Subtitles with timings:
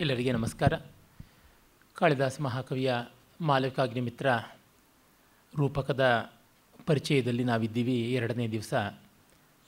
[0.00, 0.72] ಎಲ್ಲರಿಗೆ ನಮಸ್ಕಾರ.
[1.94, 2.94] ಕಾಳಿದಾಸ ಮಹಾಕವಿಯ
[3.40, 4.26] ಮಾಲವಿಕಾಗ್ನಿಮಿತ್ರ
[5.56, 6.30] ರೂಪಕದ
[6.86, 8.14] ಪರಿಚಯದಲ್ಲಿ ನಾವಿದ್ದೀವಿ.
[8.14, 8.74] ಎರಡನೇ ದಿವಸ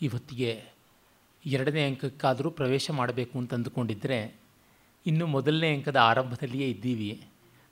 [0.03, 0.65] ಇವತ್ತಿಗೆ
[1.47, 4.37] ಎರಡನೇ ಅಂಕಕ್ಕಾದರೂ ಪ್ರವೇಶ ಮಾಡಬೇಕು ಅಂತ ಅಂದುಕೊಂಡಿದ್ದರೆ
[5.07, 7.27] ಇನ್ನು ಮೊದಲನೇ ಅಂಕದ ಆರಂಭದಲ್ಲಿಯೇ ಇದ್ದೀವಿ.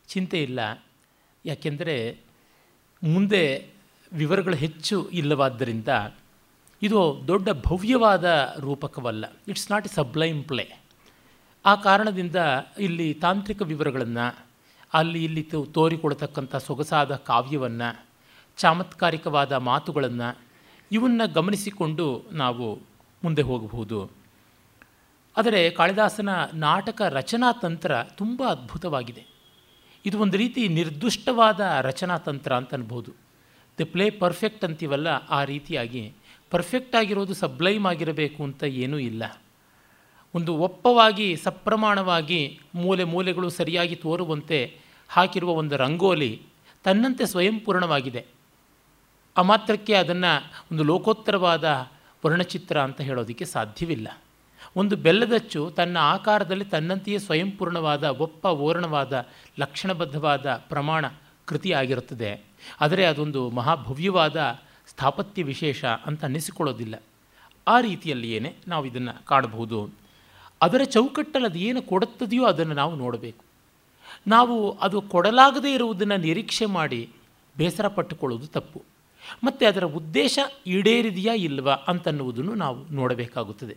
[0.08, 0.84] ಚಿಂತೆ ಇಲ್ಲ.
[1.46, 2.20] ಯಾಕೆಂದರೆ
[3.02, 3.68] ಮುಂದೆ
[4.12, 5.88] ವಿವರಗಳು ಹೆಚ್ಚು ಇಲ್ಲವಾದ್ದರಿಂದ
[6.82, 9.24] ಇದು ದೊಡ್ಡ ಭವ್ಯವಾದ ರೂಪಕವಲ್ಲ.
[9.48, 10.83] It's not a sublime play
[11.66, 12.36] ಆ ಕಾರಣದಿಂದ
[12.78, 14.46] ಇಲ್ಲಿ ತಾಂತ್ರಿಕ ವಿವರಗಳನ್ನು,
[14.94, 18.06] ಅಲ್ಲಿ ಇಲ್ಲಿ ತೋ- ತೋರಿಕೊಡ್ತಕ್ಕಂಥ ಸೊಗಸಾದ ಕಾವ್ಯವನ್ನು,
[18.56, 20.38] ಚಾಮತ್ಕಾರಿಕವಾದ ಮಾತುಗಳನ್ನು
[20.92, 22.74] ಇವನ್ನು ಗಮನಿಸಿಕೊಂಡು ನಾವು
[23.24, 24.10] ಮುಂದೆ ಹೋಗಬಹುದು.
[25.36, 29.24] ಆದರೆ ಕಾಳಿದಾಸನ ನಾಟಕ ರಚನಾ ತಂತ್ರ ತುಂಬ ಅದ್ಭುತವಾಗಿದೆ.
[30.06, 33.12] ಇದು ಒಂದು ರೀತಿ ನಿರ್ದುಷ್ಟವಾದ ರಚನಾ ತಂತ್ರ ಅಂತ ಅನ್ಬೋದು.
[33.80, 36.12] ದ ಪ್ಲೇ ಪರ್ಫೆಕ್ಟ್ ಅಂತೀವಲ್ಲ, ಆ ರೀತಿಯಾಗಿ
[36.50, 39.42] ಪರ್ಫೆಕ್ಟ್ ಆಗಿರೋದು ಸಬ್ಲೈಮ್ ಆಗಿರಬೇಕು ಅಂತ ಏನೂ ಇಲ್ಲ.
[40.34, 46.42] ಒಂದು ಒಪ್ಪವಾಗಿ ಸಪ್ರಮಾಣವಾಗಿ ಮೂಲೆ ಮೂಲೆಗಳು ಸರಿಯಾಗಿ ತೋರುವಂತೆ ಹಾಕಿರುವ ಒಂದು ರಂಗೋಲಿ
[46.84, 48.26] ತನ್ನಂತೆ ಸ್ವಯಂಪೂರ್ಣವಾಗಿದೆ
[49.36, 51.86] ಆ ಮಾತ್ರಕ್ಕೆ ಅದನ್ನು ಒಂದು ಲೋಕೋತ್ತರವಾದ
[52.26, 54.08] ವರ್ಣಚಿತ್ರ ಅಂತ ಹೇಳೋದಕ್ಕೆ ಸಾಧ್ಯವಿಲ್ಲ.
[54.76, 59.26] ಒಂದು ಬೆಲ್ಲದಚ್ಚು ತನ್ನ ಆಕಾರದಲ್ಲಿ ತನ್ನಂತೆಯೇ ಸ್ವಯಂಪೂರ್ಣವಾದ ಒಪ್ಪ ಓರಣವಾದ
[59.58, 61.04] ಲಕ್ಷಣಬದ್ಧವಾದ ಪ್ರಮಾಣ
[61.44, 62.42] ಕೃತಿ ಆಗಿರುತ್ತದೆ
[62.80, 67.02] ಆದರೆ ಅದೊಂದು ಮಹಾಭವ್ಯವಾದ ಸ್ಥಾಪತ್ಯ ವಿಶೇಷ ಅಂತ ಅನ್ನಿಸಿಕೊಳ್ಳೋದಿಲ್ಲ.
[67.68, 70.03] ಆ ರೀತಿಯಲ್ಲಿಯೇ ನಾವು ಇದನ್ನು ಕಾಣಬಹುದು.
[70.64, 73.44] ಅದರ ಚೌಕಟ್ಟಲ್ಲಿ ಅದು ಏನು ಕೊಡುತ್ತದೆಯೋ ಅದನ್ನು ನಾವು ನೋಡಬೇಕು.
[74.26, 77.10] ನಾವು ಅದು ಕೊಡಲಾಗದೇ ಇರುವುದನ್ನು ನಿರೀಕ್ಷೆ ಮಾಡಿ
[77.56, 78.82] ಬೇಸರ ಪಟ್ಟುಕೊಳ್ಳುವುದು ತಪ್ಪು.
[79.44, 83.76] ಮತ್ತು ಅದರ ಉದ್ದೇಶ ಈಡೇರಿದೆಯಾ ಇಲ್ವಾ ಅಂತನ್ನುವುದನ್ನು ನಾವು ನೋಡಬೇಕಾಗುತ್ತದೆ.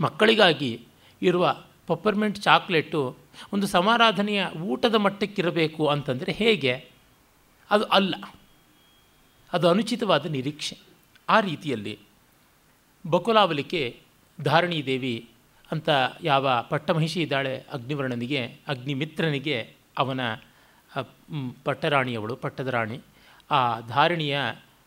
[0.00, 0.80] ಮಕ್ಕಳಿಗಾಗಿ
[1.22, 3.16] ಇರುವ ಪಪ್ಪರ್ಮೆಂಟ್ ಚಾಕ್ಲೇಟು
[3.52, 6.90] ಒಂದು ಸಮಾರಾಧನೆಯ ಊಟದ ಮಟ್ಟಕ್ಕಿರಬೇಕು ಅಂತಂದರೆ ಹೇಗೆ?
[7.70, 8.14] ಅದು ಅಲ್ಲ.
[9.52, 10.78] ಅದು ಅನುಚಿತವಾದ ನಿರೀಕ್ಷೆ.
[11.28, 11.98] ಆ ರೀತಿಯಲ್ಲಿ
[13.10, 14.00] ಬಕುಲಾವಲಿಕೆ
[14.42, 15.28] ಧಾರಣಿ ದೇವಿ
[15.72, 15.88] ಅಂತ
[16.22, 20.20] ಯಾವ ಪಟ್ಟಮಹಿಷಿ ಇದ್ದಾಳೆ ಅಗ್ನಿವರ್ಣನಿಗೆ, ಅಗ್ನಿಮಿತ್ರನಿಗೆ ಅವನ
[21.64, 23.00] ಪಟ್ಟರಾಣಿಯವಳು ಪಟ್ಟದ ರಾಣಿ
[23.50, 24.38] ಆ ಧಾರಣಿಯ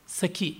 [0.08, 0.60] ಸಖಿ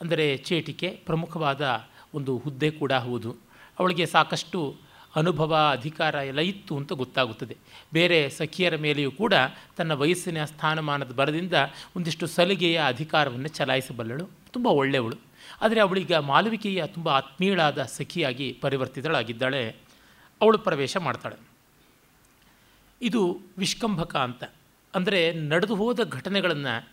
[0.00, 1.84] ಅಂದರೆ ಚೇಟಿಕೆ ಪ್ರಮುಖವಾದ
[2.14, 3.36] ಒಂದು ಹುದ್ದೆ ಕೂಡ ಹೌದು.
[3.78, 4.76] ಅವಳಿಗೆ ಸಾಕಷ್ಟು
[5.16, 7.56] ಅನುಭವ, ಅಧಿಕಾರ ಎಲ್ಲ ಇತ್ತು ಅಂತ ಗೊತ್ತಾಗುತ್ತದೆ.
[7.92, 9.34] ಬೇರೆ ಸಖಿಯರ ಮೇಲೆಯೂ ಕೂಡ
[9.76, 11.54] ತನ್ನ ವಯಸ್ಸಿನ ಸ್ಥಾನಮಾನದ ಬರದಿಂದ
[11.96, 14.30] ಒಂದಿಷ್ಟು ಸಲಿಗೆಯ ಅಧಿಕಾರವನ್ನು ಚಲಾಯಿಸಬಲ್ಲಳು.
[14.52, 15.29] ತುಂಬ ಒಳ್ಳೆಯವಳು.
[15.60, 19.76] ಆದರೆ ಅವಳಿಗೆ ಮಾಲವಿಕೆಯ ತುಂಬ ಆತ್ಮೀಯಳಾದ ಸಖಿಯಾಗಿ ಪರಿವರ್ತಿತಳಾಗಿದ್ದಾಳೆ.
[20.40, 21.36] ಅವಳು ಪ್ರವೇಶ ಮಾಡ್ತಾಳೆ.
[23.02, 24.44] ಇದು ವಿಷ್ಕಂಭಕ ಅಂತ.
[24.94, 26.88] ಅಂದರೆ ನಡೆದು ಹೋದ ಘಟನೆಗಳನ್ನು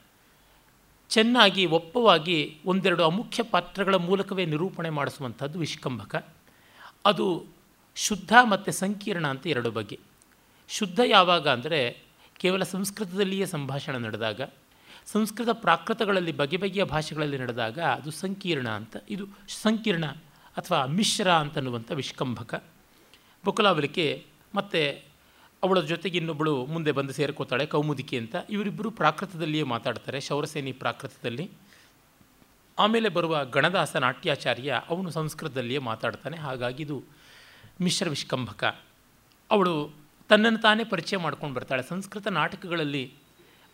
[1.10, 6.28] ಚೆನ್ನಾಗಿ, ಒಪ್ಪವಾಗಿ ಒಂದೆರಡು ಅಮುಖ್ಯ ಪಾತ್ರಗಳ ಮೂಲಕವೇ ನಿರೂಪಣೆ ಮಾಡಿಸುವಂಥದ್ದು ವಿಷ್ಕಂಭಕ.
[7.06, 7.46] ಅದು
[7.96, 10.00] ಶುದ್ಧ ಮತ್ತು ಸಂಕೀರ್ಣ ಅಂತ ಎರಡು ಬಗೆ.
[10.70, 12.02] ಶುದ್ಧ ಯಾವಾಗ ಅಂದರೆ
[12.38, 14.42] ಕೇವಲ ಸಂಸ್ಕೃತದಲ್ಲಿಯೇ ಸಂಭಾಷಣೆ ನಡೆದಾಗ.
[15.08, 19.26] ಸಂಸ್ಕೃತ ಪ್ರಾಕೃತಗಳಲ್ಲಿ ಬಗೆ ಬಗೆಯ ಭಾಷೆಗಳಲ್ಲಿ ನಡೆದಾಗ ಅದು ಸಂಕೀರ್ಣ ಅಂತ, ಇದು
[19.64, 20.06] ಸಂಕೀರ್ಣ
[20.58, 22.56] ಅಥವಾ ಮಿಶ್ರ ಅಂತನ್ನುವಂಥ ವಿಷ್ಕಂಭಕ.
[23.46, 24.26] ಬುಕುಲಾವಲಿಕೆ
[24.56, 24.82] ಮತ್ತು
[25.64, 28.36] ಅವಳ ಜೊತೆಗೆ ಇನ್ನೊಬ್ಬಳು ಮುಂದೆ ಬಂದು ಸೇರ್ಕೋತಾಳೆ, ಕೌಮುದಿಕೆ ಅಂತ.
[28.50, 31.46] ಇವರಿಬ್ಬರು ಪ್ರಾಕೃತದಲ್ಲಿಯೇ ಮಾತಾಡ್ತಾರೆ, ಶೌರಸೇನಿ ಪ್ರಾಕೃತದಲ್ಲಿ.
[32.78, 36.98] ಆಮೇಲೆ ಬರುವ ಗಣದಾಸ ನಾಟ್ಯಾಚಾರ್ಯ ಅವನು ಸಂಸ್ಕೃತದಲ್ಲಿಯೇ ಮಾತಾಡ್ತಾನೆ, ಹಾಗಾಗಿ ಇದು
[37.82, 38.64] ಮಿಶ್ರ ವಿಷ್ಕಂಭಕ.
[39.50, 39.74] ಅವಳು
[40.30, 41.84] ತನ್ನನ್ನು ತಾನೇ ಪರಿಚಯ ಮಾಡ್ಕೊಂಡು ಬರ್ತಾಳೆ.
[41.84, 43.04] ಸಂಸ್ಕೃತ ನಾಟಕಗಳಲ್ಲಿ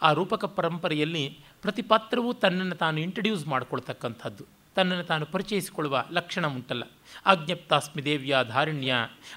[0.04, 4.46] ಆ ರೂಪಕ ಪರಂಪರೆಯಲ್ಲಿ ಪ್ರತಿ ಪಾತ್ರವೂ ತನ್ನನ್ನು ತಾನು ಇಂಟ್ರಡ್ಯೂಸ್ ಮಾಡಿಕೊಳ್ತಕ್ಕಂಥದ್ದು.
[4.76, 6.84] ತನ್ನನ್ನು ತಾನು ಪರಿಚಯಿಸಿಕೊಳ್ಳುವ ಲಕ್ಷಣ ಉಂಟಲ್ಲ.
[7.26, 8.94] ಆಜ್ಞಪ್ತಾಸ್ಮಿ ದೇವ್ಯ ಧಾರಣ್ಯ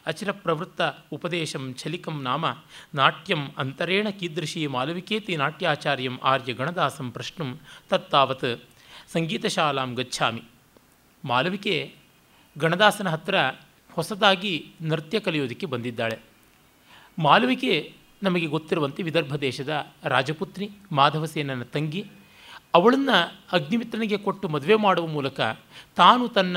[0.06, 0.82] ಅಚಿರ ಪ್ರವೃತ್ತ
[1.12, 2.44] ಉಪದೇಶಂ ಛಲಿಕಂ ನಾಮ
[2.94, 8.62] ನಾಟ್ಯಂ ಅಂತರೇಣ ಕೀದೃಶಿ ಮಾಲವಿಕೇತಿ ನಾಟ್ಯಾಚಾರ್ಯಂ ಆರ್ಯ ಗಣದಾಸಂ ಪ್ರಶ್ನಂ ತತ್ತಾವತ್
[9.12, 10.42] ಸಂಗೀತಶಾಲಾಂ ಗಚ್ಚಾಮಿ
[11.24, 11.94] ಮಾಲವಿಕೆ
[12.58, 13.34] ಗಣದಾಸನ ಹತ್ರ
[13.92, 16.18] ಹೊಸದಾಗಿ ನೃತ್ಯ ಕಲಿಯೋದಕ್ಕೆ ಬಂದಿದ್ದಾಳೆ.
[17.18, 17.94] ಮಾಲವಿಕೆ
[18.26, 22.06] ನಮಗೆ ಗೊತ್ತಿರುವಂತೆ ವಿದರ್ಭ ದೇಶದ ರಾಜಪುತ್ರಿ ಮಾಧವಸೇನನ ತಂಗಿ,
[22.74, 25.40] ಅವಳನ್ನು ಅಗ್ನಿಮಿತ್ರನಿಗೆ ಕೊಟ್ಟು ಮದುವೆ ಮಾಡುವ ಮೂಲಕ
[25.96, 26.56] ತಾನು ತನ್ನ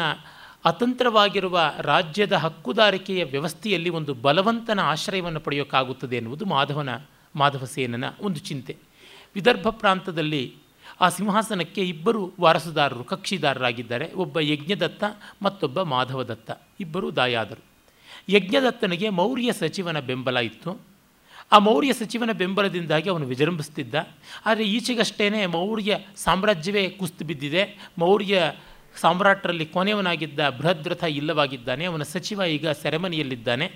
[0.65, 6.89] ಅತಂತ್ರವಾಗಿರುವ ರಾಜ್ಯದ ಹಕ್ಕುದಾರಿಕೆಯ ವ್ಯವಸ್ಥೆಯಲ್ಲಿ ಒಂದು ಬಲವಂತನ ಆಶ್ರಯವನ್ನು ಪಡೆಯೋಕ್ಕಾಗುತ್ತದೆ ಎನ್ನುವುದು ಮಾಧವನ,
[7.35, 8.77] ಮಾಧವಸೇನನ ಒಂದು ಚಿಂತೆ.
[9.35, 10.55] ವಿದರ್ಭ ಪ್ರಾಂತದಲ್ಲಿ
[11.01, 14.13] ಆ ಸಿಂಹಾಸನಕ್ಕೆ ಇಬ್ಬರು ವಾರಸುದಾರರು, ಕಕ್ಷಿದಾರರಾಗಿದ್ದಾರೆ.
[14.13, 15.03] ಒಬ್ಬ ಯಜ್ಞದತ್ತ,
[15.41, 16.51] ಮತ್ತೊಬ್ಬ ಮಾಧವದತ್ತ.
[16.79, 17.63] ಇಬ್ಬರು ದಾಯಾದರು.
[18.29, 20.79] ಯಜ್ಞದತ್ತನಿಗೆ ಮೌರ್ಯ ಸಚಿವನ ಬೆಂಬಲ ಇತ್ತು.
[21.51, 23.95] ಆ ಮೌರ್ಯ ಸಚಿವನ ಬೆಂಬಲದಿಂದಾಗಿ ಅವನು ವಿಜೃಂಭಿಸ್ತಿದ್ದ.
[24.45, 27.89] ಆದರೆ ಈಚೆಗಷ್ಟೇ ಮೌರ್ಯ ಸಾಮ್ರಾಜ್ಯವೇ ಕುಸ್ತು ಬಿದ್ದಿದೆ.
[27.97, 28.51] ಮೌರ್ಯ
[28.95, 31.85] ಸಾಮ್ರಾಟರಲ್ಲಿ ಕೊನೆಯವನಾಗಿದ್ದ ಬೃಹದ್ರಥ ಇಲ್ಲವಾಗಿದ್ದಾನೆ.
[31.85, 33.71] ಅವನ ಸಚಿವ ಈಗ ಸೆರೆಮನಿಯಲ್ಲಿದ್ದಾನೆ.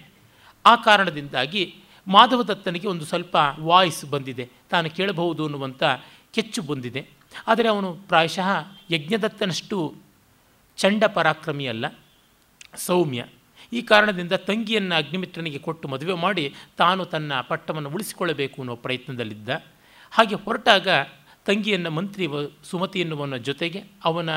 [0.66, 1.76] ಆ ಕಾರಣದಿಂದಾಗಿ
[2.08, 4.50] ಮಾಧವದತ್ತನಿಗೆ ಒಂದು ಸ್ವಲ್ಪ ವಾಯ್ಸ್ ಬಂದಿದೆ.
[4.70, 5.84] ತಾನು ಕೇಳಬಹುದು ಅನ್ನುವಂಥ
[6.34, 7.08] ಕೆಚ್ಚು ಬಂದಿದೆ.
[7.48, 8.50] ಆದರೆ ಅವನು ಪ್ರಾಯಶಃ
[8.92, 9.96] ಯಜ್ಞದತ್ತನಷ್ಟು
[10.78, 11.86] ಚಂಡ ಪರಾಕ್ರಮಿ ಅಲ್ಲ
[12.78, 13.26] ಸೌಮ್ಯ.
[13.74, 19.50] ಈ ಕಾರಣದಿಂದ ತಂಗಿಯನ್ನು ಅಗ್ನಿಮಿತ್ರನಿಗೆ ಕೊಟ್ಟು ಮದುವೆ ಮಾಡಿ ತಾನು ತನ್ನ ಪಟ್ಟವನ್ನು ಉಳಿಸಿಕೊಳ್ಳಬೇಕು ಅನ್ನೋ ಪ್ರಯತ್ನದಲ್ಲಿದ್ದ.
[20.12, 20.88] ಹಾಗೆ ಹೊರಟಾಗ
[21.46, 22.28] ತಂಗಿಯನ್ನು ಮಂತ್ರಿ
[22.64, 24.30] ಸುಮತಿ ಎನ್ನುವನ ಜೊತೆಗೆ ಅವನ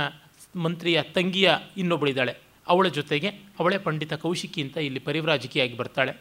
[0.57, 2.35] ಮಂತ್ರಿಯ ತಂಗಿಯ ಇನ್ನೊಬ್ಬಳಿದ್ದಾಳೆ
[2.69, 6.13] ಅವಳ ಜೊತೆಗೆ ಅವಳೇ ಪಂಡಿತ ಕೌಶಿಕಿ ಅಂತ ಇಲ್ಲಿ ಪರಿವ್ರಾಜಕಿಯಾಗಿ ಬರ್ತಾಳೆ.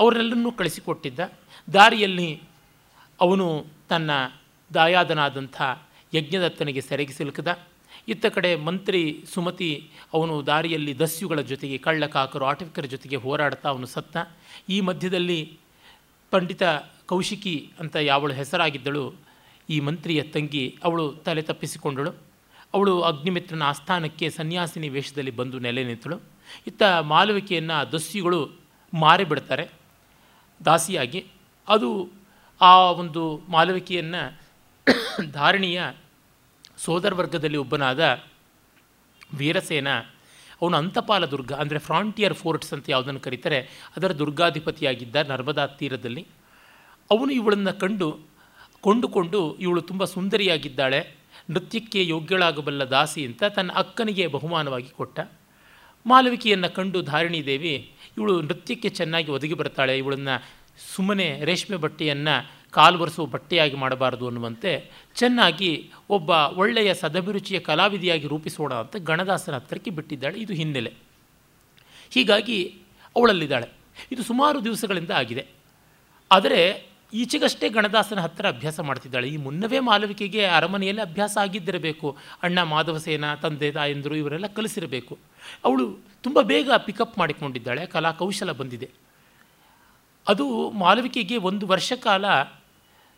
[0.00, 1.20] ಅವರೆಲ್ಲರನ್ನೂ ಕಳಿಸಿಕೊಟ್ಟಿದ್ದ.
[1.72, 2.42] ದಾರಿಯಲ್ಲಿ
[3.20, 4.10] ಅವನು ತನ್ನ
[4.74, 5.62] ದಾಯಾದನಾದಂಥ
[6.14, 7.50] ಯಜ್ಞದತ್ತನಿಗೆ ಸೆರೆಗೆ ಸಿಲುಕಿದ.
[8.08, 14.16] ಇತ್ತ ಕಡೆ ಮಂತ್ರಿ ಸುಮತಿ ಅವನು ದಾರಿಯಲ್ಲಿ ದಸ್ಯುಗಳ ಜೊತೆಗೆ ಕಳ್ಳಕಾಕರು, ಆಟವಿಕರ ಜೊತೆಗೆ ಹೋರಾಡ್ತಾ ಅವನು ಸತ್ತ.
[14.68, 15.58] ಈ ಮಧ್ಯದಲ್ಲಿ
[16.30, 16.62] ಪಂಡಿತ
[17.06, 19.04] ಕೌಶಿಕಿ ಅಂತ ಯಾವಳು ಹೆಸರಾಗಿದ್ದಳು,
[19.70, 22.12] ಈ ಮಂತ್ರಿಯ ತಂಗಿ ಅವಳು ತಲೆ ತಪ್ಪಿಸಿಕೊಂಡಳು.
[22.74, 26.16] ಅವಳು ಅಗ್ನಿಮಿತ್ರನ ಆಸ್ಥಾನಕ್ಕೆ ಸನ್ಯಾಸಿನಿ ವೇಷದಲ್ಲಿ ಬಂದು ನೆಲೆ ನಿಂತಳು.
[26.66, 28.40] ಇತ್ತ ಮಾಲವಿಕೆಯನ್ನು ದಸ್ಯುಗಳು
[28.94, 29.68] ಮಾರಿಬಿಡ್ತಾರೆ,
[30.64, 31.20] ದಾಸಿಯಾಗಿ.
[31.68, 31.90] ಅದು
[32.60, 34.22] ಆ ಒಂದು ಮಾಲವಿಕೆಯನ್ನು
[35.32, 35.82] ಧಾರಣಿಯ
[36.84, 38.00] ಸೋದರ ವರ್ಗದಲ್ಲಿ ಒಬ್ಬನಾದ
[39.38, 39.88] ವೀರಸೇನ,
[40.60, 43.58] ಅವನು ಅಂತಪಾಲ ದುರ್ಗ ಅಂದರೆ ಫ್ರಾಂಟಿಯರ್ ಫೋರ್ಟ್ಸ್ ಅಂತ ಯಾವುದನ್ನು ಕರೀತಾರೆ,
[43.96, 46.22] ಅದರ ದುರ್ಗಾಧಿಪತಿಯಾಗಿದ್ದ ನರ್ಮದಾ ತೀರದಲ್ಲಿ.
[47.10, 48.08] ಅವನು ಇವಳನ್ನು ಕಂಡು,
[48.84, 51.00] ಕೊಂಡುಕೊಂಡು ಇವಳು ತುಂಬ ಸುಂದರಿಯಾಗಿದ್ದಾಳೆ,
[51.50, 55.18] ನೃತ್ಯಕ್ಕೆ ಯೋಗ್ಯಳಾಗಬಲ್ಲ ದಾಸಿ ಅಂತ ತನ್ನ ಅಕ್ಕನಿಗೆ ಬಹುಮಾನವಾಗಿ ಕೊಟ್ಟ.
[56.06, 57.74] ಮಾಲವಿಕೆಯನ್ನು ಕಂಡು ಧಾರಿಣಿ ದೇವಿ,
[58.16, 60.36] ಇವಳು ನೃತ್ಯಕ್ಕೆ ಚೆನ್ನಾಗಿ ಒದಗಿ ಬರ್ತಾಳೆ, ಇವಳನ್ನು
[60.92, 62.34] ಸುಮ್ಮನೆ ರೇಷ್ಮೆ ಬಟ್ಟೆಯನ್ನು
[62.70, 70.40] ಕಾಲ್ವರಿಸುವ ಬಟ್ಟೆಯಾಗಿ ಮಾಡಬಾರದು ಅನ್ನುವಂತೆ ಚೆನ್ನಾಗಿ ಒಬ್ಬ ಒಳ್ಳೆಯ ಸದಭಿರುಚಿಯ ಕಲಾವಿದಿಯಾಗಿ ರೂಪಿಸೋಣ ಅಂತ ಗಣದಾಸನ ಹತ್ತಿರಕ್ಕೆ ಬಿಟ್ಟಿದ್ದಾಳೆ.
[70.40, 70.92] ಇದು ಹಿನ್ನೆಲೆ.
[72.10, 72.74] ಹೀಗಾಗಿ
[73.16, 73.68] ಅವಳಲ್ಲಿದ್ದಾಳೆ.
[74.12, 75.46] ಇದು ಸುಮಾರು ದಿವಸಗಳಿಂದ ಆಗಿದೆ.
[76.32, 79.28] ಆದರೆ ಈಚೆಗಷ್ಟೇ ಗಣದಾಸನ ಹತ್ತಿರ ಅಭ್ಯಾಸ ಮಾಡ್ತಿದ್ದಾಳೆ.
[79.28, 82.16] ಈ ಮುನ್ನವೇ ಮಾಲವಿಕೆಗೆ ಅರಮನೆಯಲ್ಲಿ ಅಭ್ಯಾಸ ಆಗಿದ್ದಿರಬೇಕು.
[82.42, 85.18] ಅಣ್ಣ ಮಾಧವಸೇನ, ತಂದೆ ತಾಯಂದರು ಇವರೆಲ್ಲ ಕಲಿಸಿರಬೇಕು.
[85.64, 87.86] ಅವಳು ತುಂಬ ಬೇಗ ಪಿಕಪ್ ಮಾಡಿಕೊಂಡಿದ್ದಾಳೆ.
[87.86, 88.90] ಕಲಾ ಕೌಶಲ ಬಂದಿದೆ.
[90.28, 92.24] ಅದು ಮಾಲವಿಕೆಗೆ ಒಂದು ವರ್ಷ ಕಾಲ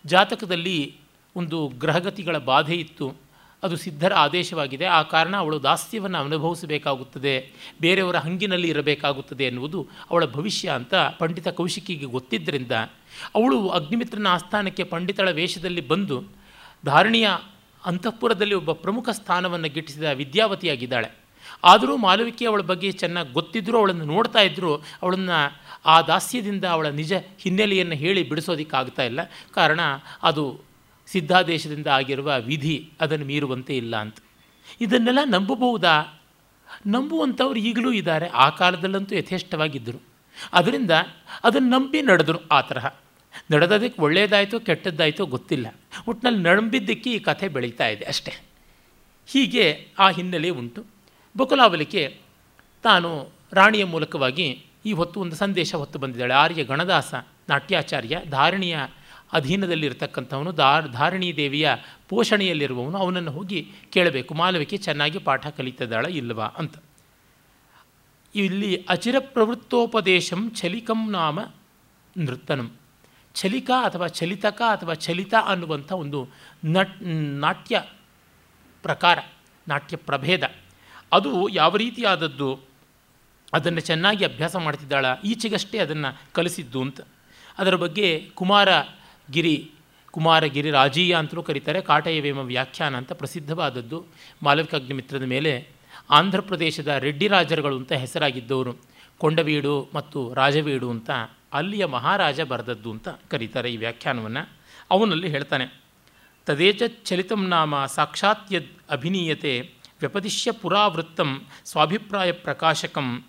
[0.07, 0.97] ಜಾತಕದಲ್ಲಿ
[1.37, 3.29] ಒಂದು ಗ್ರಹಗತಿಗಳ ಬಾಧೆ ಇತ್ತು.
[3.63, 4.85] ಅದು ಸಿದ್ಧರ ಆದೇಶವಾಗಿದೆ.
[4.85, 7.53] ಆ ಕಾರಣ ಅವಳು ದಾಸ್ಯವನ್ನು ಅನುಭವಿಸಬೇಕಾಗುತ್ತದೆ.
[7.81, 12.73] ಬೇರೆಯವರ ಹಂಗಿನಲ್ಲಿ ಇರಬೇಕಾಗುತ್ತದೆ ಎನ್ನುವುದು ಅವಳ ಭವಿಷ್ಯ ಅಂತ ಪಂಡಿತ ಕೌಶಿಕಿಗೆ ಗೊತ್ತಿದ್ದರಿಂದ
[13.35, 16.25] ಅವಳು ಅಗ್ನಿಮಿತ್ರನ ಆಸ್ಥಾನಕ್ಕೆ ಪಂಡಿತಳ ವೇಷದಲ್ಲಿ ಬಂದು
[16.85, 17.29] ಧಾರಣಿಯ
[17.85, 21.29] ಅಂತಃಪುರದಲ್ಲಿ ಒಬ್ಬ ಪ್ರಮುಖ ಸ್ಥಾನವನ್ನು ಗಿಟ್ಟಿಸಿದ ವಿದ್ಯಾವತಿಯಾಗಿದ್ದಾಳೆ.
[21.65, 27.95] ಆದರೂ ಮಾಲವಿಕೆ ಅವಳ ಬಗ್ಗೆ ಚೆನ್ನಾಗಿ ಗೊತ್ತಿದ್ದರೂ ಅವಳನ್ನು ನೋಡ್ತಾ ಇದ್ದರೂ ಅವಳನ್ನು ಆ ದಾಸ್ಯದಿಂದ ಅವಳ ನಿಜ ಹಿನ್ನೆಲೆಯನ್ನು
[27.95, 29.21] ಹೇಳಿ ಬಿಡಿಸೋದಕ್ಕಾಗ್ತಾ ಇಲ್ಲ.
[29.55, 29.81] ಕಾರಣ
[30.23, 30.61] ಅದು
[31.07, 34.17] ಸಿದ್ಧಾದೇಶದಿಂದ ಆಗಿರುವ ವಿಧಿ, ಅದನ್ನು ಮೀರುವಂತೆ ಇಲ್ಲ ಅಂತ.
[34.81, 36.21] ಇದನ್ನೆಲ್ಲ ನಂಬಬಹುದಾ?
[36.87, 38.29] ನಂಬುವಂಥವ್ರು ಈಗಲೂ ಇದ್ದಾರೆ.
[38.29, 40.03] ಆ ಕಾಲದಲ್ಲಂತೂ ಯಥೇಷ್ಟವಾಗಿದ್ದರು.
[40.53, 40.91] ಅದರಿಂದ
[41.45, 42.87] ಅದನ್ನು ನಂಬಿ ನಡೆದರು ಆ ತರಹ.
[43.51, 45.67] ನಡೆದೋದಕ್ಕೆ ಒಳ್ಳೆಯದಾಯಿತೋ, ಕೆಟ್ಟದ್ದಾಯಿತೋ ಗೊತ್ತಿಲ್ಲ.
[46.09, 48.33] ಒಟ್ಟಿನಲ್ಲಿ ನಂಬಿದ್ದಕ್ಕೆ ಈ ಕಥೆ ಬೆಳೀತಾ ಇದೆ ಅಷ್ಟೇ.
[49.27, 50.85] ಹೀಗೆ ಆ ಹಿನ್ನೆಲೆ ಉಂಟು.
[51.39, 52.21] ಬಕುಲಾವಲಿಕೆ
[52.83, 56.35] ತಾನು ರಾಣಿಯ ಮೂಲಕವಾಗಿ ಈ ಹೊತ್ತು ಒಂದು ಸಂದೇಶ ಹೊತ್ತು ಬಂದಿದ್ದಾಳೆ.
[56.35, 57.15] ಆರ್ಯ ಗಣದಾಸ,
[57.49, 58.79] ನಾಟ್ಯಾಚಾರ್ಯ, ಧಾರಣಿಯ
[59.33, 61.71] ಅಧೀನದಲ್ಲಿರ್ತಕ್ಕಂಥವನು ದಾರ್ ಧಾರಣಿ ದೇವಿಯ
[62.09, 64.35] ಪೋಷಣೆಯಲ್ಲಿರುವವನು, ಅವನನ್ನು ಹೋಗಿ ಕೇಳಬೇಕು.
[64.35, 66.77] ಮಾಲವಿಕೆ ಚೆನ್ನಾಗಿ ಪಾಠ ಕಲಿತಿದ್ದಾಳ ಇಲ್ಲವಾ ಅಂತ.
[68.35, 71.41] ಇಲ್ಲಿ ಅಚಿರ ಪ್ರವೃತ್ತೋಪದೇಶಂ ಚಲಿಕಂ ನಾಮ
[72.19, 72.73] ನೃತ್ತನಂ.
[73.35, 76.29] ಛಲಿಕ ಅಥವಾ ಚಲಿತಕ ಅಥವಾ ಚಲಿತ ಅನ್ನುವಂಥ ಒಂದು
[76.65, 77.03] ನಟ್,
[77.41, 77.83] ನಾಟ್ಯ
[78.83, 79.19] ಪ್ರಕಾರ,
[79.69, 80.43] ನಾಟ್ಯ ಪ್ರಭೇದ.
[81.13, 82.68] ಅದು ಯಾವ ರೀತಿಯಾದದ್ದು?
[83.55, 87.01] ಅದನ್ನು ಚೆನ್ನಾಗಿ ಅಭ್ಯಾಸ ಮಾಡ್ತಿದ್ದಾಳ, ಈಚೆಗಷ್ಟೇ ಅದನ್ನು ಕಲಿಸಿದ್ದು ಅಂತ.
[87.59, 89.71] ಅದರ ಬಗ್ಗೆ ಕುಮಾರಗಿರಿ
[90.11, 94.05] ಕುಮಾರಗಿರಿ ರಾಜೀಯ ಅಂತಲೂ ಕರೀತಾರೆ, ಕಾಟಯವೇಮ ವ್ಯಾಖ್ಯಾನ ಅಂತ ಪ್ರಸಿದ್ಧವಾದದ್ದು.
[94.43, 95.69] ಮಾಲವಿಕಾಗ್ನಿಮಿತ್ರದ ಮೇಲೆ
[96.11, 98.77] ಆಂಧ್ರ ಪ್ರದೇಶದ ರೆಡ್ಡಿ ರಾಜರುಗಳು ಅಂತ ಹೆಸರಾಗಿದ್ದವರು,
[99.19, 101.11] ಕೊಂಡವೀಡು ಮತ್ತು ರಾಜವೀಡು ಅಂತ
[101.53, 104.49] ಅಲ್ಲಿಯ ಮಹಾರಾಜ ಬರೆದದ್ದು ಅಂತ ಕರೀತಾರೆ ಈ ವ್ಯಾಖ್ಯಾನವನ್ನು.
[104.91, 105.83] ಅವನಲ್ಲಿ ಹೇಳ್ತಾನೆ
[106.47, 109.61] ತದೇಚ ಚಲಿತಂ ನಾಮ ಸಾಕ್ಷಾತ್ ಯದ್ ಅಭಿನೀಯತೆ
[110.01, 113.27] ವ್ಯಪದಿಶ್ಯ ಪುರಾವೃತ್ತಂ ಸ್ವಾಭಿಪ್ರಾಯ ಪ್ರಕಾಶಕಂ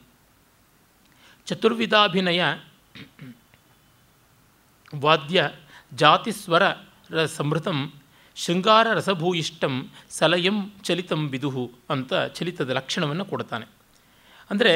[1.50, 2.42] ಚತುರ್ವಿಧಾಭಿನಯ
[5.06, 5.40] ವಾದ್ಯ
[6.02, 6.64] ಜಾತಿಸ್ವರ
[7.38, 7.80] ಸಂಭೃತಂ
[8.38, 9.76] ಶೃಂಗಾರ ರಸಭೂಯಿಷ್ಟಂ
[10.18, 13.66] ಸಲಯಂ ಚಲಿತಂ ವಿದುಹು ಅಂತ ಚಲಿತದ ಲಕ್ಷಣವನ್ನು ಕೊಡ್ತಾನೆ.
[14.50, 14.74] ಅಂದರೆ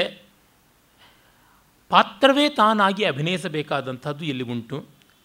[1.92, 4.78] ಪಾತ್ರವೇ ತಾನಾಗಿ ಅಭಿನಯಿಸಬೇಕಾದಂಥದ್ದು ಇಲ್ಲಿ ಉಂಟು.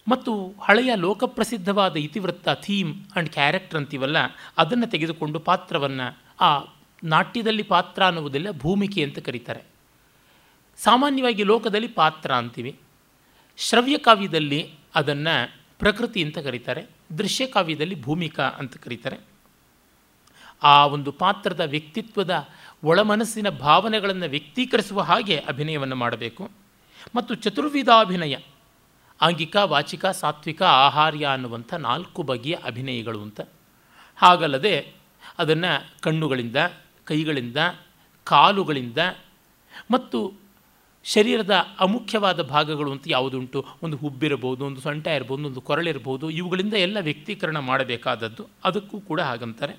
[0.07, 0.33] ಮತ್ತು
[0.67, 4.19] ಹಳೆಯ ಲೋಕಪ್ರಸಿದ್ಧವಾದ ಇತಿವೃತ್ತ ಥೀಮ್ ಆ್ಯಂಡ್ ಕ್ಯಾರೆಕ್ಟರ್ ಅಂತೀವಲ್ಲ,
[4.59, 6.07] ಅದನ್ನು ತೆಗೆದುಕೊಂಡು ಪಾತ್ರವನ್ನು
[6.41, 6.51] ಆ
[7.05, 9.63] ನಾಟ್ಯದಲ್ಲಿ ಪಾತ್ರ ಅನ್ನುವುದಿಲ್ಲ, ಭೂಮಿಕೆ ಅಂತ ಕರೀತಾರೆ.
[10.85, 12.81] ಸಾಮಾನ್ಯವಾಗಿ ಲೋಕದಲ್ಲಿ ಪಾತ್ರ ಅಂತೀವಿ.
[13.57, 16.87] ಶ್ರವ್ಯ ಕಾವ್ಯದಲ್ಲಿ ಅದನ್ನು ಪ್ರಕೃತಿ ಅಂತ ಕರೀತಾರೆ.
[17.19, 19.19] ದೃಶ್ಯ ಕಾವ್ಯದಲ್ಲಿ ಭೂಮಿಕಾ ಅಂತ ಕರೀತಾರೆ.
[20.63, 22.49] ಆ ಒಂದು ಪಾತ್ರದ ವ್ಯಕ್ತಿತ್ವದ
[22.85, 26.51] ಒಳಮನಸ್ಸಿನ ಭಾವನೆಗಳನ್ನು ವ್ಯಕ್ತೀಕರಿಸುವ ಹಾಗೆ ಅಭಿನಯವನ್ನು ಮಾಡಬೇಕು.
[27.17, 28.37] ಮತ್ತು ಚತುರ್ವಿಧಾಭಿನಯ
[29.21, 33.41] ಆಂಗಿಕ ವಾಚಿಕ, ಸಾತ್ವಿಕ, ಆಹಾರ್ಯ ಅನ್ನುವಂಥ ನಾಲ್ಕು ಬಗೆಯ ಅಭಿನಯಗಳು ಅಂತ.
[34.17, 34.93] ಹಾಗಲ್ಲದೆ
[35.39, 36.57] ಅದನ್ನು ಕಣ್ಣುಗಳಿಂದ,
[37.05, 37.57] ಕೈಗಳಿಂದ,
[38.25, 38.99] ಕಾಲುಗಳಿಂದ
[39.91, 40.48] ಮತ್ತು
[41.13, 43.67] ಶರೀರದ ಅಮುಖ್ಯವಾದ ಭಾಗಗಳು ಅಂತ ಯಾವುದುಂಟು?
[43.83, 48.47] ಒಂದು ಹುಬ್ಬಿರಬಹುದು, ಒಂದು ಸೊಂಟ ಇರ್ಬೋದು ಒಂದು ಕೊರಳಿರ್ಬೋದು ಇವುಗಳಿಂದ ಎಲ್ಲ ವ್ಯಕ್ತೀಕರಣ ಮಾಡಬೇಕಾದದ್ದು.
[48.65, 49.73] ಅದಕ್ಕೂ ಕೂಡ ಹಾಗಂತಾರೆ.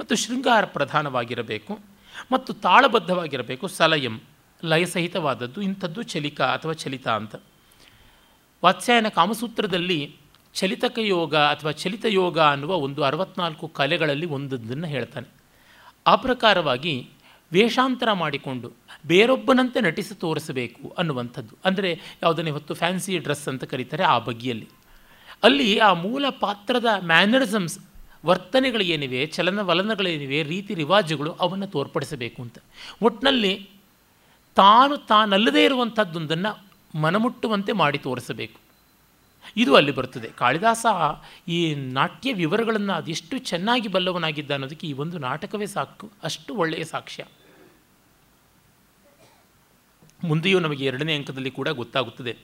[0.00, 1.78] ಮತ್ತು ಶೃಂಗಾರ ಪ್ರಧಾನವಾಗಿರಬೇಕು.
[2.32, 3.68] ಮತ್ತು ತಾಳಬದ್ಧವಾಗಿರಬೇಕು.
[3.68, 4.20] ಸಲಯಂ,
[4.64, 5.62] ಲಯಸಹಿತವಾದದ್ದು.
[5.62, 7.34] ಇಂಥದ್ದು ಚಲಿಕ ಅಥವಾ ಚಲಿತ ಅಂತ.
[8.64, 10.16] ವಾತ್ಸ್ಯಾಯನ ಕಾಮಸೂತ್ರದಲ್ಲಿ
[10.54, 15.28] ಚಲಿತಕ ಯೋಗ ಅಥವಾ ಚಲಿತ ಯೋಗ ಅನ್ನುವ ಒಂದು ಅರವತ್ನಾಲ್ಕು ಕಲೆಗಳಲ್ಲಿ ಒಂದನ್ನು ಹೇಳ್ತಾನೆ.
[16.06, 17.10] ಆ ಪ್ರಕಾರವಾಗಿ
[17.54, 18.72] ವೇಷಾಂತರ ಮಾಡಿಕೊಂಡು
[19.06, 21.56] ಬೇರೊಬ್ಬನಂತೆ ನಟಿಸಿ ತೋರಿಸಬೇಕು ಅನ್ನುವಂಥದ್ದು.
[21.64, 21.90] ಅಂದರೆ
[22.22, 24.68] ಯಾವುದನ್ನೇ ಹೊತ್ತು ಫ್ಯಾನ್ಸಿ ಡ್ರೆಸ್ ಅಂತ ಕರೀತಾರೆ ಆ ಬಗೆಯಲ್ಲಿ.
[25.42, 27.78] ಅಲ್ಲಿ ಆ ಮೂಲ ಪಾತ್ರದ ಮ್ಯಾನರಿಸಮ್ಸ್
[28.24, 32.58] ವರ್ತನೆಗಳು ಏನಿವೆ, ಚಲನವಲನಗಳೇನಿವೆ, ರೀತಿ ರಿವಾಜುಗಳು ಅವನ್ನು ತೋರ್ಪಡಿಸಬೇಕು ಅಂತ.
[33.02, 33.70] ಒಟ್ಟಿನಲ್ಲಿ
[34.54, 36.52] ತಾನು ತಾನಲ್ಲದೇ ಇರುವಂಥದ್ದೊಂದನ್ನು
[37.00, 38.58] ಮನಮುಟ್ಟುವಂತೆ ಮಾಡಿ ತೋರಿಸಬೇಕು.
[39.56, 40.28] ಇದು ಅಲ್ಲಿ ಬರ್ತದೆ.
[40.28, 40.86] ಕಾಳಿದಾಸ
[41.48, 46.10] ಈ ನಾಟ್ಯ ವಿವರಗಳನ್ನು ಅದೆಷ್ಟು ಚೆನ್ನಾಗಿ ಬಲ್ಲವನಾಗಿದ್ದ ಅನ್ನೋದಕ್ಕೆ ಈ ಒಂದು ನಾಟಕವೇ ಸಾಕು.
[46.22, 47.24] ಅಷ್ಟು ಒಳ್ಳೆಯ ಸಾಕ್ಷ್ಯ.
[50.24, 52.36] ಮುಂದೆಯೂ ನಮಗೆ ಎರಡನೇ ಅಂಕದಲ್ಲಿ ಕೂಡ ಗೊತ್ತಾಗುತ್ತದೆ.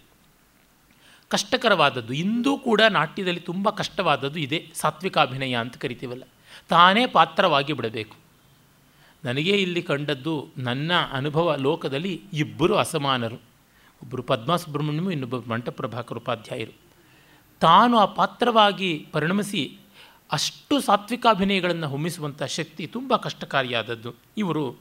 [1.28, 2.12] ಕಷ್ಟಕರವಾದದ್ದು.
[2.12, 4.70] ಇಂದೂ ಕೂಡ ನಾಟ್ಯದಲ್ಲಿ ತುಂಬ ಕಷ್ಟವಾದದ್ದು ಇದೆ.
[4.74, 6.22] ಸಾತ್ವಿಕಾಭಿನಯ ಅಂತ ಕರಿತೀವಲ್ಲ.
[6.68, 8.16] ತಾನೇ ಪಾತ್ರವಾಗಿ ಬಿಡಬೇಕು.
[9.24, 13.34] ನನಗೆ ಇಲ್ಲಿ ಕಂಡದ್ದು ನನ್ನ ಅನುಭವ ಲೋಕದಲ್ಲಿ ಇಬ್ಬರು ಅಸಮಾನರು.
[14.02, 16.72] ಒಬ್ಬರು ಪದ್ಮಾ ಸುಬ್ರಹ್ಮಣ್ಯಮು ಇನ್ನೊಬ್ಬರು ಮಂಟಪ್ರಭಾಕರ್ ಉಪಾಧ್ಯಾಯರು.
[17.60, 19.78] ತಾನು ಆ ಪಾತ್ರವಾಗಿ ಪರಿಣಮಿಸಿ
[20.32, 24.14] ಅಷ್ಟು ಸಾತ್ವಿಕಾಭಿನಯಗಳನ್ನು ಹೊಮ್ಮಿಸುವಂಥ ಶಕ್ತಿ ತುಂಬ ಕಷ್ಟಕಾರಿಯಾದದ್ದು.
[24.36, 24.76] ಇವರು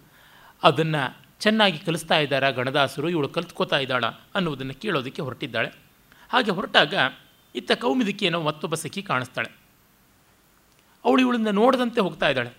[0.64, 3.10] ಅದನ್ನು ಚೆನ್ನಾಗಿ ಕಲಿಸ್ತಾ ಇದ್ದಾರಾ ಗಣದಾಸರು?
[3.10, 4.06] ಇವಳು ಕಲ್ತ್ಕೋತಾ ಇದ್ದಾಳ?
[4.36, 5.70] ಅನ್ನುವುದನ್ನು ಕೇಳೋದಕ್ಕೆ ಹೊರಟಿದ್ದಾಳೆ.
[6.30, 6.94] ಹಾಗೆ ಹೊರಟಾಗ,
[7.56, 9.50] ಇತ್ತ ಕೌಮಿದಿಕೆಯನ್ನು ಮತ್ತೊಬ್ಬ ಸಖಿ ಕಾಣಿಸ್ತಾಳೆ.
[11.06, 12.52] ಅವಳು ಇವಳನ್ನು ನೋಡದಂತೆ ಹೋಗ್ತಾ ಇದ್ದಾಳೆ.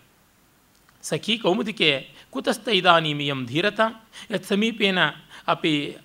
[1.03, 3.81] ಸಖಿ ಕೌಮುದಿಕೆ ಕುತಸ್ಥ ಇದಾನೀಮಿಯಂ ಧೀರತ,
[4.35, 4.99] ಯತ್ ಸಮೀಪೇನ
[5.49, 5.97] ಅಪಿ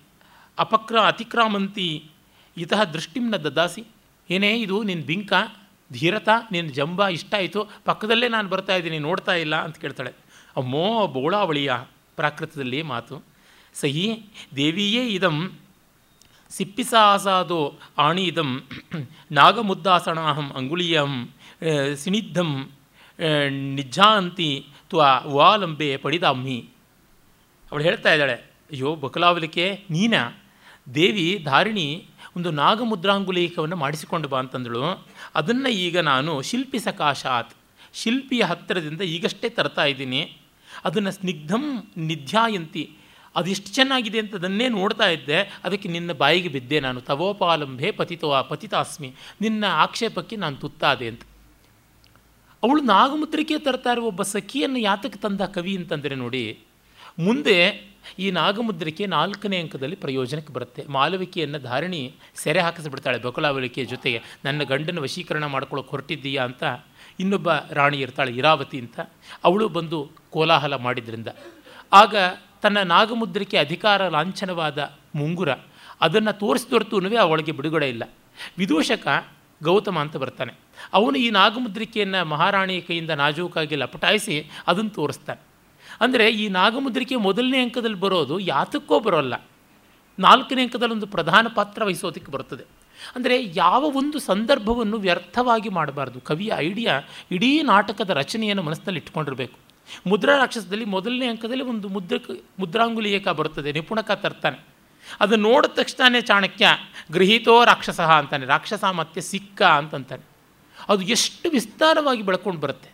[0.58, 2.10] ಅಪಕ್ರ ಅತಿಕ್ರಾಮಂತಿ
[2.56, 3.84] ಇತಃ ದೃಷ್ಟಿಂನ ದದಾಸಿ.
[4.30, 5.32] ಏನೇ ಇದು ನಿನ್ನ ಬಿಂಕ,
[5.92, 10.12] ಧೀರತ ನಿನ್ನ ಜಂಬ, ಇಷ್ಟ ಆಯಿತು, ಪಕ್ಕದಲ್ಲೇ ನಾನು ಬರ್ತಾ ಇದ್ದೀನಿ, ನೋಡ್ತಾ ಇಲ್ಲ ಅಂತ ಕೇಳ್ತಾಳೆ.
[10.56, 11.72] ಅಮ್ಮೋ, ಬೋಳಾವಳಿಯ.
[12.18, 13.16] ಪ್ರಾಕೃತದಲ್ಲಿ ಮಾತು.
[13.74, 14.06] ಸಹಿ
[14.58, 15.36] ದೇವಿಯೇ ಇದಂ
[16.50, 17.60] ಸಿಪ್ಪಿಸಾಸಾದೋ
[18.04, 18.50] ಆಣೀದಂ
[19.38, 21.12] ನಾಗಮುದ್ದಾಸಣಾಹಂ ಅಂಗುಳಿಯಂ
[22.02, 22.50] ಸಿನಿಧಂ
[23.76, 24.50] ನಿಜ್ಜಾಂತಿ
[24.90, 26.58] ತ್ವಾ ವಾಲಂಬೆ ಪಡಿದಾಮ್ಮಿ
[27.70, 28.36] ಅವಳು ಹೇಳ್ತಾ ಇದ್ದಾಳೆ,
[28.72, 30.22] ಅಯ್ಯೋ, ಬಕಲಾವಲಿಕೆ ನೀನಾ.
[30.98, 31.86] ದೇವಿ ಧಾರಿಣಿ
[32.36, 34.82] ಒಂದು ನಾಗಮುದ್ರಾಂಗುಲೀಕವನ್ನು ಮಾಡಿಸಿಕೊಂಡು ಬಾ ಅಂತಂದಳು.
[35.38, 37.52] ಅದನ್ನು ಈಗ ನಾನು ಶಿಲ್ಪಿ ಸಕಾಶಾತ್,
[38.00, 40.22] ಶಿಲ್ಪಿಯ ಹತ್ತಿರದಿಂದ ಈಗಷ್ಟೇ ತರ್ತಾ ಇದ್ದೀನಿ.
[40.84, 41.64] ಅದನ್ನು ಸ್ನಿಗ್ಧಂ
[41.96, 42.90] ನಿಧ್ಯಾಯಂತಿ.
[43.36, 45.38] ಅದೆಷ್ಟು ಚೆನ್ನಾಗಿದೆ ಅಂತ ಅದನ್ನೇ ನೋಡ್ತಾ ಇದ್ದೆ.
[45.64, 47.00] ಅದಕ್ಕೆ ನಿನ್ನ ಬಾಯಿಗೆ ಬಿದ್ದೆ ನಾನು.
[47.00, 49.14] ತವೋಪಾಲಂಬೆ ಪತಿತೋ ಪತಿತಾಸ್ಮಿ.
[49.40, 51.22] ನಿನ್ನ ಆಕ್ಷೇಪಕ್ಕೆ ನಾನು ತುತ್ತಾದೆ ಅಂತ.
[52.62, 56.58] ಅವಳು ನಾಗಮುದ್ರಿಕೆ ತರ್ತಾ ಇರುವ ಒಬ್ಬ ಸಖಿಯನ್ನು ಯಾತಕ್ಕೆ ತಂದ ಕವಿ ಅಂತಂದರೆ ನೋಡಿ,
[57.18, 57.58] ಮುಂದೆ
[58.18, 60.82] ಈ ನಾಗಮುದ್ರಿಕೆ ನಾಲ್ಕನೇ ಅಂಕದಲ್ಲಿ ಪ್ರಯೋಜನಕ್ಕೆ ಬರುತ್ತೆ.
[60.88, 64.22] ಮಾಲವಿಕೆಯನ್ನು ಧಾರಣಿ ಸೆರೆ ಹಾಕಿಸ್ಬಿಡ್ತಾಳೆ ಬಕುಲಾವಳಿಕೆಯ ಜೊತೆಗೆ.
[64.44, 66.64] ನನ್ನ ಗಂಡನ ವಶೀಕರಣ ಮಾಡ್ಕೊಳ್ಳೋಕೆ ಹೊರಟಿದ್ದೀಯಾ ಅಂತ
[67.20, 69.00] ಇನ್ನೊಬ್ಬ ರಾಣಿ ಇರ್ತಾಳೆ ಇರಾವತಿ ಅಂತ,
[69.44, 71.28] ಅವಳು ಬಂದು ಕೋಲಾಹಲ ಮಾಡಿದ್ರಿಂದ.
[71.92, 72.14] ಆಗ
[72.62, 74.78] ತನ್ನ ನಾಗಮುದ್ರಿಕೆ ಅಧಿಕಾರ ಲಾಂಛನವಾದ
[75.14, 75.50] ಮುಂಗುರ
[76.00, 78.04] ಅದನ್ನು ತೋರಿಸಿದೊರ್ತೂ ಅವಳಿಗೆ ಬಿಡುಗಡೆ ಇಲ್ಲ.
[78.58, 79.08] ವಿದೂಷಕ
[79.62, 80.54] ಗೌತಮ ಅಂತ ಬರ್ತಾನೆ.
[80.92, 85.40] ಅವನು ಈ ನಾಗಮುದ್ರಿಕೆಯನ್ನು ಮಹಾರಾಣಿಯ ಕೈಯಿಂದ ನಾಜೂಕಾಗಿ ಲಪಟಾಯಿಸಿ ಅದನ್ನು ತೋರಿಸ್ತಾನೆ.
[86.00, 89.34] ಅಂದರೆ ಈ ನಾಗಮುದ್ರಿಕೆ ಮೊದಲನೇ ಅಂಕದಲ್ಲಿ ಬರೋದು ಯಾತಕ್ಕೋ ಬರೋಲ್ಲ.
[90.18, 92.64] ನಾಲ್ಕನೇ ಅಂಕದಲ್ಲಿ ಒಂದು ಪ್ರಧಾನ ಪಾತ್ರ ವಹಿಸೋದಕ್ಕೆ ಬರ್ತದೆ.
[93.14, 96.20] ಅಂದರೆ ಯಾವ ಒಂದು ಸಂದರ್ಭವನ್ನು ವ್ಯರ್ಥವಾಗಿ ಮಾಡಬಾರ್ದು.
[96.20, 99.58] ಕವಿಯ ಐಡಿಯಾ ಇಡೀ ನಾಟಕದ ರಚನೆಯನ್ನು ಮನಸ್ಸಿನಲ್ಲಿ ಇಟ್ಕೊಂಡಿರಬೇಕು.
[100.06, 102.22] ಮುದ್ರಾ ರಾಕ್ಷಸದಲ್ಲಿ ಮೊದಲನೇ ಅಂಕದಲ್ಲಿ ಒಂದು ಮುದ್ರಕ
[102.58, 103.72] ಮುದ್ರಾಂಗುಲಿಯಕ ಬರುತ್ತದೆ.
[103.72, 104.64] ನಿಪುಣಕ ತರ್ತಾನೆ.
[105.20, 106.68] ಅದನ್ನು ನೋಡಿದ ತಕ್ಷಣವೇ ಚಾಣಕ್ಯ
[107.12, 108.46] ಗೃಹೀತೋ ರಾಕ್ಷಸ ಅಂತಾನೆ.
[108.46, 110.22] ರಾಕ್ಷಸ ಮತ್ತೆ ಸಿಕ್ಕ ಅಂತಂತಾನೆ.
[110.88, 112.90] ಅದು ಎಷ್ಟು ವಿಸ್ತಾರವಾಗಿ ಬೆಳ್ಕೊಂಡು ಬರುತ್ತೆ.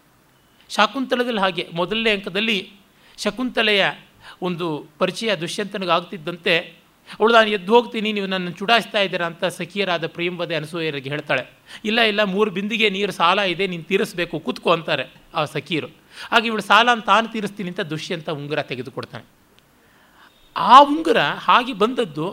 [0.68, 1.68] ಶಾಕುಂತಲದಲ್ಲಿ ಹಾಗೆ.
[1.74, 2.72] ಮೊದಲನೇ ಅಂಕದಲ್ಲಿ
[3.18, 3.90] ಶಕುಂತಲೆಯ
[4.42, 6.81] ಒಂದು ಪರಿಚಯ ದುಷ್ಯಂತನಿಗಾಗ್ತಿದ್ದಂತೆ
[7.18, 11.42] ಅವಳು ನಾನು ಎದ್ದು ಹೋಗ್ತೀನಿ, ನೀವು ನನ್ನ ಚುಡಾಯಿಸ್ತಾ ಇದ್ದೀರಾ ಅಂತ ಸಖಿಯರಾದ ಪ್ರೇಮವದೆ ಅನಸೂಯರಿಗೆ ಹೇಳ್ತಾಳೆ.
[11.88, 15.04] ಇಲ್ಲ ಇಲ್ಲ, ಮೂರು ಬಿಂದಿಗೆ ನೀರು ಸಾಲ ಇದೆ, ನೀನು ತೀರಿಸಬೇಕು, ಕೂತ್ಕೊ ಅಂತಾರೆ
[15.34, 15.90] ಆ ಸಖಿಯರು.
[16.30, 19.26] ಹಾಗೆ ಇವಳು ಸಾಲ ಅಂತ ತಾನು ತೀರಿಸ್ತೀನಿ ಅಂತ ದುಷ್ಯಂತ ಉಂಗುರ ತೆಗೆದುಕೊಡ್ತಾನೆ.
[20.56, 22.26] ಆ ಉಂಗುರ ಹಾಗೆ ಬಂದದ್ದು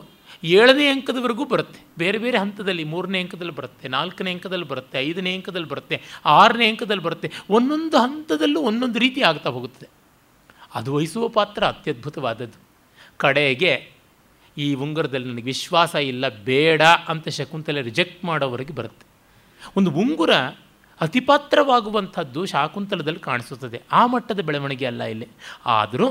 [0.57, 1.79] ಏಳನೇ ಅಂಕದವರೆಗೂ ಬರುತ್ತೆ.
[2.01, 5.95] ಬೇರೆ ಬೇರೆ ಹಂತದಲ್ಲಿ ಮೂರನೇ ಅಂಕದಲ್ಲಿ ಬರುತ್ತೆ, ನಾಲ್ಕನೇ ಅಂಕದಲ್ಲಿ ಬರುತ್ತೆ, ಐದನೇ ಅಂಕದಲ್ಲಿ ಬರುತ್ತೆ,
[6.39, 7.29] ಆರನೇ ಅಂಕದಲ್ಲಿ ಬರುತ್ತೆ.
[7.57, 9.87] ಒಂದೊಂದು ಹಂತದಲ್ಲೂ ಒಂದೊಂದು ರೀತಿ ಆಗ್ತಾ ಹೋಗುತ್ತದೆ.
[10.79, 12.59] ಅದು ವಹಿಸುವ ಪಾತ್ರ ಅತ್ಯದ್ಭುತವಾದದ್ದು.
[13.23, 13.73] ಕಡೆಗೆ
[14.59, 19.05] ಈ ಉಂಗುರದಲ್ಲಿ ನನಗೆ ವಿಶ್ವಾಸ ಇಲ್ಲ, ಬೇಡ ಅಂತ ಶಕುಂತಲೆ ರಿಜೆಕ್ಟ್ ಮಾಡೋವರೆಗೆ ಬರುತ್ತೆ.
[19.77, 20.33] ಒಂದು ಉಂಗುರ
[21.01, 23.81] ಅತಿಪಾತ್ರವಾಗುವಂಥದ್ದು ಶಾಕುಂತಲದಲ್ಲಿ ಕಾಣಿಸುತ್ತದೆ.
[23.91, 25.27] ಆ ಮಟ್ಟದ ಬೆಳವಣಿಗೆ ಅಲ್ಲ ಇಲ್ಲಿ.
[25.65, 26.07] ಆದರೂ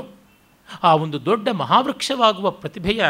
[0.83, 3.03] ಆ ಒಂದು ದೊಡ್ಡ ಮಹಾವೃಕ್ಷವಾಗುವ ಪ್ರತಿಭೆಯ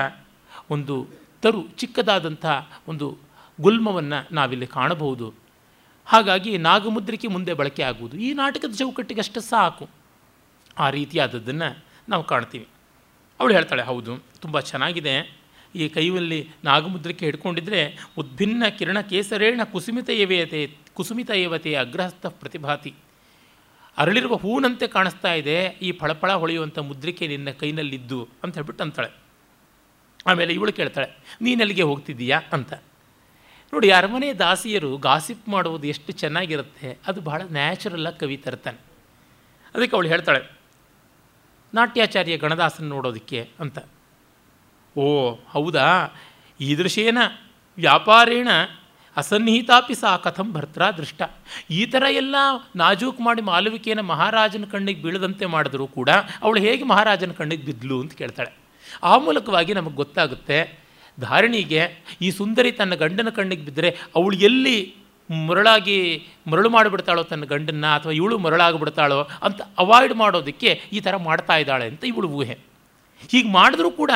[0.69, 1.07] ಒಂದು
[1.41, 2.45] ತರು, ಚಿಕ್ಕದಾದಂಥ
[2.87, 3.17] ಒಂದು
[3.61, 5.33] ಗುಲ್ಮವನ್ನು ನಾವಿಲ್ಲಿ ಕಾಣಬಹುದು.
[6.05, 8.17] ಹಾಗಾಗಿ ನಾಗಮುದ್ರಿಕೆ ಮುಂದೆ ಬಳಕೆ ಆಗುವುದು.
[8.17, 9.89] ಈ ನಾಟಕದ ಚೌಕಟ್ಟಿಗಷ್ಟು ಸಾಕು.
[10.77, 12.67] ಆ ರೀತಿಯಾದದ್ದನ್ನು ನಾವು ಕಾಣ್ತೀವಿ.
[13.39, 15.39] ಅವಳು ಹೇಳ್ತಾಳೆ, ಹೌದು, ತುಂಬ ಚೆನ್ನಾಗಿದೆ.
[15.75, 21.31] ಈ ಕೈಯಲ್ಲಿ ನಾಗಮುದ್ರಿಕೆ ಹಿಡ್ಕೊಂಡಿದ್ರೆ ಉದ್ಭಿನ್ನ ಕಿರಣ ಕೇಸರೇಣ ಕುಸುಮಿತ ಏವೇತೆ ಕುಸುಮಿತ
[21.79, 22.93] ಅಗ್ರಹಸ್ಥ ಪ್ರತಿಭಾತಿ.
[23.97, 29.09] ಅರಳಿರುವ ಹೂನಂತೆ ಕಾಣಿಸ್ತಾ ಇದೆ, ಈ ಫಳಫಳ ಹೊಳೆಯುವಂಥ ಮುದ್ರಿಕೆ ನಿನ್ನ ಕೈನಲ್ಲಿದ್ದು, ಅಂತ ಹೇಳ್ಬಿಟ್ಟು ಅಂತಾಳೆ.
[30.27, 31.09] ಆಮೇಲೆ ಇವಳು ಕೇಳ್ತಾಳೆ,
[31.41, 32.41] ನೀನಲ್ಲಿಗೆ ಹೋಗ್ತಿದ್ದೀಯಾ?
[32.53, 32.73] ಅಂತ.
[33.73, 38.79] ನೋಡಿ, ಅರಮನೆ ದಾಸಿಯರು ಗಾಸಿಪ್ ಮಾಡುವುದು ಎಷ್ಟು ಚೆನ್ನಾಗಿರುತ್ತೆ, ಅದು ಬಹಳ ನ್ಯಾಚುರಲ್ಲಾಗಿ ಕವಿ ತರ್ತಾನೆ.
[39.75, 40.58] ಅದಕ್ಕೆ ಅವಳು ಹೇಳ್ತಾಳೆ
[41.73, 43.79] ನಾಟ್ಯಾಚಾರ್ಯ ಗಣದಾಸನ ನೋಡೋದಕ್ಕೆ ಅಂತ.
[44.95, 46.13] ಓ, ಹೌದಾ?
[46.59, 47.17] ಈದೃಶೇನ
[47.77, 48.47] ವ್ಯಾಪಾರೇಣ
[49.17, 51.21] ಅಸನ್ನಿಹಿತಾಪಿ ಸಾ ಕಥಂ ಭರ್ತ್ರ ದೃಷ್ಟ.
[51.71, 52.35] ಈ ಥರ ಎಲ್ಲ
[52.75, 56.09] ನಾಜೂಕ್ ಮಾಡಿ ಮಾಲವಿಕೆಯನ್ನು ಮಹಾರಾಜನ ಕಣ್ಣಿಗೆ ಬೀಳದಂತೆ ಮಾಡಿದರೂ ಕೂಡ
[56.41, 58.51] ಅವಳು ಹೇಗೆ ಮಹಾರಾಜನ ಕಣ್ಣಿಗೆ ಬಿದ್ದಲು ಅಂತ ಕೇಳ್ತಾಳೆ.
[59.03, 60.79] ಆ ಮೂಲಕವಾಗಿ ನಮಗೆ ಗೊತ್ತಾಗುತ್ತೆ,
[61.19, 61.81] ಧಾರಣಿಗೆ
[62.21, 64.95] ಈ ಸುಂದರಿ ತನ್ನ ಗಂಡನ ಕಣ್ಣಿಗೆ ಬಿದ್ದರೆ ಅವಳು ಎಲ್ಲಿ
[65.47, 71.87] ಮರಳಾಗಿ ಮರಳು ಮಾಡಿಬಿಡ್ತಾಳೋ ತನ್ನ ಗಂಡನ್ನ ಅಥವಾ ಇವಳು ಮರಳಾಗಿಬಿಡ್ತಾಳೋ ಅಂತ ಅವಾಯ್ಡ್ ಮಾಡೋದಕ್ಕೆ ಈ ಥರ ಮಾಡ್ತಾ ಇದ್ದಾಳೆ
[71.87, 72.59] ಅಂತ ಇವಳು ಊಹೆ.
[73.29, 74.11] ಹೀಗೆ ಮಾಡಿದ್ರೂ ಕೂಡ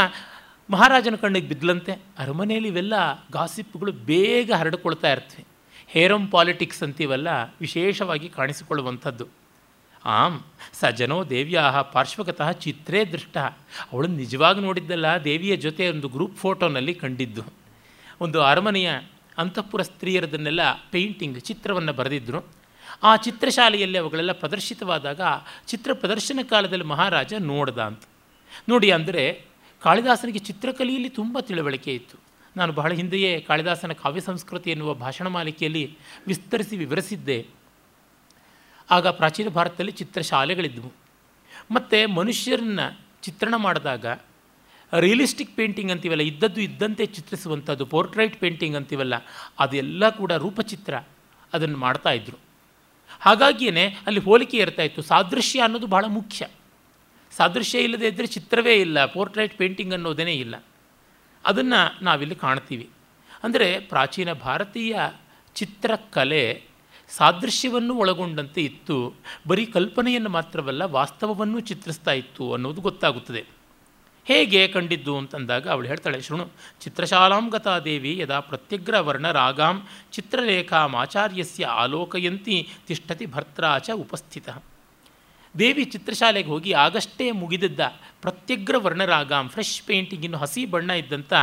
[0.70, 2.94] ಮಹಾರಾಜನ ಕಣ್ಣಿಗೆ ಬಿದ್ದಲಂತೆ ಅರಮನೆಯಲ್ಲಿ ಇವೆಲ್ಲ
[3.32, 5.46] ಗಾಸಿಪ್ಗಳು ಬೇಗ ಹರಡಿಕೊಳ್ತಾ ಇರ್ತವೆ.
[5.88, 7.28] ಹೇರಮ್ ಪಾಲಿಟಿಕ್ಸ್ ಅಂತೀವಲ್ಲ,
[7.62, 9.28] ವಿಶೇಷವಾಗಿ ಕಾಣಿಸಿಕೊಳ್ಳುವಂಥದ್ದು.
[10.06, 10.44] ಆಂ
[10.74, 11.62] ಸ ಜನೋ ದೇವಿಯ
[11.94, 13.38] ಪಾರ್ಶ್ವಗತಃ ಚಿತ್ರೇ ದೃಷ್ಟ.
[13.94, 17.42] ಅವಳನ್ನು ನಿಜವಾಗಿ ನೋಡಿದ್ದಲ್ಲ ದೇವಿಯ ಜೊತೆ ಒಂದು ಗ್ರೂಪ್ ಫೋಟೋನಲ್ಲಿ ಕಂಡಿದ್ದು.
[18.22, 18.92] ಒಂದು ಅರಮನೆಯ
[19.38, 20.60] ಅಂತಃಪುರ ಸ್ತ್ರೀಯರದನ್ನೆಲ್ಲ
[20.92, 22.54] ಪೇಂಟಿಂಗ್ ಚಿತ್ರವನ್ನು ಬರೆದಿದ್ದರು
[23.04, 25.22] ಆ ಚಿತ್ರಶಾಲೆಯಲ್ಲಿ ಅವುಗಳೆಲ್ಲ ಪ್ರದರ್ಶಿತವಾದಾಗ
[25.68, 28.04] ಚಿತ್ರ ಪ್ರದರ್ಶನ ಕಾಲದಲ್ಲಿ ಮಹಾರಾಜ ನೋಡ್ದ ಅಂತ.
[28.70, 29.46] ನೋಡಿ ಅಂದರೆ
[29.82, 32.18] ಕಾಳಿದಾಸನಿಗೆ ಚಿತ್ರಕಲೆಯಲ್ಲಿ ತುಂಬ ತಿಳುವಳಿಕೆ ಇತ್ತು.
[32.58, 35.98] ನಾನು ಬಹಳ ಹಿಂದೆಯೇ ಕಾಳಿದಾಸನ ಕಾವ್ಯ ಸಂಸ್ಕೃತಿ ಎನ್ನುವ ಭಾಷಣ ಮಾಲಿಕೆಯಲ್ಲಿ
[36.28, 37.48] ವಿಸ್ತರಿಸಿ ವಿವರಿಸಿದ್ದೆ.
[38.92, 40.92] ಆಗ ಪ್ರಾಚೀನ ಭಾರತದಲ್ಲಿ ಚಿತ್ರಶಾಲೆಗಳಿದ್ದವು
[41.72, 44.06] ಮತ್ತು ಮನುಷ್ಯರನ್ನು ಚಿತ್ರಣ ಮಾಡಿದಾಗ
[45.00, 49.16] ರಿಯಲಿಸ್ಟಿಕ್ ಪೇಂಟಿಂಗ್ ಅಂತೀವಲ್ಲ, ಇದ್ದದ್ದು ಇದ್ದಂತೆ ಚಿತ್ರಿಸುವಂಥದ್ದು ಪೋರ್ಟ್ರೈಟ್ ಪೇಂಟಿಂಗ್ ಅಂತೀವಲ್ಲ,
[49.60, 50.94] ಅದೆಲ್ಲ ಕೂಡ ರೂಪಚಿತ್ರ
[51.54, 51.78] ಅದನ್ನು
[52.12, 52.40] ಇದ್ದರು
[53.22, 56.48] ಹಾಗಾಗಿಯೇ ಅಲ್ಲಿ ಹೋಲಿಕೆ ಇರ್ತಾ ಇತ್ತು, ಸಾದೃಶ್ಯ ಅನ್ನೋದು ಬಹಳ ಮುಖ್ಯ.
[57.32, 60.56] ಸಾದೃಶ್ಯ ಇಲ್ಲದೇ ಇದ್ದರೆ ಚಿತ್ರವೇ ಇಲ್ಲ ಪೋರ್ಟ್ರೈಟ್ ಪೇಂಟಿಂಗ್ ಅನ್ನೋದೇ ಇಲ್ಲ.
[61.46, 62.90] ಅದನ್ನು ನಾವಿಲ್ಲಿ ಕಾಣ್ತೀವಿ.
[63.44, 64.96] ಅಂದರೆ ಪ್ರಾಚೀನ ಭಾರತೀಯ
[65.56, 66.64] ಚಿತ್ರಕಲೆ
[67.10, 69.14] ಸಾದೃಶ್ಯವನ್ನು ಒಳಗೊಂಡಂತೆ ಇತ್ತು,
[69.48, 73.44] ಬರೀ ಕಲ್ಪನೆಯನ್ನು ಮಾತ್ರವಲ್ಲ, ವಾಸ್ತವವನ್ನು ಚಿತ್ರಿಸ್ತಾ ಇತ್ತು ಅನ್ನೋದು ಗೊತ್ತಾಗುತ್ತದೆ.
[74.26, 76.50] ಹೇಗೆ ಕಂಡಿದ್ದು ಅಂತಂದಾಗ ಅವಳು ಹೇಳ್ತಾಳೆ, ಶೃಣು
[76.82, 84.50] ಚಿತ್ರಶಾಲಾಂಗತಾ ದೇವಿ ಯದಾ ಪ್ರತ್ಯಗ್ರ ವರ್ಣರಾಗಾಂ ಚಿತ್ರಲೇಖಾಮಾಚಾರ್ಯಸ್ಯ ಆಲೋಕಯಂತಿ ತಿಷ್ಠತಿ ಭರ್ತ್ರಾಚ ಉಪಸ್ಥಿತ.
[85.60, 87.80] ದೇವಿ ಚಿತ್ರಶಾಲೆಗೆ ಹೋಗಿ ಆಗಷ್ಟೇ ಮುಗಿದಿದ್ದ
[88.22, 91.34] ಪ್ರತ್ಯಗ್ರ ವರ್ಣರಾಗಾಂ ಫ್ರೆಶ್ ಪೇಂಟಿಂಗ್ ಇನ್ನು ಹಸಿ ಬಣ್ಣ ಇದ್ದಂಥ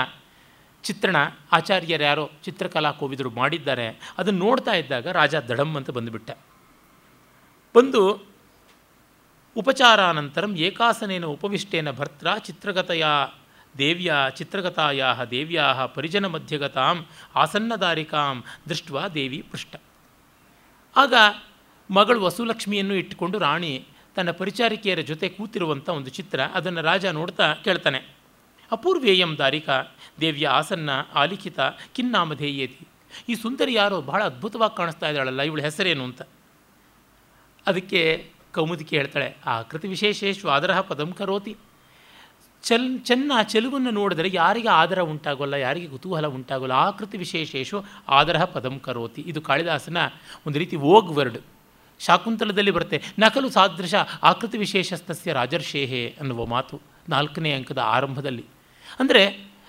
[0.83, 1.17] ಚಿತ್ರಣ
[1.53, 3.87] ಆಚಾರ್ಯರು ಯಾರೋ ಚಿತ್ರಕಲಾ ಕೋವಿದರು ಮಾಡಿದ್ದಾರೆ.
[4.19, 6.31] ಅದನ್ನು ನೋಡ್ತಾ ಇದ್ದಾಗ ರಾಜ ದಡಮ್ ಅಂತ ಬಂದುಬಿಟ್ಟ.
[7.75, 8.30] ಬಂದು
[9.57, 13.07] ಉಪಚಾರಾನಂತರಂ ಏಕಾಸನೇನ ಉಪವಿಷ್ಟೇನ ಭರ್ತ್ರ ಚಿತ್ರಗತೆಯ
[13.79, 19.77] ದೇವ್ಯ ಚಿತ್ರಗತಾಯ ದೇವ್ಯಾ ಪರಿಜನ ಮಧ್ಯಗತಾಂ ಆಸನ್ನದಾರಿಕಾಂ ದೃಷ್ಟ ದೇವಿ ಪೃಷ್ಟ.
[20.97, 21.15] ಆಗ
[21.91, 23.85] ಮಗಳು ವಸುಲಕ್ಷ್ಮಿಯನ್ನು ಇಟ್ಟುಕೊಂಡು ರಾಣಿ
[24.17, 27.99] ತನ್ನ ಪರಿಚಾರಿಕೆಯರ ಜೊತೆ ಕೂತಿರುವಂಥ ಒಂದು ಚಿತ್ರ ಅದನ್ನು ರಾಜ ನೋಡ್ತಾ ಕೇಳ್ತಾನೆ.
[28.73, 29.83] ಅಪೂರ್ವೇಯಂ ದಾರಿಕಾ
[30.21, 31.61] ದೇವ್ಯ ಆಸನ್ನ ಆಲಿಖಿತ
[31.93, 32.89] ಕಿನ್ನಾಮಧೇಯೇತಿ.
[33.29, 36.23] ಈ ಸುಂದರಿ ಯಾರೋ ಬಹಳ ಅದ್ಭುತವಾಗಿ ಕಾಣಿಸ್ತಾ ಇದ್ದಾಳಲ್ಲ, ಇವಳ ಹೆಸರೇನು ಅಂತ.
[37.67, 41.53] ಅದಕ್ಕೆ ಕೌಮುದಿಕೆ ಹೇಳ್ತಾಳೆ, ಆ ಕೃತಿ ವಿಶೇಷೇಶು ಆದರ ಪದಂ ಕರೋತಿ.
[42.65, 47.79] ಚಲ್, ಚೆನ್ನ ಚೆಲುವನ್ನು ನೋಡಿದರೆ ಯಾರಿಗೆ ಆದರ ಉಂಟಾಗೋಲ್ಲ, ಯಾರಿಗೆ ಕುತೂಹಲ ಉಂಟಾಗೋಲ್ಲ, ಆ ಕೃತಿ ವಿಶೇಷೇಶು
[48.19, 49.23] ಆದರ ಪದಂ ಕರೋತಿ.
[49.31, 49.99] ಇದು ಕಾಳಿದಾಸನ
[50.47, 51.39] ಒಂದು ರೀತಿ ಓಗ್ ವರ್ಡ್.
[52.01, 53.95] ಶಾಕುಂತಲದಲ್ಲಿ ಬರುತ್ತೆ, ನಕಲು ಸಾದೃಶ
[54.31, 56.77] ಆಕೃತಿ ವಿಶೇಷಸ್ತಸ್ಯ ರಾಜರ್ಷೇಹೆ ಅನ್ನುವ ಮಾತು
[57.09, 58.45] ನಾಲ್ಕನೇ ಅಂಕದ ಆರಂಭದಲ್ಲಿ.
[59.01, 59.23] ಅಂದರೆ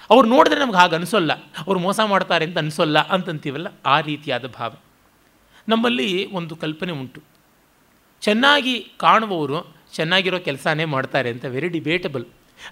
[0.09, 1.31] ಅವ್ರು ನೋಡಿದ್ರೆ ನಮ್ಗೆ ಹಾಗೆ ಅನಿಸೋಲ್ಲ,
[1.65, 4.71] ಅವ್ರು ಮೋಸ ಮಾಡ್ತಾರೆ ಅಂತ ಅನಿಸೋಲ್ಲ ಅಂತಂತೀವಲ್ಲ, ಆ ರೀತಿಯಾದ ಭಾವ.
[5.67, 7.21] ನಮ್ಮಲ್ಲಿ ಒಂದು ಕಲ್ಪನೆ ಉಂಟು.
[8.21, 9.59] ಚೆನ್ನಾಗಿ ಕಾಣುವವರು
[9.97, 12.25] ಚೆನ್ನಾಗಿರೋ ಕೆಲಸನೇ ಮಾಡ್ತಾರೆ ಅಂತ ವೆರಿ ಡಿಬೇಟಬಲ್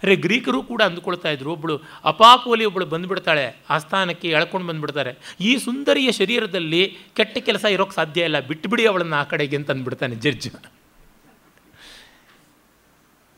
[0.03, 1.75] ಅರೆ ಗ್ರೀಕರು ಕೂಡ ಅಂದುಕೊಳ್ತಾ ಇದ್ರು ಒಬ್ಬಳು
[2.11, 5.11] ಅಪಾಪೋಲಿ ಒಬ್ಬಳು ಬಂದುಬಿಡ್ತಾಳೆ, ಆಸ್ಥಾನಕ್ಕೆ ಎಳ್ಕೊಂಡು ಬಂದುಬಿಡ್ತಾರೆ.
[5.49, 6.81] ಈ ಸುಂದರಿಯ ಶರೀರದಲ್ಲಿ
[7.17, 10.49] ಕೆಟ್ಟ ಕೆಲಸ ಇರೋಕ್ಕೆ ಸಾಧ್ಯ ಇಲ್ಲ ಬಿಟ್ಟುಬಿಡಿ ಅವಳನ್ನು ಆ ಕಡೆಗೆ ಅಂತ ಅಂದ್ಬಿಡ್ತಾನೆ ಜಡ್ಜ್.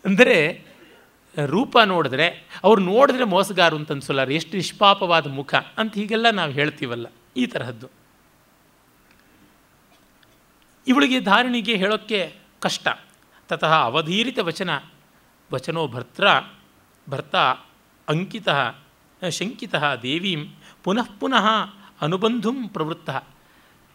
[0.05, 0.37] ಅಂದರೆ
[1.37, 2.27] ರೂಪ ನೋಡಿದ್ರೆ,
[2.67, 7.07] ಅವ್ರು ನೋಡಿದ್ರೆ ಮೋಸಗಾರು ಅಂತ ಅನ್ಸೋಲ್ಲ ಎಷ್ಟು ನಿಷ್ಪಾಪವಾದ ಮುಖ ಅಂತ ಹೀಗೆಲ್ಲ ನಾವು ಹೇಳ್ತೀವಲ್ಲ,
[7.41, 7.87] ಈ ತರಹದ್ದು.
[10.87, 12.87] ಇವಳಿಗೆ ಧಾರಣಿಗೆ ಹೇಳೋಕ್ಕೆ ಕಷ್ಟ.
[13.47, 14.69] ತತಃ ಅವಧೀರಿತ ವಚನ,
[15.53, 16.27] ವಚನೋ ಭರ್ತ್ರ,
[17.09, 17.35] ಭರ್ತ
[18.09, 18.47] ಅಂಕಿತ,
[19.31, 20.45] ಶಂಕಿತ ದೇವೀಂ
[20.83, 21.47] ಪುನಃ ಪುನಃ
[22.01, 23.09] ಅನುಬಂಧುಂ ಪ್ರವೃತ್ತ.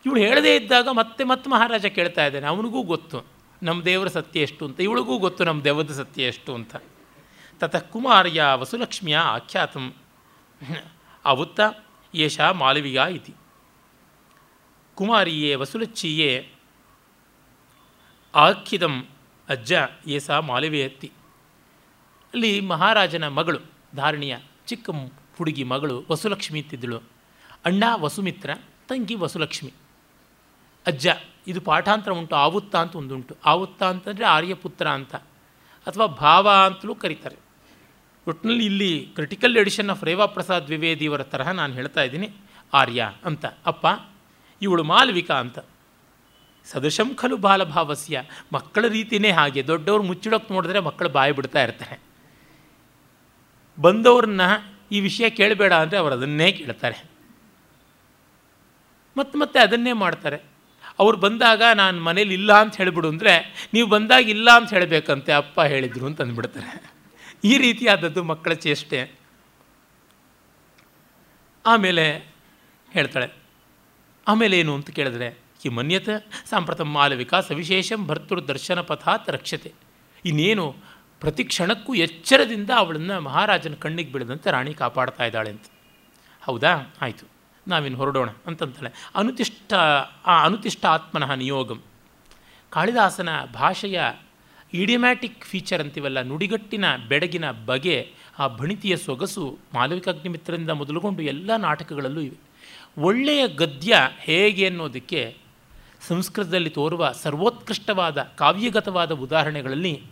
[0.06, 3.26] ಇವಳು ಹೇಳದೇ ಇದ್ದಾಗ ಮತ್ತೆ ಮತ್ತೆ ಮಹಾರಾಜ ಕೇಳ್ತಾ ಇದ್ದಾನೆ, ಅವನಿಗೂ ಗೊತ್ತು,
[3.62, 4.80] ನಮ್ಮ ದೇವರ ಸತ್ಯ ಎಷ್ಟು ಅಂತ.
[4.80, 6.76] ಇವಳಿಗೂ ಗೊತ್ತು ನಮ್ಮ ದೇವದ ಸತ್ಯ ಎಷ್ಟು ಅಂತ.
[7.60, 9.94] ತತಃ ಕುಮಾರ್ಯ ವಸುಲಕ್ಷ್ಮಿಯ ಆಖ್ಯಾತಂ.
[11.24, 11.60] ಅವುತ್ತ
[12.14, 13.34] ಏಷ ಮಾಲವಿಗ ಇತಿ.
[14.94, 16.52] ಕುಮಾರಿಯೇ ವಸುಲಚ್ಚಿಯೇ
[18.36, 19.06] ಆಖ್ಯಿದಂ
[19.48, 19.72] ಅಜ್ಜ
[20.06, 21.12] ಏಸ ಮಾಲವಿಯತ್ತಿ.
[22.34, 23.58] ಅಲ್ಲಿ ಮಹಾರಾಜನ ಮಗಳು,
[23.96, 24.90] ಧಾರಣಿಯ ಚಿಕ್ಕ
[25.38, 26.98] ಹುಡುಗಿ ಮಗಳು ವಸುಲಕ್ಷ್ಮಿ ಇತ್ತಿದ್ದಳು.
[27.64, 28.50] ಅಣ್ಣ ವಸುಮಿತ್ರ,
[28.88, 29.72] ತಂಗಿ ವಸುಲಕ್ಷ್ಮಿ.
[30.86, 31.08] ಅಜ್ಜ,
[31.46, 33.36] ಇದು ಪಾಠಾಂತರ ಉಂಟು, ಆವುತ್ತ ಅಂತ ಒಂದುಂಟು.
[33.44, 35.14] ಆವುತ್ತ ಅಂತಂದರೆ ಆರ್ಯಪುತ್ರ ಅಂತ,
[35.86, 37.36] ಅಥವಾ ಭಾವ ಅಂತಲೂ ಕರೀತಾರೆ.
[38.28, 42.30] ಒಟ್ಟಿನಲ್ಲಿ ಇಲ್ಲಿ critical edition of Rewa Prasad ದ್ವಿವೇದಿಯವರ ತರಹ ನಾನು ಹೇಳ್ತಾ ಇದ್ದೀನಿ.
[42.72, 43.86] ಆರ್ಯ ಅಂತ, ಅಪ್ಪ,
[44.62, 45.58] ಇವಳು ಮಾಲ್ವಿಕಾ ಅಂತ.
[46.66, 48.22] ಸದೃಶಂ ಖಲು ಬಾಲಭಾವಸ್ಯ.
[48.52, 51.96] ಮಕ್ಕಳ ರೀತಿಯೇ ಹಾಗೆ, ದೊಡ್ಡವ್ರು ಮುಚ್ಚಿಡೋಕೆ ನೋಡಿದ್ರೆ ಮಕ್ಕಳು ಬಾಯಿ ಬಿಡ್ತಾ ಇರ್ತಾರೆ.
[53.78, 54.40] ಬಂದವ್ರನ್ನ
[54.92, 56.98] ಈ ವಿಷಯ ಕೇಳಬೇಡ ಅಂದರೆ ಅವರು ಅದನ್ನೇ ಕೇಳ್ತಾರೆ.
[59.16, 60.38] ಮತ್ತೆ ಮತ್ತೆ ಅದನ್ನೇ ಮಾಡ್ತಾರೆ.
[60.98, 63.32] ಅವ್ರು ಬಂದಾಗ, ನಾನು ಮನೇಲಿ ಇಲ್ಲ ಅಂತ ಹೇಳಿಬಿಡು ಅಂದರೆ,
[63.74, 66.70] ನೀವು ಬಂದಾಗ ಇಲ್ಲ ಅಂತ ಹೇಳಬೇಕಂತೆ ಅಪ್ಪ ಹೇಳಿದರು ಅಂತ ಅಂದ್ಬಿಡ್ತಾರೆ.
[67.44, 69.00] ಈ ರೀತಿಯಾದದ್ದು ಮಕ್ಕಳ ಚೇಷ್ಟೆ.
[71.64, 72.06] ಆಮೇಲೆ
[72.92, 73.28] ಹೇಳ್ತಾಳೆ,
[74.26, 74.74] ಆಮೇಲೆ ಏನು?
[74.74, 77.40] ಅಂತ ಕೇಳಿದ್ರೆ ಈ ಮನ್ಯತೆ, ಸಾಂಪ್ರತಂ ಮಾಲವಿಕಾ
[78.06, 79.72] ಭರ್ತೃ ದರ್ಶನ ಪಥಾತ್ ರಕ್ಷತೆ.
[80.24, 80.76] ಇನ್ನೇನು,
[81.20, 85.62] ಪ್ರತಿ ಕ್ಷಣಕ್ಕೂ ಎಚ್ಚರದಿಂದ ಅವಳನ್ನು ಮಹಾರಾಜನ ಕಣ್ಣಿಗೆ ಬೀಳದಂತೆ ರಾಣಿ ಕಾಪಾಡ್ತಾ ಇದ್ದಾಳೆ ಅಂತ.
[86.42, 86.94] ಹೌದಾ?
[87.02, 87.26] ಆಯಿತು.
[87.68, 89.10] ನಾವಿನ್ನು ಹೊರಡೋಣ ಅಂತಂತಾಳೆ.
[89.14, 89.72] ಅನುತಿಷ್ಠ,
[90.26, 91.82] ಆ ಅನುತಿಷ್ಠ ಆತ್ಮನಃ ನಿಯೋಗಂ.
[92.70, 94.00] ಕಾಳಿದಾಸನ ಭಾಷೆಯ
[94.74, 102.46] ಇಡಿಮ್ಯಾಟಿಕ್ ಫೀಚರ್ ಅಂತೀವಲ್ಲ, ನುಡಿಗಟ್ಟಿನ ಬೆಡಗಿನ ಬಗೆ, ಆ ಭಣಿತಿಯ ಸೊಗಸು ಮಾಲವಿಕಾಗ್ನಿಮಿತ್ರದಿಂದ ಮೊದಲುಗೊಂಡು ಎಲ್ಲ ನಾಟಕಗಳಲ್ಲೂ ಇವೆ.
[103.00, 105.45] ಒಳ್ಳೆಯ ಗದ್ಯ ಹೇಗೆ ಅನ್ನೋದಕ್ಕೆ
[106.08, 110.02] ಸಂಸ್ಕೃತದಲ್ಲಿ ತೋರುವ ಸರ್ವೋತ್ಕೃಷ್ಟವಾದ ಕಾವ್ಯಗತವಾದ ಉದಾಹರಣೆಗಳಲ್ಲಿ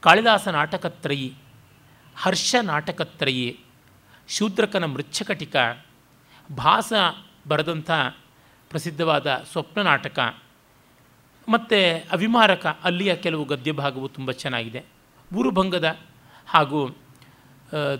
[0.00, 1.34] ಕಾಳಿದಾಸ ನಾಟಕತ್ರಯಿ,
[2.16, 3.60] ಹರ್ಷ ನಾಟಕತ್ರಯಿ,
[4.28, 5.56] ಶೂದ್ರಕನ ಮೃಚ್ಛಕಟಿಕ,
[6.56, 6.92] ಭಾಸ
[7.48, 7.90] ಬರೆದಂಥ
[8.70, 10.18] ಪ್ರಸಿದ್ಧವಾದ ಸ್ವಪ್ನ ನಾಟಕ,
[11.48, 14.84] ಮತ್ತು ಅಭಿಮಾರಕ ಅಲ್ಲಿಯ ಕೆಲವು ಗದ್ಯ ಭಾಗವು ತುಂಬ ಚೆನ್ನಾಗಿದೆ.
[15.34, 15.98] ಊರುಭಂಗದ
[16.46, 16.88] ಹಾಗೂ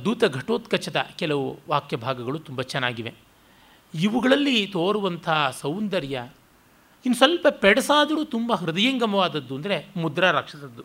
[0.05, 3.15] ದೂತ ಘಟೋತ್ಕಚದ ಕೆಲವು ವಾಕ್ಯ ಭಾಗಗಳು ತುಂಬ ಚೆನ್ನಾಗಿವೆ.
[3.95, 5.29] ಇವುಗಳಲ್ಲಿ ತೋರುವಂಥ
[5.61, 6.23] ಸೌಂದರ್ಯ
[7.05, 10.83] ಇನ್ನು ಸ್ವಲ್ಪ ಪೆಡಸಾದರೂ ತುಂಬ ಹೃದಯಂಗಮವಾದದ್ದು ಅಂದರೆ ಮುದ್ರಾ ರಾಕ್ಷಸದ್ದು.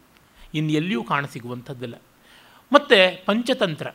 [0.53, 1.95] ಇನ್ನು ಎಲ್ಲಿಯೂ ಕಾಣಸಿಗುವಂಥದ್ದಿಲ್ಲ
[2.71, 3.87] ಮತ್ತು ಪಂಚತಂತ್ರ.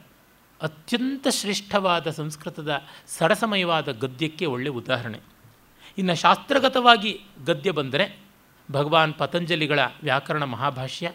[0.60, 2.72] ಅತ್ಯಂತ ಶ್ರೇಷ್ಠವಾದ ಸಂಸ್ಕೃತದ
[3.08, 5.20] ಸರಸಮಯವಾದ ಗದ್ಯಕ್ಕೆ ಒಳ್ಳೆಯ ಉದಾಹರಣೆ.
[5.98, 7.12] ಇನ್ನು ಶಾಸ್ತ್ರಗತವಾಗಿ
[7.46, 8.06] ಗದ್ಯ ಬಂದರೆ
[8.68, 11.12] ಭಗವಾನ್ ಪತಂಜಲಿಗಳ ವ್ಯಾಕರಣ ಮಹಾಭಾಷ್ಯ,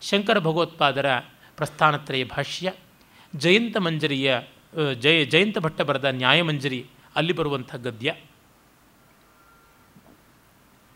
[0.00, 1.08] ಶಂಕರ ಭಗವತ್ಪಾದರ
[1.56, 2.72] ಪ್ರಸ್ಥಾನತ್ರಯ ಭಾಷ್ಯ,
[3.34, 4.28] ಜಯಂತ ಮಂಜರಿಯ
[5.00, 6.80] ಜಯ, ಜಯಂತ ಭಟ್ಟ ಬರೆದ ನ್ಯಾಯಮಂಜರಿ
[7.16, 8.10] ಅಲ್ಲಿ ಬರುವಂಥ ಗದ್ಯ.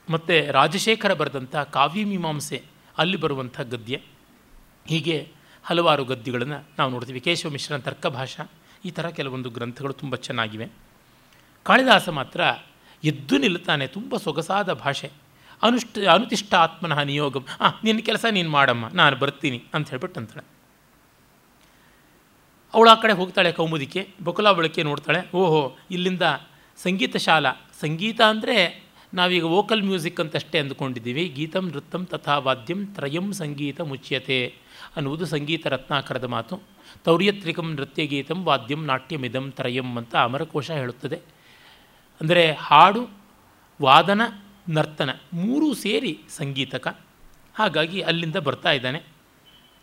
[0.08, 2.58] ಮತ್ತು ರಾಜಶೇಖರ ಬರೆದಂಥ ಕಾವ್ಯಮೀಮಾಂಸೆ
[2.98, 3.96] ಅಲ್ಲಿ ಬರುವಂಥ ಗದ್ಯ.
[4.86, 5.16] ಹೀಗೆ
[5.64, 7.20] ಹಲವಾರು ಗದ್ಯಗಳನ್ನು ನಾವು ನೋಡ್ತೀವಿ.
[7.20, 8.44] ಕೇಶವ ಮಿಶ್ರನ ತರ್ಕಭಾಷಾ
[8.84, 10.66] ಈ ಥರ ಕೆಲವೊಂದು ಗ್ರಂಥಗಳು ತುಂಬ ಚೆನ್ನಾಗಿವೆ.
[11.62, 12.40] ಕಾಳಿದಾಸ ಮಾತ್ರ
[13.04, 15.08] ಎದ್ದು ನಿಲ್ಲುತ್ತಾನೆ, ತುಂಬ ಸೊಗಸಾದ ಭಾಷೆ.
[15.62, 17.44] ಅನುಷ್ಠ ಅನುತಿಷ್ಠ ಆತ್ಮನಃ ನಿಯೋಗಂ.
[17.60, 20.44] ಹಾಂ ನಿನ್ನ ಕೆಲಸ ನೀನು ಮಾಡಮ್ಮ, ನಾನು ಬರ್ತೀನಿ ಅಂತ ಹೇಳ್ಬಿಟ್ಟು ಅಂತಾಳೆ.
[22.74, 25.20] ಅವಳು ಆ ಕಡೆ ಹೋಗ್ತಾಳೆ ಕೌಮುದಿಕೆ, ಬಕುಲಾ ಬಳಕೆ ನೋಡ್ತಾಳೆ.
[25.36, 26.22] ಓಹೋ, ಇಲ್ಲಿಂದ
[26.78, 28.56] ಸಂಗೀತ ಶಾಲಾ ಸಂಗೀತ ಅಂದರೆ
[29.14, 31.28] ನಾವೀಗ ವೋಕಲ್ ಮ್ಯೂಸಿಕ್ ಅಂತಷ್ಟೇ ಅಂದುಕೊಂಡಿದ್ದೀವಿ.
[31.28, 34.54] ಗೀತಂ, ನೃತ್ಯಂ, ತಥಾ ವಾದ್ಯಂ, ತ್ರಯಂ, ಸಂಗೀತ ಮುಚ್ಯತೆ
[34.96, 36.62] ಅನ್ನುವುದು ಸಂಗೀತ ರತ್ನಾಕರದ ಮಾತು.
[37.04, 41.20] ತೌರ್ಯತ್ರಿಕಂ ನೃತ್ಯ ಗೀತಂ ವಾದ್ಯಂ, ನಾಟ್ಯಮಿದಂ, ತ್ರಯಂ ಅಂತ ಅಮರಕೋಶ ಹೇಳುತ್ತದೆ.
[42.20, 43.08] ಅಂದರೆ ಹಾಡು,
[43.82, 44.20] ವಾದನ,
[44.68, 46.98] ನರ್ತನ ಮೂರೂ ಸೇರಿ ಸಂಗೀತಕ.
[47.54, 49.02] ಹಾಗಾಗಿ ಅಲ್ಲಿಂದ ಬರ್ತಾ ಇದ್ದಾನೆ.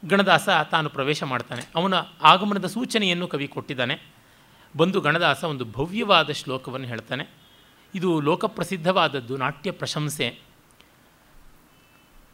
[0.10, 1.62] ಗಣದಾಸ ತಾನು ಪ್ರವೇಶ ಮಾಡ್ತಾನೆ.
[1.76, 4.02] ಅವನ ಆಗಮನದ ಸೂಚನೆಯನ್ನು ಕವಿ ಕೊಟ್ಟಿದ್ದಾನೆ.
[4.78, 7.45] ಬಂದು ಗಣದಾಸ ಒಂದು ಭವ್ಯವಾದ ಶ್ಲೋಕವನ್ನು ಹೇಳ್ತಾನೆ.
[7.96, 10.40] ಇದು ಲೋಕಪ್ರಸಿದ್ಧವಾದದ್ದು, ನಾಟ್ಯ ಪ್ರಶಂಸೆ.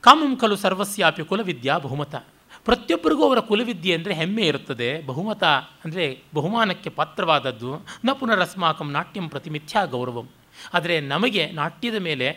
[0.02, 2.16] ಕಾಮಂ ಖಲು ಸರ್ವಸ್ಯಾಪಿ ಕುಲವಿದ್ಯಾ ಬಹುಮತ.
[2.66, 5.06] ಪ್ರತಿಯೊಬ್ಬರಿಗೂ ಅವರ ಕುಲವಿದ್ಯೆ ಅಂದರೆ ಹೆಮ್ಮೆ ಇರುತ್ತದೆ.
[5.06, 5.44] ಬಹುಮತ
[5.86, 7.86] ಅಂದರೆ ಬಹುಮಾನಕ್ಕೆ ಪಾತ್ರವಾದದ್ದು.
[8.06, 10.30] ನ ಪುನರಸ್ಮಾಕಂ ನಾಟ್ಯಂ ಪ್ರತಿಮಿಥ್ಯಾ ಗೌರವಂ.
[10.74, 12.28] ಆದರೆ ನಮಗೆ ನಾಟ್ಯದ ಮೇಲೆ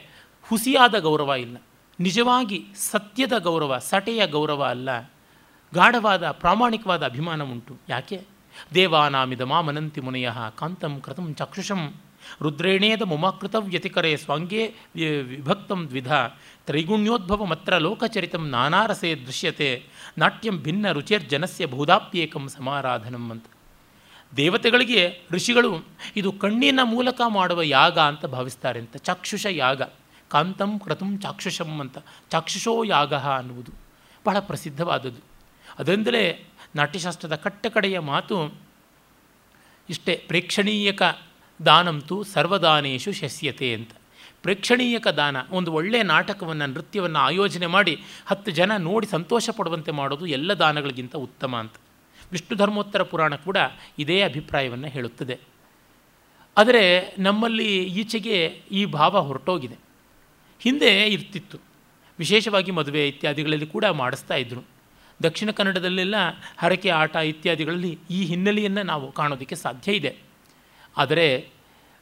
[0.43, 1.57] ಹುಸಿಯಾದ ಗೌರವ ಇಲ್ಲ.
[2.01, 5.11] ನಿಜವಾಗಿ ಸತ್ಯದ ಗೌರವ, ಸಟೆಯ ಗೌರವ ಅಲ್ಲ.
[5.75, 8.23] ಗಾಢವಾದ, ಪ್ರಾಮಾಣಿಕವಾದ ಅಭಿಮಾನ ಉಂಟು ಯಾಕೆ?
[8.75, 11.95] ದೇವಾನಾಮಿದ ಮಾಮನಂತಿ ಮುನಯ ಕಾಂತಂ ಕೃತಂ ಚಕ್ಷುಷಂ
[12.43, 14.75] ರುದ್ರೇಣೇದ ಮುಮಾಕೃತ ವ್ಯತಿಕರೆ ಸ್ವಾಂಗೇ
[15.23, 16.13] ವಿಭಕ್ತಂ ದ್ವಿಧ.
[16.67, 19.85] ತ್ರೈಗುಣ್ಯೋದ್ಭವಮತ್ರ ಲೋಕಚರಿತಂ ನಾನಾರಸೆ ದೃಶ್ಯತೆ.
[20.19, 23.45] ನಾಟ್ಯಂ ಭಿನ್ನ ರುಚಿರ್ಜನಸ್ಯ ಬಹುದಾಪ್ಯೇಕಂ ಸಮಾರಾಧನಂ ಅಂತ.
[24.37, 25.85] ದೇವತೆಗಳಿಗೆ ಋಷಿಗಳು
[26.17, 28.97] ಇದು ಕಣ್ಣಿನ ಮೂಲಕ ಮಾಡುವ ಯಾಗ ಅಂತ ಭಾವಿಸ್ತಾರೆ ಅಂತ.
[28.97, 29.83] ಚಾಕ್ಷುಷ ಯಾಗ.
[30.29, 31.99] ಕಾಂತಂ ಕ್ರತುಂ ಚಾಕ್ಷುಷಂ ಅಂತ.
[32.31, 33.73] ಚಾಕ್ಷುಷೋ ಯಾಗ ಅನ್ನುವುದು
[34.27, 35.21] ಬಹಳ ಪ್ರಸಿದ್ಧವಾದದ್ದು.
[35.79, 38.61] ಅದರಿಂದಲೇ ನಾಟ್ಯಶಾಸ್ತ್ರದ ಕಟ್ಟಕಡೆಯ ಮಾತು
[39.91, 41.03] ಇಷ್ಟೇ ಪ್ರೇಕ್ಷಣೀಯಕ
[41.67, 43.91] ದಾನಂತೂ ಸರ್ವದಾನೇಶು ಶಸ್ಯತೆ ಅಂತ.
[44.43, 50.53] ಪ್ರೇಕ್ಷಣೀಯಕ ದಾನ, ಒಂದು ಒಳ್ಳೆಯ ನಾಟಕವನ್ನು, ನೃತ್ಯವನ್ನು ಆಯೋಜನೆ ಮಾಡಿ ಹತ್ತು ಜನ ನೋಡಿ ಸಂತೋಷ ಪಡುವಂತೆ ಮಾಡೋದು ಎಲ್ಲ
[50.53, 51.73] ದಾನಗಳಿಗಿಂತ ಉತ್ತಮ ಅಂತ.
[52.33, 53.57] ವಿಷ್ಣು ಧರ್ಮೋತ್ತರ ಪುರಾಣ ಕೂಡ
[53.99, 55.39] ಇದೇ ಅಭಿಪ್ರಾಯವನ್ನು ಹೇಳುತ್ತದೆ.
[56.57, 59.77] ಆದರೆ ನಮ್ಮಲ್ಲಿ ಈಚೆಗೆ ಈ ಭಾವ ಹೊರಟೋಗಿದೆ.
[60.61, 61.59] ಹಿಂದೆ ಇರ್ತಿತ್ತು.
[62.19, 64.65] ವಿಶೇಷವಾಗಿ ಮದುವೆ ಇತ್ಯಾದಿಗಳಲ್ಲಿ ಕೂಡ ಮಾಡಿಸ್ತಾ ಇದ್ದರು
[65.23, 66.15] ದಕ್ಷಿಣ ಕನ್ನಡದಲ್ಲೆಲ್ಲ
[66.59, 70.17] ಹರಕೆ, ಆಟ ಇತ್ಯಾದಿಗಳಲ್ಲಿ ಈ ಹಿನ್ನೆಲೆಯನ್ನು ನಾವು ಕಾಣೋದಕ್ಕೆ ಸಾಧ್ಯ ಇದೆ.
[70.97, 71.54] ಆದರೆ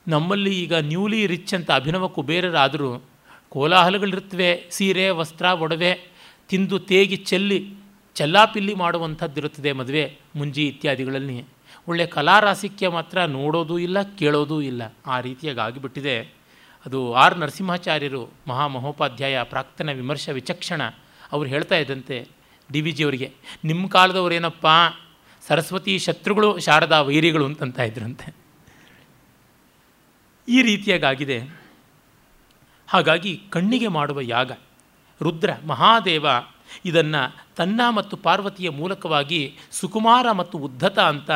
[0.07, 3.05] ನಮ್ಮಲ್ಲಿ ಈಗ ನ್ಯೂಲಿ ರಿಚ್ ಅಂತ ಅಭಿನವ ಕುಬೇರರಾದರೂ
[3.49, 5.99] ಕೋಲಾಹಲಗಳಿರ್ತವೆ ಸೀರೆ, ವಸ್ತ್ರ, ಒಡವೆ
[6.49, 7.75] ತಿಂದು ತೇಗಿ ಚೆಲ್ಲಿ
[8.15, 11.45] ಚೆಲ್ಲಾಪಿಲ್ಲಿ ಮಾಡುವಂಥದ್ದಿರುತ್ತದೆ ಮದುವೆ, ಮುಂಜಿ ಇತ್ಯಾದಿಗಳಲ್ಲಿ.
[11.89, 14.83] ಒಳ್ಳೆಯ ಕಲಾರಾಸಿಕ್ಯ ಮಾತ್ರ ನೋಡೋದೂ ಇಲ್ಲ, ಕೇಳೋದೂ ಇಲ್ಲ.
[15.07, 16.35] ಆ ರೀತಿಯಾಗಿ ಆಗಿಬಿಟ್ಟಿದೆ
[16.87, 20.83] ಅದು ಆರ್ ನರಸಿಂಹಾಚಾರ್ಯರು ಮಹಾಮಹೋಪಾಧ್ಯಾಯ ಪ್ರಾಕ್ತನ ವಿಮರ್ಶ ವಿಚಕ್ಷಣ
[21.33, 22.29] ಅವ್ರು ಹೇಳ್ತಾ ಇದ್ದಂತೆ
[22.73, 23.33] ಡಿ ವಿ ಜಿಯವರಿಗೆ
[23.65, 24.67] ನಿಮ್ಮ ಕಾಲದವರೇನಪ್ಪ
[25.49, 28.42] ಸರಸ್ವತಿ ಶತ್ರುಗಳು, ಶಾರದಾ ವೈರಿಗಳು ಅಂತಂತ ಇದ್ರಂತೆ.
[30.49, 31.39] ಈ ರೀತಿಯಾಗಿದೆ
[32.89, 34.53] ಹಾಗಾಗಿ ಕಣ್ಣಿಗೆ ಮಾಡುವ ಯಾಗ,
[35.21, 36.27] ರುದ್ರ, ಮಹಾದೇವ
[36.85, 41.31] ಇದನ್ನು ತನ್ನ ಮತ್ತು ಪಾರ್ವತಿಯ ಮೂಲಕವಾಗಿ ಸುಕುಮಾರ ಮತ್ತು ಉದ್ಧತ ಅಂತ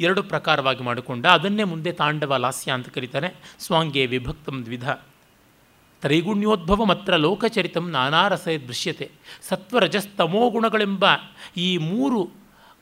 [0.00, 4.88] ಎರಡು ಪ್ರಕಾರವಾಗಿ ಮಾಡಿಕೊಂಡ, ಅದನ್ನೇ ಮುಂದೆ ತಾಂಡವ ಲಾಸ್ಯ ಅಂತ ಕರೀತಾರೆ, ಸ್ವಾಂಗೆ ವಿಭಕ್ತಂ ದ್ವಿಧ.
[6.00, 9.10] ತ್ರೈಗುಣ್ಯೋದ್ಭವ ಮಾತ್ರ ಲೋಕಚರಿತಂ ನಾನಾರಸ ದೃಶ್ಯತೆ.
[9.48, 11.04] ಸತ್ವರಜಸ್ತಮೋ ಗುಣಗಳೆಂಬ
[11.56, 12.30] ಈ ಮೂರು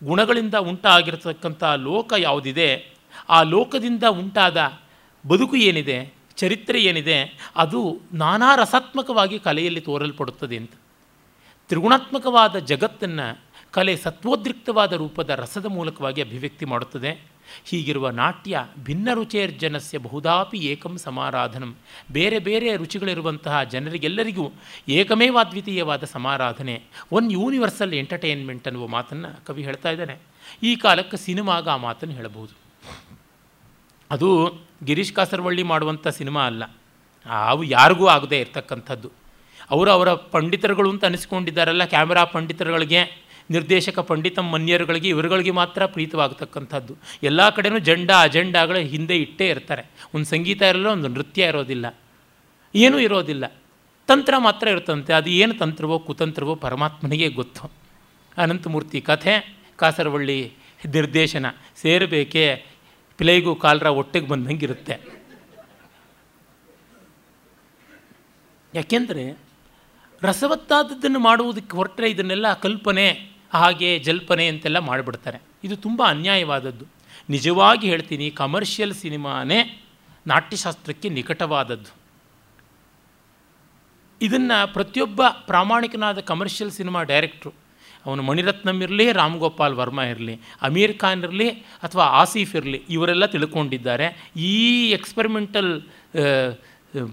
[0.04, 2.92] ಗುಣಗಳಿಂದ ಉಂಟಾಗಿರತಕ್ಕಂಥ ಲೋಕ ಯಾವುದಿದೆ,
[3.28, 4.56] ಆ ಲೋಕದಿಂದ ಉಂಟಾದ
[5.26, 10.70] ಬದುಕು ಏನಿದೆ, ಚರಿತ್ರೆ ಏನಿದೆ, ಅದು ನಾನಾ ರಸಾತ್ಮಕವಾಗಿ ಕಲೆಯಲ್ಲಿ ತೋರಲ್ಪಡುತ್ತದೆ ಅಂತ.
[11.68, 17.34] ತ್ರಿಗುಣಾತ್ಮಕವಾದ ಜಗತ್ತನ್ನು ಕಲೆ ಸತ್ವೋದ್ರಿಕ್ತವಾದ ರೂಪದ ರಸದ ಮೂಲಕವಾಗಿ ಅಭಿವ್ಯಕ್ತಿ ಮಾಡುತ್ತದೆ.
[17.64, 21.76] ಹೀಗಿರುವ ನಾಟ್ಯ ಭಿನ್ನ ರುಚೇರ್ಜನಸ್ಯ ಬಹುದಾಪಿ ಏಕಂ ಸಮಾರಾಧನಂ.
[22.12, 24.52] ಬೇರೆ ಬೇರೆ ರುಚಿಗಳಿರುವಂತಹ ಜನರಿಗೆಲ್ಲರಿಗೂ
[24.88, 26.82] ಏಕಮೇವಾದ್ವಿತೀಯವಾದ ಸಮಾರಾಧನೆ,
[27.12, 30.16] ಒನ್ ಯೂನಿವರ್ಸಲ್ ಎಂಟರ್ಟೈನ್ಮೆಂಟ್ ಅನ್ನುವ ಮಾತನ್ನು ಕವಿ ಹೇಳ್ತಾ ಇದ್ದಾನೆ.
[30.62, 32.64] ಈ ಕಾಲಕ್ಕೆ ಸಿನಿಮಾಗ ಆ ಮಾತನ್ನು ಹೇಳಬಹುದು.
[34.10, 36.64] ಅದು ಗಿರೀಶ್ ಕಾಸರವಳ್ಳಿ ಮಾಡುವಂಥ ಸಿನಿಮಾ ಅಲ್ಲ.
[37.26, 39.10] ಅವು ಯಾರಿಗೂ ಆಗದೇ ಇರ್ತಕ್ಕಂಥದ್ದು.
[39.70, 46.96] ಅವರು ಅವರ ಪಂಡಿತರುಗಳು ಅಂತ ಅನಿಸ್ಕೊಂಡಿದ್ದಾರಲ್ಲ, ಕ್ಯಾಮರಾ ಪಂಡಿತರುಗಳಿಗೆ, ನಿರ್ದೇಶಕ ಪಂಡಿತ ಮನ್ಯರುಗಳಿಗೆ, ಇವರುಗಳಿಗೆ ಮಾತ್ರ ಪ್ರೀತವಾಗತಕ್ಕಂಥದ್ದು.
[47.22, 49.82] ಎಲ್ಲ ಕಡೆನೂ ಜಂಡ ಅಜೆಂಡಾಗಳ ಹಿಂದೆ ಇಟ್ಟೇ ಇರ್ತಾರೆ.
[50.14, 51.94] ಒಂದು ಸಂಗೀತ ಇರಲ್ಲ, ಒಂದು ನೃತ್ಯ ಇರೋದಿಲ್ಲ.
[52.74, 53.46] ಏನೂ ಇರೋದಿಲ್ಲ.
[54.06, 57.72] ತಂತ್ರ ಮಾತ್ರ ಇರ್ತಂತೆ ಅದು ಏನು ತಂತ್ರವೋ, ಕುತಂತ್ರವೋ ಪರಮಾತ್ಮನಿಗೆ ಗೊತ್ತು.
[58.38, 60.52] ಅನಂತಮೂರ್ತಿ ಕಥೆ, ಕಾಸರವಳ್ಳಿ
[60.88, 61.46] ನಿರ್ದೇಶನ.
[61.76, 62.66] ಸೇರಬೇಕೇ
[63.18, 64.94] ಪಿಲೈಗೂ ಕಾಲರ ಒಟ್ಟಿಗೆ ಬಂದಂಗಿರುತ್ತೆ
[68.74, 69.38] ಯಾಕೆಂದರೆ
[70.22, 75.38] ರಸವತ್ತಾದದ್ದನ್ನು ಮಾಡುವುದಕ್ಕೆ ಹೊರಟ್ರೆ ಇದನ್ನೆಲ್ಲ ಕಲ್ಪನೆ, ಹಾಗೆ ಜಲ್ಪನೆ ಅಂತೆಲ್ಲ ಮಾಡಿಬಿಡ್ತಾರೆ.
[75.64, 76.84] ಇದು ತುಂಬ ಅನ್ಯಾಯವಾದದ್ದು.
[77.30, 79.84] ನಿಜವಾಗಿ ಹೇಳ್ತೀನಿ ಕಮರ್ಷಿಯಲ್ ಸಿನಿಮಾನೇ
[80.26, 82.04] ನಾಟ್ಯಶಾಸ್ತ್ರಕ್ಕೆ ನಿಕಟವಾದದ್ದು.
[84.20, 87.63] ಇದನ್ನು ಪ್ರತಿಯೊಬ್ಬ ಪ್ರಾಮಾಣಿಕನಾದ ಕಮರ್ಷಿಯಲ್ ಸಿನಿಮಾ ಡೈರೆಕ್ಟ್ರು
[88.06, 94.30] ಅವನು ಮಣಿರತ್ನಂ ಇರಲಿ, ರಾಮ್ ಗೋಪಾಲ್ ವರ್ಮಾ ಇರಲಿ, ಅಮೀರ್ ಖಾನ್ ಇರಲಿ ಅಥವಾ ಆಸೀಫ್ ಇರಲಿ, ಇವರೆಲ್ಲ ತಿಳ್ಕೊಂಡಿದ್ದಾರೆ.
[94.36, 95.82] ಈ ಎಕ್ಸ್ಪೆರಿಮೆಂಟಲ್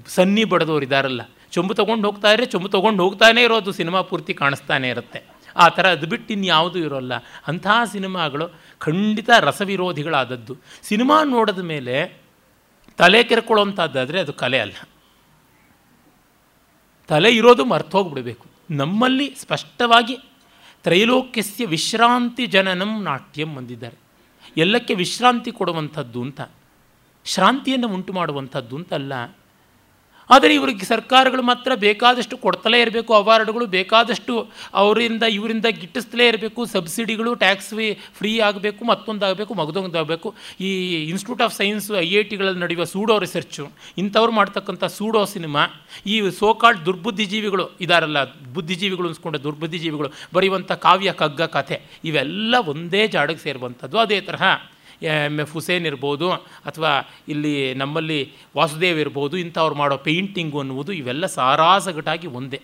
[0.07, 5.41] ಸನ್ನಿ ಬಡದವ್ರು ಇದ್ದಾರಲ್ಲ ಚೊಂಬು ತೊಗೊಂಡು ಹೋಗ್ತಾ ಇದ್ರೆ ಚೊಂಬು ತೊಗೊಂಡು ಹೋಗ್ತಾನೇ ಇರೋದು, ಸಿನಿಮಾ ಪೂರ್ತಿ ಕಾಣಿಸ್ತಾನೆ ಇರುತ್ತೆ.
[5.55, 7.13] ಆ ಥರ ಅದು ಬಿಟ್ಟು ಇನ್ಯಾವುದೂ ಇರೋಲ್ಲ.
[7.47, 8.45] ಅಂತಹ ಸಿನಿಮಾಗಳು
[8.79, 10.57] ಖಂಡಿತ ರಸವಿರೋಧಿಗಳಾದದ್ದು.
[10.83, 12.21] ಸಿನಿಮಾ ನೋಡಿದ ಮೇಲೆ
[12.97, 14.87] ತಲೆ ಕೆರ್ಕೊಳ್ಳೋಂಥದ್ದಾದರೆ ಅದು ಕಲೆ ಅಲ್ಲ.
[17.07, 18.45] ತಲೆ ಇರೋದು ಮರ್ತೋಗ್ಬಿಡಬೇಕು.
[18.69, 20.17] ನಮ್ಮಲ್ಲಿ ಸ್ಪಷ್ಟವಾಗಿ
[20.83, 23.97] ತ್ರೈಲೋಕ್ಯಸ್ಯ ವಿಶ್ರಾಂತಿ ಜನನಂ ನಾಟ್ಯಂ ಅಂದಿದ್ದಾರೆ.
[24.57, 26.41] ಎಲ್ಲಕ್ಕೆ ವಿಶ್ರಾಂತಿ ಕೊಡುವಂಥದ್ದು ಅಂತ
[27.25, 29.13] ಶ್ರಾಂತಿಯನ್ನು ಉಂಟು ಮಾಡುವಂಥದ್ದು ಅಂತಲ್ಲ
[30.31, 37.69] ಆದರೆ ಇವ್ರಿಗೆ ಸರ್ಕಾರಗಳು ಮಾತ್ರ ಬೇಕಾದಷ್ಟು ಕೊಡ್ತಲೇ ಇರಬೇಕು, ಅವಾರ್ಡ್ಗಳು ಬೇಕಾದಷ್ಟು ಅವರಿಂದ, ಇವರಿಂದ ಗಿಟ್ಟಿಸ್ತಲೇ ಇರಬೇಕು, ಸಬ್ಸಿಡಿಗಳು, ಟ್ಯಾಕ್ಸ್
[38.13, 40.35] ಫ್ರೀ ಆಗಬೇಕು, ಮತ್ತೊಂದಾಗಬೇಕು, ಮಗದೊಂದಾಗಬೇಕು.
[40.59, 40.69] ಈ
[41.09, 45.65] institute of science I I ಟಿಗಳಲ್ಲಿ ನಡೆಯುವ ಸೂಡೋ ರಿಸರ್ಚು ಇಂಥವ್ರು ಮಾಡ್ತಕ್ಕಂಥ ಸೂಡೋ ಸಿನಿಮಾ,
[46.05, 53.97] ಈ ಸೋಕಾಲ್ಡ್ ದುರ್ಬುದ್ಧಿಜೀವಿಗಳು, ಇದಾರಲ್ಲ, ಬುದ್ಧಿಜೀವಿಗಳು ಅನ್ಸ್ಕೊಂಡ, ದುರ್ಬುದ್ಧಿಜೀವಿಗಳು, ಬರೆಯುವಂಥ ಕಾವ್ಯ, ಕಗ್ಗ, ಕಥೆ, ಇವೆಲ್ಲ ಒಂದೇ ಜಾಡಕ್ಕೆ ಸೇರುವಂಥದ್ದು.
[53.97, 54.43] ಅದೇ ತರಹ
[55.03, 56.31] ಎಂ ಎಫ್ ಹುಸೇನ್ ಇರ್ಬೋದು
[56.69, 56.91] ಅಥವಾ
[57.27, 58.19] ಇಲ್ಲಿ ನಮ್ಮಲ್ಲಿ
[58.57, 62.61] ವಾಸುದೇವ್ ಇರ್ಬೋದು, ಇಂಥವ್ರು ಮಾಡೋ ಪೇಂಟಿಂಗು ಅನ್ನುವುದು ಇವೆಲ್ಲ ಸಾರಾಸಗಟಾಗಿ ಒಂದೇ.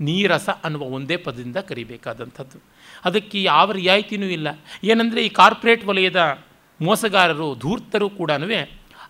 [0.00, 2.58] ನೀರಸ ಅನ್ನುವ ಒಂದೇ ಪದದಿಂದ ಕರಿಬೇಕಾದಂಥದ್ದು.
[3.04, 4.48] ಅದಕ್ಕೆ ಯಾವ ರಿಯಾಯಿತಿನೂ ಇಲ್ಲ.
[4.84, 6.44] ಏನಂದರೆ ಈ ಕಾರ್ಪೊರೇಟ್ ವಲಯದ
[6.80, 8.30] ಮೋಸಗಾರರು, ಧೂರ್ತರು ಕೂಡ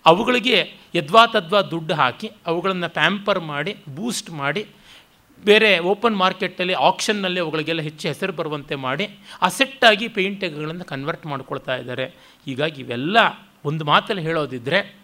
[0.07, 0.59] ಅವುಗಳಿಗೆ
[0.95, 4.67] ಯದ್ವಾ ತದ್ವಾ ದುಡ್ಡು ಹಾಕಿ ಅವುಗಳನ್ನು ಪ್ಯಾಂಪರ್ ಮಾಡಿ, ಬೂಸ್ಟ್ ಮಾಡಿ
[5.45, 12.05] ಬೇರೆ ಓಪನ್ ಮಾರ್ಕೆಟಲ್ಲಿ ಆಕ್ಷನ್ನಲ್ಲಿ ಅವುಗಳಿಗೆಲ್ಲ ಹೆಚ್ಚು ಹೆಸರು ಬರುವಂತೆ ಮಾಡಿ ಅಸೆಟ್ಟಾಗಿ ಪೇಂಟಿಂಗ್ಗಳನ್ನು ಕನ್ವರ್ಟ್ ಮಾಡ್ಕೊಳ್ತಾ ಇದ್ದಾರೆ.
[12.45, 13.17] ಹೀಗಾಗಿ ಇವೆಲ್ಲ
[13.65, 14.99] ಒಂದು ಮಾತಲ್ಲಿ ಹೇಳೋದಿದ್ದರೆ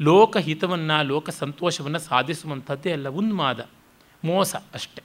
[0.00, 3.68] ಲೋಕಹಿತವನ್ನು ಲೋಕ ಸಂತೋಷವನ್ನು ಸಾಧಿಸುವಂಥದ್ದೇ ಅಲ್ಲ ಉನ್ಮಾದ
[4.24, 5.02] ಮೋಸ ಅಷ್ಟೆ.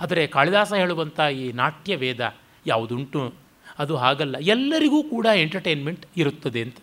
[0.00, 2.34] ಆದರೆ ಕಾಳಿದಾಸ ಹೇಳುವಂಥ ಈ ನಾಟ್ಯ ವೇದ
[2.66, 3.34] ಯಾವುದುಂಟು?
[3.78, 4.36] ಅದು ಹಾಗಲ್ಲ.
[4.36, 6.76] ಎಲ್ಲರಿಗೂ ಕೂಡ ಎಂಟರ್ಟೈನ್ಮೆಂಟ್ ಇರುತ್ತದೆ ಅಂತ.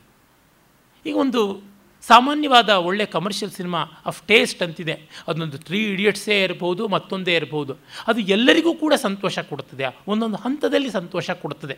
[1.06, 1.62] ಈಗ ಒಂದು
[2.08, 4.96] ಸಾಮಾನ್ಯವಾದ ಒಳ್ಳೆ ಕಮರ್ಷಿಯಲ್ ಸಿನಿಮಾ ಆಫ್ ಟೇಸ್ಟ್ ಅಂತಿದೆ.
[5.28, 7.74] ಅದೊಂದು ತ್ರೀ ಇಡಿಯಟ್ಸೇ ಇರ್ಬೋದು, ಮತ್ತೊಂದೇ ಇರ್ಬೋದು.
[8.08, 9.86] ಅದು ಎಲ್ಲರಿಗೂ ಕೂಡ ಸಂತೋಷ ಕೊಡುತ್ತದೆ.
[10.08, 11.78] ಒಂದೊಂದು ಹಂತದಲ್ಲಿ ಸಂತೋಷ ಕೊಡುತ್ತದೆ.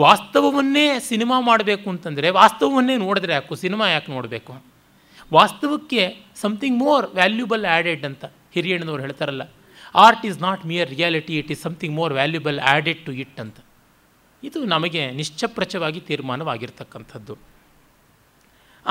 [0.00, 4.64] ವಾಸ್ತವವನ್ನೇ ಸಿನಿಮಾ ಮಾಡಬೇಕು ಅಂತಂದರೆ, ವಾಸ್ತವವನ್ನೇ ನೋಡಿದ್ರೆ ಯಾಕು ಸಿನಿಮಾ ಯಾಕೆ ನೋಡಬೇಕು?
[5.32, 6.02] ವಾಸ್ತವಕ್ಕೆ
[6.36, 9.42] ಸಮಥಿಂಗ್ ಮೋರ್ ವ್ಯಾಲ್ಯೂಬಲ್ ಆ್ಯಡೆಡ್ ಅಂತ ಹಿರಿಯಣ್ಣನವ್ರು ಹೇಳ್ತಾರಲ್ಲ
[9.94, 13.56] art is not mere reality it is something more valuable added to it ಅಂತ.
[14.42, 17.57] ಇದು ನಮಗೆ ನಿಶ್ಚಪ್ರಚವಾಗಿ ತೀರ್ಮಾನವಾಗಿರ್ತಕ್ಕಂಥದ್ದು.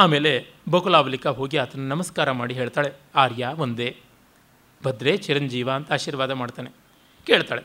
[0.01, 0.31] ಆಮೇಲೆ
[0.69, 3.87] ಬಕುಲಾವಲಿಕ ಹೋಗಿ ಆತನ ನಮಸ್ಕಾರ ಮಾಡಿ ಹೇಳ್ತಾಳೆ, ಆರ್ಯ ಒಂದೇ.
[4.81, 6.69] ಭದ್ರೆ ಚಿರಂಜೀವ ಅಂತ ಆಶೀರ್ವಾದ ಮಾಡ್ತಾನೆ.
[7.27, 7.63] ಕೇಳ್ತಾಳೆ,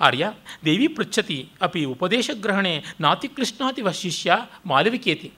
[0.00, 0.24] ಆರ್ಯ,
[0.64, 5.30] ದೇವಿ ಪೃಚ್ಛತಿ, ಅಪಿ ಉಪದೇಶಗ್ರಹಣೆ ನಾತಿಕೃಷ್ಣಾತಿ ಶಿಷ್ಯ ಮಾಲವಿಕೇತಿ.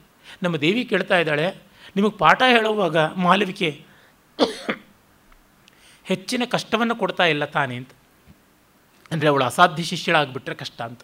[0.43, 1.47] ನಮ್ಮ ದೇವಿ ಕೇಳ್ತಾ ಇದ್ದಾಳೆ,
[1.97, 3.71] ನಿಮಗೆ ಪಾಠ ಹೇಳುವಾಗ ಮಾಲವಿಕೆ
[6.07, 7.93] ಹೆಚ್ಚಿನ ಕಷ್ಟವನ್ನು ಕೊಡ್ತಾ ಇಲ್ಲ ತಾನೇ ಅಂತ.
[9.11, 11.03] ಅಂದರೆ ಅವಳು ಅಸಾಧ್ಯ ಶಿಷ್ಯಳಾಗ್ಬಿಟ್ರೆ ಕಷ್ಟ ಅಂತ.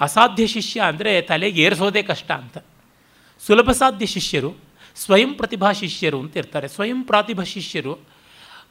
[0.00, 2.56] ಅಸಾಧ್ಯ ಶಿಷ್ಯ ಅಂದರೆ ತಲೆಗೆ ಏರಿಸೋದೇ ಕಷ್ಟ ಅಂತ.
[3.42, 4.50] ಸುಲಭ ಸಾಧ್ಯ ಶಿಷ್ಯರು
[4.96, 6.68] ಸ್ವಯಂ ಪ್ರತಿಭಾ ಶಿಷ್ಯರು ಅಂತ ಇರ್ತಾರೆ.
[6.68, 7.98] ಸ್ವಯಂ ಪ್ರತಿಭಾ ಶಿಷ್ಯರು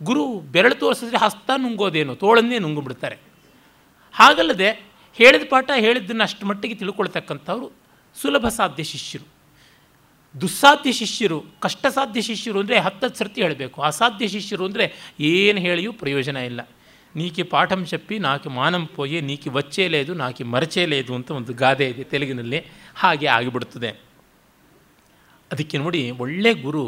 [0.03, 3.17] ಗುರು ಬೆರಳು ತೋರಿಸಿದ್ರೆ ಹಸ್ತ ನುಂಗೋದೇನು, ತೋಳನ್ನೇ ನುಂಗಿಬಿಡ್ತಾರೆ.
[4.13, 4.69] ಹಾಗಲ್ಲದೆ
[5.13, 7.71] ಹೇಳಿದ ಪಾಠ ಹೇಳಿದ್ದನ್ನು ಅಷ್ಟು ಮಟ್ಟಿಗೆ ತಿಳ್ಕೊಳ್ತಕ್ಕಂಥವ್ರು
[8.21, 9.25] ಸುಲಭ ಸಾಧ್ಯ ಶಿಷ್ಯರು.
[10.41, 13.81] ದುಸ್ಸಾಧ್ಯ ಶಿಷ್ಯರು ಕಷ್ಟ ಸಾಧ್ಯ ಶಿಷ್ಯರು ಅಂದರೆ ಹತ್ತು ಸರ್ತಿ ಹೇಳಬೇಕು.
[13.81, 14.85] ಅಸಾಧ್ಯ ಶಿಷ್ಯರು ಅಂದರೆ
[15.19, 16.61] ಏನು ಹೇಳಿಯೂ ಪ್ರಯೋಜನ ಇಲ್ಲ.
[17.15, 22.59] ನೀಕಿ ಪಾಠಂ ಶಪ್ಪಿ, ನಾಕಿ ಮಾನಂ ಪೋಯೆ, ನೀಕಿ ವಚ್ಚೇಲೇದು ನಾಕಿ ಮರಚೇಲೇದು ಅಂತ ಒಂದು ಗಾದೆ ಇದೆ ತೆಲುಗಿನಲ್ಲಿ.
[22.95, 24.04] ಹಾಗೆ ಆಗಿಬಿಡ್ತದೆ.
[25.55, 26.85] ಅದಕ್ಕೆ ನೋಡಿ ಒಳ್ಳೆ ಗುರು.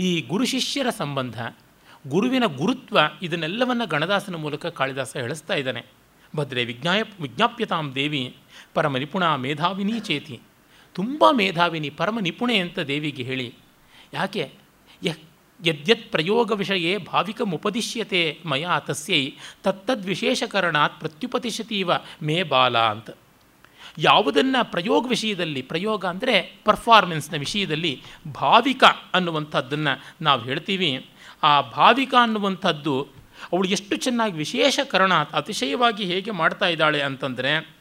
[0.00, 1.36] ಈ ಗುರು ಶಿಷ್ಯರ ಸಂಬಂಧ,
[2.08, 5.82] ಗುರುವಿನ ಗುರುತ್ವ ಇದನ್ನೆಲ್ಲವನ್ನು ಗಣದಾಸನ ಮೂಲಕ ಕಾಳಿದಾಸ ಹೇಳಿಸ್ತಾ ಇದ್ದಾನೆ.
[6.36, 8.22] ಭದ್ರೆ ವಿಜ್ಞಾಯ, ವಿಜ್ಞಾಪ್ಯತಾಂ ದೇವಿ
[8.74, 10.36] ಪರಮ ನಿಪುಣ ಮೇಧಾವಿನಿ ಚೇತಿ.
[10.96, 13.48] ತುಂಬ ಮೇಧಾವಿನಿ ಪರಮ ನಿಪುಣೆ ಅಂತ ದೇವಿಗೆ ಹೇಳಿ,
[14.14, 14.44] ಯಾಕೆ?
[15.60, 19.22] ಯದ್ಯತ್ ಪ್ರಯೋಗ ವಿಷಯೇ ಭಾವಿಕಮುಪದಿಶ್ಯತೆ ಮಯಾ ತಸ್ಯೈ,
[19.62, 21.90] ತತ್ತದ್ವಿಶೇಷಕರಣಾತ್ ಪ್ರತ್ಯುಪತಿಶತೀವ
[22.22, 23.10] ಮೇ ಬಾಲ ಅಂತ.
[23.98, 28.02] ಯಾವುದನ್ನು ಪ್ರಯೋಗ ವಿಷಯದಲ್ಲಿ, ಪ್ರಯೋಗ ಅಂದರೆ ಪರ್ಫಾರ್ಮೆನ್ಸ್ನ ವಿಷಯದಲ್ಲಿ
[28.34, 31.10] ಭಾವಿಕ ಅನ್ನುವಂಥದ್ದನ್ನು ನಾವು ಹೇಳ್ತೀವಿ.
[31.42, 33.08] ಆ ಭಾವಿಕ ಅನ್ನುವಂಥದ್ದು
[33.52, 37.74] ಅವಳು ಎಷ್ಟು ಚೆನ್ನಾಗಿ ವಿಶೇಷ ಕರಣ, ಅತಿಶಯವಾಗಿ ಹೇಗೆ ಮಾಡ್ತಾ ಇದ್ದಾಳೆ ಅಂತಂದರೆ,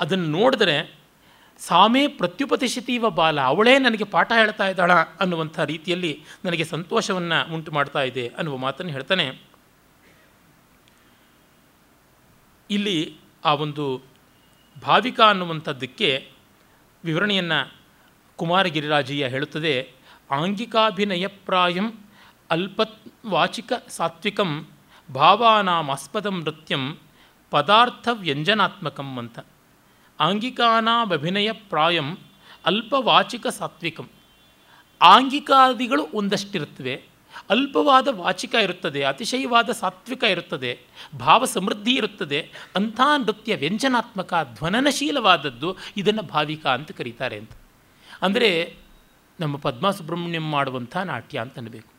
[0.00, 1.02] ಅದನ್ನು ನೋಡಿದ್ರೆ
[1.58, 8.28] ಸಾಮೇ ಪ್ರತ್ಯುಪತಿಷಿತೀವ ಬಾಲ, ಅವಳೇ ನನಗೆ ಪಾಠ ಹೇಳ್ತಾ ಇದ್ದಾಳ ಅನ್ನುವಂಥ ರೀತಿಯಲ್ಲಿ ನನಗೆ ಸಂತೋಷವನ್ನು ಉಂಟು ಮಾಡ್ತಾ ಇದೆ
[8.28, 9.42] ಅನ್ನುವ ಮಾತನ್ನು ಹೇಳ್ತಾನೆ.
[12.70, 14.11] ಇಲ್ಲಿ ಆ ಒಂದು
[14.82, 16.32] ಭಾವಿಕ ಅನ್ನುವಂಥದ್ದಕ್ಕೆ
[17.04, 17.74] ವಿವರಣೆಯನ್ನು
[18.36, 19.92] ಕುಮಾರಗಿರಿರಾಜಯ್ಯ ಹೇಳುತ್ತದೆ.
[20.30, 21.92] ಆಂಗಿಕಾಭಿನಯಪ್ರಾಯಂ
[22.50, 24.68] ಅಲ್ಪತ್ ವಾಚಿಕ ಸಾತ್ವಿಕಂ
[25.14, 26.98] ಭಾವಾನಾಮಾಸ್ಪದ ನೃತ್ಯಂ
[27.50, 29.38] ಪದಾರ್ಥ ವ್ಯಂಜನಾತ್ಮಕಂ ಅಂತ.
[30.20, 32.16] ಆಂಗಿಕಾನಾಮಭಿನಯ ಪ್ರಾಯಂ
[32.64, 34.08] ಅಲ್ಪವಾಚಿಕ ಸಾತ್ವಿಕಂ.
[35.02, 37.11] ಆಂಗಿಕಾದಿಗಳು ಒಂದಷ್ಟಿರುತ್ತವೆ.
[37.50, 40.80] ಅಲ್ಪವಾದ ವಾಚಿಕ ಇರುತ್ತದೆ, ಅತಿಶಯವಾದ ಸಾತ್ವಿಕ ಇರುತ್ತದೆ
[41.18, 47.50] ಭಾವ ಸಮೃದ್ಧಿ ಇರುತ್ತದೆ, ಅಂಥ ನೃತ್ಯ ವ್ಯಂಜನಾತ್ಮಕ, ಧ್ವನನಶೀಲವಾದದ್ದು ಇದನ್ನು ಭಾವಿಕ ಅಂತ ಕರೀತಾರೆ ಅಂತ.
[48.22, 48.76] ಅಂದರೆ
[49.40, 51.92] ನಮ್ಮ ಪದ್ಮಾ ಸುಬ್ರಹ್ಮಣ್ಯಂ ಮಾಡುವಂಥ ನಾಟ್ಯ ಅಂತ ಅನ್ನಬೇಕು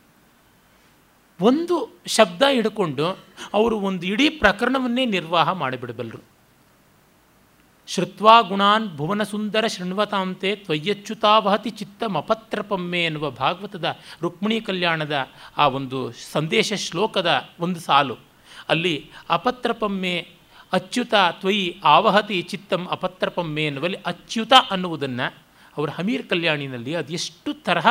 [1.41, 3.19] ಒಂದು ಶಬ್ದ ಹಿಡ್ಕೊಂಡು
[3.53, 6.32] ಅವರು ಒಂದು ಇಡೀ ಪ್ರಕರಣವನ್ನೇ ನಿರ್ವಾಹ ಮಾಡಿಬಿಡಬಲ್ಲರು.
[7.87, 17.49] ಶ್ರುತ್ವಾ ಗುಣಾನ್ ಭುವನ ಸುಂದರ ಶೃಣ್ವತಾಂತೆ ತ್ವಯ್ಯಚ್ಯುತಾವಹತಿ ಚಿತ್ತಮಪತ್ರಪಮ್ಮೆ ಎನ್ನುವ ಭಾಗವತದ ರುಕ್ಮಿಣಿ ಕಲ್ಯಾಣದ ಆ ಒಂದು ಸಂದೇಶ ಶ್ಲೋಕದ
[17.59, 18.17] ಒಂದು ಸಾಲು.
[18.69, 20.27] ಅಲ್ಲಿ ಅಪತ್ರಪಮ್ಮೆ
[20.73, 25.33] ಅಚ್ಯುತ ತ್ವಯಿ ಆವಹತಿ ಚಿತ್ತಂ ಅಪತ್ರಪಮ್ಮೆ ಎನ್ನುವಲ್ಲಿ ಅಚ್ಯುತ ಅನ್ನುವುದನ್ನು
[25.77, 27.87] ಅವರ ಹಮೀರ್ ಕಲ್ಯಾಣಿನಲ್ಲಿ ಅದೆಷ್ಟು ತರಹ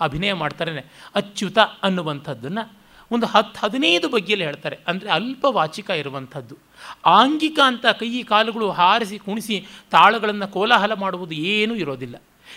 [0.00, 0.92] ಅಭಿನಯ ಮಾಡ್ತಾರೆ.
[1.14, 4.78] ಅಚ್ಯುತ ಅನ್ನುವಂಥದ್ದನ್ನು ಒಂದು ಹತ್ತು ಹದಿನೈದು ಬಗೆಯಲ್ಲಿ ಹೇಳ್ತಾರೆ.
[4.88, 6.56] ಅಂದರೆ ಅಲ್ಪ ವಾಚಿಕ ಇರುವಂಥದ್ದು.
[7.04, 12.16] ಆಂಗಿಕ ಅಂತ ಕೈ, ಕಾಲುಗಳು ಹಾರಿಸಿ, ಕುಣಿಸಿ, ತಾಳಗಳನ್ನು ಕೋಲಾಹಲ ಮಾಡುವುದು ಏನೂ ಇರೋದಿಲ್ಲ.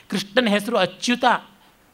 [0.10, 1.26] ಕೃಷ್ಣನ ಹೆಸರು ಅಚ್ಯುತ.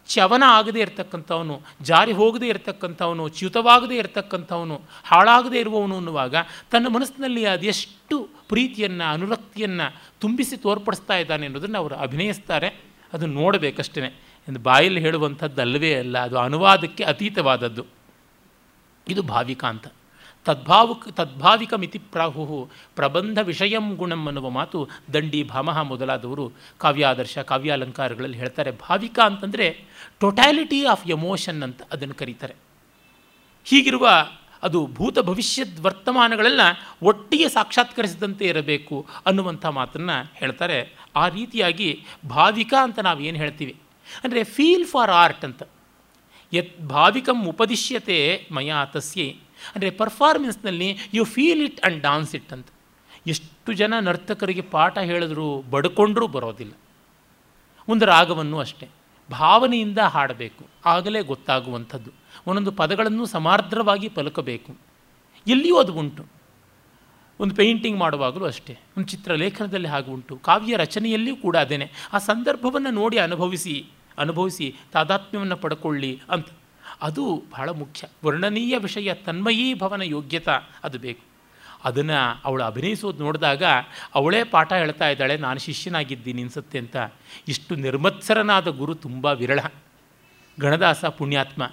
[0.07, 6.35] ಚವನ ಆಗದೇ ಇರತಕ್ಕಂಥವನು, ಜಾರಿ ಹೋಗದೇ ಇರತಕ್ಕಂಥವನು, ಚ್ಯುತವಾಗದೇ ಇರತಕ್ಕಂಥವನು, ಹಾಳಾಗದೇ ಇರುವವನು ಅನ್ನುವಾಗ
[6.71, 12.67] ತನ್ನ ಮನಸ್ಸಿನಲ್ಲಿ ಅದೆಷ್ಟು ಪ್ರೀತಿಯನ್ನು, ಅನುರಕ್ತಿಯನ್ನು ತುಂಬಿಸಿ ತೋರ್ಪಡಿಸ್ತಾ ಇದ್ದಾನೆ ಅನ್ನೋದನ್ನು ಅವರು ಅಭಿನಯಿಸ್ತಾರೆ.
[13.13, 14.13] ಅದನ್ನು ನೋಡಬೇಕಷ್ಟೇ
[14.63, 17.85] ಬಾಯಲ್ಲಿ ಹೇಳುವಂಥದ್ದು ಅಲ್ಲವೇ ಅಲ್ಲ, ಅದು ಅನುವಾದಕ್ಕೆ ಅತೀತವಾದದ್ದು.
[19.07, 19.87] ಇದು ಭಾವಿಕ ಅಂತ.
[20.45, 28.71] ತದ್ಭಾವುಕ್ ತದ್ಭಾವಿಕ ಮಿತಿ ಪ್ರಾಹು ಪ್ರಬಂಧ ವಿಷಯಂ ಗುಣಂ ಅನ್ನುವ ಮಾತು ದಂಡಿ ಭಾಮಹ ಮೊದಲಾದವರು ಕಾವ್ಯಾದರ್ಶ, ಕಾವ್ಯಾಲಂಕಾರಗಳಲ್ಲಿ ಹೇಳ್ತಾರೆ.
[28.71, 29.85] ಭಾವಿಕ ಅಂತಂದರೆ
[30.19, 32.55] ಟೊಟ್ಯಾಲಿಟಿ ಆಫ್ ಎಮೋಷನ್ ಅಂತ ಅದನ್ನು ಕರೀತಾರೆ.
[33.65, 34.07] ಹೀಗಿರುವ
[34.63, 36.61] ಅದು ಭೂತ ಭವಿಷ್ಯದ ವರ್ತಮಾನಗಳೆಲ್ಲ
[37.01, 40.93] ಒಟ್ಟಿಗೆ ಸಾಕ್ಷಾತ್ಕರಿಸಿದಂತೆ ಇರಬೇಕು ಅನ್ನುವಂಥ ಮಾತನ್ನು ಹೇಳ್ತಾರೆ.
[41.15, 43.75] ಆ ರೀತಿಯಾಗಿ ಭಾವಿಕ ಅಂತ ನಾವು ಏನು ಹೇಳ್ತೀವಿ?
[44.23, 45.63] ಅಂದರೆ ಫೀಲ್ ಫಾರ್ ಆರ್ಟ್ ಅಂತ.
[46.53, 49.37] ಯತ್ ಭಾವಿಕಂ ಉಪದಿಶ್ಯತೆ ಮಯಾ ತಸ್ಯೆ.
[49.75, 52.67] ಅಂದರೆ ಪರ್ಫಾರ್ಮೆನ್ಸ್ನಲ್ಲಿ you feel it and dance it ಅಂತ.
[53.27, 56.73] ಎಷ್ಟು ಜನ ನರ್ತಕರಿಗೆ ಪಾಠ ಹೇಳಿದ್ರು ಬಡ್ಕೊಂಡ್ರೂ ಬರೋದಿಲ್ಲ.
[57.87, 58.87] ಒಂದು ರಾಗವನ್ನು ಅಷ್ಟೇ.
[59.31, 60.65] ಭಾವನೆಯಿಂದ ಹಾಡಬೇಕು.
[60.85, 62.11] ಆಗಲೇ ಗೊತ್ತಾಗುವಂಥದ್ದು.
[62.47, 64.75] ಒಂದೊಂದು ಪದಗಳನ್ನು ಸಮಾರ್ದ್ರವಾಗಿ ಪಲಕಬೇಕು.
[65.47, 66.25] ಎಲ್ಲಿಯೂ ಅದು ಉಂಟು.
[67.39, 68.77] ಒಂದು ಪೇಂಟಿಂಗ್ ಮಾಡುವಾಗಲೂ ಅಷ್ಟೇ.
[68.97, 70.37] ಒಂದು ಚಿತ್ರಲೇಖನದಲ್ಲಿ ಹಾಗೆ ಉಂಟು.
[70.37, 71.91] ಕಾವ್ಯ ರಚನೆಯಲ್ಲಿಯೂ ಕೂಡ ಅದೇನೆ.
[72.13, 73.85] ಆ ಸಂದರ್ಭವನ್ನು ನೋಡಿ ಅನುಭವಿಸಿ.
[74.17, 76.47] ಅನುಭವಿಸಿ ತಾದಾತ್ಮ್ಯವನ್ನು ಪಡ್ಕೊಳ್ಳಿ ಅಂತ.
[77.01, 78.07] ಅದು ಬಹಳ ಮುಖ್ಯ.
[78.25, 81.23] ವರ್ಣನೀಯ ವಿಷಯ, ತನ್ಮಯೀ ಭವನ ಯೋಗ್ಯತಾ ಅದು ಬೇಕು.
[81.83, 83.63] ಅದನ್ನು ಅವಳು ಅಭಿನಯಿಸೋದು ನೋಡಿದಾಗ
[84.15, 86.95] ಅವಳೇ ಪಾಠ ಹೇಳ್ತಾ ಇದ್ದಾಳೆ, ನಾನು ಶಿಷ್ಯನಾಗಿದ್ದೀನಿ ಅನಿಸುತ್ತೆ ಅಂತ.
[87.47, 89.59] ಇಷ್ಟು ನಿರ್ಮತ್ಸರನಾದ ಗುರು ತುಂಬ ವಿರಳ.
[90.59, 91.71] ಗಣದಾಸ ಪುಣ್ಯಾತ್ಮ,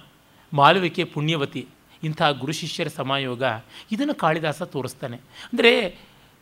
[0.53, 1.67] ಮಾಲವಿಕೆ ಪುಣ್ಯವತಿ,
[2.03, 3.43] ಇಂಥ ಗುರು ಶಿಷ್ಯರ ಸಮಾಯೋಗ
[3.91, 5.17] ಇದನ್ನು ಕಾಳಿದಾಸ ತೋರಿಸ್ತಾನೆ.
[5.17, 5.99] ಅಂದರೆ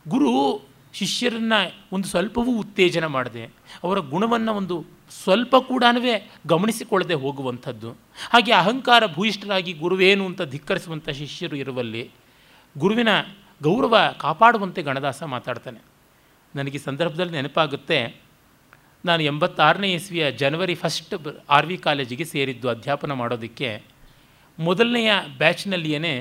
[0.08, 0.62] ಗುರು
[0.94, 1.60] ಶಿಷ್ಯರನ್ನು
[1.96, 3.44] ಒಂದು ಸ್ವಲ್ಪವೂ ಉತ್ತೇಜನ ಮಾಡದೆ,
[3.84, 4.76] ಅವರ ಗುಣವನ್ನು ಒಂದು
[5.24, 5.84] ಸ್ವಲ್ಪ ಕೂಡ
[6.48, 7.92] ಗಮನಿಸಿಕೊಳ್ಳದೆ ಹೋಗುವಂಥದ್ದು.
[8.34, 12.04] ಹಾಗೆ ಅಹಂಕಾರ ಭೂಯಿಷ್ಠರಾಗಿ ಗುರುವೇನು ಅಂತ ಧಿಕ್ಕರಿಸುವಂಥ ಶಿಷ್ಯರು ಇರುವಲ್ಲಿ
[12.76, 13.14] ಗುರುವಿನ
[13.64, 15.80] ಗೌರವ ಕಾಪಾಡುವಂತೆ ಗಣದಾಸ ಮಾತಾಡ್ತಾನೆ.
[16.56, 18.00] ನನಗೆ ಸಂದರ್ಭದಲ್ಲಿ ನೆನಪಾಗುತ್ತೆ,
[19.06, 21.14] ನಾನು ಎಂಬತ್ತಾರನೇ ಇಸ್ವಿಯ ಜನವರಿ ಫಸ್ಟ್
[21.50, 23.70] ಆರ್ ವಿ ಕಾಲೇಜಿಗೆ ಸೇರಿದ್ದು ಅಧ್ಯಾಪನ ಮಾಡೋದಕ್ಕೆ
[24.60, 26.14] ಮೊದಲನೆಯ ಬ್ಯಾಚ್ನಲ್ಲಿಯೇ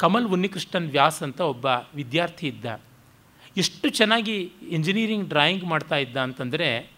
[0.00, 2.66] ಕಮಲ್ ಉನ್ನಿಕೃಷ್ಣನ್ ವ್ಯಾಸ್ ಅಂತ ಒಬ್ಬ ವಿದ್ಯಾರ್ಥಿ ಇದ್ದ.
[3.56, 6.90] ಎಷ್ಟು ಚೆನ್ನಾಗಿ ಇಂಜಿನಿಯರಿಂಗ್ ಡ್ರಾಯಿಂಗ್ ಮಾಡ್ತಾ ಇದ್ದ ಅಂತಂದರೆ,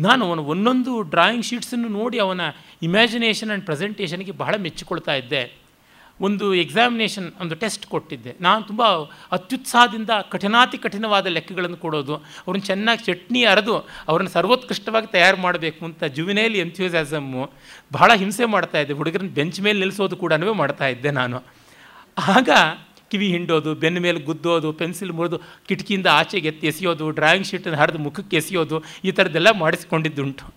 [0.00, 2.40] ನಾನು ಅವನ ಒಂದೊಂದು ಡ್ರಾಯಿಂಗ್ ಶೀಟ್ಸನ್ನು ನೋಡಿ ಅವನ
[2.82, 5.64] ಇಮ್ಯಾಜಿನೇಷನ್ ಆ್ಯಂಡ್ ಪ್ರೆಸೆಂಟೇಷನ್ಗೆ ಬಹಳ ಮೆಚ್ಚಿಕೊಳ್ತಾ ಇದ್ದೆ.
[6.20, 8.36] ಒಂದು ಎಕ್ಸಾಮಿನೇಷನ್ ಒಂದು ಟೆಸ್ಟ್ ಕೊಟ್ಟಿದ್ದೆ.
[8.40, 8.82] ನಾನು ತುಂಬ
[9.32, 16.58] ಅತ್ಯುತ್ಸಾಹದಿಂದ ಕಠಿಣಾತಿ ಕಠಿಣವಾದ ಲೆಕ್ಕಗಳನ್ನು ಕೊಡೋದು, ಅವ್ರನ್ನ ಚೆನ್ನಾಗಿ ಚಟ್ನಿ ಅರೆದು, ಅವ್ರನ್ನ ಸರ್ವೋತ್ಕೃಷ್ಟವಾಗಿ ತಯಾರು ಮಾಡಬೇಕು ಅಂತ ಜುವಿನೇಲಿ
[16.58, 17.50] ಎಂಥ್ಯೂಸಿಯಾಸಮ್ಮು
[17.92, 18.92] ಬಹಳ ಹಿಂಸೆ ಮಾಡ್ತಾ ಇದ್ದೆ.
[18.92, 21.42] ಹುಡುಗರನ್ನ ಬೆಂಚ್ ಮೇಲೆ ನಿಲ್ಲಿಸೋದು ಕೂಡ ಮಾಡ್ತಾ ಇದ್ದೆ ನಾನು.
[22.18, 22.48] ಆಗ
[23.14, 28.36] ಕಿವಿ ಹಿಂಡೋದು, ಬೆನ್ನ ಮೇಲೆ ಗುದ್ದೋದು, ಪೆನ್ಸಿಲ್ ಮುರಿದು ಕಿಟಕಿಯಿಂದ ಆಚೆಗೆ ಎತ್ತಿ ಎಸೆಯೋದು, ಡ್ರಾಯಿಂಗ್ ಶೀಟನ್ನು ಹರಿದು ಮುಖಕ್ಕೆ
[28.36, 30.54] ಎಸೆಯೋದು, ಈ ಥರದ್ದೆಲ್ಲ ಮಾಡಿಸ್ಕೊಂಡಿದ್ದುಂಟು.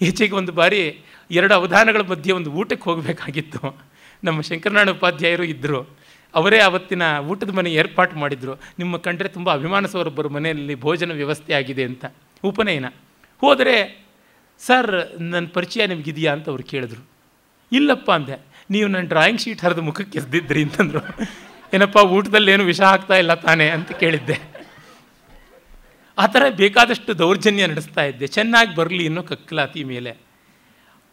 [0.00, 3.78] ಈಚೆಗೆ ಒಂದು ಬಾರಿ ಎರಡು ಅವಧಾನಗಳ ಮಧ್ಯೆ ಒಂದು ಊಟಕ್ಕೆ ಹೋಗಬೇಕಾಗಿತ್ತು.
[4.24, 5.96] ನಮ್ಮ ಶಂಕರನಾರಾಯಣ ಉಪಾಧ್ಯಾಯರು ಇದ್ದರು
[6.34, 8.60] ಅವರೇ ಆವತ್ತಿನ ಊಟದ ಮನೆ ಏರ್ಪಾಟು ಮಾಡಿದರು.
[8.78, 12.04] ನಿಮ್ಮ ಕಂಡ್ರೆ ತುಂಬ ಅಭಿಮಾನಿಸೋರೊಬ್ಬರು ಮನೆಯಲ್ಲಿ ಭೋಜನ ವ್ಯವಸ್ಥೆ ಆಗಿದೆ ಅಂತ.
[12.44, 12.84] ಉಪನಯನ.
[13.40, 14.06] ಹೋದರೆ,
[14.58, 16.32] ಸರ್, ನನ್ನ ಪರಿಚಯ ನಿಮಗಿದೆಯಾ?
[16.32, 17.06] ಅಂತ ಅವ್ರು ಕೇಳಿದ್ರು.
[17.72, 18.40] ಇಲ್ಲಪ್ಪ, ಅಂದೆ.
[18.70, 21.51] ನೀವು ನನ್ನ ಡ್ರಾಯಿಂಗ್ ಶೀಟ್ ಹರಿದು ಮುಖಕ್ಕೆ ಎಸ್ದಿದ್ರಿ ಅಂತಂದರು.
[21.74, 24.36] ಏನಪ್ಪ, ಊಟದಲ್ಲಿ ಏನು ವಿಷ ಆಗ್ತಾ ಇಲ್ಲ ತಾನೇ ಅಂತ ಕೇಳಿದ್ದೆ.
[26.18, 28.26] ಆ ಥರ ಬೇಕಾದಷ್ಟು ದೌರ್ಜನ್ಯ ನಡೆಸ್ತಾ ಇದ್ದೆ.
[28.26, 30.12] ಚೆನ್ನಾಗಿ ಬರಲಿ ಇನ್ನೂ ಕಕ್ಕಲಾತಿ ಮೇಲೆ.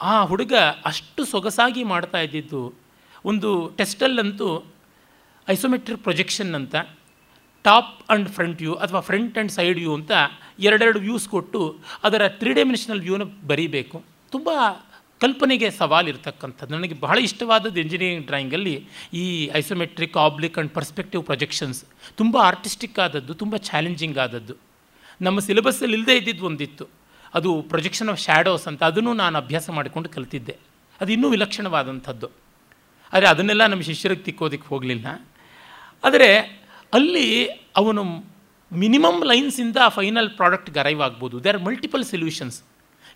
[0.01, 0.53] ಆ ಹುಡುಗ
[0.85, 2.61] ಅಷ್ಟು ಸೊಗಸಾಗಿ ಮಾಡ್ತಾ ಇದ್ದಿದ್ದು,
[3.25, 4.49] ಒಂದು ಟೆಸ್ಟಲ್ಲಂತೂ
[5.47, 6.75] ಐಸೋಮೆಟ್ರಿಕ್ ಪ್ರೊಜೆಕ್ಷನ್ ಅಂತ,
[7.63, 10.11] ಟಾಪ್ ಆ್ಯಂಡ್ ಫ್ರಂಟ್ ವ್ಯೂ ಅಥವಾ ಫ್ರಂಟ್ ಆ್ಯಂಡ್ ಸೈಡ್ ವ್ಯೂ ಅಂತ
[10.59, 11.61] ಎರಡೆರಡು ವ್ಯೂಸ್ ಕೊಟ್ಟು
[12.03, 13.97] ಅದರ ತ್ರೀ ಡೈಮೆನ್ಷನಲ್ ವ್ಯೂನ ಬರೀಬೇಕು.
[14.31, 14.49] ತುಂಬ
[15.21, 21.85] ಕಲ್ಪನೆಗೆ ಸವಾಲಿರ್ತಕ್ಕಂಥದ್ದು ನನಗೆ ಬಹಳ ಇಷ್ಟವಾದದ್ದು ಇಂಜಿನಿಯರಿಂಗ್ ಡ್ರಾಯಿಂಗಲ್ಲಿ ಈ isometric oblique and perspective projections
[22.17, 24.55] ತುಂಬ ಆರ್ಟಿಸ್ಟಿಕ್ ಆದದ್ದು, ತುಂಬ ಚಾಲೆಂಜಿಂಗ್ ಆದದ್ದು.
[25.21, 26.89] ನಮ್ಮ ಸಿಲೆಬಸ್ಸಲ್ಲಿ ಇಲ್ಲದೇ ಇದ್ದಿದ್ದು ಒಂದಿತ್ತು.
[27.33, 30.55] ಅದು ಪ್ರೊಜೆಕ್ಷನ್ ಆಫ್ ಶ್ಯಾಡೋಸ್ ಅಂತ ಅದನ್ನು ನಾನು ಅಭ್ಯಾಸ ಮಾಡಿಕೊಂಡು ಕಲಿತಿದ್ದೆ.
[31.01, 32.27] ಅದು ಇನ್ನೂ ವಿಲಕ್ಷಣವಾದಂಥದ್ದು.
[33.13, 35.07] ಆದರೆ ಅದನ್ನೆಲ್ಲ ನಮ್ಮ ಶಿಷ್ಯರಿಗೆ ತಿಕ್ಕೋದಕ್ಕೆ ಹೋಗಲಿಲ್ಲ.
[36.03, 36.29] ಆದರೆ
[36.93, 37.45] ಅಲ್ಲಿ
[37.81, 38.03] ಅವನು
[38.73, 41.43] ಮಿನಿಮಮ್ ಲೈನ್ಸಿಂದ ಫೈನಲ್ ಪ್ರಾಡಕ್ಟ್ಗೆ ಅರೈವ್ ಆಗ್ಬೋದು.
[41.43, 42.63] ದೇ ಮಲ್ಟಿಪಲ್ ಸೊಲ್ಯೂಷನ್ಸ್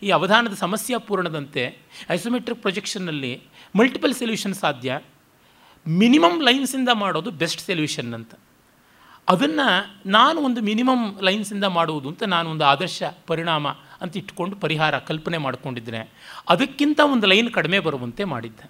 [0.04, 1.64] ಈ ಅವಧಾನದ ಸಮಸ್ಯೆ ಪೂರ್ಣದಂತೆ
[2.10, 3.34] ಐಸೋಮೆಟ್ರಿಕ್ ಪ್ರೊಜೆಕ್ಷನ್ನಲ್ಲಿ
[3.76, 5.00] ಮಲ್ಟಿಪಲ್ ಸೊಲ್ಯೂಷನ್ ಸಾಧ್ಯ.
[5.88, 8.34] ಮಿನಿಮಮ್ ಲೈನ್ಸಿಂದ ಮಾಡೋದು ಬೆಸ್ಟ್ ಸೊಲ್ಯೂಷನ್ ಅಂತ.
[9.30, 9.68] ಅದನ್ನು
[10.10, 13.68] ನಾನು ಒಂದು ಮಿನಿಮಮ್ ಲೈನ್ಸಿಂದ ಮಾಡುವುದು ಅಂತ ನಾನು ಒಂದು ಆದರ್ಶ ಪರಿಣಾಮ
[14.02, 16.02] ಅಂತ ಇಟ್ಕೊಂಡು ಪರಿಹಾರ ಕಲ್ಪನೆ ಮಾಡಿಕೊಂಡಿದ್ದೇನೆ
[16.50, 18.66] ಅದಕ್ಕಿಂತ ಒಂದು ಲೈನ್ ಕಡಿಮೆ ಬರುವಂತೆ ಮಾಡಿದ್ದೆ.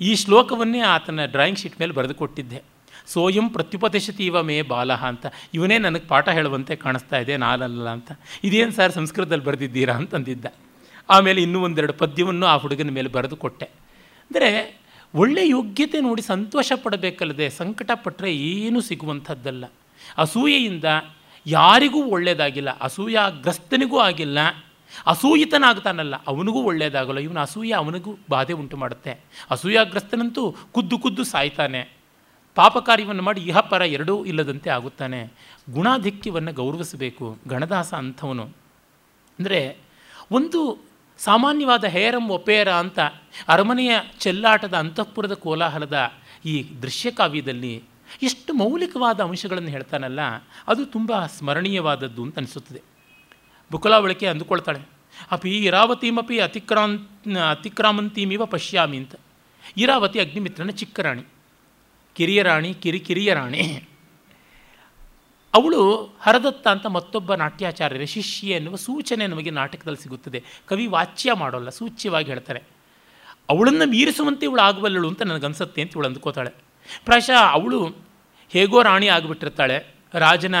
[0.00, 2.77] ಈ ಶ್ಲೋಕವನ್ನೇ ಆತನ ಡ್ರಾಯಿಂಗ್ ಶೀಟ್ ಮೇಲೆ ಬರೆದು ಕೊಟ್ಟಿದ್ದೆ
[3.12, 5.26] ಸೋಯಂ ಪ್ರತ್ಯುಪತಿಶತಿ ಇವ ಮೇ ಬಾಲಹ ಅಂತ.
[5.54, 8.10] ಇವನೇ ನನಗೆ ಪಾಠ ಹೇಳುವಂತೆ ಕಾಣಿಸ್ತಾ ಇದೆ ನಾನಲ್ಲ ಅಂತ.
[8.44, 10.46] ಇದೇನು ಸರ್ ಸಂಸ್ಕೃತದಲ್ಲಿ ಬರೆದಿದ್ದೀರಾ ಅಂತಂದಿದ್ದ.
[11.08, 13.66] ಆಮೇಲೆ ಇನ್ನೂ ಒಂದೆರಡು ಪದ್ಯವನ್ನು ಆ ಹುಡುಗನ ಮೇಲೆ ಬರೆದು ಕೊಟ್ಟೆ.
[14.30, 14.50] ಅಂದರೆ
[15.14, 19.64] ಒಳ್ಳೆಯ ಯೋಗ್ಯತೆ ನೋಡಿ ಸಂತೋಷ ಪಡಬೇಕಲ್ಲದೆ ಸಂಕಟ ಪಟ್ಟರೆ ಏನೂ ಸಿಗುವಂಥದ್ದಲ್ಲ.
[20.18, 20.84] ಅಸೂಯೆಯಿಂದ
[21.46, 24.38] ಯಾರಿಗೂ ಒಳ್ಳೆಯದಾಗಿಲ್ಲ ಅಸೂಯಾಗ್ರಸ್ತನಿಗೂ ಆಗಿಲ್ಲ,
[25.06, 29.12] ಅಸೂಯಿತನಾಗ್ತಾನಲ್ಲ, ಅವನಿಗೂ ಒಳ್ಳೆಯದಾಗಲ್ಲ ಇವನು ಅಸೂಯೆ ಅವನಿಗೂ ಬಾಧೆ ಉಂಟು ಮಾಡುತ್ತೆ.
[29.50, 31.82] ಅಸೂಯಾಗ್ರಸ್ತನಂತೂ ಕುದ್ದು ಕುದ್ದು ಸಾಯ್ತಾನೆ.
[32.58, 35.20] ಪಾಪ ಕಾರ್ಯವನ್ನು ಮಾಡಿ ಇಹಪರ ಎರಡೂ ಇಲ್ಲದಂತೆ ಆಗುತ್ತಾನೆ.
[35.70, 37.26] ಗುಣಾಧಿಕ್ಯವನ್ನು ಗೌರವಿಸಬೇಕು.
[37.46, 38.44] ಗಣದಾಸ ಅಂಥವನು.
[39.38, 39.60] ಅಂದರೆ
[40.30, 40.60] ಒಂದು
[41.18, 42.98] ಸಾಮಾನ್ಯವಾದ ಹೇರಂ ಒಪೇರ ಅಂತ
[43.48, 45.98] ಅರಮನೆಯ ಚೆಲ್ಲಾಟದ ಅಂತಃಪುರದ ಕೋಲಾಹಲದ
[46.44, 47.74] ಈ ದೃಶ್ಯಕಾವ್ಯದಲ್ಲಿ
[48.22, 50.20] ಎಷ್ಟು ಮೌಲಿಕವಾದ ಅಂಶಗಳನ್ನು ಹೇಳ್ತಾನಲ್ಲ,
[50.68, 52.82] ಅದು ತುಂಬ ಸ್ಮರಣೀಯವಾದದ್ದು ಅಂತ ಅನಿಸುತ್ತದೆ.
[53.70, 54.82] ಬುಕಲಾವಳಿಕೆ ಅಂದುಕೊಳ್ತಾಳೆ.
[55.30, 59.14] ಅಪಿ ಇರಾವತಿಮಪಿ ಅತಿಕ್ರಾಂತ್ ಅತಿಕ್ರಾಮಂತೀಮಿವ ಪಶ್ಯಾಮಿ ಅಂತ.
[59.76, 61.24] ಇರಾವತಿ ಅಗ್ನಿಮಿತ್ರನ ಚಿಕ್ಕ ರಾಣಿ.
[62.18, 63.62] ಕಿರಿಯ ರಾಣಿ ಕಿರಿ ಕಿರಿಯ ರಾಣಿ
[65.54, 65.82] ಅವಳು
[66.22, 70.40] ಹರದತ್ತ ಅಂತ ಮತ್ತೊಬ್ಬ ನಾಟ್ಯಾಚಾರ್ಯರ ಶಿಷ್ಯ ಎನ್ನುವ ಸೂಚನೆ ನಮಗೆ ನಾಟಕದಲ್ಲಿ ಸಿಗುತ್ತದೆ.
[70.66, 72.62] ಕವಿ ವಾಚ್ಯ ಮಾಡೋಲ್ಲ, ಸೂಚ್ಯವಾಗಿ ಹೇಳ್ತಾರೆ.
[73.48, 76.50] ಅವಳನ್ನು ಮೀರಿಸುವಂತೆ ಇವಳು ಆಗಬಲ್ಲಳು ಅಂತ ನನಗನ್ಸುತ್ತೆ ಅಂತ ಇವಳು ಅಂದ್ಕೋತಾಳೆ.
[77.04, 77.80] ಪ್ರಾಯಶಃ ಅವಳು
[78.48, 79.78] ಹೇಗೋ ರಾಣಿ ಆಗಿಬಿಟ್ಟಿರ್ತಾಳೆ.
[80.14, 80.54] ರಾಜನ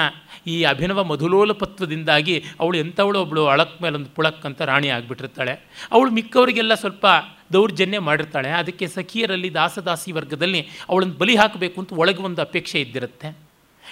[0.48, 5.52] ಈ ಅಭಿನವ ಮಧುಲೋಲಪತ್ವದಿಂದಾಗಿ ಅವಳು ಎಂಥವಳು ಒಬ್ಬಳು ಅಳಕ್ ಮೇಲೊಂದು ಪುಳಕ್ ಅಂತ ರಾಣಿ ಆಗಿಬಿಟ್ಟಿರ್ತಾಳೆ.
[5.92, 7.06] ಅವಳು ಮಿಕ್ಕವರಿಗೆಲ್ಲ ಸ್ವಲ್ಪ
[7.52, 8.50] ದೌರ್ಜನ್ಯ ಮಾಡಿರ್ತಾಳೆ.
[8.50, 13.38] ಅದಕ್ಕೆ ಸಖಿಯರಲ್ಲಿ ದಾಸದಾಸಿ ವರ್ಗದಲ್ಲಿ ಅವಳನ್ನು ಬಲಿ ಹಾಕಬೇಕು ಅಂತ ಒಳಗೆ ಒಂದು ಅಪೇಕ್ಷೆ ಇದ್ದಿರುತ್ತೆ.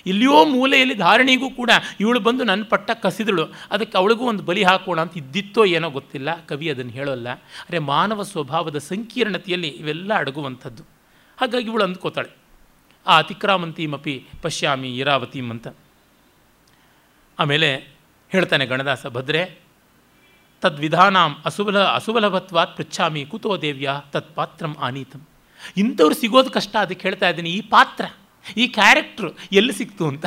[0.07, 3.45] ಇಲ್ಲಿಯೋ ಮೂಲೆಯಲ್ಲಿ ಧಾರಣಿಗೂ ಕೂಡ ಇವಳು ಬಂದು ನನ್ನ ಪಟ್ಟ ಕಸಿದಳು.
[3.71, 6.45] ಅದಕ್ಕೆ ಅವಳಿಗೂ ಒಂದು ಬಲಿ ಹಾಕೋಣ ಅಂತ ಇದ್ದಿತ್ತೋ ಏನೋ ಗೊತ್ತಿಲ್ಲ.
[6.47, 7.29] ಕವಿ ಅದನ್ನು ಹೇಳೋಲ್ಲ.
[7.69, 10.83] ಅರೆ ಮಾನವ ಸ್ವಭಾವದ ಸಂಕೀರ್ಣತೆಯಲ್ಲಿ ಇವೆಲ್ಲ ಅಡಗುವಂಥದ್ದು.
[11.41, 12.37] ಹಾಗಾಗಿ ಇವಳು ಅಂದ್ಕೋತಾಳೆ.
[13.07, 15.69] ಆ ಅತಿಕ್ರಾಮಂತೀಮಪಿ ಪಶ್ಯಾಮಿ ಇರಾವತೀಂ ಅಂತ.
[17.39, 17.97] ಆಮೇಲೆ
[18.29, 19.59] ಹೇಳ್ತಾನೆ ಗಣದಾಸ, ಭದ್ರೆ,
[20.61, 25.29] ತದ್ವಿಧಾನಾಂ ಅಸುಬಲ ಅಸುಬಲಭತ್ವಾತ್ ಪೃಚ್ಛಾಮಿ ಕುತೋ ದೇವ್ಯ ತತ್ ಪಾತ್ರಂ ಆನೀತಂ.
[25.77, 28.05] ಇಂಥವ್ರು ಸಿಗೋದು ಕಷ್ಟ, ಅದಕ್ಕೆ ಹೇಳ್ತಾ ಇದ್ದೀನಿ, ಈ ಪಾತ್ರ,
[28.57, 30.27] ಈ ಕ್ಯಾರೆಕ್ಟ್ರು ಎಲ್ಲಿ ಸಿಕ್ತು ಅಂತ.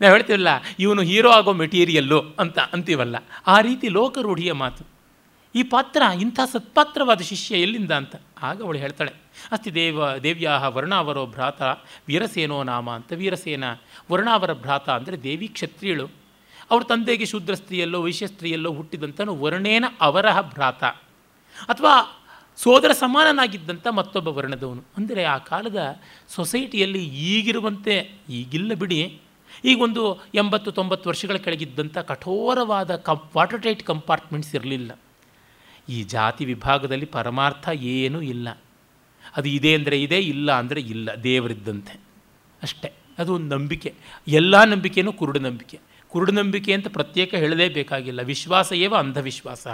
[0.00, 0.48] ನಾವು ಹೇಳ್ತೀವಲ್ಲ,
[0.78, 4.84] ಇವನು ಹೀರೋ ಆಗೋ ಮೆಟೀರಿಯಲ್ಲು ಅಂತ ಅಂತೀವಲ್ಲ, ಆ ರೀತಿ ಲೋಕರೂಢಿಯ ಮಾತು.
[5.54, 8.16] ಈ ಪಾತ್ರ, ಇಂಥ ಸತ್ಪಾತ್ರವಾದ ಶಿಷ್ಯ ಎಲ್ಲಿಂದ ಅಂತ.
[8.42, 11.62] ಆಗ ಅವಳು ಹೇಳ್ತಾಳೆ ಅಸ್ತಿ ದೇವ ದೇವ್ಯಾ ವರ್ಣಾವರೋ ಭ್ರಾತ,
[12.08, 13.64] ವೀರಸೇನೋ ನಾಮ ಅಂತ ವೀರಸೇನ,
[14.12, 16.08] ವರ್ಣಾವರ ಭ್ರಾತ ಅಂದರೆ ದೇವಿ ಕ್ಷತ್ರಿಯಳು.
[16.70, 20.84] ಅವ್ರ ತಂದೆಗೆ ಶೂದ್ರ ಸ್ತ್ರೀಯಲ್ಲೋ, ವೈಶ್ಯ ಸ್ತ್ರೀಯಲ್ಲೋ ಹುಟ್ಟಿದಂತನು ವರ್ಣೇನ ಅವರಹ ಭ್ರಾತ.
[21.68, 22.20] ಅಥವಾ
[22.56, 24.84] ಸೋದರ ಸಮಾನನಾಗಿದ್ದಂಥ ಮತ್ತೊಬ್ಬ ವರ್ಣದವನು.
[24.96, 29.20] ಅಂದರೆ ಆ ಕಾಲದ ಸೊಸೈಟಿಯಲ್ಲಿ ಈಗಿರುವಂತೆ ಈಗಿಲ್ಲ ಬಿಡಿ.
[29.64, 34.98] ಈಗೊಂದು ಎಂಬತ್ತು ತೊಂಬತ್ತು ವರ್ಷಗಳ ಕೆಳಗಿದ್ದಂಥ ಕಠೋರವಾದ ಕಂ, ವಾಟರ್ ಟೈಟ್ ಕಂಪಾರ್ಟ್ಮೆಂಟ್ಸ್ ಇರಲಿಲ್ಲ.
[35.88, 38.58] ಈ ಜಾತಿ ವಿಭಾಗದಲ್ಲಿ ಪರಮಾರ್ಥ ಏನೂ ಇಲ್ಲ.
[39.36, 41.14] ಅದು ಇದೆ ಅಂದರೆ ಇದೆ, ಇಲ್ಲ ಅಂದರೆ ಇಲ್ಲ.
[41.14, 42.00] ದೇವರಿದ್ದಂತೆ.
[42.62, 42.92] ಅಷ್ಟೇ.
[43.18, 43.94] ಅದು ಒಂದು ನಂಬಿಕೆ.
[44.28, 45.80] ಎಲ್ಲ ನಂಬಿಕೆಯೂ ಕುರುಡು ನಂಬಿಕೆ.
[46.08, 48.22] ಕುರುಡು ನಂಬಿಕೆ ಅಂತ ಪ್ರತ್ಯೇಕ ಹೇಳಲೇಬೇಕಾಗಿಲ್ಲ.
[48.22, 49.66] ವಿಶ್ವಾಸ ಏವ ಅಂಧವಿಶ್ವಾಸ.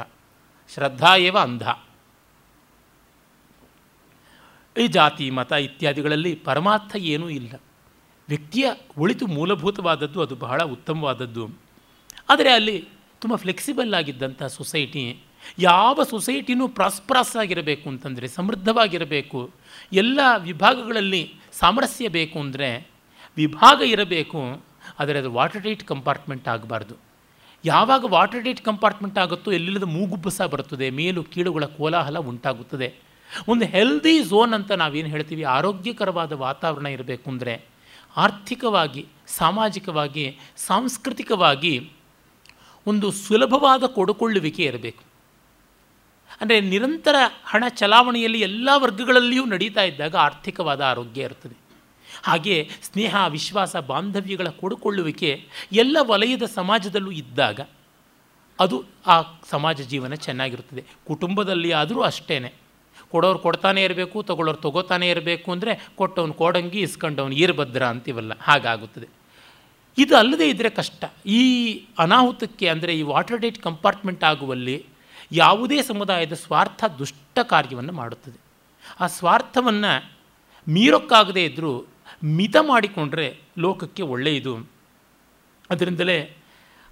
[0.75, 1.63] ಶ್ರದ್ಧಾ ಏವ ಅಂಧ.
[4.79, 7.61] ಈ ಜಾತಿ, ಮತ ಇತ್ಯಾದಿಗಳಲ್ಲಿ ಪರಮಾರ್ಥ ಏನೂ ಇಲ್ಲ.
[8.29, 11.51] ವ್ಯಕ್ತಿಯ ಒಳಿತು ಮೂಲಭೂತವಾದದ್ದು ಅದು ಬಹಳ ಉತ್ತಮವಾದದ್ದು.
[12.29, 12.89] ಆದರೆ ಅಲ್ಲಿ
[13.21, 15.23] ತುಂಬ ಫ್ಲೆಕ್ಸಿಬಲ್ ಆಗಿದ್ದಂಥ ಸೊಸೈಟಿ
[15.59, 19.51] ಯಾವ ಸೊಸೈಟಿನೂ ಪ್ರಾಸ್ಪರಸ್ ಆಗಿರಬೇಕು ಅಂತಂದರೆ, ಸಮೃದ್ಧವಾಗಿರಬೇಕು.
[19.93, 22.89] ಎಲ್ಲ ವಿಭಾಗಗಳಲ್ಲಿ ಸಾಮರಸ್ಯ ಬೇಕು ಅಂದರೆ,
[23.37, 24.65] ವಿಭಾಗ ಇರಬೇಕು,
[24.99, 26.97] ಆದರೆ ಅದು ವಾಟರ್ ಟೈಟ್ ಕಂಪಾರ್ಟ್ಮೆಂಟ್ ಆಗಬಾರ್ದು.
[27.65, 32.95] ಯಾವಾಗ ವಾಟರ್ ಟೈಟ್ ಕಂಪಾರ್ಟ್ಮೆಂಟ್ ಆಗುತ್ತೋ, ಎಲ್ಲಿಲ್ಲದ ಮೂಗುಬ್ಬಸ ಬರುತ್ತದೆ, ಮೇಲು, ಕೀಳುಗಳ ಕೋಲಾಹಲ ಉಂಟಾಗುತ್ತದೆ.
[33.49, 37.65] ಒಂದು ಹೆಲ್ದಿ ಝೋನ್ ಅಂತ ನಾವೇನು ಹೇಳ್ತೀವಿ, ಆರೋಗ್ಯಕರವಾದ ವಾತಾವರಣ ಇರಬೇಕು ಅಂದರೆ,
[38.17, 41.91] ಆರ್ಥಿಕವಾಗಿ, ಸಾಮಾಜಿಕವಾಗಿ, ಸಾಂಸ್ಕೃತಿಕವಾಗಿ
[42.87, 45.10] ಒಂದು ಸುಲಭವಾದ ಕೊಡುಕೊಳ್ಳುವಿಕೆ ಇರಬೇಕು.
[46.41, 51.57] ಅಂದರೆ ನಿರಂತರ ಹಣ ಚಲಾವಣೆಯಲ್ಲಿ ಎಲ್ಲ ವರ್ಗಗಳಲ್ಲಿಯೂ ನಡೀತಾ ಇದ್ದಾಗ ಆರ್ಥಿಕವಾದ ಆರೋಗ್ಯ ಇರ್ತದೆ.
[52.27, 55.31] ಹಾಗೆ ಸ್ನೇಹ, ವಿಶ್ವಾಸ, ಬಾಂಧವ್ಯಗಳ ಕೊಡುಕೊಳ್ಳುವಿಕೆ
[55.73, 57.61] ಎಲ್ಲ ವಲಯದ ಸಮಾಜದಲ್ಲೂ ಇದ್ದಾಗ
[58.59, 58.77] ಅದು
[59.07, 59.17] ಆ
[59.51, 60.83] ಸಮಾಜ ಜೀವನ ಚೆನ್ನಾಗಿರುತ್ತದೆ.
[61.07, 62.39] ಕುಟುಂಬದಲ್ಲಿ ಆದರೂ ಅಷ್ಟೇ
[63.13, 69.09] ಕೊಡೋರು ಕೊಡ್ತಾನೆ ಇರಬೇಕು, ತಗೊಳ್ಳೋರು ತಗೋತಾನೆ ಇರಬೇಕು ಅಂದರೆ ಕೊಟ್ಟವನು ಕೋಡಂಗಿ, ಇಸ್ಕೊಂಡವನು ಈರ್ಭದ್ರ ಅಂತೀವಲ್ಲ, ಹಾಗಾಗುತ್ತದೆ.
[69.99, 71.05] ಇದು ಅಲ್ಲದೆ ಇದ್ದರೆ ಕಷ್ಟ.
[71.27, 71.41] ಈ
[71.99, 74.77] ಅನಾಹುತಕ್ಕೆ ಅಂದರೆ ಈ ವಾಟರ್ ಡೇಟ್ ಕಂಪಾರ್ಟ್ಮೆಂಟ್ ಆಗುವಲ್ಲಿ
[75.33, 78.39] ಯಾವುದೇ ಸಮುದಾಯದ ಸ್ವಾರ್ಥ ದುಷ್ಟ ಕಾರ್ಯವನ್ನು ಮಾಡುತ್ತದೆ.
[79.01, 79.93] ಆ ಸ್ವಾರ್ಥವನ್ನು
[80.69, 81.87] ಮೀರೋಕ್ಕಾಗದೇ ಇದ್ದರೂ
[82.25, 84.55] ಮಿತ ಮಾಡಿಕೊಂಡ್ರೆ ಲೋಕಕ್ಕೆ ಒಳ್ಳೆಯದು.
[85.71, 86.19] ಅದರಿಂದಲೇ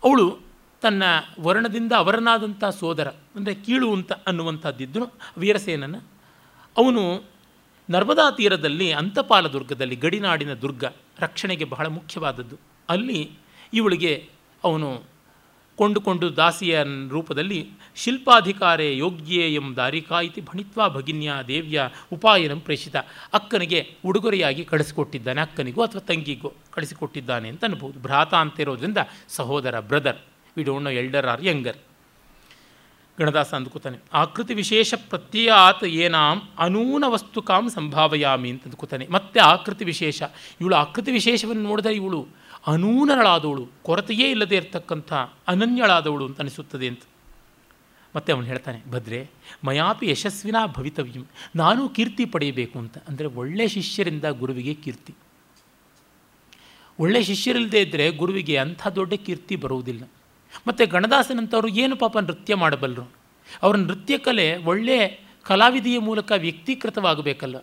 [0.05, 0.39] ಅವಳು
[0.81, 1.03] ತನ್ನ
[1.41, 5.01] ವರ್ಣದಿಂದ ಅವರನಾದಂಥ ಸೋದರ, ಅಂದರೆ ಕೀಳು ಅಂತ ಅನ್ನುವಂಥದ್ದಿದ್ದು
[5.39, 5.97] ವೀರಸೇನನ,
[6.77, 7.25] ಅವನು
[7.91, 10.85] ನರ್ಮದಾ ತೀರದಲ್ಲಿ ಅಂತಪಾಲ ದುರ್ಗದಲ್ಲಿ ಗಡಿನಾಡಿನ ದುರ್ಗ
[11.19, 12.57] ರಕ್ಷಣೆಗೆ ಬಹಳ ಮುಖ್ಯವಾದದ್ದು.
[12.89, 13.31] ಅಲ್ಲಿ
[13.73, 14.29] ಇವಳಿಗೆ
[14.65, 15.05] ಅವನು
[15.77, 17.71] ಕೊಂಡುಕೊಂಡು ದಾಸಿಯ ರೂಪದಲ್ಲಿ
[18.03, 22.97] ಶಿಲ್ಪಾಧಿಕಾರೇ ಯೋಗ್ಯೇ ಎಂ ದಾರಿಕಾ ಇತಿ ಭಣಿತ್ವಾ ಭಗಿನ್ಯ ದೇವ್ಯ ಉಪಾಯನಂ ಪ್ರೇಷಿತ.
[23.39, 27.99] ಅಕ್ಕನಿಗೆ ಉಡುಗೊರೆಯಾಗಿ ಕಳಿಸಿಕೊಟ್ಟಿದ್ದಾನೆ, ಅಕ್ಕನಿಗೂ ಅಥವಾ ತಂಗಿಗೂ ಕಳಿಸಿಕೊಟ್ಟಿದ್ದಾನೆ ಅಂತ ಅನ್ಬೋದು.
[28.07, 29.03] ಭ್ರಾತ ಅಂತ ಇರೋದ್ರಿಂದ
[29.39, 30.23] ಸಹೋದರ brother
[30.57, 31.79] we don't know elder or younger
[33.19, 39.05] ಗಣದಾಸ ಅಂದ್ಕೋತಾನೆ, ಆಕೃತಿ ವಿಶೇಷ ಪ್ರತ್ಯಯಾತ್ ಏನಾಂ ಅನೂನ ವಸ್ತುಕಾಂ ಸಂಭಾವಯಾಮಿ ಅಂತ ಅಂದ್ಕೋತಾನೆ.
[39.17, 40.19] ಮತ್ತೆ ಆಕೃತಿ ವಿಶೇಷ,
[40.61, 42.21] ಇವಳು ಆಕೃತಿ ವಿಶೇಷವನ್ನು ನೋಡಿದರೆ ಇವಳು
[42.73, 45.11] ಅನೂನಳಾದವಳು, ಕೊರತೆಯೇ ಇಲ್ಲದೆ ಇರತಕ್ಕಂಥ
[45.53, 47.03] ಅನನ್ಯಳಾದವಳು ಅಂತ ಅನಿಸುತ್ತದೆ ಅಂತ.
[48.19, 49.19] ಮತ್ತೆ ಅವನು ಹೇಳ್ತಾನೆ, ಭದ್ರೆ,
[49.65, 51.25] ಮಯಾಪಿ ಯಶಸ್ವಿನ ಭವಿತವ್ಯಂ,
[51.57, 52.99] ನಾನು ಕೀರ್ತಿ ಪಡೆಯಬೇಕು ಅಂತ.
[53.09, 55.15] ಅಂದರೆ ಒಳ್ಳೆ ಶಿಷ್ಯರಿಂದ ಗುರುವಿಗೆ ಕೀರ್ತಿ.
[57.01, 60.03] ಒಳ್ಳೆ ಶಿಷ್ಯರಿಲ್ಲದೆ ಇದ್ದರೆ ಗುರುವಿಗೆ ಅಂಥ ದೊಡ್ಡ ಕೀರ್ತಿ ಬರುವುದಿಲ್ಲ.
[60.67, 63.07] ಮತ್ತು ಗಣದಾಸನಂಥವ್ರು ಏನು ಪಾಪ ನೃತ್ಯ ಮಾಡಬಲ್ಲರು
[63.63, 65.07] ಅವರ ನೃತ್ಯ ಕಲೆ ಒಳ್ಳೆಯ
[65.43, 67.59] ಕಲಾವಿದೆಯ ಮೂಲಕ ವ್ಯಕ್ತೀಕೃತವಾಗಬೇಕಲ್ಲ.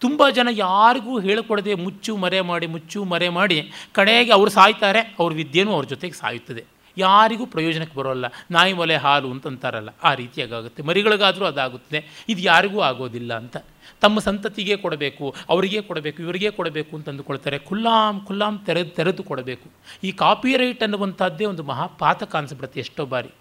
[0.00, 5.72] ತುಂಬ ಜನ ಯಾರಿಗೂ ಹೇಳಿಕೊಡದೆ ಮುಚ್ಚು ಮರೆ ಮಾಡಿ, ಮುಚ್ಚು ಮರೆ ಮಾಡಿ ಕಡೆಗೆ ಅವರು ಸಾಯ್ತಾರೆ, ಅವ್ರ ವಿದ್ಯೆನೂ
[5.72, 6.64] ಅವ್ರ ಜೊತೆಗೆ ಸಾಯುತ್ತದೆ.
[6.98, 8.26] ಯಾರಿಗೂ ಪ್ರಯೋಜನಕ್ಕೆ ಬರೋಲ್ಲ.
[8.50, 12.00] ನಾಯಿ ಮೊಲೆ ಹಾಲು ಅಂತಂತಾರಲ್ಲ, ಆ ರೀತಿಯಾಗುತ್ತೆ ಮರಿಗಳಿಗಾದರೂ ಅದಾಗುತ್ತದೆ.
[12.28, 13.56] ಇದು ಯಾರಿಗೂ ಆಗೋದಿಲ್ಲ ಅಂತ.
[14.00, 17.58] ತಮ್ಮ ಸಂತತಿಗೆ ಕೊಡಬೇಕು, ಅವರಿಗೆ ಕೊಡಬೇಕು, ಇವರಿಗೆ ಕೊಡಬೇಕು ಅಂತ ಅಂದುಕೊಳ್ತಾರೆ.
[17.58, 19.68] ಖುಲ್ಲಾಂ ಖುಲ್ಲಾಂ ತೆರೆದು ತೆರೆದು ಕೊಡಬೇಕು.
[20.04, 23.32] ಈ ಕಾಪಿರೈಟ್ ಅನ್ನುವಂಥದ್ದೇ ಒಂದು ಮಹಾಪಾತಕ ಅನಿಸ್ಬಿಡುತ್ತೆ ಎಷ್ಟೋ ಬಾರಿ.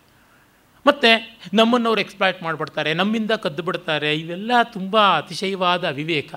[0.85, 1.09] ಮತ್ತು
[1.53, 4.11] ನಮ್ಮನ್ನು ಅವ್ರು ಎಕ್ಸ್ಪ್ಲಾಯ್ಟ್ ಮಾಡಿಬಿಡ್ತಾರೆ, ನಮ್ಮಿಂದ ಕದ್ದು ಬಿಡ್ತಾರೆ.
[4.15, 6.33] ಇವೆಲ್ಲ ತುಂಬ ಅತಿಶಯವಾದ ವಿವೇಕ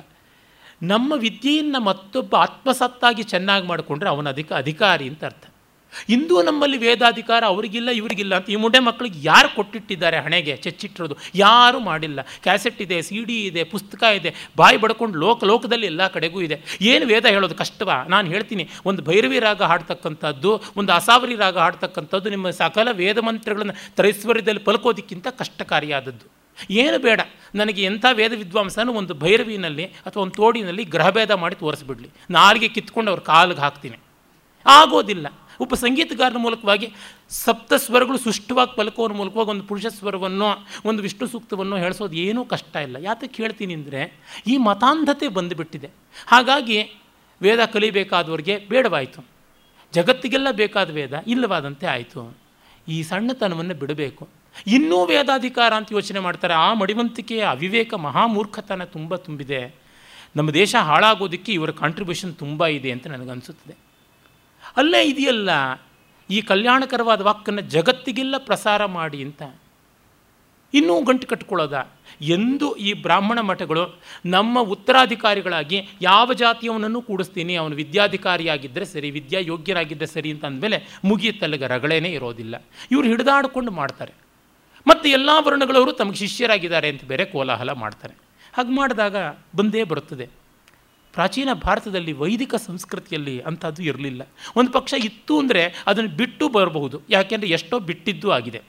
[0.82, 5.46] ನಮ್ಮ ವಿದ್ಯೆಯನ್ನು ಮತ್ತೊಬ್ಬ ಆತ್ಮಸತ್ತಾಗಿ ಚೆನ್ನಾಗಿ ಮಾಡಿಕೊಂಡ್ರೆ ಅವನ ಅಧಿಕ, ಅಧಿಕಾರಿ ಅಂತ ಅರ್ಥ.
[6.14, 11.16] ಇಂದು ನಮ್ಮಲ್ಲಿ ವೇದಾಧಿಕಾರ ಅವರಿಗಿಲ್ಲ, ಇವರಿಗಿಲ್ಲ ಅಂತ ಈ ಮುಂಡೆ ಮಕ್ಕಳಿಗೆ ಯಾರು ಕೊಟ್ಟಿಟ್ಟಿದ್ದಾರೆ ಹಣೆಗೆ, ಚೆಚ್ಚಿಟ್ಟಿರೋದು?
[11.34, 12.20] ಯಾರೂ ಮಾಡಿಲ್ಲ.
[12.46, 16.58] ಕ್ಯಾಸೆಟ್ ಇದೆ, ಸಿ ಡಿ ಇದೆ, ಪುಸ್ತಕ ಇದೆ, ಬಾಯಿ ಬಡ್ಕೊಂಡು ಲೋಕ, ಲೋಕದಲ್ಲಿ ಎಲ್ಲ ಕಡೆಗೂ ಇದೆ.
[16.92, 17.90] ಏನು ವೇದ ಹೇಳೋದು ಕಷ್ಟವ?
[18.14, 24.64] ನಾನು ಹೇಳ್ತೀನಿ, ಒಂದು ಭೈರವಿ ರಾಗ ಹಾಡ್ತಕ್ಕಂಥದ್ದು, ಒಂದು ಅಸಾವರಿ ರಾಗ ಹಾಡ್ತಕ್ಕಂಥದ್ದು ನಿಮ್ಮ ಸಕಲ ವೇದ ಮಂತ್ರಗಳನ್ನು ತ್ರೈಶ್ವರ್ಯದಲ್ಲಿ
[24.68, 26.26] ಪಲ್ಕೋದಕ್ಕಿಂತ ಕಷ್ಟಕಾರಿಯಾದದ್ದು.
[26.82, 27.20] ಏನು ಬೇಡ,
[27.54, 32.08] ನನಗೆ ಎಂಥ ವೇದ ವಿದ್ವಾಂಸನೂ ಒಂದು ಭೈರವಿನಲ್ಲಿ ಅಥವಾ ಒಂದು ತೋಡಿನಲ್ಲಿ ಗ್ರಹಭೇದ ಮಾಡಿ ತೋರಿಸ್ಬಿಡ್ಲಿ.
[32.38, 33.98] ನಾಲಿಗೆ ಕಿತ್ಕೊಂಡು ಅವ್ರ ಕಾಲಿಗೆ ಹಾಕ್ತೀನಿ.
[34.66, 35.26] ಆಗೋದಿಲ್ಲ.
[35.60, 36.92] ಒಬ್ಬ ಸಂಗೀತಗಾರನ ಮೂಲಕವಾಗಿ
[37.30, 40.48] ಸಪ್ತ ಸ್ವರಗಳು ಸುಷ್ಟವಾಗಿ ಪಲಕೋರ ಮೂಲಕವಾಗಿ ಒಂದು ಪುರುಷ ಸ್ವರವನ್ನು,
[40.84, 42.96] ಒಂದು ವಿಷ್ಣು ಸೂಕ್ತವನ್ನು ಹೇಳಿಸೋದು ಏನೂ ಕಷ್ಟ ಇಲ್ಲ.
[43.00, 45.90] ಯಾತಕ್ಕೆ ಹೇಳ್ತೀನಿ ಅಂದರೆ ಈ ಮತಾಂಧತೆ ಬಂದುಬಿಟ್ಟಿದೆ.
[46.26, 46.78] ಹಾಗಾಗಿ
[47.42, 49.24] ವೇದ ಕಲಿಬೇಕಾದವ್ರಿಗೆ ಬೇಡವಾಯಿತು.
[49.92, 52.36] ಜಗತ್ತಿಗೆಲ್ಲ ಬೇಕಾದ ವೇದ ಇಲ್ಲವಾದಂತೆ ಆಯಿತು.
[52.88, 54.28] ಈ ಸಣ್ಣತನವನ್ನು ಬಿಡಬೇಕು.
[54.66, 56.54] ಇನ್ನೂ ವೇದಾಧಿಕಾರ ಅಂತ ಯೋಚನೆ ಮಾಡ್ತಾರೆ.
[56.54, 59.74] ಆ ಮಡಿವಂತಿಕೆಯ ಅವಿವೇಕ ಮಹಾಮೂರ್ಖತನ ತುಂಬ ತುಂಬಿದೆ.
[60.36, 63.89] ನಮ್ಮ ದೇಶ ಹಾಳಾಗೋದಕ್ಕೆ ಇವರ ಕಾಂಟ್ರಿಬ್ಯೂಷನ್ ತುಂಬ ಇದೆ ಅಂತ ನನಗನ್ಸುತ್ತದೆ.
[64.76, 65.50] ಅಲ್ಲೇ ಇದೆಯಲ್ಲ,
[66.30, 69.42] ಈ ಕಲ್ಯಾಣಕರವಾದ ವಾಕನ್ನು ಜಗತ್ತಿಗೆಲ್ಲ ಪ್ರಸಾರ ಮಾಡಿ ಅಂತ.
[70.74, 71.88] ಇನ್ನೂ ಗಂಟು ಕಟ್ಕೊಳ್ಳೋದ?
[72.20, 80.30] ಎಂದು ಈ ಬ್ರಾಹ್ಮಣ ಮಠಗಳು ನಮ್ಮ ಉತ್ತರಾಧಿಕಾರಿಗಳಾಗಿ ಯಾವ ಜಾತಿಯವನನ್ನು ಕೂಡಿಸ್ತೀನಿ, ಅವನು ವಿದ್ಯಾಧಿಕಾರಿಯಾಗಿದ್ದರೆ ಸರಿ ವಿದ್ಯಾ ಯೋಗ್ಯರಾಗಿದ್ದರೆ ಸರಿ
[80.30, 82.64] ಅಂತ ಅಂದಮೇಲೆ ಮುಗಿಯುತ್ತಲ್ಲಿಗೆ ರಗಳೇನೇ ಇರೋದಿಲ್ಲ.
[82.90, 84.12] ಇವರು ಹಿಡಿದಾಡಿಕೊಂಡು ಮಾಡ್ತಾರೆ.
[84.86, 88.14] ಮತ್ತು ಎಲ್ಲ ವರ್ಣಗಳವರು ತಮಗೆ ಶಿಷ್ಯರಾಗಿದ್ದಾರೆ ಅಂತ ಬೇರೆ ಕೋಲಾಹಲ ಮಾಡ್ತಾರೆ.
[88.52, 89.16] ಹಾಗೆ ಮಾಡಿದಾಗ
[89.56, 90.39] ಬಂದೇ ಬರುತ್ತದೆ.
[91.12, 94.22] ಪ್ರಾಚೀನ ಭಾರತದಲ್ಲಿ ವೈದಿಕ ಸಂಸ್ಕೃತಿಯಲ್ಲಿ ಅಂಥದ್ದು ಇರಲಿಲ್ಲ.
[94.56, 97.00] ಒಂದು ಪಕ್ಷ ಇತ್ತು ಅಂದರೆ ಅದನ್ನು ಬಿಟ್ಟು ಬರಬಹುದು.
[97.10, 98.62] ಯಾಕೆಂದರೆ ಎಷ್ಟೋ ಬಿಟ್ಟಿದ್ದು ಆಗಿದೆ.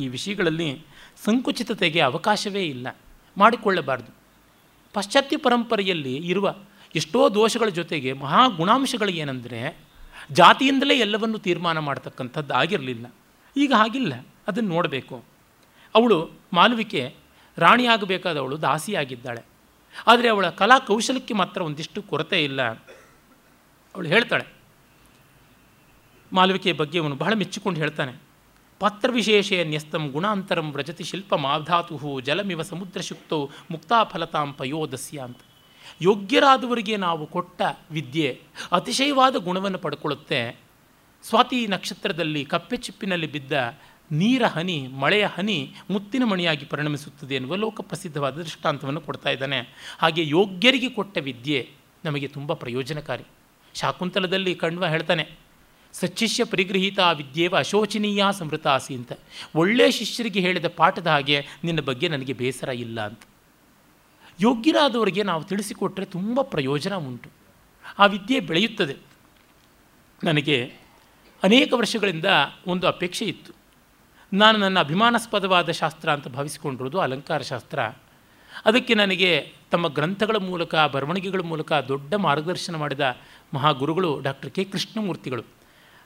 [0.00, 0.82] ಈ ವಿಷಯಗಳಲ್ಲಿ
[1.24, 2.96] ಸಂಕುಚಿತತೆಗೆ ಅವಕಾಶವೇ ಇಲ್ಲ.
[3.38, 4.14] ಮಾಡಿಕೊಳ್ಳಬಾರ್ದು.
[4.92, 6.54] ಪಾಶ್ಚಾತ್ಯ ಪರಂಪರೆಯಲ್ಲಿ ಇರುವ
[6.94, 9.78] ಎಷ್ಟೋ ದೋಷಗಳ ಜೊತೆಗೆ ಮಹಾ ಗುಣಾಂಶಗಳು ಏನಂದರೆ
[10.30, 13.14] ಜಾತಿಯಿಂದಲೇ ಎಲ್ಲವನ್ನು ತೀರ್ಮಾನ ಮಾಡ್ತಕ್ಕಂಥದ್ದು ಆಗಿರಲಿಲ್ಲ.
[13.56, 14.26] ಈಗ ಹಾಗಿಲ್ಲ.
[14.48, 15.24] ಅದನ್ನು ನೋಡಬೇಕು.
[15.94, 17.14] ಅವಳು ಮಾಲವಿಕೆ
[17.58, 19.53] ರಾಣಿಯಾಗಬೇಕಾದವಳು ದಾಸಿಯಾಗಿದ್ದಾಳೆ.
[20.06, 22.62] ಆದರೆ ಅವಳ ಕಲಾ ಕೌಶಲಕ್ಕೆ ಮಾತ್ರ ಒಂದಿಷ್ಟು ಕೊರತೆ ಇಲ್ಲ.
[23.94, 24.44] ಅವಳು ಹೇಳ್ತಾಳೆ
[26.32, 28.12] ಮಾಲವಿಕೆಯ ಬಗ್ಗೆ ಅವನು ಬಹಳ ಮೆಚ್ಚಿಕೊಂಡು ಹೇಳ್ತಾನೆ
[28.80, 35.38] ಪಾತ್ರ ವಿಶೇಷೇ ನ್ಯಸ್ತಂ ಗುಣಾಂತರಂ ವ್ರಜತಿ ಶಿಲ್ಪ ಮಾಧಾತು ಜಲಮಿವ ಸಮುದ್ರ ಶುಕ್ತೋ ಮುಕ್ತಾಫಲತಾಂ ಪಯೋದಸ್ಯ ಅಂತ.
[36.02, 38.40] ಯೋಗ್ಯರಾದವರಿಗೆ ನಾವು ಕೊಟ್ಟ ವಿದ್ಯೆ
[38.72, 40.56] ಅತಿಶಯವಾದ ಗುಣವನ್ನು ಪಡ್ಕೊಳ್ಳುತ್ತೆ.
[41.22, 43.52] ಸ್ವಾತಿ ನಕ್ಷತ್ರದಲ್ಲಿ ಕಪ್ಪೆ ಚಿಪ್ಪಿನಲ್ಲಿ ಬಿದ್ದ
[44.14, 49.58] ನೀರ ಹನಿ, ಮಳೆಯ ಹನಿ ಮುತ್ತಿನ ಮಣಿಯಾಗಿ ಪರಿಣಮಿಸುತ್ತದೆ ಎನ್ನುವ ಲೋಕಪ್ರಸಿದ್ಧವಾದ ದೃಷ್ಟಾಂತವನ್ನು ಕೊಡ್ತಾ ಇದ್ದಾನೆ.
[49.98, 51.70] ಹಾಗೆ ಯೋಗ್ಯರಿಗೆ ಕೊಟ್ಟ ವಿದ್ಯೆ
[52.04, 53.24] ನಮಗೆ ತುಂಬ ಪ್ರಯೋಜನಕಾರಿ.
[53.74, 55.28] ಶಾಕುಂತಲದಲ್ಲಿ ಕಣ್ವ ಹೇಳ್ತಾನೆ,
[55.92, 59.12] ಸಚ್ಚಿಷ್ಯ ಪರಿಗೃಹೀತ ವಿದ್ಯೇವ ಅಶೋಚನೀಯ ಸಮೃತಾಸಿ ಅಂತ
[59.54, 63.20] ಒಳ್ಳೆಯ ಶಿಷ್ಯರಿಗೆ ಹೇಳಿದ ಪಾಠದ ಹಾಗೆ ನಿನ್ನ ಬಗ್ಗೆ ನನಗೆ ಬೇಸರ ಇಲ್ಲ ಅಂತ.
[64.40, 67.30] ಯೋಗ್ಯರಾದವರಿಗೆ ನಾವು ತಿಳಿಸಿಕೊಟ್ಟರೆ ತುಂಬ ಪ್ರಯೋಜನ ಉಂಟು.
[67.98, 68.96] ಆ ವಿದ್ಯೆ ಬೆಳೆಯುತ್ತದೆ.
[70.24, 70.72] ನನಗೆ
[71.42, 72.24] ಅನೇಕ ವರ್ಷಗಳಿಂದ
[72.66, 73.63] ಒಂದು ಅಪೇಕ್ಷೆ ಇತ್ತು.
[74.34, 77.78] ನಾನು ನನ್ನ ಅಭಿಮಾನಾಸ್ಪದವಾದ ಶಾಸ್ತ್ರ ಅಂತ ಭಾವಿಸಿಕೊಂಡಿರೋದು ಅಲಂಕಾರ ಶಾಸ್ತ್ರ.
[78.64, 83.16] ಅದಕ್ಕೆ ನನಗೆ ತಮ್ಮ ಗ್ರಂಥಗಳ ಮೂಲಕ, ಬರವಣಿಗೆಗಳ ಮೂಲಕ ದೊಡ್ಡ ಮಾರ್ಗದರ್ಶನ ಮಾಡಿದ
[83.54, 84.64] ಮಹಾಗುರುಗಳು ಡಾಕ್ಟರ್ ಕೆ.
[84.64, 85.42] ಕೃಷ್ಣಮೂರ್ತಿಗಳು.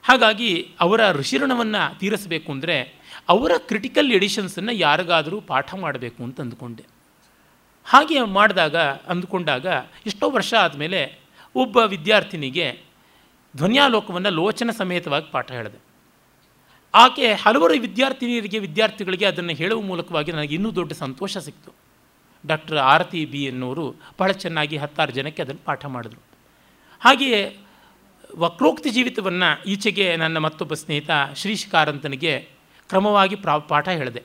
[0.02, 2.94] ಹಾಗಾಗಿ ಅವರ ಋಷಿಋಣವನ್ನು ತೀರಿಸಬೇಕು ಅಂದರೆ
[3.28, 6.84] ಅವರ ಕ್ರಿಟಿಕಲ್ ಎಡಿಷನ್ಸನ್ನು ಯಾರಿಗಾದರೂ ಪಾಠ ಮಾಡಬೇಕು ಅಂತ ಅಂದುಕೊಂಡೆ.
[7.84, 9.66] ಹಾಗೆ ಮಾಡಿದಾಗ, ಅಂದುಕೊಂಡಾಗ
[10.06, 11.18] ಎಷ್ಟೋ ವರ್ಷ ಆದಮೇಲೆ
[11.54, 12.80] ಒಬ್ಬ ವಿದ್ಯಾರ್ಥಿನಿಗೆ
[13.56, 15.87] ಧ್ವನ್ಯಾಲೋಕವನ್ನು ಲೋಚನ ಸಮೇತವಾಗಿ ಪಾಠ ಹೇಳಿದೆ.
[16.94, 21.72] ಆಕೆ ಹಲವರು ವಿದ್ಯಾರ್ಥಿನಿಯರಿಗೆ, ವಿದ್ಯಾರ್ಥಿಗಳಿಗೆ ಅದನ್ನು ಹೇಳುವ ಮೂಲಕವಾಗಿ ನನಗೆ ಇನ್ನೂ ದೊಡ್ಡ ಸಂತೋಷ ಸಿಕ್ತು.
[22.46, 26.20] ಡಾಕ್ಟರ್ ಆರತಿ ಬಿ ಎನ್ನುವರು ಬಹಳ ಚೆನ್ನಾಗಿ ಹತ್ತಾರು ಜನಕ್ಕೆ ಅದನ್ನು ಪಾಠ ಮಾಡಿದ್ರು.
[27.00, 27.56] ಹಾಗೆಯೇ
[28.36, 32.48] ವಕ್ರೋಕ್ತಿ ಜೀವಿತವನ್ನು ಈಚೆಗೆ ನನ್ನ ಮತ್ತೊಬ್ಬ ಸ್ನೇಹಿತ ಶ್ರೀ ಶಿಕಾರಂತನಿಗೆ
[32.88, 34.22] ಕ್ರಮವಾಗಿ ಪ್ರಾ, ಪಾಠ ಹೇಳಿದೆ.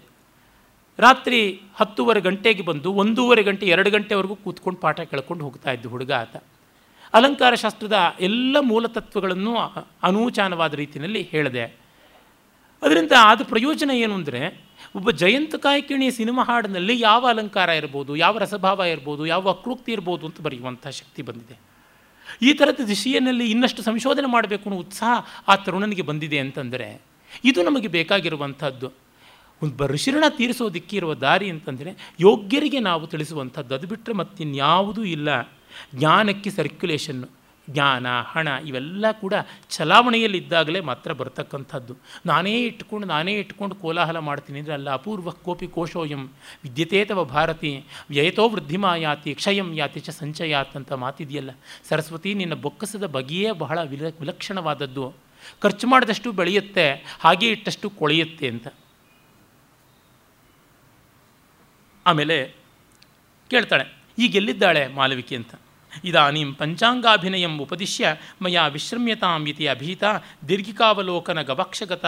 [0.99, 6.43] ರಾತ್ರಿ ಹತ್ತೂವರೆ ಗಂಟೆಗೆ ಬಂದು ಒಂದೂವರೆ ಗಂಟೆ, ಎರಡು ಗಂಟೆವರೆಗೂ ಕೂತ್ಕೊಂಡು ಪಾಠ ಕೇಳ್ಕೊಂಡು ಹೋಗ್ತಾ ಇದ್ದು ಹುಡುಗ ಆತ.
[7.13, 9.57] ಅಲಂಕಾರ ಶಾಸ್ತ್ರದ ಎಲ್ಲ ಮೂಲತತ್ವಗಳನ್ನು
[10.03, 11.82] ಅನೂಚಾನವಾದ ರೀತಿಯಲ್ಲಿ ಹೇಳಿದೆ.
[12.83, 14.41] ಅದರಿಂದ ಆದ ಪ್ರಯೋಜನ ಏನು ಅಂದರೆ,
[14.95, 20.41] ಒಬ್ಬ ಜಯಂತ ಕಾಯಕಿಣಿಯ ಸಿನಿಮಾ ಹಾಡಿನಲ್ಲಿ ಯಾವ ಅಲಂಕಾರ ಇರ್ಬೋದು, ಯಾವ ರಸಭಾವ ಇರ್ಬೋದು, ಯಾವ ವಕ್ರೋಕ್ತಿ ಇರ್ಬೋದು ಅಂತ
[20.41, 21.55] ಬರೆಯುವಂಥ ಶಕ್ತಿ ಬಂದಿದೆ.
[22.41, 25.15] ಈ ಥರದ ದಿಶೆಯಲ್ಲಿ ಇನ್ನಷ್ಟು ಸಂಶೋಧನೆ ಮಾಡಬೇಕು ಅನ್ನೋ ಉತ್ಸಾಹ
[25.47, 27.01] ಆ ತರುಣನಿಗೆ ಬಂದಿದೆ ಅಂತಂದರೆ,
[27.45, 28.93] ಇದು ನಮಗೆ ಬೇಕಾಗಿರುವಂಥದ್ದು
[29.61, 35.29] ಒಂದು ಋಷಿರಣ ತೀರಿಸೋದಕ್ಕೆ ಇರುವ ದಾರಿ ಅಂತಂದರೆ, ಯೋಗ್ಯರಿಗೆ ನಾವು ತಿಳಿಸುವಂಥದ್ದು ಅದು ಬಿಟ್ಟರೆ ಮತ್ತಿನ್ಯಾವುದೂ ಇಲ್ಲ.
[35.95, 39.33] ಜ್ಞಾನಕ್ಕೆ ಸರ್ಕ್ಯುಲೇಷನ್ನು ಜ್ಞಾನ, ಹಣ ಇವೆಲ್ಲ ಕೂಡ
[39.69, 41.97] ಚಲಾವಣೆಯಲ್ಲಿದ್ದಾಗಲೇ ಮಾತ್ರ ಬರ್ತಕ್ಕಂಥದ್ದು.
[42.25, 46.27] ನಾನೇ ಇಟ್ಕೊಂಡು ನಾನೇ ಇಟ್ಕೊಂಡು ಕೋಲಾಹಲ ಮಾಡ್ತೀನಿ ಅಂದರೆ ಅಲ್ಲ, ಅಪೂರ್ವ ಕೋಪಿ ಕೋಶೋಯಂ
[46.63, 51.49] ವಿದ್ಯತೇತವ ಭಾರತಿ, ವ್ಯಯತೋ ವೃದ್ಧಿಮಾಯಾತಿ, ಕ್ಷಯಂ ಯಾತಿ ಚ ಸಂಚಯಾತ್ ಅಂತ ಮಾತಿದೆಯಲ್ಲ.
[51.89, 55.13] ಸರಸ್ವತಿ, ನಿನ್ನ ಬೊಕ್ಕಸದ ಬಗೆಯೇ ಬಹಳ ವಿಲ, ವಿಲಕ್ಷಣವಾದದ್ದು.
[55.61, 58.67] ಖರ್ಚು ಮಾಡಿದಷ್ಟು ಬೆಳೆಯುತ್ತೆ, ಹಾಗೆ ಇಟ್ಟಷ್ಟು ಕೊಳೆಯುತ್ತೆ ಅಂತ.
[62.05, 62.55] ಆಮೇಲೆ
[63.49, 63.85] ಕೇಳ್ತಾಳೆ
[64.17, 65.35] ಈಗ ಎಲ್ಲಿದ್ದಾಳೆ ಮಾಲವಿಕೆ?
[65.35, 65.55] ಅಂತ.
[66.03, 70.03] ಇದಾನೀಂ ಪಂಚಾಂಗಾಭಿನಯಂ ಉಪದಿಶ್ಯ ಮಯ ವಿಶ್ರಮ್ಯತಾಂ ಇತಿ ಅಭೀತ
[70.47, 72.05] ದೀರ್ಘಿಕಾವಲೋಕನ ಗವಕ್ಷಗತ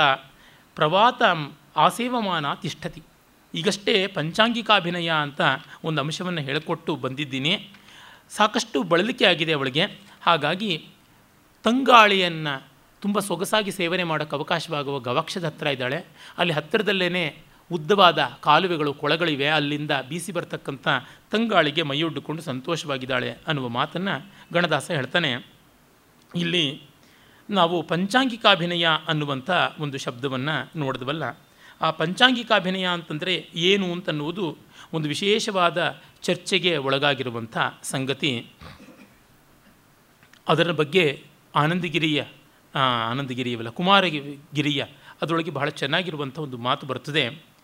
[0.76, 1.22] ಪ್ರವಾತ
[1.76, 3.04] ಆಸೇವಮಾನ ತಿಷ್ಠತಿ
[3.56, 5.42] ಈಗಷ್ಟೇ ಪಂಚಾಂಗಿಕಾಭಿನಯ ಅಂತ
[5.84, 7.70] ಒಂದು ಅಂಶವನ್ನು ಹೇಳಿಕೊಟ್ಟು ಬಂದಿದ್ದೀನಿ.
[8.30, 9.84] ಸಾಕಷ್ಟು ಬಳಲಿಕೆ ಆಗಿದೆ ಅವಳಿಗೆ.
[10.22, 10.88] ಹಾಗಾಗಿ
[11.64, 12.68] ತಂಗಾಳಿಯನ್ನು
[13.02, 16.06] ತುಂಬ ಸೊಗಸಾಗಿ ಸೇವನೆ ಮಾಡೋಕ್ಕೆ ಅವಕಾಶವಾಗುವ ಗವಕ್ಷದ ಹತ್ತಿರ ಇದ್ದಾಳೆ.
[16.38, 17.38] ಅಲ್ಲಿ ಹತ್ತಿರದಲ್ಲೇ
[17.72, 19.48] ಉದ್ದವಾದ ಕಾಲುವೆಗಳು, ಕೊಳಗಳಿವೆ.
[19.48, 20.88] ಅಲ್ಲಿಂದ ಬೀಸಿ ಬರ್ತಕ್ಕಂಥ
[21.32, 25.32] ತಂಗಾಳಿಗೆ ಮೈಯೊಡ್ಡಿಕೊಂಡು ಸಂತೋಷವಾಗಿದ್ದಾಳೆ ಅನ್ನುವ ಮಾತನ್ನು ಗಣದಾಸ ಹೇಳ್ತಾನೆ.
[26.36, 26.82] ಇಲ್ಲಿ
[27.50, 29.50] ನಾವು ಪಂಚಾಂಗಿಕಾಭಿನಯ ಅನ್ನುವಂಥ
[29.80, 31.24] ಒಂದು ಶಬ್ದವನ್ನು ನೋಡಿದ್ವಲ್ಲ.
[31.82, 34.58] ಆ ಪಂಚಾಂಗಿಕಾಭಿನಯ ಅಂತಂದರೆ ಏನು ಅಂತನ್ನುವುದು
[34.94, 38.48] ಒಂದು ವಿಶೇಷವಾದ ಚರ್ಚೆಗೆ ಒಳಗಾಗಿರುವಂಥ ಸಂಗತಿ.
[40.48, 41.24] ಅದರ ಬಗ್ಗೆ
[41.56, 42.24] ಆನಂದಗಿರಿಯ
[43.10, 44.84] ಆನಂದಗಿರಿಯವಲ್ಲ, ಕುಮಾರಗಿರಿಯ
[45.22, 47.55] ಅದರೊಳಗೆ ಬಹಳ ಚೆನ್ನಾಗಿರುವಂಥ ಒಂದು ಮಾತು ಬರ್ತದೆ.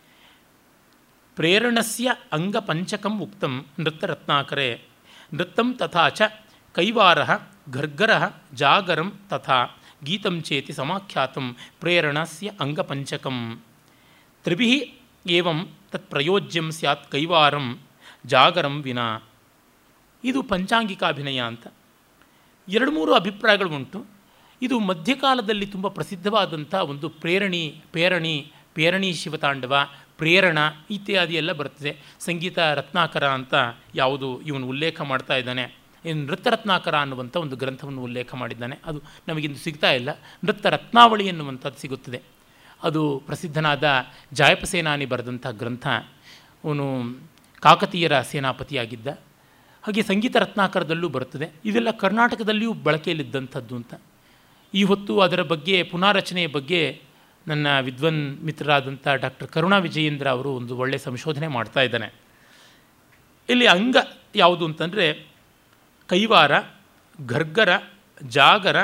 [1.37, 4.69] ಪ್ರೇರಣಸ್ಯ ಅಂಗಪಂಚಕಂ ಉಕ್ತಂ ನೃತ್ತರತ್ನಾಕರೆ
[5.33, 6.21] ನೃತ್ತಂ ತಥಾ ಚ
[6.75, 7.19] ಕೈವಾರ
[7.69, 8.11] ಘರ್ಗರ
[8.53, 9.59] ಜಾಗರಂ ತಥಾ
[10.03, 13.37] ಗೀತಂ ಚೇತಿ ಸಮಾಖ್ಯಾತಂ ಪ್ರೇರಣಸ್ಯ ಅಂಗಪಂಚಕಂ
[14.43, 14.69] ತ್ರಿಭಿ
[15.27, 15.59] ಏವಂ
[15.91, 17.67] ತತ್ ಪ್ರಯೋಜ್ಯಂ ಸ್ಯಾತ್ ಕೈವಾರಂ
[18.25, 19.07] ಜಾಗರಂ ವಿನಾ
[20.23, 21.67] ಇದು ಪಂಚಾಂಗಿಕಾಭಿನಯ ಅಂತ
[22.67, 23.99] ಎರಡು ಮೂರು ಅಭಿಪ್ರಾಯಗಳು ಉಂಟು
[24.61, 28.35] ಇದು ಮಧ್ಯಕಾಲದಲ್ಲಿ ತುಂಬ ಪ್ರಸಿದ್ಧವಾದಂಥ ಒಂದು ಪ್ರೇರಣಿ, ಪೇರಣಿ
[28.73, 29.75] ಪೇರಣಿ ಶಿವತಾಂಡವ
[30.21, 30.57] ಪ್ರೇರಣ
[30.89, 33.53] ಇತ್ಯಾದಿ ಎಲ್ಲ ಬರ್ತದೆ ಸಂಗೀತ ರತ್ನಾಕರ ಅಂತ
[33.95, 35.75] ಯಾವುದು ಇವನು ಉಲ್ಲೇಖ ಮಾಡ್ತಾ ಇದ್ದಾನೆ.
[36.05, 38.79] ಇನ್ನು ನೃತ್ಯರತ್ನಾಕರ ಅನ್ನುವಂಥ ಒಂದು ಗ್ರಂಥವನ್ನು ಉಲ್ಲೇಖ ಮಾಡಿದ್ದಾನೆ.
[38.85, 40.09] ಅದು ನಮಗಿಂದು ಸಿಗ್ತಾ ಇಲ್ಲ.
[40.45, 42.21] ನೃತ್ಯ ರತ್ನಾವಳಿ ಎನ್ನುವಂಥದ್ದು ಸಿಗುತ್ತದೆ.
[42.83, 43.83] ಅದು ಪ್ರಸಿದ್ಧನಾದ
[44.33, 45.87] ಜಾಯಪ ಸೇನಾನಿ ಬರೆದಂಥ ಗ್ರಂಥ.
[46.63, 47.03] ಅವನು
[47.59, 49.07] ಕಾಕತೀಯರ ಸೇನಾಪತಿಯಾಗಿದ್ದ.
[49.83, 51.49] ಹಾಗೆ ಸಂಗೀತ ರತ್ನಾಕರದಲ್ಲೂ ಬರುತ್ತದೆ.
[51.65, 53.93] ಇದೆಲ್ಲ ಕರ್ನಾಟಕದಲ್ಲಿಯೂ ಬಳಕೆಯಲ್ಲಿದ್ದಂಥದ್ದು ಅಂತ.
[54.73, 57.01] ಈ ಹೊತ್ತು ಅದರ ಬಗ್ಗೆ ಪುನಾರಚನೆಯ ಬಗ್ಗೆ
[57.47, 62.13] ನನ್ನ ವಿದ್ವನ್ ಮಿತ್ರರಾದಂಥ ಡಾಕ್ಟರ್ ಕರುಣಾ ವಿಜಯೇಂದ್ರ ಅವರು ಒಂದು ಒಳ್ಳೆಯ ಸಂಶೋಧನೆ ಮಾಡ್ತಾ ಇದ್ದಾನೆ.
[63.49, 63.97] ಇಲ್ಲಿ ಅಂಗ
[64.35, 65.27] ಯಾವುದು ಅಂತಂದರೆ
[66.07, 66.51] ಕೈವಾರ
[67.25, 67.69] ಘರ್ಗರ
[68.23, 68.77] ಜಾಗರ,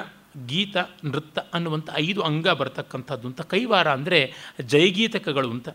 [0.45, 3.41] ಗೀತ, ನೃತ್ಯ ಅನ್ನುವಂಥ ಐದು ಅಂಗ ಬರ್ತಕ್ಕಂಥದ್ದು ಅಂತ.
[3.41, 5.69] ಕೈವಾರ ಅಂದರೆ ಜಯಗೀತಕಗಳು ಅಂತ.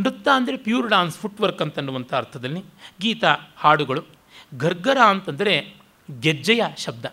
[0.00, 2.60] ನೃತ್ಯ ಅಂದರೆ ಪ್ಯೂರ್ ಡಾನ್ಸ್, ಫುಟ್ವರ್ಕ್ ಅಂತನ್ನುವಂಥ ಅರ್ಥದಲ್ಲಿ
[3.00, 3.24] ಗೀತ,
[3.56, 4.04] ಹಾಡುಗಳು.
[4.58, 5.74] ಘರ್ಗರ ಅಂತಂದರೆ
[6.20, 7.06] ಗೆಜ್ಜೆಯ ಶಬ್ದ.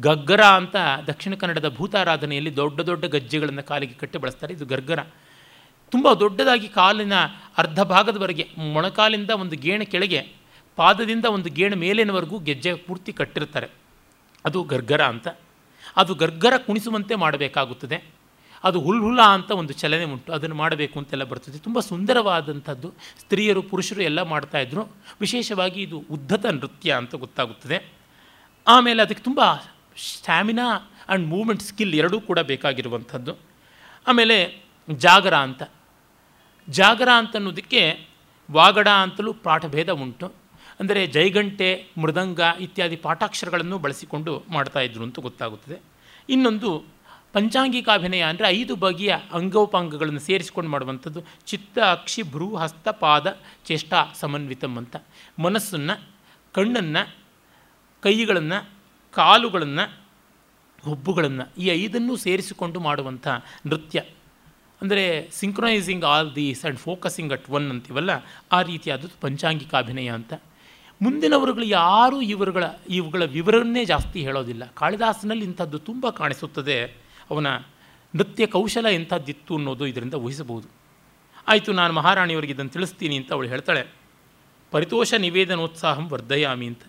[0.00, 0.76] ಗಗ್ಗರ ಅಂತ
[1.06, 4.54] ದಕ್ಷಿಣ ಕನ್ನಡದ ಭೂತಾರಾಧನೆಯಲ್ಲಿ ದೊಡ್ಡ ದೊಡ್ಡ ಗಜ್ಜೆಗಳನ್ನು ಕಾಲಿಗೆ ಕಟ್ಟಿ ಬಳಸ್ತಾರೆ.
[4.54, 4.98] ಇದು ಗರ್ಗರ.
[5.90, 7.12] ತುಂಬ ದೊಡ್ಡದಾಗಿ ಕಾಲಿನ
[7.58, 10.28] ಅರ್ಧ ಭಾಗದವರೆಗೆ ಮೊಣಕಾಲಿಂದ ಒಂದು ಗೇಣ ಕೆಳಗೆ,
[10.76, 13.66] ಪಾದದಿಂದ ಒಂದು ಗೇಣ ಮೇಲಿನವರೆಗೂ ಗೆಜ್ಜೆ ಪೂರ್ತಿ ಕಟ್ಟಿರ್ತಾರೆ.
[14.44, 15.28] ಅದು ಗರ್ಗರ ಅಂತ.
[15.96, 18.02] ಅದು ಗರ್ಗರ ಕುಣಿಸುವಂತೆ ಮಾಡಬೇಕಾಗುತ್ತದೆ.
[18.64, 20.32] ಅದು ಹುಲ್ಹುಲ ಅಂತ ಒಂದು ಚಲನೆ ಉಂಟು.
[20.32, 21.58] ಅದನ್ನು ಮಾಡಬೇಕು ಅಂತೆಲ್ಲ ಬರ್ತದೆ.
[21.58, 22.92] ತುಂಬ ಸುಂದರವಾದಂಥದ್ದು.
[23.20, 24.88] ಸ್ತ್ರೀಯರು, ಪುರುಷರು ಎಲ್ಲ ಮಾಡ್ತಾಯಿದ್ರು
[25.20, 27.92] ವಿಶೇಷವಾಗಿ ಇದು ಉದ್ಧತ ನೃತ್ಯ ಅಂತ ಗೊತ್ತಾಗುತ್ತದೆ.
[28.68, 29.40] ಆಮೇಲೆ ಅದಕ್ಕೆ ತುಂಬ
[29.96, 33.36] ಸ್ಟ್ಯಾಮಿನಾ ಆ್ಯಂಡ್ ಮೂಮೆಂಟ್ ಸ್ಕಿಲ್ ಎರಡೂ ಕೂಡ ಬೇಕಾಗಿರುವಂಥದ್ದು.
[34.06, 35.62] ಆಮೇಲೆ ಜಾಗರ ಅಂತ.
[36.68, 38.06] ಜಾಗರ ಅಂತನ್ನೋದಕ್ಕೆ
[38.50, 40.32] ವಾಗಡ ಅಂತಲೂ ಪಾಠಭೇದ ಉಂಟು.
[40.80, 45.80] ಅಂದರೆ ಜೈಗಂಟೆ, ಮೃದಂಗ ಇತ್ಯಾದಿ ಪಾಠಾಕ್ಷರಗಳನ್ನು ಬಳಸಿಕೊಂಡು ಮಾಡ್ತಾಯಿದ್ರು ಅಂತ ಗೊತ್ತಾಗುತ್ತದೆ.
[46.28, 46.84] ಇನ್ನೊಂದು
[47.32, 51.22] ಪಂಚಾಂಗಿಕಾಭಿನಯ ಅಂದರೆ ಐದು ಬಗೆಯ ಅಂಗೋಪಾಂಗಗಳನ್ನು ಸೇರಿಸಿಕೊಂಡು ಮಾಡುವಂಥದ್ದು.
[51.46, 54.96] ಚಿತ್ತ, ಅಕ್ಷಿ, ಭ್ರೂ, ಹಸ್ತ, ಪಾದ, ಚೇಷ್ಟಾ, ಸಮನ್ವಿತಂ ಅಂತ.
[55.38, 56.10] ಮನಸ್ಸನ್ನು,
[56.52, 57.16] ಕಣ್ಣನ್ನು,
[58.02, 58.73] ಕೈಗಳನ್ನು
[59.14, 59.84] ಕಾಲುಗಳನ್ನು,
[60.84, 63.26] ಹುಬ್ಬುಗಳನ್ನು ಈ ಐದನ್ನು ಸೇರಿಸಿಕೊಂಡು ಮಾಡುವಂಥ
[63.66, 63.98] ನೃತ್ಯ.
[64.80, 68.10] ಅಂದರೆ synchronising all these and focusing at one ಅಂತೀವಲ್ಲ,
[68.52, 70.32] ಆ ರೀತಿಯಾದದ್ದು ಪಂಚಾಂಗಿಕಾಭಿನಯ ಅಂತ.
[71.02, 74.64] ಮುಂದಿನವರುಗಳು ಯಾರೂ ಇವರುಗಳ, ಇವುಗಳ ವಿವರನ್ನೇ ಜಾಸ್ತಿ ಹೇಳೋದಿಲ್ಲ.
[74.74, 76.78] ಕಾಳಿದಾಸನಲ್ಲಿ ಇಂಥದ್ದು ತುಂಬ ಕಾಣಿಸುತ್ತದೆ.
[77.30, 77.48] ಅವನ
[78.14, 80.68] ನೃತ್ಯ ಕೌಶಲ ಎಂಥದ್ದಿತ್ತು ಅನ್ನೋದು ಇದರಿಂದ ಊಹಿಸಬಹುದು.
[81.48, 83.82] ಆಯಿತು, ನಾನು ಮಹಾರಾಣಿಯವರಿಗೆ ಇದನ್ನು ತಿಳಿಸ್ತೀನಿ ಅಂತ ಅವಳು ಹೇಳ್ತಾಳೆ.
[84.72, 86.84] ಪರಿತೋಷ ನಿವೇದನೋತ್ಸಾಹಂ ವರ್ಧಯಾಮಿ ಅಂತ.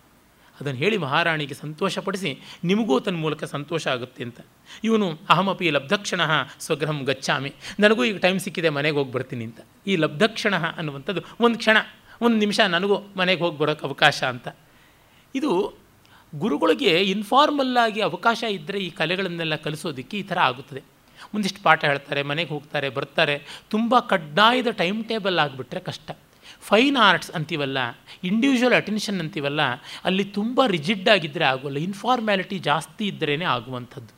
[0.59, 4.39] ಅದನ್ನು ಹೇಳಿ ಮಹಾರಾಣಿಗೆ ಸಂತೋಷಪಡಿಸಿ, ನಿಮಗೂ ತನ್ನ ಮೂಲಕ ಸಂತೋಷ ಆಗುತ್ತೆ ಅಂತ.
[4.83, 6.21] ಇವನು, ಅಹಮಪಿ ಲಬ್ಧಕ್ಷಣ
[6.59, 9.59] ಸ್ವಗೃಹಂ ಗಚ್ಚಾಮಿ ನನಗೂ ಈಗ ಟೈಮ್ ಸಿಕ್ಕಿದೆ, ಮನೆಗೆ ಹೋಗಿ ಬರ್ತೀನಿ ಅಂತ.
[9.87, 11.77] ಈ ಲಬ್ಧಕ್ಷಣ ಅನ್ನುವಂಥದ್ದು ಒಂದು ಕ್ಷಣ,
[12.21, 14.47] ಒಂದು ನಿಮಿಷ ನನಗೂ ಮನೆಗೆ ಹೋಗಿ ಬರೋಕ್ಕೆ ಅವಕಾಶ ಅಂತ.
[15.35, 15.73] ಇದು
[16.35, 20.81] ಗುರುಗಳಿಗೆ ಇನ್ಫಾರ್ಮಲ್ಲಾಗಿ ಅವಕಾಶ ಇದ್ದರೆ ಈ ಕಲೆಗಳನ್ನೆಲ್ಲ ಕಲಿಸೋದಕ್ಕೆ ಈ ಥರ ಆಗುತ್ತದೆ.
[21.33, 26.11] ಒಂದಿಷ್ಟು ಪಾಠ ಹೇಳ್ತಾರೆ, ಮನೆಗೆ ಹೋಗ್ತಾರೆ, ಬರ್ತಾರೆ, ತುಂಬ ಕಡ್ಡಾಯದ ಟೈಮ್ ಟೇಬಲ್ ಆಗಿಬಿಟ್ರೆ ಕಷ್ಟ.
[26.69, 27.77] ಫೈನ್ ಆರ್ಟ್ಸ್ ಅಂತೀವಲ್ಲ
[28.29, 29.61] ಇಂಡಿವಿಜುವಲ್ ಅಟೆನ್ಷನ್ ಅಂತೀವಲ್ಲ,
[30.07, 34.13] ಅಲ್ಲಿ ತುಂಬ ರಿಜಿಡ್ ಆಗಿದ್ದರೆ ಆಗೋಲ್ಲ ಇನ್ಫಾರ್ಮ್ಯಾಲಿಟಿ ಜಾಸ್ತಿ ಇದ್ದರೇ ಆಗುವಂಥದ್ದು.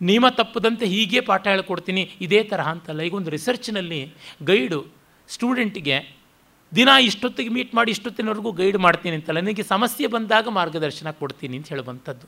[0.00, 3.00] ನಿಯಮ ತಪ್ಪದಂತೆ ಹೀಗೆ ಪಾಠ ಹೇಳ್ಕೊಡ್ತೀನಿ, ಇದೇ ತರಹ ಅಂತಲ್ಲ.
[3.08, 4.00] ಈಗ ಒಂದು ರಿಸರ್ಚ್ನಲ್ಲಿ
[4.50, 4.80] ಗೈಡು
[5.28, 5.96] ಸ್ಟೂಡೆಂಟ್ಗೆ
[6.72, 12.26] ದಿನ ಇಷ್ಟೊತ್ತಿಗೆ ಮೀಟ್ ಮಾಡಿ ಇಷ್ಟೊತ್ತಿನವರೆಗೂ ಗೈಡ್ ಮಾಡ್ತೀನಿ ಅಂತಲ್ಲ, ನನಗೆ ಸಮಸ್ಯೆ ಬಂದಾಗ ಮಾರ್ಗದರ್ಶನ ಕೊಡ್ತೀನಿ ಅಂತ ಹೇಳುವಂಥದ್ದು.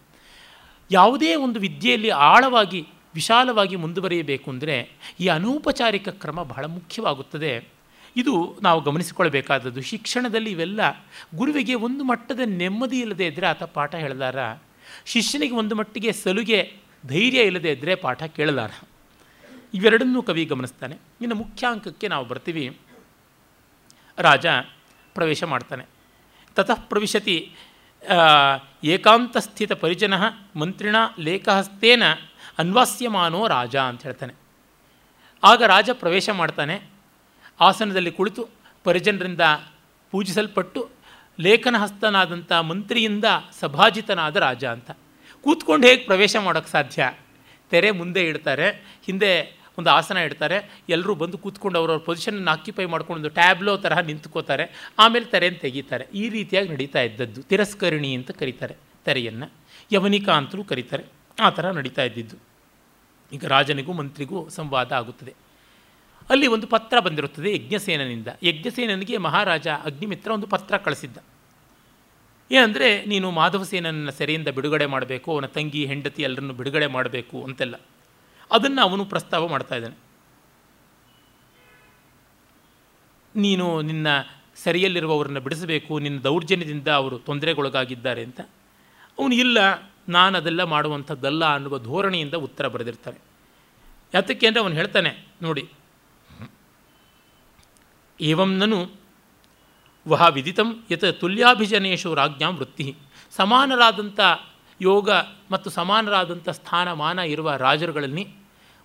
[0.90, 2.80] ಯಾವುದೇ ಒಂದು ವಿದ್ಯೆಯಲ್ಲಿ ಆಳವಾಗಿ,
[3.14, 4.76] ವಿಶಾಲವಾಗಿ ಮುಂದುವರಿಯಬೇಕು ಅಂದರೆ
[5.20, 7.52] ಈ ಅನೌಪಚಾರಿಕ ಕ್ರಮ ಬಹಳ ಮುಖ್ಯವಾಗುತ್ತದೆ.
[8.16, 10.80] ಇದು ನಾವು ಗಮನಿಸಿಕೊಳ್ಬೇಕಾದದ್ದು ಶಿಕ್ಷಣದಲ್ಲಿ ಇವೆಲ್ಲ
[11.34, 14.36] ಗುರುವಿಗೆ ಒಂದು ಮಟ್ಟದ ನೆಮ್ಮದಿ ಇಲ್ಲದೆ ಇದ್ದರೆ ಆತ ಪಾಠ ಹೇಳಲಾರ
[15.04, 18.70] ಶಿಷ್ಯನಿಗೆ ಒಂದು ಮಟ್ಟಿಗೆ ಸಲುಗೆ ಧೈರ್ಯ ಇಲ್ಲದೆ ಇದ್ದರೆ ಪಾಠ ಕೇಳಲಾರ
[19.74, 20.96] ಇವೆರಡನ್ನೂ ಕವಿ ಗಮನಿಸ್ತಾನೆ.
[21.20, 22.78] ಇನ್ನು ಮುಖ್ಯಾಂಕಕ್ಕೆ ನಾವು ಬರ್ತೀವಿ.
[24.18, 24.46] ರಾಜ
[25.14, 25.84] ಪ್ರವೇಶ ಮಾಡ್ತಾನೆ.
[26.54, 27.52] ತತಃ ಪ್ರವಿಶತಿ
[28.84, 30.14] ಏಕಾಂತಸ್ಥಿತ ಪರಿಜನ
[30.56, 32.02] ಮಂತ್ರಿಣ ಲೇಖಹಸ್ತೇನ
[32.58, 34.34] ಅನ್ವಾಸ್ಯಮಾನೋ ರಾಜ ಅಂತ ಹೇಳ್ತಾನೆ.
[35.44, 36.91] ಆಗ ರಾಜ ಪ್ರವೇಶ ಮಾಡ್ತಾನೆ.
[37.62, 38.48] ಆಸನದಲ್ಲಿ ಕುಳಿತು
[38.84, 39.40] ಪರಿಜನರಿಂದ
[40.10, 40.90] ಪೂಜಿಸಲ್ಪಟ್ಟು
[41.40, 43.24] ಲೇಖನ ಹಸ್ತನಾದಂಥ ಮಂತ್ರಿಯಿಂದ
[43.60, 44.90] ಸಭಾಜಿತನಾದ ರಾಜ ಅಂತ.
[45.40, 47.14] ಕೂತ್ಕೊಂಡು ಹೇಗೆ ಪ್ರವೇಶ ಮಾಡೋಕ್ಕೆ ಸಾಧ್ಯ?
[47.70, 53.76] ತೆರೆ ಮುಂದೆ ಇಡ್ತಾರೆ, ಹಿಂದೆ ಒಂದು ಆಸನ ಇಡ್ತಾರೆ ಎಲ್ಲರೂ ಬಂದು ಕೂತ್ಕೊಂಡು ಅವ್ರವ್ರ ಪೊಸಿಷನನ್ನು ಆಕ್ಯುಪೈ ಮಾಡ್ಕೊಂಡು ಟ್ಯಾಬ್ಲೋ
[53.76, 56.04] ತರಹ ನಿಂತ್ಕೋತಾರೆ, ಆಮೇಲೆ ತೆರೆಯನ್ನು ತೆಗೀತಾರೆ.
[56.14, 57.42] ಈ ರೀತಿಯಾಗಿ ನಡೀತಾ ಇದ್ದದ್ದು.
[57.42, 59.52] ತಿರಸ್ಕರಣಿ ಅಂತ ಕರೀತಾರೆ ತೆರೆಯನ್ನು.
[59.92, 61.04] ಯವನಿಕಾ ಅಂತಲೂ ಕರೀತಾರೆ.
[61.40, 62.36] ಆ ಥರ ನಡೀತಾ ಇದ್ದಿದ್ದು.
[63.32, 65.34] ಈಗ ರಾಜನಿಗೂ ಮಂತ್ರಿಗೂ ಸಂವಾದ ಆಗುತ್ತದೆ.
[66.32, 68.28] ಅಲ್ಲಿ ಒಂದು ಪತ್ರ ಬಂದಿರುತ್ತದೆ ಯಜ್ಞಸೇನನಿಂದ.
[68.42, 71.18] ಯಜ್ಞಸೇನನಿಗೆ ಮಹಾರಾಜ ಅಗ್ನಿಮಿತ್ರ ಒಂದು ಪತ್ರ ಕಳಿಸಿದ್ದ.
[72.50, 77.76] ಏನಂದರೆ, ನೀನು ಮಾಧವಸೇನನ ಸೆರೆಯಿಂದ ಬಿಡುಗಡೆ ಮಾಡಬೇಕು, ಅವನ ತಂಗಿ, ಹೆಂಡತಿ ಎಲ್ಲರನ್ನು ಬಿಡುಗಡೆ ಮಾಡಬೇಕು, ಅಂತೆಲ್ಲ.
[78.50, 79.96] ಅದನ್ನು ಅವನು ಪ್ರಸ್ತಾವ ಮಾಡ್ತಾ ಇದ್ದಾನೆ.
[83.36, 84.06] ನೀನು ನಿನ್ನ
[84.56, 88.40] ಸೆರೆಯಲ್ಲಿರುವವರನ್ನು ಬಿಡಿಸಬೇಕು, ನಿನ್ನ ದೌರ್ಜನ್ಯದಿಂದ ಅವರು ತೊಂದರೆಗೊಳಗಾಗಿದ್ದಾರೆ, ಅಂತ.
[89.18, 89.58] ಅವನು, ಇಲ್ಲ,
[90.08, 93.20] ನಾನು ಅದೆಲ್ಲ ಮಾಡುವಂಥದ್ದಲ್ಲ ಅನ್ನುವ ಧೋರಣೆಯಿಂದ ಉತ್ತರ ಬರೆದಿರ್ತಾನೆ
[94.14, 95.68] ಯಾತಕ್ಕೆ ಅಂದರೆ, ಅವನು ಹೇಳ್ತಾನೆ, ನೋಡಿ
[98.30, 98.78] ಏವಂ ನನು
[100.06, 102.86] ವಹ ವಿದಿತಂ ಯತ್ ತುಲ್ಯಾಭಿಜನೇಶು ರಾಜ್ಞಾಂ ವೃತ್ತಿ
[103.36, 104.20] ಸಮಾನರಾದಂಥ
[104.80, 105.10] ಯೋಗ
[105.50, 108.24] ಮತ್ತು ಸಮಾನರಾದಂಥ ಸ್ಥಾನಮಾನ ಇರುವ ರಾಜರುಗಳಲ್ಲಿ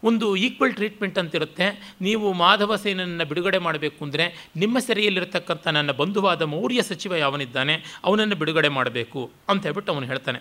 [0.04, 1.68] ಒಂದು ಈಕ್ವಲ್ ಟ್ರೀಟ್ಮೆಂಟ್ ಅಂತಿರುತ್ತೆ.
[2.02, 4.26] ನೀವು ಮಾಧವ ಸೇನನ್ನು ಬಿಡುಗಡೆ ಮಾಡಬೇಕು ಅಂದರೆ
[4.56, 10.40] ನಿಮ್ಮ ಸೆರೆಯಲ್ಲಿರತಕ್ಕಂಥ ನನ್ನ ಬಂಧುವಾದ ಮೌರ್ಯ ಸಚಿವ ಯಾವನಿದ್ದಾನೆ, ಅವನನ್ನು ಬಿಡುಗಡೆ ಮಾಡಬೇಕು ಅಂತ ಹೇಳ್ಬಿಟ್ಟು ಅವನು ಹೇಳ್ತಾನೆ.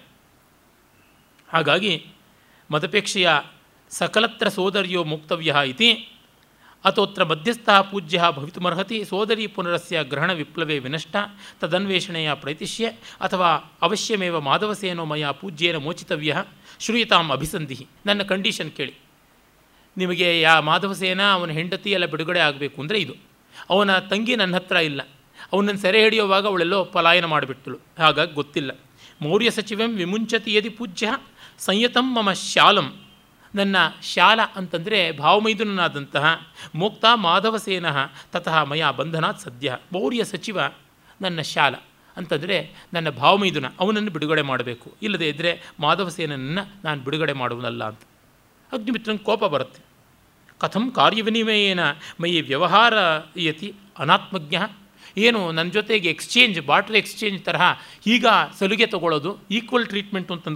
[1.49, 1.94] ಹಾಗಾಗಿ
[2.70, 3.28] ಮದಪೇಕ್ಷೆಯ
[3.92, 5.90] ಸಕಲತ್ರ ಸೋದರ್ಯೋ ಮುಕ್ತವ್ಯ ಇತಿ
[6.87, 11.16] ಅಥೋತ್ರ ಮಧ್ಯಸ್ಥ ಪೂಜ್ಯ ಭವಿತುಮರ್ಹತಿ ಸೋದರಿ ಪುನರಸ್ಯ ಗ್ರಹಣ ವಿಪ್ಲವೇ ವಿನಷ್ಟ
[11.61, 12.87] ತದನ್ವೇಷಣೆಯ ಪ್ರೈತಿಷ್ಯ
[13.20, 16.45] ಅಥವಾ ಅವಶ್ಯಮೇವ ಮಾಧವಸೇನೋ ಮಯ ಪೂಜ್ಯೇನ ಮೋಚಿತವ್ಯ
[16.80, 18.95] ಶ್ರೂಯತಾಂ ಅಭಿಸಂಧಿ ನನ್ನ ಕಂಡೀಷನ್ ಕೇಳಿ.
[19.97, 23.14] ನಿಮಗೆ ಯಾ ಮಾಧವಸೇನ ಅವನ ಹೆಂಡತಿ ಎಲ್ಲ ಬಿಡುಗಡೆ ಆಗಬೇಕು ಅಂದರೆ ಇದು.
[23.70, 25.01] ಅವನ ತಂಗಿ ನನ್ನ ಹತ್ರ ಇಲ್ಲ.
[25.53, 28.70] ಅವನನ್ನು ಸೆರೆ ಹಿಡಿಯುವಾಗ ಅವಳೆಲ್ಲೋ ಪಲಾಯನ ಮಾಡಿಬಿಟ್ಟಳು ಹಾಗಾಗಿ ಗೊತ್ತಿಲ್ಲ.
[29.22, 31.12] ಮೌರ್ಯ ಸಚಿವಂ ವಿಮುಂಚತಿ ಯದಿ ಪೂಜ್ಯ
[31.59, 33.06] ಸಂಯತಂ ಮಮ ಶಾಲಂ
[33.57, 36.27] ನನ್ನ ಶಾಲ ಅಂತಂದರೆ ಭಾವಮೈದುನನಾದಂತಹ
[36.75, 37.87] ಮೋಕ್ತ ಮಾಧವಸೇನ
[38.33, 39.79] ತತಃ ಮಯ ಬಂಧನಾತ್ ಸದ್ಯ.
[39.93, 40.61] ಮೌರ್ಯ ಸಚಿವ
[41.21, 41.75] ನನ್ನ ಶಾಲ
[42.17, 44.93] ಅಂತಂದರೆ ನನ್ನ ಭಾವಮೈದುನ, ಅವನನ್ನು ಬಿಡುಗಡೆ ಮಾಡಬೇಕು.
[45.03, 45.51] ಇಲ್ಲದೇ ಇದ್ದರೆ
[45.81, 48.03] ಮಾಧವಸೇನನ್ನು ನಾನು ಬಿಡುಗಡೆ ಮಾಡುವನಲ್ಲ ಅಂತ.
[48.73, 49.83] ಅಗ್ನಿಮಿತ್ರನ ಕೋಪ ಬರುತ್ತೆ.
[50.59, 51.81] ಕಥಂ ಕಾರ್ಯವಿನಿಮಯೇನ
[52.21, 52.95] ಮೈ ವ್ಯವಹಾರ
[53.37, 54.57] ಯತಿ ಅನಾತ್ಮಜ್ಞ.
[55.17, 57.63] ಏನು ನನ್ನ ಜೊತೆಗೆ ಎಕ್ಸ್ಚೇಂಜ್ ಬಾಟ್ರ್ ಎಕ್ಸ್ಚೇಂಜ್ ತರಹ
[58.07, 58.27] ಈಗ
[58.59, 60.49] ಸಲುಗೆ ತಗೊಳ್ಳೋದು ಈಕ್ವಲ್ ಟ್ರೀಟ್ಮೆಂಟು ಅಂತ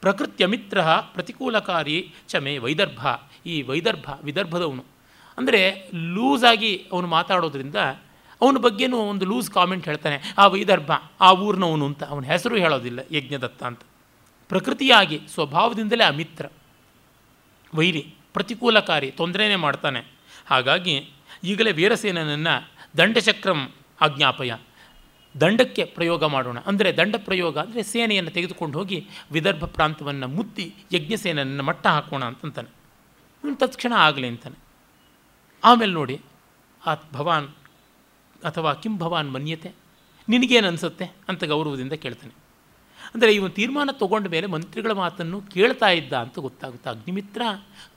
[0.00, 3.06] ಪ್ರಕೃತ್ಯಮಿತ್ರ ಪ್ರತಿಕೂಲಕಾರಿ ಚಮೆ ವೈದರ್ಭ.
[3.46, 4.84] ಈ ವೈದರ್ಭ ವಿದರ್ಭದವನು
[5.38, 7.76] ಅಂದರೆ ಲೂಸಾಗಿ ಅವನು ಮಾತಾಡೋದ್ರಿಂದ
[8.40, 10.90] ಅವನ ಬಗ್ಗೆನೂ ಒಂದು ಲೂಸ್ ಕಾಮೆಂಟ್ ಹೇಳ್ತಾನೆ, ಆ ವೈದರ್ಭ,
[11.20, 12.04] ಆ ಊರಿನವನು ಅಂತ.
[12.04, 13.80] ಅವನ ಹೆಸರು ಹೇಳೋದಿಲ್ಲ, ಯಜ್ಞದತ್ತ ಅಂತ.
[14.48, 16.46] ಪ್ರಕೃತಿಯಾಗಿ, ಸ್ವಭಾವದಿಂದಲೇ ಆ ಮಿತ್ರ
[17.74, 20.00] ವೈರಿ, ಪ್ರತಿಕೂಲಕಾರಿ, ತೊಂದರೆನೇ ಮಾಡ್ತಾನೆ.
[20.46, 21.10] ಹಾಗಾಗಿ
[21.44, 24.52] ಈಗಲೇ ವೀರಸೇನನನ್ನು ದಂಡಚಕ್ರಂ ಆಜ್ಞಾಪಯ.
[25.34, 26.58] ದಂಡಕ್ಕೆ ಪ್ರಯೋಗ ಮಾಡೋಣ.
[26.70, 28.98] ಅಂದರೆ ದಂಡ ಪ್ರಯೋಗ ಅಂದರೆ ಸೇನೆಯನ್ನು ತೆಗೆದುಕೊಂಡು ಹೋಗಿ
[29.36, 32.70] ವಿದರ್ಭ ಪ್ರಾಂತವನ್ನು ಮುತ್ತಿ ಯಜ್ಞಸೇನೆಯನ್ನು ಮಟ್ಟ ಹಾಕೋಣ ಅಂತಂತಾನೆ.
[33.62, 34.58] ತತ್ಕ್ಷಣ ಆಗಲಿ ಅಂತಾನೆ.
[35.62, 36.16] ಆಮೇಲೆ ನೋಡಿ
[36.82, 37.48] ಆ ಭವಾನ್
[38.48, 39.70] ಅಥವಾ ಕಿಂ ಭವಾನ್ ಮನ್ಯತೆ,
[40.28, 42.34] ನಿನಗೇನು ಅನಿಸುತ್ತೆ ಅಂತ ಗೌರವದಿಂದ ಕೇಳ್ತಾನೆ.
[43.14, 46.88] ಅಂದರೆ ಇವನು ತೀರ್ಮಾನ ತಗೊಂಡ ಮೇಲೆ ಮಂತ್ರಿಗಳ ಮಾತನ್ನು ಕೇಳ್ತಾ ಇದ್ದ ಅಂತ ಗೊತ್ತಾಗುತ್ತೆ.
[46.90, 47.42] ಅಗ್ನಿಮಿತ್ರ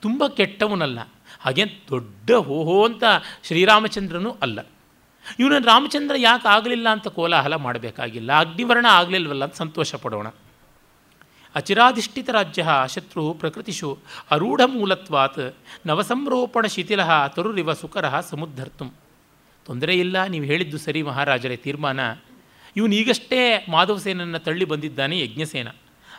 [0.04, 1.00] ತುಂಬ ಕೆಟ್ಟವನಲ್ಲ
[1.44, 3.04] ಹಾಗೆ ದೊಡ್ಡ ಹೋಹೋ ಅಂತ
[3.48, 4.58] ಶ್ರೀರಾಮಚಂದ್ರನೂ ಅಲ್ಲ.
[5.40, 10.28] ಇವನನ್ನು ರಾಮಚಂದ್ರ ಯಾಕೆ ಆಗಲಿಲ್ಲ ಅಂತ ಕೋಲಾಹಲ ಮಾಡಬೇಕಾಗಿಲ್ಲ, ಅಗ್ನಿವರ್ಣ ಆಗಲಿಲ್ವಲ್ಲ ಅಂತ ಸಂತೋಷ ಪಡೋಣ.
[11.54, 12.62] ಅಚಿರಾಧಿಷ್ಠಿತ ರಾಜ್ಯ,
[12.94, 13.98] ಶತ್ರು, ಪ್ರಕೃತಿಷು,
[14.30, 15.44] ಅರೂಢ ಮೂಲತ್ವಾತ್,
[15.86, 18.86] ನವಸಂರೋಪಣ ಶಿಥಿಲ, ತರುರಿವ ಸುಕರ ಸಮುದ್ಧರ್ತು.
[19.66, 22.00] ತೊಂದರೆ ಇಲ್ಲ, ನೀವು ಹೇಳಿದ್ದು ಸರಿ ಮಹಾರಾಜರೇ, ತೀರ್ಮಾನ.
[22.76, 25.68] ಇವನು ಈಗಷ್ಟೇ ಮಾಧವಸೇನನ್ನು ತಳ್ಳಿ ಬಂದಿದ್ದಾನೆ, ಯಜ್ಞಸೇನ.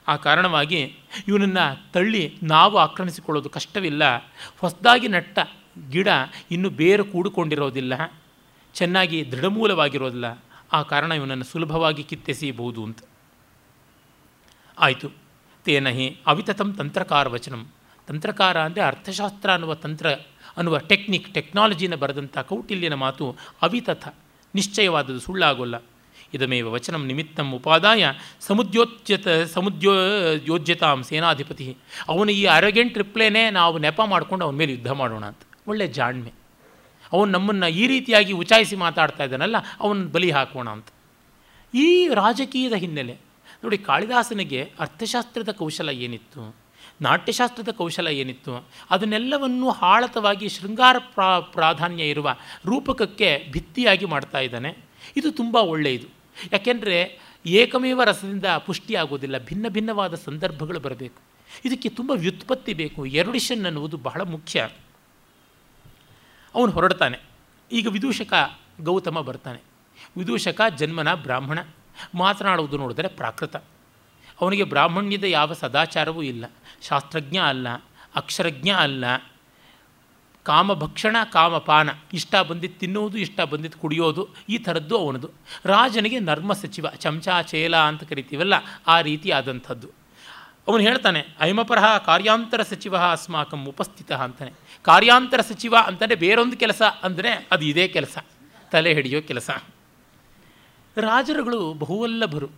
[0.08, 0.80] ಆ ಕಾರಣವಾಗಿ
[1.28, 4.04] ಇವನನ್ನು ತಳ್ಳಿ ನಾವು ಆಕ್ರಮಿಸಿಕೊಳ್ಳೋದು ಕಷ್ಟವಿಲ್ಲ,
[4.60, 5.40] ಹೊಸದಾಗಿ ನಟ್ಟ
[5.90, 6.08] ಗಿಡ
[6.52, 7.94] ಇನ್ನು ಬೇರು ಕೂಡಿಕೊಂಡಿರೋದಿಲ್ಲ.
[8.76, 10.44] ಚೆನ್ನಾಗಿ ದೃಢಮೂಲವಾಗಿರೋದಿಲ್ಲ.
[10.74, 13.00] ಆ ಕಾರಣ ಇವನನ್ನು ಸುಲಭವಾಗಿ ಕಿತ್ತೆಸೆಯಬಹುದು ಅಂತ.
[14.80, 15.10] ಆಯಿತು.
[15.66, 17.68] ತೇನ ಹಿ ಅವಿತತಂ ತಂತ್ರಕಾರ ವಚನಂ.
[18.08, 20.10] ತಂತ್ರಕಾರ ಅಂದರೆ ಅರ್ಥಶಾಸ್ತ್ರ ಅನ್ನುವ ತಂತ್ರ,
[20.58, 24.16] ಅನ್ನುವ ಟೆಕ್ನಿಕ್, ಟೆಕ್ನಾಲಜಿನ ಬರೆದಂಥ ಕೌಟಿಲ್ಯನ ಮಾತು ಅವಿತಥ,
[24.56, 25.76] ನಿಶ್ಚಯವಾದದ್ದು ಸುಳ್ಳಾಗೋಲ್ಲ.
[26.34, 29.94] ಇದಮೇವ ವಚನಂ ನಿಮಿತ್ತ ಉಪಾದಾಯ ಸಮುದ್ಯೋಚ್ಯತ ಸಮುದ್ಯೋ
[30.46, 31.78] ಯೋಜ್ಯತಾಂ ಸೇನಾಧಿಪತಿ.
[32.08, 35.40] ಅವನು ಈ ಅರಗೆಂಟ್ ರಿಪ್ಲೇನೇ ನಾವು ನೆಪ ಮಾಡಿಕೊಂಡು ಅವನ ಮೇಲೆ ಯುದ್ಧ ಮಾಡೋಣ ಅಂತ.
[35.68, 36.45] ಒಳ್ಳೆ ಜಾಣ್ಮೆ.
[37.14, 40.88] ಅವನು ನಮ್ಮನ್ನು ಈ ರೀತಿಯಾಗಿ ಉಚಾಯಿಸಿ ಮಾತಾಡ್ತಾ ಇದ್ದಾನಲ್ಲ ಅವನ ಬಲಿ ಹಾಕೋಣ ಅಂತ.
[41.74, 43.18] ಈ ರಾಜಕೀಯದ ಹಿನ್ನೆಲೆ,
[43.64, 46.56] ನೋಡಿ ಕಾಳಿದಾಸನಿಗೆ ಅರ್ಥಶಾಸ್ತ್ರದ ಕೌಶಲ ಏನಿತ್ತು?
[47.02, 48.68] ನಾಟ್ಯಶಾಸ್ತ್ರದ ಕೌಶಲ ಏನಿತ್ತು?
[48.90, 52.36] ಅದನ್ನೆಲ್ಲವನ್ನು ಹಾಳತವಾಗಿ ಶೃಂಗಾರ ಪ್ರಾ, ಪ್ರಾಧಾನ್ಯ ಇರುವ
[52.66, 54.78] ರೂಪಕಕ್ಕೆ ಭಿತ್ತಿಯಾಗಿ ಮಾಡ್ತಾ ಇದ್ದಾನೆ.
[55.18, 56.08] ಇದು ತುಂಬ ಒಳ್ಳೆಯದು.
[56.52, 61.22] ಯಾಕೆಂದರೆ ಏಕಮೇವ ರಸದಿಂದ ಪುಷ್ಟಿಯಾಗೋದಿಲ್ಲ ಭಿನ್ನ ಭಿನ್ನವಾದ ಸಂದರ್ಭಗಳು ಬರಬೇಕು.
[61.66, 63.06] ಇದಕ್ಕೆ ತುಂಬ ವ್ಯುತ್ಪತ್ತಿ ಬೇಕು.
[63.06, 64.70] ಎರುಡಿಷನ್ ಅನ್ನುವುದು ಬಹಳ ಮುಖ್ಯ.
[66.56, 67.20] ಅವನು ಹೊರಡ್ತಾನೆ.
[67.72, 69.62] ಈಗ ವಿದೂಷಕ ಗೌತಮ ಬರ್ತಾನೆ.
[70.18, 71.60] ವಿದೂಷಕ ಜನ್ಮನ ಬ್ರಾಹ್ಮಣ.
[72.16, 73.56] ಮಾತನಾಡುವುದು ನೋಡಿದರೆ ಪ್ರಾಕೃತ.
[74.42, 76.46] ಅವನಿಗೆ ಬ್ರಾಹ್ಮಣ್ಯದ ಯಾವ ಸದಾಚಾರವೂ ಇಲ್ಲ.
[76.82, 77.68] ಶಾಸ್ತ್ರಜ್ಞ ಅಲ್ಲ,
[78.16, 79.06] ಅಕ್ಷರಜ್ಞ ಅಲ್ಲ.
[80.44, 85.30] ಕಾಮಭಕ್ಷಣ, ಕಾಮಪಾನ, ಇಷ್ಟ ಬಂದಿದ್ದು ತಿನ್ನುವುದು, ಇಷ್ಟ ಬಂದಿದ್ದು ಕುಡಿಯೋದು, ಈ ಥರದ್ದು ಅವನದು.
[85.66, 88.54] ರಾಜನಿಗೆ ನರ್ಮ ಸಚಿವ, ಚಮಚ ಚೇಲ ಅಂತ ಕರಿತೀವಲ್ಲ,
[88.88, 90.05] ಆ ರೀತಿ ಆದಂಥದ್ದು
[90.68, 94.52] ಅವನು ಹೇಳ್ತಾನೆ, ಐಮಪರಹ ಕಾರ್ಯಾಂತರ ಸಚಿವ ಅಸ್ಮಾಕಂ ಉಪಸ್ಥಿತ ಅಂತಾನೆ.
[94.86, 98.18] ಕಾರ್ಯಾಂತರ ಸಚಿವ ಅಂತಂದರೆ ಬೇರೊಂದು ಕೆಲಸ ಅಂದರೆ ಅದು ಇದೇ ಕೆಲಸ,
[98.72, 99.50] ತಲೆ ಹಿಡಿಯೋ ಕೆಲಸ.
[100.98, 102.50] ರಾಜರುಗಳು ಬಹುವಲ್ಲಭರು.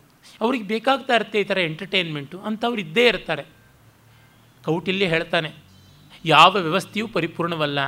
[0.42, 3.44] ಅವ್ರಿಗೆ ಬೇಕಾಗ್ತಾ ಇರುತ್ತೆ ಈ ಥರ ಎಂಟರ್ಟೈನ್ಮೆಂಟು ಅಂಥವ್ರು ಇದ್ದೇ ಇರ್ತಾರೆ.
[4.64, 5.50] ಕೌಟಿಲ್ಯ ಹೇಳ್ತಾನೆ,
[6.26, 7.80] ಯಾವ ವ್ಯವಸ್ಥೆಯೂ ಪರಿಪೂರ್ಣವಲ್ಲ.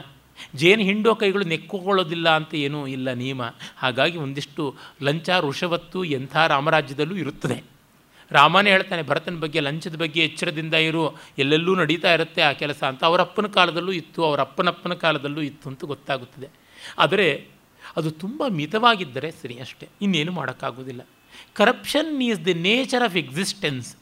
[0.56, 3.42] ಜೇನು ಹಿಂಡೋ ಕೈಗಳು ನೆಕ್ಕೊಳ್ಳೋದಿಲ್ಲ ಅಂತ ಏನೂ ಇಲ್ಲ ನಿಯಮ
[3.78, 4.64] ಹಾಗಾಗಿ ಒಂದಿಷ್ಟು
[5.04, 7.58] ಲಂಚ, ಋಷವತ್ತು ಎಂಥ ರಾಮರಾಜ್ಯದಲ್ಲೂ ಇರುತ್ತದೆ.
[8.32, 11.18] ರಾಮನೇ ಹೇಳ್ತಾನೆ, ಭರತನ ಬಗ್ಗೆ, ಲಂಚದ ಬಗ್ಗೆ ಎಚ್ಚರದಿಂದ ಇರು.
[11.38, 13.04] ಎಲ್ಲೆಲ್ಲೂ ನಡೀತಾ ಇರುತ್ತೆ ಆ ಕೆಲಸ ಅಂತ.
[13.04, 16.48] ಅವರಪ್ಪನ ಕಾಲದಲ್ಲೂ ಇತ್ತು, ಅವರ ಅಪ್ಪನಪ್ಪನ ಕಾಲದಲ್ಲೂ ಇತ್ತು ಅಂತ ಗೊತ್ತಾಗುತ್ತದೆ.
[16.98, 17.48] ಆದರೆ
[17.98, 21.02] ಅದು ತುಂಬ ಮಿತವಾಗಿದ್ದರೆ ಸರಿ ಅಷ್ಟೇ, ಇನ್ನೇನು ಮಾಡೋಕ್ಕಾಗೋದಿಲ್ಲ
[21.54, 23.96] corruption is the nature of existence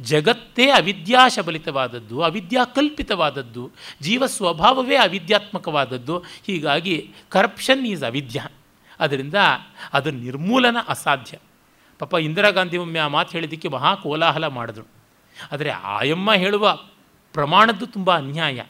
[0.00, 3.70] ಜಗತ್ತೇ ಅವಿದ್ಯಾಶಬಲಿತವಾದದ್ದು ಅವಿದ್ಯಾಕಲ್ಪಿತವಾದದ್ದು
[4.02, 6.18] ಜೀವ ಸ್ವಭಾವವೇ ಅವಿದ್ಯಾತ್ಮಕವಾದದ್ದು.
[6.18, 8.52] ಹೀಗಾಗಿ ಕರಪ್ಷನ್ ಈಸ್ ಅವಿದ್ಯಾ.
[9.00, 9.34] ಅದರಿಂದ
[9.92, 11.38] ಅದು ನಿರ್ಮೂಲನ ಅಸಾಧ್ಯ.
[12.02, 14.86] ಪಾಪ ಇಂದಿರಾ ಗಾಂಧಿ ಒಮ್ಮೆ ಆ ಮಾತು ಹೇಳಿದ್ದಕ್ಕೆ ಮಹಾ ಕೋಲಾಹಲ ಮಾಡಿದ್ರು.
[15.52, 16.78] ಆದರೆ ಆಯಮ್ಮ ಹೇಳುವ
[17.32, 18.62] ಪ್ರಮಾಣದ್ದು ತುಂಬ ಅನ್ಯಾಯ.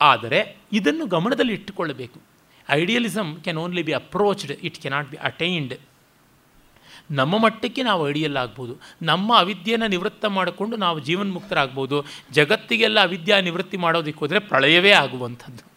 [0.00, 2.20] ಆದರೆ ಇದನ್ನು ಗಮನದಲ್ಲಿ ಇಟ್ಟುಕೊಳ್ಳಬೇಕು.
[2.70, 5.74] Idealism can only be approached it cannot be attained
[7.10, 8.76] ನಮ್ಮ ಮಟ್ಟಕ್ಕೆ ನಾವು ಐಡಿಯಲ್ ಆಗ್ಬೋದು.
[9.02, 12.04] ನಮ್ಮ ಅವಿದ್ಯೆಯನ್ನು ನಿವೃತ್ತ ಮಾಡಿಕೊಂಡು ನಾವು ಜೀವನ್ಮುಕ್ತರಾಗ್ಬೋದು.
[12.30, 15.72] ಜಗತ್ತಿಗೆಲ್ಲ ಅವಿದ್ಯಾ ನಿವೃತ್ತಿ ಮಾಡೋದಕ್ಕೆ ಹೋದರೆ ಪ್ರಳಯವೇ ಆಗುವಂಥದ್ದು.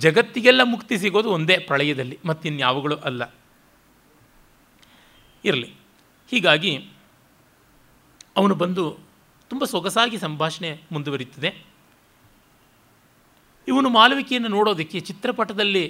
[0.00, 3.34] ಜಗತ್ತಿಗೆಲ್ಲ ಮುಕ್ತಿ ಸಿಗೋದು ಒಂದೇ ಪ್ರಳಯದಲ್ಲಿ, ಮತ್ತಿನ್ಯಾವುಗಳು ಅಲ್ಲ.
[5.44, 5.85] ಇರಲಿ.
[6.30, 6.72] ಹೀಗಾಗಿ
[8.40, 8.84] ಅವನು ಬಂದು
[9.50, 11.50] ತುಂಬ ಸೊಗಸಾಗಿ ಸಂಭಾಷಣೆ ಮುಂದುವರಿಯುತ್ತದೆ.
[13.68, 15.84] ಇವನು ಮಾಲವಿಕೆಯನ್ನು ನೋಡೋದಕ್ಕೆ ಚಿತ್ರಪಟದಲ್ಲಿ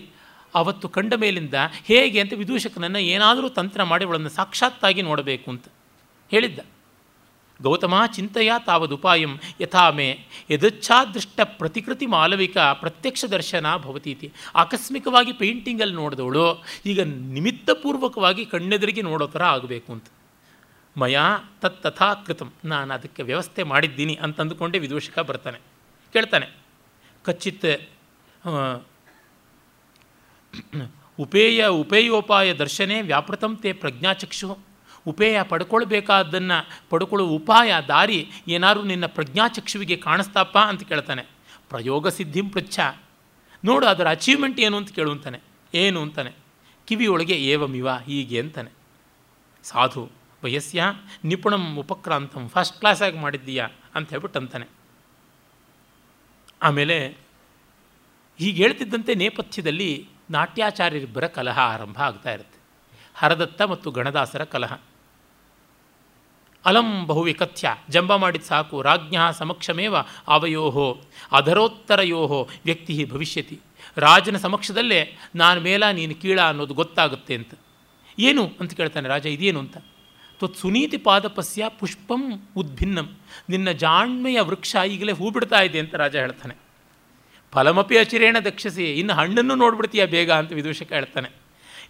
[0.54, 1.54] ಅವತ್ತು ಕಂಡ ಮೇಲಿಂದ
[1.88, 5.66] ಹೇಗೆ ಅಂತ ವಿದೂಷಕನನ್ನು ಏನಾದರೂ ತಂತ್ರ ಮಾಡಿ ಅವಳನ್ನು ಸಾಕ್ಷಾತ್ತಾಗಿ ನೋಡಬೇಕು ಅಂತ
[6.32, 6.60] ಹೇಳಿದ್ದ.
[7.60, 10.08] ಗೌತಮ ಚಿಂತೆಯ ತಾವದುಪಾಯಂ ಯಥಾ ಮೇ
[10.50, 14.28] ಯದಚ್ಛಾದೃಷ್ಟ ಪ್ರತಿಕೃತಿ ಮಾಲವಿಕ ಪ್ರತ್ಯಕ್ಷ ದರ್ಶನ ಭವತೀತಿ.
[14.62, 16.46] ಆಕಸ್ಮಿಕವಾಗಿ ಪೇಂಟಿಂಗಲ್ಲಿ ನೋಡಿದವಳು,
[16.90, 17.00] ಈಗ
[17.36, 20.08] ನಿಮಿತ್ತಪೂರ್ವಕವಾಗಿ ಕಣ್ಣೆದುರಿಗೆ ನೋಡೋ ಥರ ಆಗಬೇಕು ಅಂತ.
[20.96, 21.24] ಮಯಾ
[21.60, 25.58] ತತ್ ತಥಾ ಕೃತಂ ನಾನು ಅದಕ್ಕೆ ವ್ಯವಸ್ಥೆ ಮಾಡಿದ್ದೀನಿ ಅಂತಂದುಕೊಂಡೇ ವಿದೂಷಕ ಬರ್ತಾನೆ.
[26.14, 26.46] ಕೇಳ್ತಾನೆ,
[27.24, 27.66] ಕಚ್ಚಿತ್
[31.18, 34.48] ಉಪೇಯ, ಉಪೇಯೋಪಾಯ ದರ್ಶನೇ ವ್ಯಾಪೃತಂ ತೇ ಪ್ರಜ್ಞಾಚಕ್ಷು
[35.06, 36.58] ಉಪೇಯ ಪಡ್ಕೊಳ್ಬೇಕಾದ್ದನ್ನು
[36.90, 38.18] ಪಡ್ಕೊಳ್ಳೋ ಉಪಾಯ ದಾರಿ
[38.48, 41.22] ಏನಾದರೂ ನಿನ್ನ ಪ್ರಜ್ಞಾಚಕ್ಷುವಿಗೆ ಕಾಣಿಸ್ತಾಪ ಅಂತ ಕೇಳ್ತಾನೆ.
[41.70, 42.78] ಪ್ರಯೋಗ ಸಿದ್ಧಿಂ ಪೃಚ್ಛ.
[43.64, 45.38] ನೋಡು, ಅದರ ಅಚೀವ್ಮೆಂಟ್ ಏನು ಅಂತ ಕೇಳುವಂತಾನೆ
[45.74, 46.32] ಏನು ಅಂತಾನೆ.
[46.88, 48.70] ಕಿವಿಯೊಳಗೆ ಏವಮಿವ ಹೀಗೆ ಅಂತಾನೆ.
[49.64, 50.02] ಸಾಧು
[50.44, 50.84] ವಯಸ್ಸ್ಯ
[51.24, 52.48] ನಿಪುಣಂ ಉಪಕ್ರಾಂತಂ.
[52.48, 53.68] ಫಸ್ಟ್ ಕ್ಲಾಸಾಗಿ ಮಾಡಿದ್ದೀಯಾ?
[53.94, 54.66] ಅಂತ ಹೇಳ್ಬಿಟ್ಟು ಅಂತಾನೆ
[56.62, 57.08] ಆಮೇಲೆ
[58.38, 62.58] ಹೀಗೆ ಹೇಳ್ತಿದ್ದಂತೆ ನೇಪಥ್ಯದಲ್ಲಿ ನಾಟ್ಯಾಚಾರ್ಯರಿಬ್ಬರ ಕಲಹ ಆರಂಭ ಆಗ್ತಾ ಇರುತ್ತೆ.
[63.14, 64.78] ಹರದತ್ತ ಮತ್ತು ಗಣದಾಸರ ಕಲಹ.
[66.64, 67.76] ಅಲಂ ಬಹುವಿಕಥ್ಯ.
[67.90, 68.82] ಜಂಬ ಮಾಡಿದ ಸಾಕು.
[68.82, 69.96] ರಾಜ್ಞ ಸಮಕ್ಷಮೇವ
[70.28, 71.00] ಅವಯೋಹೋ.
[71.32, 73.60] ಅಧರೋತ್ತರಯೋಹೋ ವ್ಯಕ್ತಿ ಭವಿಷ್ಯತಿ.
[73.96, 77.54] ರಾಜನ ಸಮಕ್ಷದಲ್ಲೇ ನಾನು ಮೇಲ ನೀನು ಕೀಳ ಅನ್ನೋದು ಗೊತ್ತಾಗುತ್ತೆ ಅಂತ.
[78.18, 78.52] ಏನು?
[78.60, 79.76] ಅಂತ ಕೇಳ್ತಾನೆ ರಾಜ, ಇದೇನು ಅಂತ?
[80.38, 82.22] ತ್ವತ್ ಸುನೀತಿ ಪಾದಪಸ್ಯ ಪುಷ್ಪಂ
[82.56, 83.08] ಉದ್ಭಿನ್ನಂ.
[83.48, 86.54] ನಿನ್ನ ಜಾಣ್ಮೆಯ ವೃಕ್ಷ ಈಗಲೇ ಹೂ ಬಿಡ್ತಾ ಇದೆ ಅಂತ ರಾಜ ಹೇಳ್ತಾನೆ.
[87.52, 91.28] ಫಲಮಪಿ ಅಚಿರೇಣ ದಕ್ಷಸಿ, ಇನ್ನು ಹಣ್ಣನ್ನು ನೋಡ್ಬಿಡ್ತೀಯ ಬೇಗ ಅಂತ ವಿದೂಷಕ ಹೇಳ್ತಾನೆ.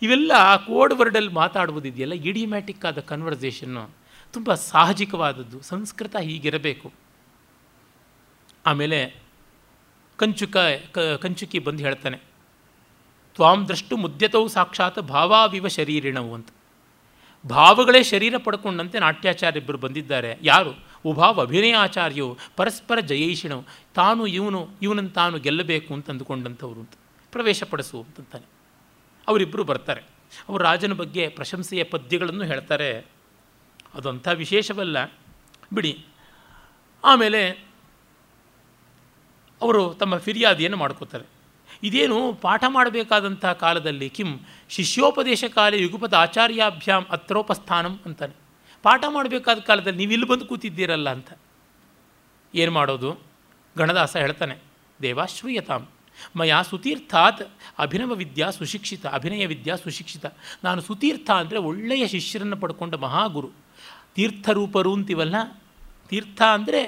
[0.03, 3.85] ಇವೆಲ್ಲ ಕೋಡ್ ವರ್ಡಲ್ಲಿ ಮಾತಾಡುವುದಿದೆಯಲ್ಲ ಇಡಿಮ್ಯಾಟಿಕ್ ಆದ ಕನ್ವರ್ಸೇಷನ್ನು
[4.33, 6.93] ತುಂಬ ಸಾಹಜಿಕವಾದದ್ದು, ಸಂಸ್ಕೃತ ಹೀಗಿರಬೇಕು.
[8.67, 9.15] ಆಮೇಲೆ
[10.17, 10.57] ಕಂಚುಕ
[11.21, 12.19] ಕಂಚುಕಿ ಬಂದು ಹೇಳ್ತಾನೆ.
[13.35, 16.49] ತ್ವಾಂ ದ್ರಷ್ಟು ಮುದ್ಯತವು ಸಾಕ್ಷಾತ್ ಭಾವಾವಿವ ಶರೀರಿಣವು ಅಂತ.
[17.49, 20.39] ಭಾವಗಳೇ ಶರೀರ ಪಡ್ಕೊಂಡಂತೆ ನಾಟ್ಯಾಚಾರ್ಯಬ್ಬರು ಬಂದಿದ್ದಾರೆ.
[20.43, 20.79] ಯಾರು?
[21.05, 26.91] ಉಭಾವ ಅಭಿನಯಾಚಾರ್ಯವು ಪರಸ್ಪರ ಜಯೈಷಿಣವು ತಾನು ಇವನು, ಇವನನ್ನು ತಾನು ಗೆಲ್ಲಬೇಕು ಅಂತ ಅಂದುಕೊಂಡಂಥವ್ರು ಅಂತ.
[27.33, 28.45] ಪ್ರವೇಶ ಪಡಿಸು ಅಂತಂತಾನೆ
[29.29, 30.03] ಅವರಿಬ್ಬರು ಬರ್ತಾರೆ.
[30.49, 32.99] ಅವರು ರಾಜನ ಬಗ್ಗೆ ಪ್ರಶಂಸೆಯ ಪದ್ಯಗಳನ್ನು ಹೇಳ್ತಾರೆ.
[33.95, 35.05] ಅದಂಥ ವಿಶೇಷವಲ್ಲ.
[35.73, 36.05] ಬಿಡಿ.
[37.05, 37.51] ಆಮೇಲೆ
[39.63, 41.36] ಅವರು ತಮ್ಮ ಫಿರ್ಯಾದಿಯನ್ನು ಮಾಡ್ಕೋತಾರೆ.
[41.83, 44.09] ಇದೇನು ಪಾಠ ಮಾಡಬೇಕಾದಂಥ ಕಾಲದಲ್ಲಿ?
[44.09, 44.31] ಕಿಂ
[44.69, 48.35] ಶಿಷ್ಯೋಪದೇಶ ಕಾಲ ಯುಗುಪದ ಆಚಾರ್ಯಾಭ್ಯಾಂ ಅತ್ರೋಪಸ್ಥಾನಂ ಅಂತಾನೆ.
[48.85, 51.31] ಪಾಠ ಮಾಡಬೇಕಾದ ಕಾಲದಲ್ಲಿ ನೀವು ಇಲ್ಲಿ ಬಂದು ಕೂತಿದ್ದೀರಲ್ಲ ಅಂತ.
[52.55, 53.11] ಏನು ಮಾಡೋದು?
[53.77, 54.57] ಗಣದಾಸ ಹೇಳ್ತಾನೆ,
[55.03, 55.83] ದೇವಾಶ್ರೂಯತಾಂ.
[56.37, 57.43] ಮಯಾ ಸುತೀರ್ಥಾತ್
[57.79, 60.27] ಅಭಿನವ ವಿದ್ಯಾ ಸುಶಿಕ್ಷಿತ, ಅಭಿನಯ ವಿದ್ಯಾ ಸುಶಿಕ್ಷಿತ.
[60.65, 63.51] ನಾನು ಸುತೀರ್ಥ ಅಂದರೆ ಒಳ್ಳೆಯ ಶಿಷ್ಯರನ್ನು ಪಡ್ಕೊಂಡ ಮಹಾಗುರು.
[64.15, 65.37] ತೀರ್ಥರೂಪರು ಅಂತೀವಲ್ಲ?
[66.09, 66.81] ತೀರ್ಥ ಅಂದರೆ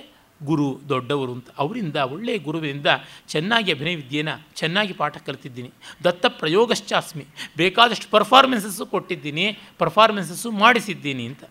[0.43, 1.47] ಗುರು ದೊಡ್ಡವರು ಅಂತ.
[1.59, 2.87] ಅವರಿಂದ ಒಳ್ಳೆಯ ಗುರುವಿನಿಂದ
[3.27, 5.71] ಚೆನ್ನಾಗಿ ಅಭಿನಯ ವಿದ್ಯೆನ ಚೆನ್ನಾಗಿ ಪಾಠ ಕಲಿತಿದ್ದೀನಿ.
[6.05, 7.27] ದತ್ತ ಪ್ರಯೋಗಶ್ಚಾಸ್ಮಿ.
[7.57, 9.59] ಬೇಕಾದಷ್ಟು ಪರ್ಫಾರ್ಮೆನ್ಸಸ್ಸು ಕೊಟ್ಟಿದ್ದೀನಿ.
[9.79, 11.45] ಪರ್ಫಾರ್ಮೆನ್ಸಸ್ಸು ಮಾಡಿಸಿದ್ದೀನಿ ಅಂತ.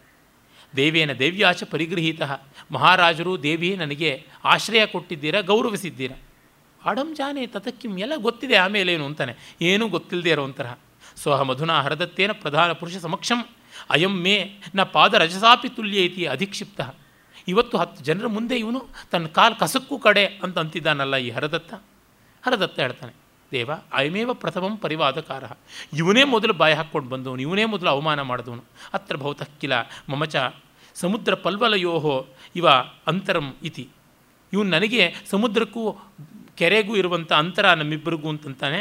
[0.76, 2.22] ದೇವೇನ ದೇವ್ಯಾಚ ಪರಿಗೃಹೀತ.
[2.72, 5.42] ಮಹಾರಾಜರು ದೇವಿ ನನಗೆ ಆಶ್ರಯ ಕೊಟ್ಟಿದ್ದೀರಾ?
[5.42, 6.22] ಗೌರವಿಸಿದ್ದೀರಾ?
[6.86, 9.36] ಆಡಂ ಜಾನೆ ತತಕ್ಕಿಂ ಎಲ್ಲ ಗೊತ್ತಿದೆ ಆಮೇಲೆ ಏನು ಅಂತಾನೆ.
[9.62, 10.74] ಏನೂ ಗೊತ್ತಿಲ್ಲದೆ ಇರೋ ಒಂಥರ
[11.18, 13.50] ಸ್ವಹ ಮಧುನಾ ಹರದತ್ತೇನ ಪ್ರಧಾನ ಪುರುಷ ಸಮಕ್ಷಂ.
[13.90, 16.82] ಅಯಂ ಮೇ ನ ಪಾದರಜಸಾಪಿ ತುಲ್ಯ ಇತಿ ಅಧಿಕ್ಷಿಪ್ತ.
[17.48, 18.80] ಇವತ್ತು ಹತ್ತು ಜನರ ಮುಂದೆ ಇವನು
[19.12, 21.74] ತನ್ನ ಕಾಲು ಕಸಕ್ಕೂ ಕಡೆ ಅಂತ ಅಂತಿದ್ದಾನಲ್ಲ ಈ ಹರದತ್ತ?
[22.44, 23.14] ಹರದತ್ತ ಹೇಳ್ತಾನೆ,
[23.52, 25.44] ದೇವ, ಅಯಮೇವ ಪ್ರಥಮಂ ಪರಿವಾದಕಾರ.
[25.98, 28.64] ಇವನೇ ಮೊದಲು ಬಾಯಿ ಹಾಕ್ಕೊಂಡು ಬಂದವನು, ಇವನೇ ಮೊದಲು ಅವಮಾನ ಮಾಡಿದವನು.
[28.94, 30.36] ಅತ್ರ ಭೌತಕ್ಕಿಲ ಕಿಲ ಮಮಚ
[30.96, 32.16] ಸಮುದ್ರ ಪಲ್ವಲಯೋಹೋ
[32.56, 32.68] ಇವ
[33.08, 33.86] ಅಂತರಂ ಇತಿ.
[34.54, 35.84] ಇವನು ನನಗೆ ಸಮುದ್ರಕ್ಕೂ
[36.56, 38.80] ಕೆರೆಗೂ ಇರುವಂಥ ಅಂತರ ನಮ್ಮಿಬ್ಬರಿಗೂ ಅಂತಂತಾನೆ.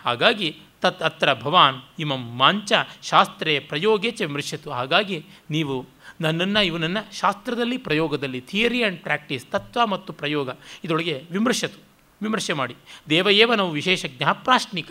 [0.00, 0.48] ಹಾಗಾಗಿ
[0.82, 5.18] ತತ್ ಅತ್ರ ಭವಾನ್, ಇಮಂ ಮಾಂಚ ಶಾಸ್ತ್ರೇ ಪ್ರಯೋಗೇ ಚ ವಿಮೃಶ್ಯತು ಹಾಗಾಗಿ
[5.50, 5.76] ನೀವು
[6.20, 10.48] ನನ್ನನ್ನು ಇವನನ್ನು ಶಾಸ್ತ್ರದಲ್ಲಿ ಪ್ರಯೋಗದಲ್ಲಿ ಥಿಯರಿ ಆ್ಯಂಡ್ ಪ್ರಾಕ್ಟೀಸ್ ತತ್ವ ಮತ್ತು ಪ್ರಯೋಗ
[10.84, 11.78] ಇದರೊಳಗೆ ವಿಮರ್ಶತು
[12.20, 12.74] ವಿಮರ್ಶೆ ಮಾಡಿ.
[13.10, 14.90] ದೇವಯೇವ ನಾವು ವಿಶೇಷಜ್ಞ ಪ್ರಾಶ್ನಿಕ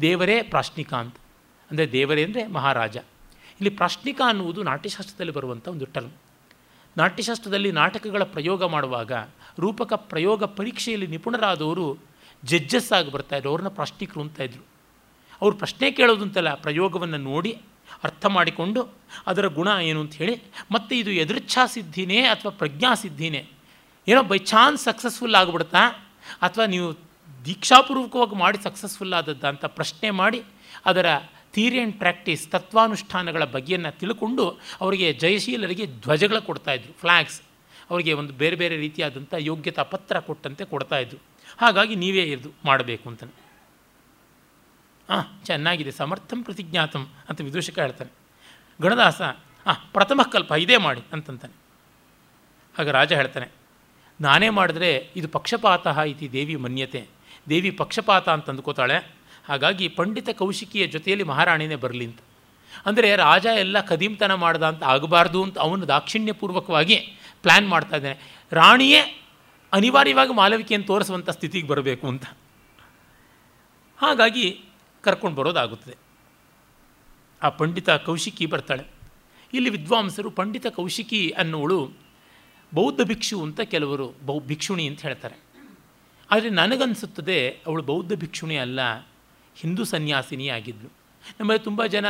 [0.00, 1.16] ದೇವರೇ ಪ್ರಾಶ್ನಿಕ ಅಂತ.
[1.70, 2.96] ಅಂದರೆ ದೇವರೇ ಅಂದರೆ ಮಹಾರಾಜ.
[3.60, 6.12] ಇಲ್ಲಿ ಪ್ರಾಶ್ನಿಕ ಅನ್ನುವುದು ನಾಟ್ಯಶಾಸ್ತ್ರದಲ್ಲಿ ಬರುವಂಥ ಒಂದು ಟರ್ಮ್
[6.96, 9.12] ನಾಟ್ಯಶಾಸ್ತ್ರದಲ್ಲಿ ನಾಟಕಗಳ ಪ್ರಯೋಗ ಮಾಡುವಾಗ
[9.58, 11.86] ರೂಪಕ ಪ್ರಯೋಗ ಪರೀಕ್ಷೆಯಲ್ಲಿ ನಿಪುಣರಾದವರು
[12.42, 14.64] ಜಡ್ಜಸ್ ಆಗಿ ಬರ್ತಾಯಿದ್ರು ಅವ್ರನ್ನ ಪ್ರಾಶ್ನಿಕರು ಅಂತ ಇದ್ದರು
[15.42, 17.52] ಅವ್ರು ಪ್ರಶ್ನೆ ಕೇಳೋದು ಅಂತಲ್ಲ, ಪ್ರಯೋಗವನ್ನು ನೋಡಿ
[18.02, 18.80] ಅರ್ಥ ಮಾಡಿಕೊಂಡು
[19.26, 20.34] ಅದರ ಗುಣ ಏನು ಅಂತ ಹೇಳಿ,
[20.70, 23.42] ಮತ್ತು ಇದು ಎದುರ್ಚ್ಛಾ ಸಿದ್ಧಿನೇ ಅಥವಾ ಪ್ರಜ್ಞಾಸಿದ್ಧಿನೇ
[24.06, 25.82] ಏನೋ ಬೈ ಚಾನ್ಸ್ ಸಕ್ಸಸ್ಫುಲ್ ಆಗಿಬಿಡ್ತಾ
[26.42, 26.88] ಅಥವಾ ನೀವು
[27.46, 30.40] ದೀಕ್ಷಾಪೂರ್ವಕವಾಗಿ ಮಾಡಿ ಸಕ್ಸಸ್ಫುಲ್ ಆದದ್ದ ಅಂತ ಪ್ರಶ್ನೆ ಮಾಡಿ
[30.86, 31.06] ಅದರ
[31.54, 34.44] ಥಿಯರಿ ಆ್ಯಂಡ್ ಪ್ರಾಕ್ಟೀಸ್ ತತ್ವಾನುಷ್ಠಾನಗಳ ಬಗೆಯನ್ನು ತಿಳ್ಕೊಂಡು
[34.80, 37.38] ಅವರಿಗೆ ಜಯಶೀಲರಿಗೆ ಧ್ವಜಗಳ ಕೊಡ್ತಾಯಿದ್ರು ಫ್ಲ್ಯಾಗ್ಸ್
[37.90, 41.20] ಅವರಿಗೆ ಒಂದು ಬೇರೆ ಬೇರೆ ರೀತಿಯಾದಂಥ ಯೋಗ್ಯತಾ ಪತ್ರ ಕೊಟ್ಟಂತೆ ಕೊಡ್ತಾಯಿದ್ರು
[41.58, 43.34] ಹಾಗಾಗಿ ನೀವೇ ಇದು ಮಾಡಬೇಕು ಅಂತಲೇ
[45.08, 48.10] ಹಾಂ ಚೆನ್ನಾಗಿದೆ, ಸಮರ್ಥಂ ಪ್ರತಿಜ್ಞಾತಂ ಅಂತ ವಿದೂಷಕ ಹೇಳ್ತಾನೆ.
[48.80, 49.20] ಗಣದಾಸ
[49.66, 51.54] ಹಾಂ ಪ್ರಥಮ ಕಲ್ಪ ಇದೇ ಮಾಡಿ ಅಂತಂತಾನೆ.
[52.74, 53.48] ಆಗ ರಾಜ ಹೇಳ್ತಾನೆ,
[54.20, 57.02] ನಾನೇ ಮಾಡಿದ್ರೆ ಇದು ಪಕ್ಷಪಾತ ಇತಿ ದೇವಿ ಮನ್ಯತೆ.
[57.46, 58.98] ದೇವಿ ಪಕ್ಷಪಾತ ಅಂತ ಅಂದ್ಕೋತಾಳೆ
[59.48, 62.20] ಹಾಗಾಗಿ ಪಂಡಿತ ಕೌಶಿಕಿಯ ಜೊತೆಯಲ್ಲಿ ಮಹಾರಾಣಿನೇ ಬರಲಿ ಅಂತ.
[62.86, 66.96] ಅಂದರೆ ರಾಜ ಎಲ್ಲ ಕದೀಮ್ತನ ಮಾಡ್ದ ಅಂತ ಆಗಬಾರ್ದು ಅಂತ ಅವನು ದಾಕ್ಷಿಣ್ಯಪೂರ್ವಕವಾಗಿ
[67.44, 68.18] ಪ್ಲ್ಯಾನ್ ಮಾಡ್ತಾ ಇದ್ದಾನೆ.
[68.52, 69.00] ರಾಣಿಯೇ
[69.72, 72.24] ಅನಿವಾರ್ಯವಾಗಿ ಮಾಲವಿಕೆಯನ್ನು ತೋರಿಸುವಂಥ ಸ್ಥಿತಿಗೆ ಬರಬೇಕು ಅಂತ.
[73.98, 74.46] ಹಾಗಾಗಿ
[75.04, 75.96] ಕರ್ಕೊಂಡು ಬರೋದಾಗುತ್ತದೆ.
[77.42, 78.84] ಆ ಪಂಡಿತ ಕೌಶಿಕಿ ಬರ್ತಾಳೆ.
[79.54, 81.78] ಇಲ್ಲಿ ವಿದ್ವಾಂಸರು ಪಂಡಿತ ಕೌಶಿಕಿ ಅನ್ನುವಳು
[82.74, 85.36] ಬೌದ್ಧ ಭಿಕ್ಷು ಅಂತ ಕೆಲವರು ಬೌ ಭಿಕ್ಷುಣಿ ಅಂತ ಹೇಳ್ತಾರೆ.
[86.30, 88.80] ಆದರೆ ನನಗನ್ಸುತ್ತದೆ ಅವಳು ಬೌದ್ಧ ಭಿಕ್ಷುಣಿ ಅಲ್ಲ,
[89.56, 90.90] ಹಿಂದೂ ಸನ್ಯಾಸಿನಿ ಆಗಿದ್ಲು.
[91.40, 92.06] ನಮ್ಮಲ್ಲಿ ತುಂಬ ಜನ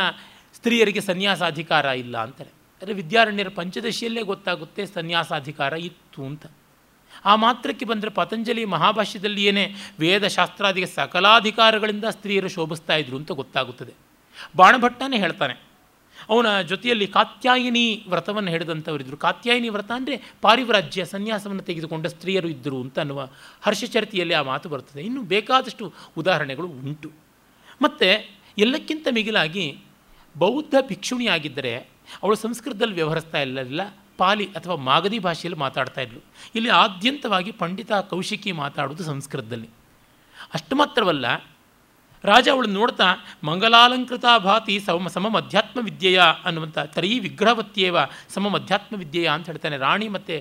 [0.55, 2.51] ಸ್ತ್ರೀಯರಿಗೆ ಸನ್ಯಾಸಾಧಿಕಾರ ಇಲ್ಲ ಅಂತಾರೆ.
[2.83, 6.47] ಆದರೆ ವಿದ್ಯಾರಣ್ಯರ ಪಂಚದಶಿಯಲ್ಲೇ ಗೊತ್ತಾಗುತ್ತೆ ಸನ್ಯಾಸಾಧಿಕಾರ ಇತ್ತು ಅಂತ.
[7.25, 9.65] ಆ ಮಾತ್ರಕ್ಕೆ ಬಂದರೆ ಪತಂಜಲಿ ಮಹಾಭಾಷ್ಯದಲ್ಲಿಯೇ
[10.01, 13.95] ವೇದಶಾಸ್ತ್ರಾದಿಗ ಸಕಲಾಧಿಕಾರಗಳಿಂದ ಸ್ತ್ರೀಯರು ಶೋಭಿಸ್ತಾ ಇದ್ರು ಅಂತ ಗೊತ್ತಾಗುತ್ತದೆ.
[14.57, 15.55] ಬಾಣಭಟ್ಟನೇ ಹೇಳ್ತಾನೆ,
[16.31, 23.23] ಅವನ ಜೊತೆಯಲ್ಲಿ ಕಾತ್ಯಾಯಿನಿ ವ್ರತವನ್ನು ಹಿಡಿದಂಥವರಿದ್ದರು ಕಾತ್ಯಾಯಿನಿ ವ್ರತ ಅಂದರೆ ಪಾರಿವ್ರಾಜ್ಯ ಸನ್ಯಾಸವನ್ನು ತೆಗೆದುಕೊಂಡ ಸ್ತ್ರೀಯರು ಇದ್ದರು ಅಂತ ಅನ್ನುವ
[23.63, 25.03] ಹರ್ಷಚರಿತಿಯಲ್ಲಿ ಆ ಮಾತು ಬರ್ತದೆ.
[25.03, 27.11] ಇನ್ನು ಬೇಕಾದಷ್ಟು ಉದಾಹರಣೆಗಳು ಉಂಟು.
[27.83, 28.09] ಮತ್ತು
[28.59, 29.67] ಎಲ್ಲಕ್ಕಿಂತ ಮಿಗಿಲಾಗಿ
[30.35, 31.73] ಬೌದ್ಧ ಭಿಕ್ಷುಣಿಯಾಗಿದ್ದರೆ
[32.23, 33.83] ಅವಳು ಸಂಸ್ಕೃತದಲ್ಲಿ ವ್ಯವಹರಿಸ್ತಾ ಇರಲಿಲ್ಲ.
[34.19, 36.21] ಪಾಲಿ ಅಥವಾ ಮಾಗಧಿ ಭಾಷೆಯಲ್ಲಿ ಮಾತಾಡ್ತಾ ಇದ್ಳು
[36.55, 39.69] ಇಲ್ಲಿ ಆದ್ಯಂತವಾಗಿ ಪಂಡಿತ ಕೌಶಿಕಿ ಮಾತಾಡೋದು ಸಂಸ್ಕೃತದಲ್ಲಿ.
[40.55, 41.27] ಅಷ್ಟು ಮಾತ್ರವಲ್ಲ,
[42.25, 43.09] ರಾಜ ಅವಳು ನೋಡ್ತಾ,
[43.45, 47.97] ಮಂಗಲಾಲಂಕೃತ ಭಾತಿ ಸಮ ಸಮ ಮಧ್ಯಾತ್ಮ ವಿದ್ಯೆಯ ಅನ್ನುವಂಥ ತರೀ ವಿಗ್ರಹವತ್ಯೇವ
[48.29, 50.37] ಸಮ ಮಧ್ಯಾತ್ಮ ವಿದ್ಯೆಯ ಅಂತ ಹೇಳ್ತಾನೆ ರಾಣಿ ಮತ್ತು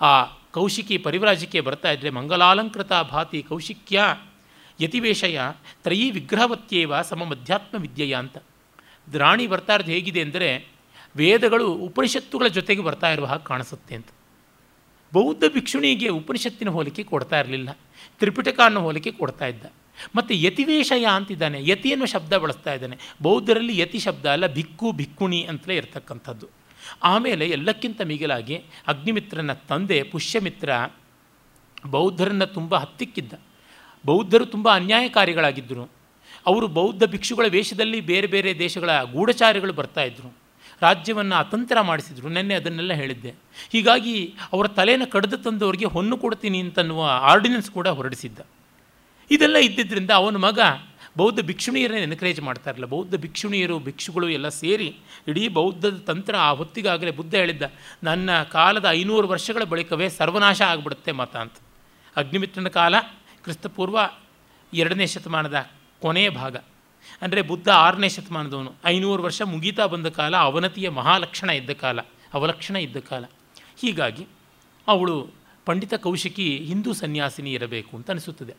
[0.00, 0.10] ಆ
[0.52, 4.00] ಕೌಶಿಕಿ ಪರಿವ್ರಾಜಿಕೆ ಬರ್ತಾ ಇದ್ದರೆ ಮಂಗಲಾಲಂಕೃತ ಭಾತಿ ಕೌಶಿಕ್ಯ
[4.80, 5.40] ಯತಿವೇಷಯ
[5.82, 8.36] ತ್ರಯೀ ವಿಗ್ರಹವತ್ಯೇವ ಸಮ ಮಧ್ಯಾತ್ಮ ವಿದ್ಯೆಯ ಅಂತ.
[9.16, 10.48] ರಾಣಿ ಬರ್ತಾ ಇರೋದು ಹೇಗಿದೆ ಅಂದರೆ
[11.16, 14.06] ವೇದಗಳು ಉಪನಿಷತ್ತುಗಳ ಜೊತೆಗೆ ಬರ್ತಾ ಇರುವ ಹಾಗೆ ಕಾಣಿಸುತ್ತೆ ಅಂತ.
[15.12, 17.78] ಬೌದ್ಧ ಭಿಕ್ಷುಣಿಗೆ ಉಪನಿಷತ್ತಿನ ಹೋಲಿಕೆ ಕೊಡ್ತಾ ಇರಲಿಲ್ಲ
[18.18, 19.66] ತ್ರಿಪಿಟಕ ಅನ್ನೋ ಹೋಲಿಕೆ ಕೊಡ್ತಾ ಇದ್ದ.
[20.16, 22.98] ಮತ್ತು ಯತಿವೇಷಯ ಅಂತಿದ್ದಾನೆ ಯತಿ ಅನ್ನೋ ಶಬ್ದ ಬಳಸ್ತಾ ಇದ್ದಾನೆ.
[23.22, 26.48] ಬೌದ್ಧರಲ್ಲಿ ಯತಿ ಶಬ್ದ ಅಲ್ಲ, ಭಿಕ್ಕು, ಭಿಕ್ಕುಣಿ ಅಂತಲೇ ಇರತಕ್ಕಂಥದ್ದು.
[27.02, 30.70] ಆಮೇಲೆ ಎಲ್ಲಕ್ಕಿಂತ ಮಿಗಿಲಾಗಿ ಅಗ್ನಿಮಿತ್ರನ ತಂದೆ ಪುಷ್ಯಮಿತ್ರ
[31.86, 33.32] ಬೌದ್ಧರನ್ನು ತುಂಬ ಹತ್ತಿಕ್ಕಿದ್ದ.
[34.06, 35.90] ಬೌದ್ಧರು ತುಂಬ ಅನ್ಯಾಯಕಾರಿಗಳಾಗಿದ್ದರು.
[36.46, 40.39] ಅವರು ಬೌದ್ಧ ಭಿಕ್ಷುಗಳ ವೇಷದಲ್ಲಿ ಬೇರೆ ಬೇರೆ ದೇಶಗಳ ಗೂಢಚಾರಿಗಳು ಬರ್ತಾಯಿದ್ರು
[40.82, 42.28] ರಾಜ್ಯವನ್ನು ಅತಂತ್ರ ಮಾಡಿಸಿದರು.
[42.28, 43.34] ನೆನ್ನೆ ಅದನ್ನೆಲ್ಲ ಹೇಳಿದ್ದೆ.
[43.70, 48.40] ಹೀಗಾಗಿ ಅವರ ತಲೆಯನ್ನು ಕಡಿದು ತಂದವರಿಗೆ ಹೊನ್ನು ಕೊಡ್ತೀನಿ ಅಂತನ್ನುವ ಆರ್ಡಿನೆನ್ಸ್ ಕೂಡ ಹೊರಡಿಸಿದ್ದ.
[49.30, 50.58] ಇದೆಲ್ಲ ಇದ್ದಿದ್ದರಿಂದ ಅವನ ಮಗ
[51.16, 54.96] ಬೌದ್ಧ ಭಿಕ್ಷುಣಿಯರನ್ನೇ ಎನ್ಕರೇಜ್ ಮಾಡ್ತಾರಲ್ಲ ಬೌದ್ಧ ಭಿಕ್ಷುಣಿಯರು, ಭಿಕ್ಷುಗಳು ಎಲ್ಲ ಸೇರಿ
[55.28, 57.62] ಇಡೀ ಬೌದ್ಧದ ತಂತ್ರ ಆ ಹೊತ್ತಿಗಾಗಲೇ ಬುದ್ಧ ಹೇಳಿದ್ದ,
[58.04, 61.52] ನನ್ನ ಕಾಲದ ಐನೂರು ವರ್ಷಗಳ ಬಳಿಕವೇ ಸರ್ವನಾಶ ಆಗಿಬಿಡುತ್ತೆ ಮತ ಅಂತ.
[62.16, 63.00] ಅಗ್ನಿಮಿತ್ರನ ಕಾಲ,
[63.42, 63.98] ಕ್ರಿಸ್ತಪೂರ್ವ
[64.74, 65.66] ಎರಡನೇ ಶತಮಾನದ
[66.00, 66.56] ಕೊನೆಯ ಭಾಗ.
[67.22, 68.72] ಅಂದರೆ ಬುದ್ಧ ಆರನೇ ಶತಮಾನದವನು.
[68.84, 72.00] ಐನೂರು ವರ್ಷ ಮುಗೀತಾ ಬಂದ ಕಾಲ ಅವನತಿಯ ಮಹಾಲಕ್ಷಣ ಇದ್ದ ಕಾಲ,
[72.34, 73.24] ಅವಲಕ್ಷಣ ಇದ್ದ ಕಾಲ.
[73.78, 74.26] ಹೀಗಾಗಿ
[74.88, 75.28] ಅವಳು
[75.66, 78.54] ಪಂಡಿತ ಕೌಶಿಕಿ ಹಿಂದೂ ಸನ್ಯಾಸಿನಿ ಇರಬೇಕು ಅಂತ ಅನಿಸುತ್ತದೆ.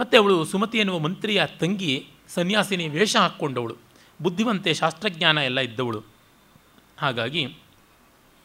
[0.00, 3.76] ಮತ್ತು ಅವಳು ಸುಮತಿ ಎನ್ನುವ ಮಂತ್ರಿಯ ತಂಗಿ ಸನ್ಯಾಸಿನಿ ವೇಷ ಹಾಕ್ಕೊಂಡವಳು.
[4.22, 6.04] ಬುದ್ಧಿವಂತೆ ಶಾಸ್ತ್ರಜ್ಞಾನ ಎಲ್ಲ ಇದ್ದವಳು.
[6.98, 7.44] ಹಾಗಾಗಿ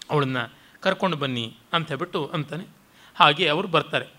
[0.09, 2.65] ಅವಳನ್ನು ಕರ್ಕೊಂಡು ಬನ್ನಿ ಅಂತ ಹೇಳ್ಬಿಟ್ಟು ಅಂತಾನೆ
[3.15, 4.14] ಹಾಗೆ ಅವರು ಬರ್ತಾರೆ.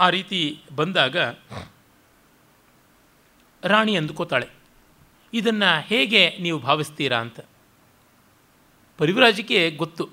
[0.00, 0.40] ಆ ರೀತಿ
[0.78, 1.16] ಬಂದಾಗ
[3.62, 4.48] ರಾಣಿ ಅಂದುಕೋತಾಳೆ,
[5.32, 7.38] ಇದನ್ನು ಹೇಗೆ ನೀವು ಭಾವಿಸ್ತೀರಾ ಅಂತ.
[8.98, 10.04] ಪರಿವ್ರಾಜಕ್ಕೆ ಗೊತ್ತು,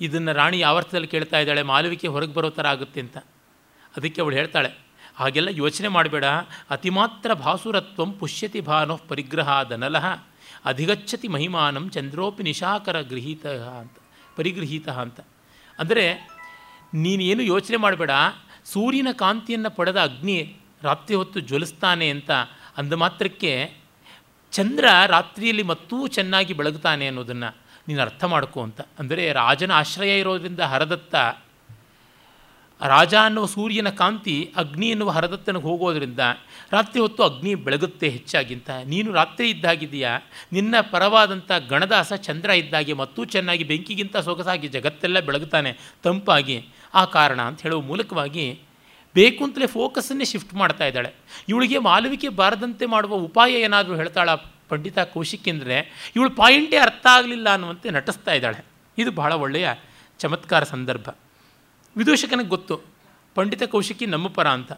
[0.00, 3.16] ಇದನ್ನು ರಾಣಿ ಆವರ್ತದಲ್ಲಿ ಕೇಳ್ತಾ ಇದ್ದಾಳೆ, ಮಾಲವಿಕೆ ಹೊರಗೆ ಬರೋ ಥರ ಆಗುತ್ತೆ ಅಂತ.
[3.94, 4.70] ಅದಕ್ಕೆ ಅವಳು ಹೇಳ್ತಾಳೆ,
[5.18, 6.26] ಹಾಗೆಲ್ಲ ಯೋಚನೆ ಮಾಡಬೇಡ,
[6.74, 10.06] ಅತಿಮಾತ್ರ ಭಾಸುರತ್ವಂ ಪುಷ್ಯತಿ ಭಾನೋ ಪರಿಗ್ರಹ ದನಲಹ
[10.70, 13.46] ಅಧಿಗಚ್ಚತಿ ಮಹಿಮಾನಂ ಚಂದ್ರೋಪಿ ನಿಶಾಕರ ಗೃಹೀತ
[13.82, 13.96] ಅಂತ,
[14.36, 15.20] ಪರಿಗೃಹೀತ ಅಂತ.
[15.78, 16.06] ಅಂದರೆ
[17.02, 18.12] ನೀನೇನು ಯೋಚನೆ ಮಾಡಬೇಡ
[18.66, 20.38] ಸೂರ್ಯನ ಕಾಂತಿಯನ್ನು ಪಡೆದ ಅಗ್ನಿ
[20.82, 22.30] ರಾತ್ರಿ ಹೊತ್ತು ಜ್ವಲಿಸ್ತಾನೆ ಅಂತ
[22.76, 23.52] ಅಂದ ಮಾತ್ರಕ್ಕೆ
[24.52, 27.50] ಚಂದ್ರ ರಾತ್ರಿಯಲ್ಲಿ ಮತ್ತೂ ಚೆನ್ನಾಗಿ ಬೆಳಗುತ್ತಾನೆ ಅನ್ನೋದನ್ನು
[27.88, 28.80] ನೀನು ಅರ್ಥ ಮಾಡ್ಕೋ ಅಂತ.
[28.98, 31.14] ಅಂದರೆ ರಾಜನ ಆಶ್ರಯ ಇರೋದರಿಂದ ಹರದತ್ತ
[32.80, 36.18] ರಾಜ ಅನ್ನುವ ಸೂರ್ಯನ ಕಾಂತಿ ಅಗ್ನಿ ಎನ್ನುವ ಹರದತ್ತನಿಗೆ ಹೋಗೋದ್ರಿಂದ
[36.70, 38.70] ರಾತ್ರಿ ಹೊತ್ತು ಅಗ್ನಿ ಬೆಳಗುತ್ತೆ ಹೆಚ್ಚಾಗಿಂತ.
[38.84, 40.18] ನೀನು ರಾತ್ರಿ ಇದ್ದಾಗಿದೆಯಾ
[40.52, 45.78] ನಿನ್ನ ಪರವಾದಂಥ ಗಣದಾಸ ಚಂದ್ರ ಇದ್ದಾಗೆ ಮತ್ತೂ ಚೆನ್ನಾಗಿ ಬೆಂಕಿಗಿಂತ ಸೊಗಸಾಗಿ ಜಗತ್ತೆಲ್ಲ ಬೆಳಗುತ್ತಾನೆ.
[46.02, 46.68] ತಂಪಾಗಿ.
[46.94, 48.60] ಆ ಕಾರಣ ಅಂತ ಹೇಳುವ ಮೂಲಕವಾಗಿ
[49.14, 51.14] ಬೇಕು ಅಂತಲೇ ಫೋಕಸನ್ನೇ ಶಿಫ್ಟ್ ಮಾಡ್ತಾ ಇದ್ದಾಳೆ.
[51.48, 54.34] ಇವಳಿಗೆ ಮಾಲವಿಕೆ ಬಾರದಂತೆ ಮಾಡುವ ಉಪಾಯ ಏನಾದರೂ ಹೇಳ್ತಾಳ
[54.68, 58.64] ಪಂಡಿತ ಕೌಶಿಕ್ ಅಂದರೆ ಇವಳು ಪಾಯಿಂಟೇ ಅರ್ಥ ಆಗಲಿಲ್ಲ ಅನ್ನುವಂತೆ ನಟಿಸ್ತಾ ಇದ್ದಾಳೆ.
[58.98, 59.68] ಇದು ಬಹಳ ಒಳ್ಳೆಯ
[60.18, 61.08] ಚಮತ್ಕಾರ ಸಂದರ್ಭ.
[61.96, 62.76] ವಿದೂಷಕನಿಗೆ ಗೊತ್ತು,
[63.36, 64.72] ಪಂಡಿತ ಕೌಶಿಕಿ ನಮ್ಮ ಪರ ಅಂತ.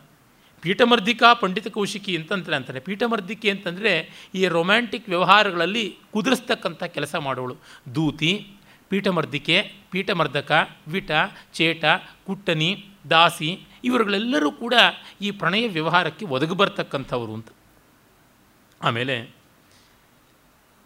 [0.62, 3.92] ಪೀಠಮರ್ಧಿಕ ಪಂಡಿತ ಕೌಶಿಕಿ ಅಂತಂತಾರೆ ಅಂತಾರೆ ಪೀಠಮರ್ಧಿಕೆ ಅಂತಂದರೆ
[4.34, 7.54] ಈ ರೊಮ್ಯಾಂಟಿಕ್ ವ್ಯವಹಾರಗಳಲ್ಲಿ ಕುದುರಿಸ್ತಕ್ಕಂಥ ಕೆಲಸ ಮಾಡೋಳು
[7.94, 8.32] ದೂತಿ
[8.88, 9.56] ಪೀಠಮರ್ಧಿಕೆ
[9.90, 10.52] ಪೀಠಮರ್ಧಕ
[10.88, 11.10] ವಿಟ,
[11.54, 11.84] ಚೇಟ
[12.26, 12.70] ಕುಟ್ಟನಿ
[13.10, 13.50] ದಾಸಿ
[13.84, 14.74] ಇವರುಗಳೆಲ್ಲರೂ ಕೂಡ
[15.20, 17.48] ಈ ಪ್ರಣಯ ವ್ಯವಹಾರಕ್ಕೆ ಒದಗಿ ಬರ್ತಕ್ಕಂಥವ್ರು ಅಂತ.
[18.82, 19.16] ಆಮೇಲೆ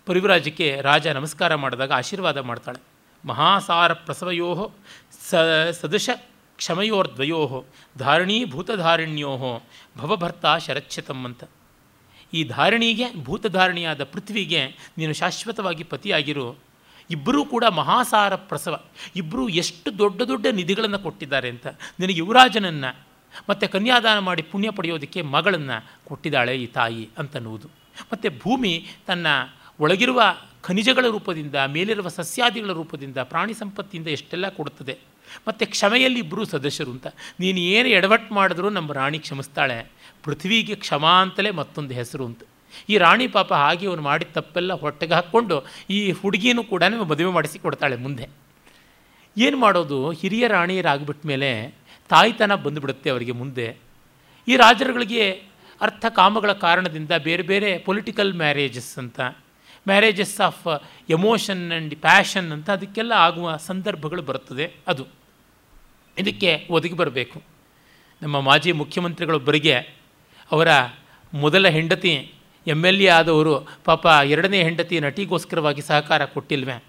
[0.06, 2.91] ಪರಿವರಾಜಕ್ಕೆ ರಾಜ ನಮಸ್ಕಾರ ಮಾಡಿದಾಗ ಆಶೀರ್ವಾದ ಮಾಡ್ತಾಳೆ.
[3.24, 4.72] ಮಹಾಸಾರ ಪ್ರಸವಯೋ
[5.30, 5.34] ಸ
[5.80, 6.10] ಸದೃಶ
[6.56, 7.64] ಕ್ಷಮಯೋರ್ದ್ವಯೋ
[7.98, 9.62] ಧಾರಣೀಭೂತಧಾರಿಣ್ಯೋ,
[9.98, 11.44] ಭವಭರ್ತ ಶರಚ್ಛತಮ್ ಅಂತ.
[12.34, 14.66] ಈ ಧಾರಣಿಗೆ, ಭೂತಧಾರಣಿಯಾದ ಪೃಥ್ವಿಗೆ
[14.98, 16.58] ನೀನು ಶಾಶ್ವತವಾಗಿ ಪತಿಯಾಗಿರು.
[17.10, 18.80] ಇಬ್ಬರೂ ಕೂಡ ಮಹಾಸಾರ ಪ್ರಸವ
[19.16, 21.66] ಇಬ್ಬರೂ ಎಷ್ಟು ದೊಡ್ಡ ದೊಡ್ಡ ನಿಧಿಗಳನ್ನು ಕೊಟ್ಟಿದ್ದಾರೆ ಅಂತ.
[22.00, 22.96] ನಿನಗೆ ಯುವರಾಜನನ್ನು
[23.50, 27.68] ಮತ್ತು ಕನ್ಯಾದಾನ ಮಾಡಿ ಪುಣ್ಯ ಪಡೆಯೋದಕ್ಕೆ ಮಗಳನ್ನು ಕೊಟ್ಟಿದ್ದಾಳೆ ಈ ತಾಯಿ ಅಂತನ್ನುವುದು.
[28.12, 29.26] ಮತ್ತು ಭೂಮಿ ತನ್ನ
[29.80, 30.22] ಒಳಗಿರುವ
[30.62, 34.94] ಖನಿಜಗಳ ರೂಪದಿಂದ, ಮೇಲಿರುವ ಸಸ್ಯಾದಿಗಳ ರೂಪದಿಂದ, ಪ್ರಾಣಿ ಸಂಪತ್ತಿಯಿಂದ ಎಷ್ಟೆಲ್ಲ ಕೊಡುತ್ತದೆ.
[35.48, 37.06] ಮತ್ತು ಕ್ಷಮೆಯಲ್ಲಿ ಇಬ್ಬರೂ ಸದಸ್ಯರು ಅಂತ,
[37.40, 39.78] ನೀನು ಏನು ಎಡವಟ್ಟು ಮಾಡಿದ್ರೂ ನಮ್ಮ ರಾಣಿ ಕ್ಷಮಿಸ್ತಾಳೆ,
[40.24, 42.42] ಪೃಥ್ವಿಗೆ ಕ್ಷಮಾ ಅಂತಲೇ ಮತ್ತೊಂದು ಹೆಸರು ಅಂತ
[42.88, 45.56] ಈ ರಾಣಿ ಪಾಪ ಹಾಗೆ ಅವನು ಮಾಡಿದ ತಪ್ಪೆಲ್ಲ ಹೊಟ್ಟೆಗೆ ಹಾಕ್ಕೊಂಡು
[45.90, 48.26] ಈ ಹುಡುಗಿನೂ ಕೂಡ ಮದುವೆ ಮಾಡಿಸಿ ಕೊಡ್ತಾಳೆ ಮುಂದೆ.
[49.36, 49.98] ಏನು ಮಾಡೋದು?
[50.10, 51.50] ಹಿರಿಯ ರಾಣಿಯರಾಗ್ಬಿಟ್ಟ ಮೇಲೆ
[52.08, 53.66] ತಾಯ್ತನ ಬಂದುಬಿಡುತ್ತೆ ಅವರಿಗೆ ಮುಂದೆ.
[54.48, 55.24] ಈ ರಾಜರುಗಳಿಗೆ
[55.80, 59.20] ಅರ್ಥ ಕಾಮಗಳ ಕಾರಣದಿಂದ ಬೇರೆ ಬೇರೆ ಪೊಲಿಟಿಕಲ್ ಮ್ಯಾರೇಜಸ್ ಅಂತ
[59.88, 65.06] marriages of emotion and passion ಅಂತ ಅದಕ್ಕೆಲ್ಲ ಆಗುವ ಸಂದರ್ಭಗಳು ಬರುತ್ತದೆ, ಅದು.
[66.18, 67.42] ಇದಕ್ಕೆ ಒದಗಿ ಬರಬೇಕು.
[68.22, 69.74] ನಮ್ಮ ಮಾಜಿ ಮುಖ್ಯಮಂತ್ರಿಗಳೊಬ್ಬರಿಗೆ
[70.52, 70.68] ಅವರ
[71.34, 72.34] ಮೊದಲ ಹೆಂಡತಿ
[72.66, 76.84] ಎಂ ಎಲ್ ಎ ಆದವರು ಪಾಪ ಎರಡನೇ ಹೆಂಡತಿ ನಟಿಗೋಸ್ಕರವಾಗಿ ಸಹಕಾರ ಕೊಟ್ಟಿಲ್ವೇ?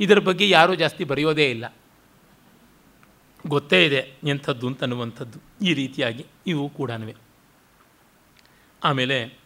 [0.00, 1.74] ಇದರ ಬಗ್ಗೆ ಯಾರೂ ಜಾಸ್ತಿ ಬರೆಯೋದೇ ಇಲ್ಲ.
[3.46, 6.90] ಗೊತ್ತೇ ಇದೆ ಎಂಥದ್ದು ಅಂತನ್ನುವಂಥದ್ದು ಈ ರೀತಿಯಾಗಿ ಇವು ಕೂಡ
[8.84, 9.43] ಆಮೇಲೆ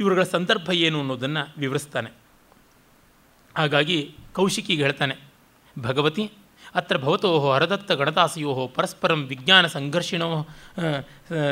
[0.00, 2.10] ಇವರುಗಳ ಸಂದರ್ಭ ಏನು ಅನ್ನೋದನ್ನು ವಿವರಿಸ್ತಾನೆ.
[3.56, 5.16] ಹಾಗಾಗಿ ಕೌಶಿಕಿಗೆ ಹೇಳ್ತಾನೆ,
[5.78, 6.30] ಭಗವತಿ
[6.74, 10.48] ಅತ್ರ ಭವತೋ ಹರದತ್ತ ಗಣದಾಸಯೋ ಪರಸ್ಪರಂ ವಿಜ್ಞಾನ ಸಂಘರ್ಷಿಣೋ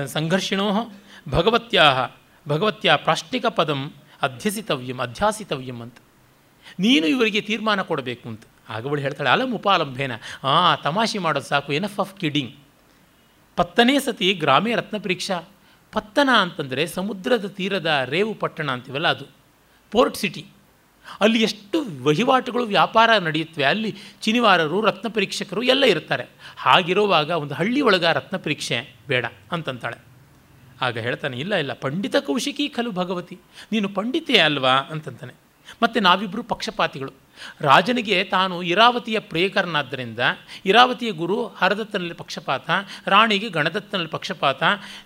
[0.07, 0.93] ಸಂಘರ್ಷಿಣೋ
[1.29, 2.17] ಭಗವತ್ಯಾ
[2.49, 3.93] ಭಗವತ್ಯ ಪ್ರಾಷ್ಟಿಕ ಪದಂ
[4.23, 5.97] ಅಧ್ಯಸಿತವ್ಯಂ, ಅಧ್ಯಾಸಿತವ್ಯಂ ಅಂತ.
[6.79, 8.43] ನೀನು ಇವರಿಗೆ ತೀರ್ಮಾನ ಕೊಡಬೇಕು ಅಂತ.
[8.69, 10.13] ಆಗವಳು ಹೇಳ್ತಾಳೆ, ಅಲಂ ಉಪಾಲಂಭೇನ,
[10.45, 12.57] ಆ, ತಮಾಷೆ ಮಾಡೋದು ಸಾಕು ಎನಫ್ ಆಫ್ ಕಿಡಿಂಗ್
[13.57, 15.41] ಪತ್ತನೇ ಸತಿ ಗ್ರಾಮೇ ರತ್ನ ಪರೀಕ್ಷಾ
[15.93, 19.25] ಪತ್ತನ ಅಂತಂದರೆ ಸಮುದ್ರದ ತೀರದ ರೇವು ಪಟ್ಟಣ ಅಂತೀವಲ್ಲ ಅದು.
[19.91, 20.47] Port city.
[21.21, 26.25] ಅಲ್ಲಿ ಎಷ್ಟು ವಹಿವಾಟುಗಳು, ವ್ಯಾಪಾರ ನಡೆಯುತ್ತವೆ, ಅಲ್ಲಿ ಚಿನಿವಾರರು, ರತ್ನ ಪರೀಕ್ಷಕರು ಎಲ್ಲ ಇರ್ತಾರೆ.
[26.57, 30.05] ಹಾಗಿರುವಾಗ ಒಂದು ಹಳ್ಳಿ ಒಳಗ ರತ್ನ ಪರೀಕ್ಷೆ ಬೇಡ ಅಂತಂತಾಳೆ.
[30.81, 33.39] ಆಗ ಹೇಳ್ತಾನೆ, ಇಲ್ಲ ಇಲ್ಲ, ಪಂಡಿತ ಕೌಶಿಕಿ ಖಲು ಭಗವತಿ.
[33.73, 34.71] ನೀನು ಪಂಡಿತೆ ಅಲ್ವಾ?
[34.71, 35.46] ಅಂತಂತಾನೆ.
[35.83, 37.13] ಮತ್ತು ನಾವಿಬ್ಬರು ಪಕ್ಷಪಾತಿಗಳು.
[37.61, 40.19] ರಾಜನಿಗೆ ತಾನು ಇರಾವತಿಯ ಪ್ರಿಯಕರನಾದ್ದರಿಂದ,
[40.65, 42.71] ಇರಾವತಿಯ ಗುರು ಹರದತ್ತನಲ್ಲಿ ಪಕ್ಷಪಾತ,
[43.07, 44.63] ರಾಣಿಗೆ ಗಣದತ್ತನಲ್ಲಿ ಪಕ್ಷಪಾತ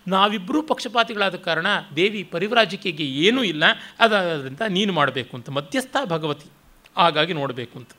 [0.09, 1.67] ನಾವಿಬ್ಬರೂ ಪಕ್ಷಪಾತಿಗಳಾದ ಕಾರಣ
[1.97, 3.65] ದೇವಿ ಪರಿವ್ರಾಜಿಕೆಗೆ ಏನೂ ಇಲ್ಲ
[4.01, 6.51] ಅದಾದ್ರಿಂದ ನೀನು ಮಾಡಬೇಕು ಅಂತ ಮಧ್ಯಸ್ಥ ಭಗವತಿ.
[6.97, 7.91] ಹಾಗಾಗಿ ನೋಡಬೇಕು ಅಂತ.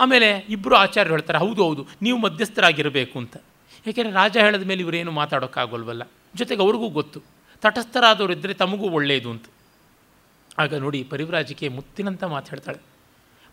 [0.00, 3.36] ಆಮೇಲೆ ಇಬ್ಬರು ಆಚಾರ್ಯರು ಹೇಳ್ತಾರೆ, ಹೌದು ಹೌದು, ನೀವು ಮಧ್ಯಸ್ಥರಾಗಿರಬೇಕು ಅಂತ.
[3.86, 6.02] ಏಕೆಂದರೆ ರಾಜ ಹೇಳಿದ ಮೇಲೆ ಇವರೇನು ಮಾತಾಡೋಕ್ಕಾಗೋಲ್ವಲ್ಲ.
[6.34, 7.20] ಜೊತೆಗೆ ಅವ್ರಿಗೂ ಗೊತ್ತು.
[7.60, 9.44] ತಟಸ್ಥರಾದವರು ಇದ್ದರೆ ತಮಗೂ ಒಳ್ಳೆಯದು ಅಂತ.
[10.58, 12.78] ಆಗ ನೋಡಿ ಪರಿವ್ರಾಜಿಕೆ ಮುತ್ತಿನಂತ ಮಾತಾಡ್ತಾಳೆ.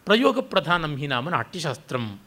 [0.05, 2.19] ಪ್ರಯೋಗ ಪ್ರಧಾನಂ ಹಿ ನಾಮ ನಾಟ್ಯಶಾಸ್ತ್ರಂ.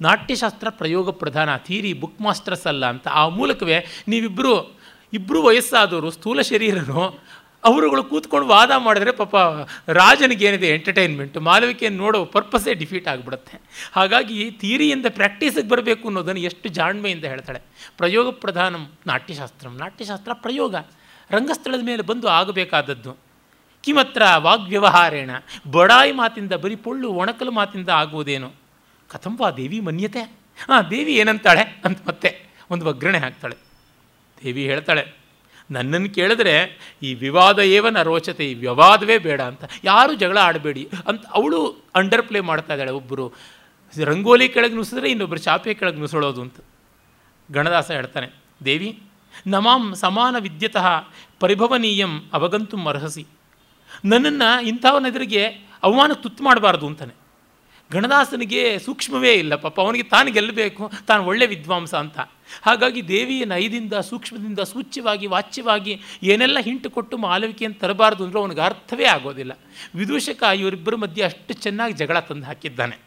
[0.00, 4.76] ನಾಟ್ಯಶಾಸ್ತ್ರ ಪ್ರಯೋಗ ಪ್ರಧಾನ ಥೀರಿ ಬುಕ್ ಮಾಸ್ಟರ್ಸ್ ಅಲ್ಲ ಅಂತ ಆ ಮೂಲಕವೇ ನೀವಿಬ್ಬರು
[5.12, 7.24] ಇಬ್ಬರು ವಯಸ್ಸಾದವರು, ಸ್ಥೂಲ ಶರೀರರು,
[7.64, 9.36] ಅವರುಗಳು ಕೂತ್ಕೊಂಡು ವಾದ ಮಾಡಿದ್ರೆ ಪಾಪ
[9.88, 13.60] ರಾಜನಿಗೇನಿದೆ ಎಂಟರ್ಟೈನ್ಮೆಂಟ್ ಮಾಲವಿಕೆಯನ್ನು ನೋಡೋ ಪರ್ಪಸೇ ಡಿಫೀಟ್ ಆಗಿಬಿಡುತ್ತೆ.
[13.92, 17.60] ಹಾಗಾಗಿ ಥೀರಿಯಿಂದ ಪ್ರಾಕ್ಟೀಸಿಗೆ ಬರಬೇಕು ಅನ್ನೋದನ್ನು ಎಷ್ಟು ಜಾಣ್ಮೆಯಿಂದ ಹೇಳ್ತಾಳೆ.
[17.96, 19.76] ಪ್ರಯೋಗ ಪ್ರಧಾನಂ ನಾಟ್ಯಶಾಸ್ತ್ರಂ.
[19.76, 20.74] ನಾಟ್ಯಶಾಸ್ತ್ರ ಪ್ರಯೋಗ.
[21.30, 23.25] ರಂಗಸ್ಥಳದ ಮೇಲೆ ಬಂದು ಆಗಬೇಕಾದದ್ದು.
[23.86, 25.30] ಕಿಮತ್ರ ವಾಗ್ವ್ಯವಹಾರೇಣ.
[25.70, 28.48] ಬಡಾಯಿ ಮಾತಿಂದ ಬರೀ ಪೊಳ್ಳು ಒಣಕಲು ಮಾತಿಂದ ಆಗುವುದೇನು?
[29.10, 30.22] ಕಥಂವಾ ದೇವಿ ಮನ್ಯತೆ.
[30.68, 32.30] ಹಾಂ ದೇವಿ ಏನಂತಾಳೆ ಅಂತ ಮತ್ತೆ
[32.70, 33.56] ಒಂದು ಒಗ್ಗರಣೆ ಹಾಕ್ತಾಳೆ.
[34.38, 35.04] ದೇವಿ ಹೇಳ್ತಾಳೆ,
[35.70, 36.54] ನನ್ನನ್ನು ಕೇಳಿದ್ರೆ
[37.02, 39.64] ಈ ವಿವಾದ ಏವನ ರೋಚತೆ ಈ ವಿವಾದವೇ ಬೇಡ ಅಂತ.
[39.84, 41.60] ಯಾರು ಜಗಳ ಆಡಬೇಡಿ ಅಂತ ಅವಳು
[41.96, 43.24] ಅಂಡರ್ ಪ್ಲೇ ಮಾಡ್ತಾ ಇದ್ದಾಳೆ ಒಬ್ಬರು
[43.94, 46.58] ರಂಗೋಲಿ ಕೆಳಗೆ ನುಸಿದ್ರೆ ಇನ್ನೊಬ್ಬರು ಚಾಪೆ ಕೆಳಗೆ ನುಸುಳೋದು ಅಂತ.
[47.48, 48.28] ಗಣದಾಸ ಹೇಳ್ತಾನೆ,
[48.64, 48.90] ದೇವಿ,
[49.46, 50.86] ನಮಾಂ ಸಮಾನ ವಿದ್ಯತಃ
[51.40, 53.24] ಪರಿಭವನೀಯಂ ಅವಗಂತು ಅರ್ಹಸಿ.
[54.12, 55.44] ನನ್ನನ್ನು ಇಂಥವನೆದುರಿಗೆ
[55.86, 57.14] ಅವಮಾನ ತುತ್ತು ಮಾಡಬಾರ್ದು ಅಂತಾನೆ.
[57.90, 62.18] ಗಣದಾಸನಿಗೆ ಸೂಕ್ಷ್ಮವೇ ಇಲ್ಲ, ಪಾಪ ಅವನಿಗೆ ತಾನು ಗೆಲ್ಲಬೇಕು, ತಾನು ಒಳ್ಳೆ ವಿದ್ವಾಂಸ ಅಂತ.
[62.66, 65.94] ಹಾಗಾಗಿ ದೇವಿಯ ನೈದಿಂದ ಸೂಕ್ಷ್ಮದಿಂದ ಸೂಚ್ಯವಾಗಿ, ವಾಚ್ಯವಾಗಿ
[66.32, 69.52] ಏನೆಲ್ಲ ಹಿಂಟು ಕೊಟ್ಟು ಮಾಲವಿಕೆಯನ್ನು ತರಬಾರ್ದು ಅಂದರೆ ಅವನಿಗೆ ಅರ್ಥವೇ ಆಗೋದಿಲ್ಲ.
[70.00, 72.98] ವಿದೂಷಕ ಇವರಿಬ್ಬರ ಮಧ್ಯೆ ಅಷ್ಟು ಚೆನ್ನಾಗಿ ಜಗಳ ತಂದು ಹಾಕಿದ್ದಾನೆ.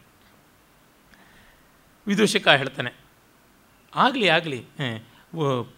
[2.07, 2.93] ವಿದೂಷಕ ಹೇಳ್ತಾನೆ,
[3.93, 4.61] ಆಗಲಿ ಆಗಲಿ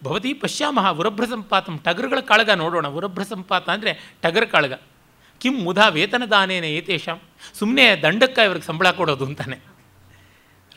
[0.06, 3.92] ಭವತಿ ಪಶ್ಯಾಮಹ ಉರಭ್ರ ಸಂಪಾತಂ ಟಗರುಗಳ ಕಾಳಗ ನೋಡೋಣ ಉರಭ್ರ ಸಂಪಾತ ಅಂದರೆ
[4.24, 4.74] ಟಗರ ಕಾಳಗ.
[5.42, 7.20] ಕಿಂ ಮುಧಾ ವೇತನದಾನೇನೆ ಏತೇಷಾಂ.
[7.60, 9.58] ಸುಮ್ಮನೆ ದಂಡಕ್ಕೆ ಇವ್ರಿಗೆ ಸಂಬಳ ಕೊಡೋದು ಅಂತಾನೆ.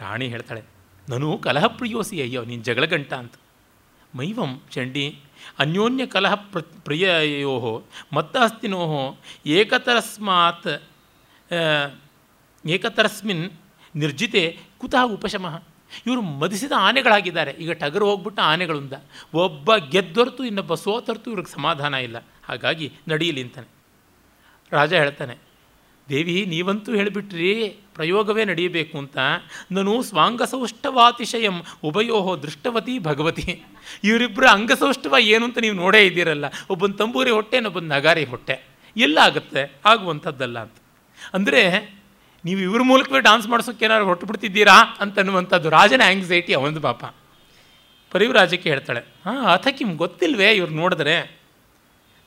[0.00, 0.62] ರಾಣಿ ಹೇಳ್ತಾಳೆ,
[1.08, 3.34] ನಾನು ಕಲಹ ಪ್ರಿಯೋಸಿ ಅಯ್ಯೋ, ನೀನು ಜಗಳಗಂಟ ಅಂತ.
[4.16, 5.04] ಮೈವಂ ಚಂಡಿ,
[5.58, 7.54] ಅನ್ಯೋನ್ಯ ಕಲಹ ಪ್ರ ಪ್ರಿಯಯೋ
[8.12, 8.80] ಮತ್ತಹಸ್ತಿನೋ
[9.58, 10.70] ಏಕತರಸ್ಮಾತ್
[12.64, 13.44] ಏಕತರಸ್ಮಿನ್
[13.94, 14.42] ನಿರ್ಜಿತೆ
[14.78, 15.54] ಕುತಃ ಉಪಶಮಃ.
[16.06, 17.52] ಇವರು ಮದಿಸಿದ ಆನೆಗಳಾಗಿದ್ದಾರೆ.
[17.62, 18.94] ಈಗ ಟಗರು ಹೋಗ್ಬಿಟ್ಟು ಆನೆಗಳಿಂದ.
[19.44, 22.18] ಒಬ್ಬ ಗೆದ್ದೊರ್ತು, ಇನ್ನೊಬ್ಬ ಸೋತರ್ತು, ಇವ್ರಿಗೆ ಸಮಾಧಾನ ಇಲ್ಲ.
[22.48, 23.68] ಹಾಗಾಗಿ ನಡೀಲಿ ಅಂತಾನೆ.
[24.78, 25.34] ರಾಜ ಹೇಳ್ತಾನೆ,
[26.08, 27.50] ದೇವಿ, ನೀವಂತೂ ಹೇಳಿಬಿಟ್ರಿ,
[27.96, 29.16] ಪ್ರಯೋಗವೇ ನಡೆಯಬೇಕು ಅಂತ.
[29.76, 31.56] ನಾನು ಸ್ವಾಂಗಸೌಷ್ಠವಾತಿಶಯಂ
[31.88, 33.46] ಉಭಯೋಹೋ ದೃಷ್ಟವತಿ ಭಗವತಿ.
[34.08, 38.56] ಇವರಿಬ್ಬರು ಅಂಗಸೌಷ್ಠವ ಏನು ಅಂತ ನೀವು ನೋಡೇ ಇದ್ದೀರಲ್ಲ, ಒಬ್ಬನ ತಂಬೂರಿ ಹೊಟ್ಟೆ, ಇನ್ನೊಬ್ಬನ ನಗಾರಿ ಹೊಟ್ಟೆ.
[38.96, 40.76] ಎಲ್ಲಾಗುತ್ತೆ ಆಗುವಂಥದ್ದಲ್ಲ ಅಂತ.
[41.36, 41.62] ಅಂದರೆ,
[42.44, 47.04] ನೀವು ಇವ್ರ ಮೂಲಕವೇ ಡಾನ್ಸ್ ಮಾಡಿಸೋಕೆ ಏನಾದ್ರು ಹೊಟ್ಟು ಬಿಡ್ತಿದ್ದೀರಾ ಅಂತನ್ನುವಂಥದ್ದು ರಾಜನ ಆ್ಯಂಗ್ಸೈಟಿ ಅವನದು ಪಾಪ.
[48.12, 51.16] ಪರಿವ್ರಾಜಕ್ಕೆ ಹೇಳ್ತಾಳೆ, ಹಾಂ, ಅಥ ಕಿಮ್ ಗೊತ್ತಿಲ್ವೇ ಇವ್ರು ನೋಡಿದ್ರೆ?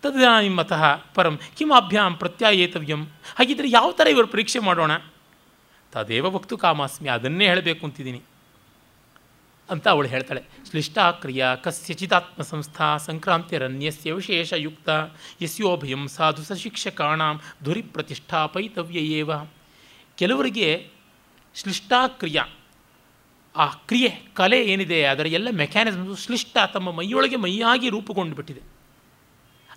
[0.01, 3.05] ತದಾನಿಮತಃ ಪರಂ ಕಿಮಾಭ್ಯಾಂ ಪ್ರತ್ಯಾಯೇತವ್ಯಂ.
[3.05, 4.97] ಹಾಗಿದ್ದರೆ ಯಾವ ಥರ ಇವರು ಪರೀಕ್ಷೆ ಮಾಡೋಣ?
[5.91, 8.21] ತದೇವ ವಕ್ತು ಕಾಮಾಸ್ಮಿ, ಅದನ್ನೇ ಹೇಳಬೇಕು ಅಂತಿದ್ದೀನಿ.
[9.69, 10.43] ಅಂತ ಅವಳು ಹೇಳ್ತಾಳೆ.
[10.69, 14.89] ಶ್ಲಿಷ್ಟಾಕ್ರಿಯ ಕಸ್ಯಚಿದಾತ್ಮ ಸಂಸ್ಥಾ ಸಂಕ್ರಾಂತಿರನ್ಯಸ್ಯ ವಿಶೇಷಯುಕ್ತ,
[15.41, 19.31] ಯಸ್ಯೋಭಯಂ ಸಾಧು ಸಶಿಕ್ಷಕಾಣಾಂ ಧುರಿ ಪ್ರತಿಷ್ಠಾಪೈತವ್ಯಯೇವ
[20.17, 20.89] ಕೆಲವರಿಗೆ
[21.55, 22.41] ಶ್ಲಿಷ್ಟಾಕ್ರಿಯ
[23.55, 28.76] ಆ ಕ್ರಿಯೆ, ಕಲೆ ಏನಿದೆ, ಅದರ ಎಲ್ಲ ಮೆಕ್ಯಾನಿಸಮ್ಸು ಶ್ಲಿಷ್ಟ ತಮ್ಮ ಮೈಯೊಳಗೆ ಮೈಯಾಗಿ ರೂಪುಗೊಂಡು ಬಿಟ್ಟಿದೆ.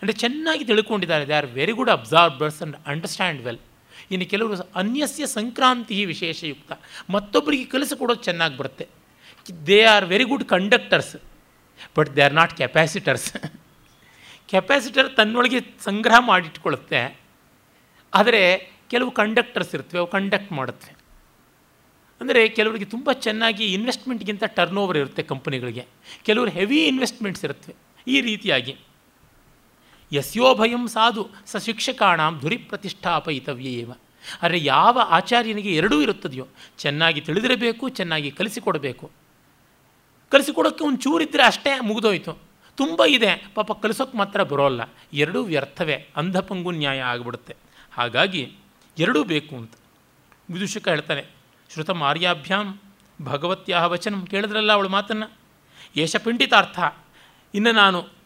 [0.00, 1.24] ಅಂದರೆ ಚೆನ್ನಾಗಿ ತಿಳ್ಕೊಂಡಿದ್ದಾರೆ.
[1.30, 3.60] They are very good absorbers and understand well
[4.12, 6.72] ಇನ್ನು ಕೆಲವರು ಅನ್ಯಸ್ಯ ಸಂಕ್ರಾಂತಿ ವಿಶೇಷಯುಕ್ತ
[7.14, 8.86] ಮತ್ತೊಬ್ಬರಿಗೆ ಕಲಿಸಿಕೊಡೋದು ಚೆನ್ನಾಗಿ ಬರುತ್ತೆ.
[9.68, 11.14] They are very good conductors
[11.96, 13.28] but they are not capacitors
[14.52, 17.00] capacitor ತನ್ನೊಳಗೆ ಸಂಗ್ರಹ ಮಾಡಿಟ್ಕೊಳ್ಳುತ್ತೆ
[18.12, 18.42] ಆದರೆ
[18.92, 20.94] ಕೆಲವು ಕಂಡಕ್ಟರ್ಸ್ ಇರ್ತವೆ, ಅವು ಕಂಡಕ್ಟ್ ಮಾಡುತ್ತವೆ
[22.20, 25.84] ಅಂದರೆ ಕೆಲವರಿಗೆ ತುಂಬ ಚೆನ್ನಾಗಿ ಇನ್ವೆಸ್ಟ್ಮೆಂಟ್ಗಿಂತ ಟರ್ನ್ ಓವರ್ ಇರುತ್ತೆ ಕಂಪನಿಗಳಿಗೆ.
[26.26, 27.74] ಕೆಲವರು ಹೆವಿ ಇನ್ವೆಸ್ಟ್ಮೆಂಟ್ಸ್ ಇರುತ್ತವೆ
[28.14, 28.74] ಈ ರೀತಿಯಾಗಿ.
[30.12, 33.92] ಯಸ್ಯೋಭಯಂ ಸಾಧು ಸ ಶಿಕ್ಷಕಾಣಾಂ ಧುರಿ ಪ್ರತಿಷ್ಠಾಪಯಿತವ್ಯೇವ
[34.42, 36.46] ಆದರೆ ಯಾವ ಆಚಾರ್ಯನಿಗೆ ಎರಡೂ ಇರುತ್ತದೆಯೋ,
[36.78, 39.10] ಚೆನ್ನಾಗಿ ತಿಳಿದಿರಬೇಕು, ಚೆನ್ನಾಗಿ ಕಲಿಸಿಕೊಡಬೇಕು.
[40.30, 42.38] ಕಲಿಸಿಕೊಡೋಕ್ಕೆ ಒಂದು ಚೂರಿದ್ದರೆ ಅಷ್ಟೇ ಮುಗಿದೋಯ್ತು.
[42.76, 44.80] ತುಂಬ ಇದೆ, ಪಾಪ ಕಲಿಸೋಕ್ಕೆ ಮಾತ್ರ ಬರೋಲ್ಲ.
[45.12, 47.56] ಎರಡೂ ವ್ಯರ್ಥವೇ, ಅಂಧಪಂಗು ನ್ಯಾಯ ಆಗಿಬಿಡುತ್ತೆ.
[47.92, 48.52] ಹಾಗಾಗಿ
[48.98, 49.72] ಎರಡೂ ಬೇಕು ಅಂತ.
[50.50, 51.26] ವಿದೂಷಕ ಹೇಳ್ತಾನೆ,
[51.72, 52.80] ಶ್ರುತ ಮಾರ್ಯಾಭ್ಯಾಂ
[53.22, 55.32] ಭಗವತ್ಯಾಹ ವಚನ ಕೇಳಿದ್ರಲ್ಲ ಅವಳ ಮಾತನ್ನು?
[55.96, 56.16] ಯೇಷ
[57.54, 58.19] ಇನ್ನು ನಾನು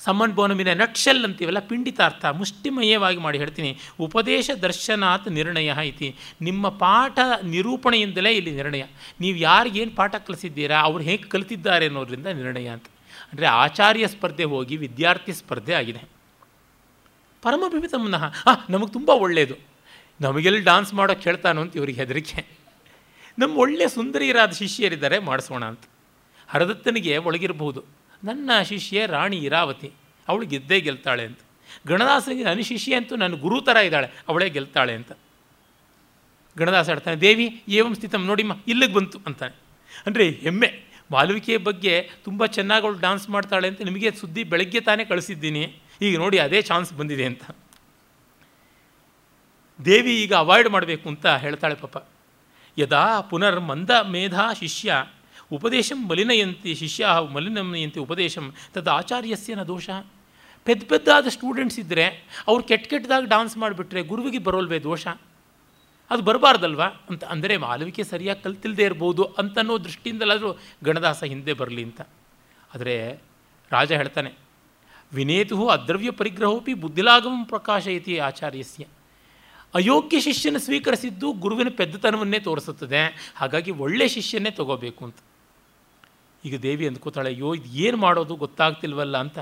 [0.00, 3.70] ಸಮ್ಮನ್ ಬೋನಮಿನ ನಕ್ಷಲ್ ಅಂತೀವಲ್ಲ, ಪಿಂಡಿತಾರ್ಥ, ಮುಷ್ಟಿಮಯವಾಗಿ ಮಾಡಿ ಹೇಳ್ತೀನಿ.
[4.06, 6.08] ಉಪದೇಶ ದರ್ಶನಾತ್ ನಿರ್ಣಯ ಐತಿ
[6.48, 7.18] ನಿಮ್ಮ ಪಾಠ
[7.54, 8.84] ನಿರೂಪಣೆಯಿಂದಲೇ ಇಲ್ಲಿ ನಿರ್ಣಯ.
[9.20, 12.86] ನೀವು ಯಾರಿಗೇನು ಪಾಠ ಕಲಿಸಿದ್ದೀರಾ, ಅವ್ರು ಹೇಗೆ ಕಲಿತಿದ್ದಾರೆ ಅನ್ನೋದ್ರಿಂದ ನಿರ್ಣಯ ಅಂತ.
[13.32, 16.02] ಅಂದರೆ ಆಚಾರ್ಯ ಸ್ಪರ್ಧೆ ಹೋಗಿ ವಿದ್ಯಾರ್ಥಿ ಸ್ಪರ್ಧೆ ಆಗಿದೆ.
[17.42, 19.56] ಪರಮಭಿಮಿತಮ್ಮನಃ ಹಾಂ ನಮಗೆ ತುಂಬ ಒಳ್ಳೆಯದು
[20.20, 22.40] ನಮಗೆಲ್ಲಿ ಡಾನ್ಸ್ ಮಾಡೋಕ್ಕೆ ಹೇಳ್ತಾನೋ ಅಂತ ಇವ್ರಿಗೆ ಹೆದರಿಕೆ.
[23.38, 25.84] ನಮ್ಮ ಒಳ್ಳೆಯ ಸುಂದರಿಯರಾದ ಶಿಷ್ಯರಿದ್ದಾರೆ, ಮಾಡಿಸೋಣ ಅಂತ.
[26.48, 27.80] ಹರದತ್ತನಿಗೆ ಒಳಗಿರಬಹುದು.
[28.24, 29.92] ನನ್ನ ಶಿಷ್ಯೆ ರಾಣಿ ಇರಾವತಿ,
[30.28, 31.38] ಅವಳು ಗೆದ್ದೇ ಗೆಲ್ತಾಳೆ ಅಂತ.
[31.86, 35.12] ಗಣದಾಸನಿಗೆ ನನ್ನ ಶಿಷ್ಯ ಅಂತೂ ನನ್ನ ಗುರು ಥರ ಇದ್ದಾಳೆ, ಅವಳೇ ಗೆಲ್ತಾಳೆ ಅಂತ.
[36.58, 39.56] ಗಣದಾಸ ಹೇಳ್ತಾನೆ, ದೇವಿ, ಏವಂ ಸ್ಥಿತಂ ನೋಡಿಮ್ಮ ಇಲ್ಲಿಗೆ ಬಂತು, ಅಂತಾನೆ.
[40.06, 40.86] ಅಂದರೆ ಹೆಮ್ಮೆ.
[41.10, 45.76] ಮಾಲವಿಕೆಯ ಬಗ್ಗೆ ತುಂಬ ಚೆನ್ನಾಗಿ ಅವಳು ಡಾನ್ಸ್ ಮಾಡ್ತಾಳೆ ಅಂತ ನಿಮಗೆ ಸುದ್ದಿ ಬೆಳಗ್ಗೆ ತಾನೇ ಕಳಿಸಿದ್ದೀನಿ.
[46.02, 47.42] ಈಗ ನೋಡಿ ಅದೇ ಚಾನ್ಸ್ ಬಂದಿದೆ ಅಂತ.
[49.84, 52.08] ದೇವಿ ಈಗ ಅವಾಯ್ಡ್ ಮಾಡಬೇಕು ಅಂತ ಹೇಳ್ತಾಳೆ ಪಾಪ.
[52.78, 55.04] ಯದಾ ಪುನರ್ ಮಂದ ಮೇಧಾ ಶಿಷ್ಯ
[55.50, 59.88] ಉಪದೇಶಂ ಮಲಿನಯಂತಿ ಶಿಷ್ಯ, ಮಲಿನಯಂತಿ ಉಪದೇಶಂ, ತದ ಆಚಾರ್ಯಸ್ಯ ನ ದೋಷ.
[60.66, 62.04] ಪೆದ್ದ ಪೆದ್ದಾದ ಸ್ಟೂಡೆಂಟ್ಸ್ ಇದ್ದರೆ
[62.48, 65.06] ಅವ್ರು ಕೆಟ್ಟ ಕೆಟ್ಟದಾಗಿ ಡಾನ್ಸ್ ಮಾಡಿಬಿಟ್ರೆ ಗುರುವಿಗೆ ಬರೋಲ್ವೇ ದೋಷ?
[66.10, 66.82] ಅದು ಬರಬಾರ್ದಲ್ವ?
[67.10, 70.50] ಅಂತ ಅಂದರೆ ಮಾಲವಿಕೆ ಸರಿಯಾಗಿ ಕಲ್ತಿಲ್ಲದೆ ಇರ್ಬೋದು ಅಂತನೋ ದೃಷ್ಟಿಯಿಂದಲಾದರೂ
[70.84, 72.00] ಗಣದಾಸ ಹಿಂದೆ ಬರಲಿ ಅಂತ.
[72.74, 72.94] ಆದರೆ
[73.70, 74.30] ರಾಜ ಹೇಳ್ತಾನೆ
[75.12, 78.84] ವಿನೇತು ಅದ್ರವ್ಯ ಪರಿಗ್ರಹೋಪಿ ಬುದ್ಧಿಲಾಗಮಂ ಪ್ರಕಾಶಯತಿ ಆಚಾರ್ಯಸ್ಯ.
[79.74, 83.02] ಅಯೋಗ್ಯ ಶಿಷ್ಯನ ಸ್ವೀಕರಿಸಿದ್ದು ಗುರುವಿನ ಪೆದ್ದತನವನ್ನೇ ತೋರಿಸುತ್ತದೆ,
[83.36, 85.18] ಹಾಗಾಗಿ ಒಳ್ಳೆಯ ಶಿಷ್ಯನ್ನೇ ತಗೋಬೇಕು ಅಂತ.
[86.46, 89.38] ಈಗ ದೇವಿ ಅಂದ್ಕೋತಾಳೆ ಅಯ್ಯೋ, ಇದು ಏನು ಮಾಡೋದು ಗೊತ್ತಾಗ್ತಿಲ್ವಲ್ಲ ಅಂತ.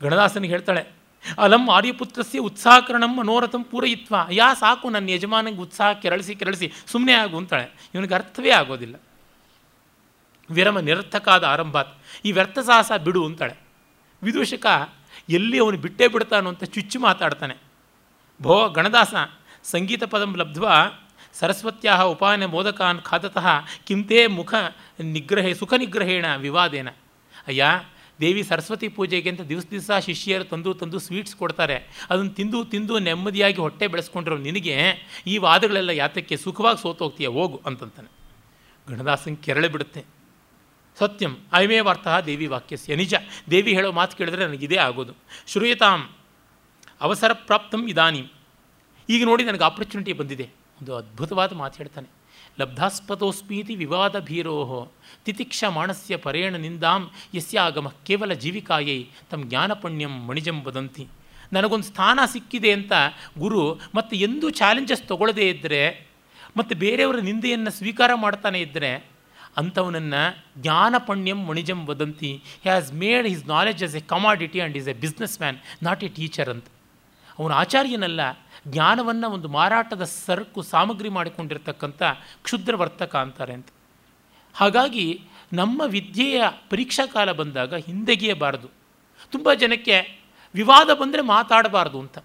[0.00, 0.82] ಗಣದಾಸನಿಗೆ ಹೇಳ್ತಾಳೆ,
[1.38, 7.66] ಅಲಂ ಆರ್ಯಪುತ್ರಸ್ಯ ಉತ್ಸಾಹಕರಣಂ ಮನೋರಥಂ ಪೂರಯಿತ್ವ, ಯಾ ಸಾಕು ನನ್ನ ಯಜಮಾನಿಗೆ ಉತ್ಸಾಹ ಕೆರಳಿಸಿ ಕೆರಳಿಸಿ ಸುಮ್ಮನೆ ಆಗು ಅಂತಾಳೆ.
[7.94, 8.96] ಇವನಿಗೆ ಅರ್ಥವೇ ಆಗೋದಿಲ್ಲ.
[10.50, 11.92] ವಿರಮ ನಿರರ್ಥಕಾದ ಆರಂಭಾತ್
[12.24, 13.54] ಈ ವ್ಯರ್ಥ ಸಾಹಸ ಬಿಡು ಅಂತಾಳೆ.
[14.22, 14.66] ವಿದೂಷಕ
[15.28, 17.56] ಎಲ್ಲಿ ಅವನು ಬಿಟ್ಟೇ ಬಿಡ್ತಾನೋ ಅಂತ ಚುಚ್ಚು ಮಾತಾಡ್ತಾನೆ.
[18.42, 19.14] ಭೋ ಗಣದಾಸ,
[19.64, 20.74] ಸಂಗೀತ ಪದಂ ಲಬ್ಧ್ವಾ
[21.34, 23.46] ಸರಸ್ವತ್ಯಾ ಉಪಾಯನ ಮೋದಕಾನ್ ಖಾದತಃ
[23.86, 24.54] ಕಿಂತೇ ಮುಖ
[25.00, 26.88] ನಿಗ್ರಹೇ ಸುಖ ನಿಗ್ರಹೇಣ ವಿವಾದೇನ.
[27.46, 27.64] ಅಯ್ಯ,
[28.20, 32.06] ದೇವಿ ಸರಸ್ವತಿ ಪೂಜೆಗೆ ಅಂತ ದಿವಸ ದಿವಸ ಶಿಷ್ಯರು ತಂದು ತಂದು ಸ್ವೀಟ್ಸ್ ಕೊಡ್ತಾರೆ.
[32.10, 34.76] ಅದನ್ನು ತಿಂದು ತಿಂದು ನೆಮ್ಮದಿಯಾಗಿ ಹೊಟ್ಟೆ ಬೆಳೆಸ್ಕೊಂಡಿರೋ ನಿನಗೆ,
[35.26, 38.10] ಈ ವಾದಗಳೆಲ್ಲ ಯಾತಕ್ಕೆ ಸುಖವಾಗಿ ಸೋತೋಗ್ತೀಯ ಹೋಗು ಅಂತಂತಾನೆ.
[38.88, 40.04] ಗಣದಾಸನ್ ಕೆರಳೆ ಬಿಡುತ್ತೆ.
[40.98, 42.96] ಸತ್ಯಂ ಅಯಮೇವಾರ್ಥ ದೇವಿ ವಾಕ್ಯಸ್ಯ.
[42.96, 43.14] ನಿಜ,
[43.50, 45.12] ದೇವಿ ಹೇಳೋ ಮಾತು ಕೇಳಿದ್ರೆ ನನಗಿದೇ ಆಗೋದು.
[45.46, 46.10] ಶ್ರೂಯತಾಂ
[47.00, 48.32] ಅವಸರ ಪ್ರಾಪ್ತಂ ಇದಾನಿ.
[49.08, 50.61] ಈಗ ನೋಡಿ ನನಗೆ ಆಪರ್ಚುನಿಟಿ ಬಂದಿದೆ.
[50.82, 52.08] ಒಂದು ಅದ್ಭುತವಾದ ಮಾತು ಹೇಳ್ತಾನೆ.
[52.60, 54.54] ಲಬ್ಧಾಸ್ಪದೋಸ್ಮೀತಿ ವಿವಾದ ಭೀರೋ
[55.24, 57.02] ತಿತಿಕ್ಷ ಮಾಣಸ್ಯ ಪರೇಣ ನಿಂದಾಂ
[57.34, 58.98] ಯಸ್ಯಾಗಮ ಕೇವಲ ಜೀವಿಕಾಯೈ
[59.30, 61.04] ತಮ್ಮ ಜ್ಞಾನಪುಣ್ಯಂ ಮಣಿಜಂ ವದಂತಿ.
[61.52, 62.92] ನನಗೊಂದು ಸ್ಥಾನ ಸಿಕ್ಕಿದೆ ಅಂತ
[63.38, 63.62] ಗುರು
[63.94, 65.82] ಮತ್ತು ಎಂದೂ ಚಾಲೆಂಜಸ್ ತಗೊಳ್ಳದೇ ಇದ್ದರೆ
[66.56, 68.92] ಮತ್ತು ಬೇರೆಯವರ ನಿಂದೆಯನ್ನು ಸ್ವೀಕಾರ ಮಾಡ್ತಾನೆ ಇದ್ದರೆ
[69.56, 70.22] ಅಂಥವನನ್ನು
[70.62, 72.32] ಜ್ಞಾನಪಣ್ಯಂ ಮಣಿಜಂ ವದಂತಿ.
[72.62, 74.96] Has made his knowledge as a commodity and is a
[75.40, 76.66] businessman not a teacher ಅಂತ.
[77.38, 78.22] ಅವನು ಆಚಾರ್ಯನಲ್ಲ
[78.68, 82.02] ಜ್ಞಾನವನ್ನು ಒಂದು ಮಾರಾಟದ ಸರಕು ಸಾಮಗ್ರಿ ಮಾಡಿಕೊಂಡಿರ್ತಕ್ಕಂಥ
[82.42, 83.68] ಕ್ಷುದ್ರ ವರ್ತಕ ಅಂತಾರೆ ಅಂತ.
[84.54, 88.68] ಹಾಗಾಗಿ ನಮ್ಮ ವಿದ್ಯೆಯ ಪರೀಕ್ಷಾ ಕಾಲ ಬಂದಾಗ ಹಿಂದೆಗೆಯಬಾರದು.
[89.30, 90.20] ತುಂಬ ಜನಕ್ಕೆ
[90.54, 92.18] ವಿವಾದ ಬಂದರೆ ಮಾತಾಡಬಾರ್ದು ಅಂತ.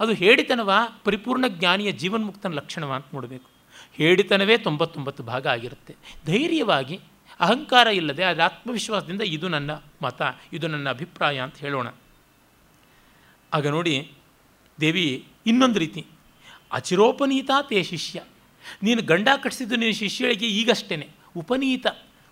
[0.00, 0.72] ಅದು ಹೇಳಿತನವ
[1.04, 3.50] ಪರಿಪೂರ್ಣ ಜ್ಞಾನಿಯ ಜೀವನ್ಮುಕ್ತನ ಲಕ್ಷಣವ ಅಂತ ನೋಡಬೇಕು.
[3.92, 5.96] ಹೇಳಿತನವೇ ತೊಂಬತ್ತೊಂಬತ್ತು ಭಾಗ ಆಗಿರುತ್ತೆ.
[6.26, 7.00] ಧೈರ್ಯವಾಗಿ
[7.40, 9.70] ಅಹಂಕಾರ ಇಲ್ಲದೆ ಅದರ ಆತ್ಮವಿಶ್ವಾಸದಿಂದ ಇದು ನನ್ನ
[10.02, 10.22] ಮತ,
[10.52, 11.88] ಇದು ನನ್ನ ಅಭಿಪ್ರಾಯ ಅಂತ ಹೇಳೋಣ.
[13.52, 14.12] ಆಗ ನೋಡಿ
[14.80, 16.06] ದೇವಿ ಇನ್ನೊಂದು ರೀತಿ,
[16.72, 18.22] ಅಚಿರೋಪನೀತ ತೇ ಶಿಷ್ಯ.
[18.82, 21.86] ನೀನು ಗಂಡ ಕಟ್ಟಿಸಿದ್ದು ನಿನ್ನ ಶಿಷ್ಯಳಿಗೆ ಈಗಷ್ಟೇ ಉಪನೀತ,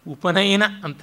[0.08, 1.02] ಉಪನಯನ ಅಂತ.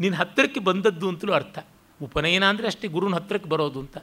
[0.00, 1.58] ನಿನ್ನ ಹತ್ತಿರಕ್ಕೆ ಬಂದದ್ದು ಅಂತಲೂ ಅರ್ಥ.
[2.02, 3.98] ಉಪನಯನ ಅಂದರೆ ಅಷ್ಟೇ, ಗುರುನ ಹತ್ತಿರಕ್ಕೆ ಬರೋದು ಅಂತ.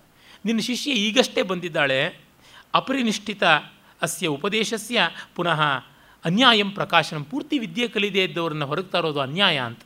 [0.46, 2.20] ನಿನ್ನ ಶಿಷ್ಯ ಈಗಷ್ಟೇ ಬಂದಿದ್ದಾಳೆ,
[2.74, 3.44] ಅಪರಿನಿಷ್ಠಿತ,
[4.02, 5.02] ಅಸ್ಯ ಉಪದೇಶಸ್ಯ,
[5.36, 5.62] ಪುನಃ
[6.26, 9.82] ಅನ್ಯಾಯಂ ಪ್ರಕಾಶನ, ಪೂರ್ತಿ ವಿದ್ಯೆ ಕಲಿದೇ ಇದ್ದವ್ರನ್ನ ಹೊರಗೆ ತರೋದು ಅನ್ಯಾಯ ಅಂತ.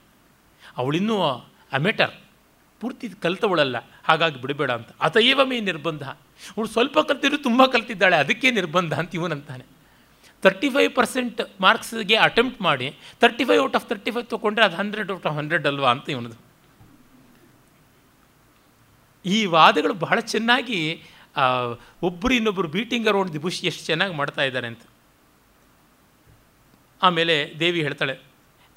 [0.77, 1.21] ಅವಳಿನ್ನೂ
[1.73, 2.11] ಅಮೆಟರ್
[2.79, 4.89] ಪೂರ್ತಿ ಕಲಿತವಳಲ್ಲ, ಹಾಗಾಗಿ ಬಿಡಬೇಡ ಅಂತ.
[5.01, 6.03] ಅತಯವ ನಿರ್ಬಂಧ.
[6.55, 9.65] ಅವಳು ಸ್ವಲ್ಪ ಕಲ್ತಿದ್ರು ತುಂಬ ಕಲ್ತಿದ್ದಾಳೆ, ಅದಕ್ಕೆ ನಿರ್ಬಂಧ ಅಂತ ಇವನಂತಾನೆ
[10.43, 12.87] ತರ್ಟಿ ಫೈವ್ ಪರ್ಸೆಂಟ್ ಮಾರ್ಕ್ಸ್ಗೆ ಅಟೆಂಪ್ಟ್ ಮಾಡಿ
[13.23, 16.37] thirty five out of thirty five ತೊಗೊಂಡ್ರೆ ಅದು ಹಂಡ್ರೆಡ್ ಔಟ್ ಆಫ್ ಹಂಡ್ರೆಡ್ ಅಲ್ವಾ ಅಂತ ಇವನದು.
[19.25, 20.79] ಈ ವಾದಗಳು ಬಹಳ ಚೆನ್ನಾಗಿ
[22.07, 24.83] ಒಬ್ಬರು ಇನ್ನೊಬ್ಬರು ಬೀಟಿಂಗ್ ಅರೌಂಡ್ ದಿ ಬುಷ್ ಎಷ್ಟು ಚೆನ್ನಾಗಿ ಮಾಡ್ತಾ ಇದ್ದಾರೆ ಅಂತ.
[27.01, 28.15] ಆಮೇಲೆ ದೇವಿ ಹೇಳ್ತಾಳೆ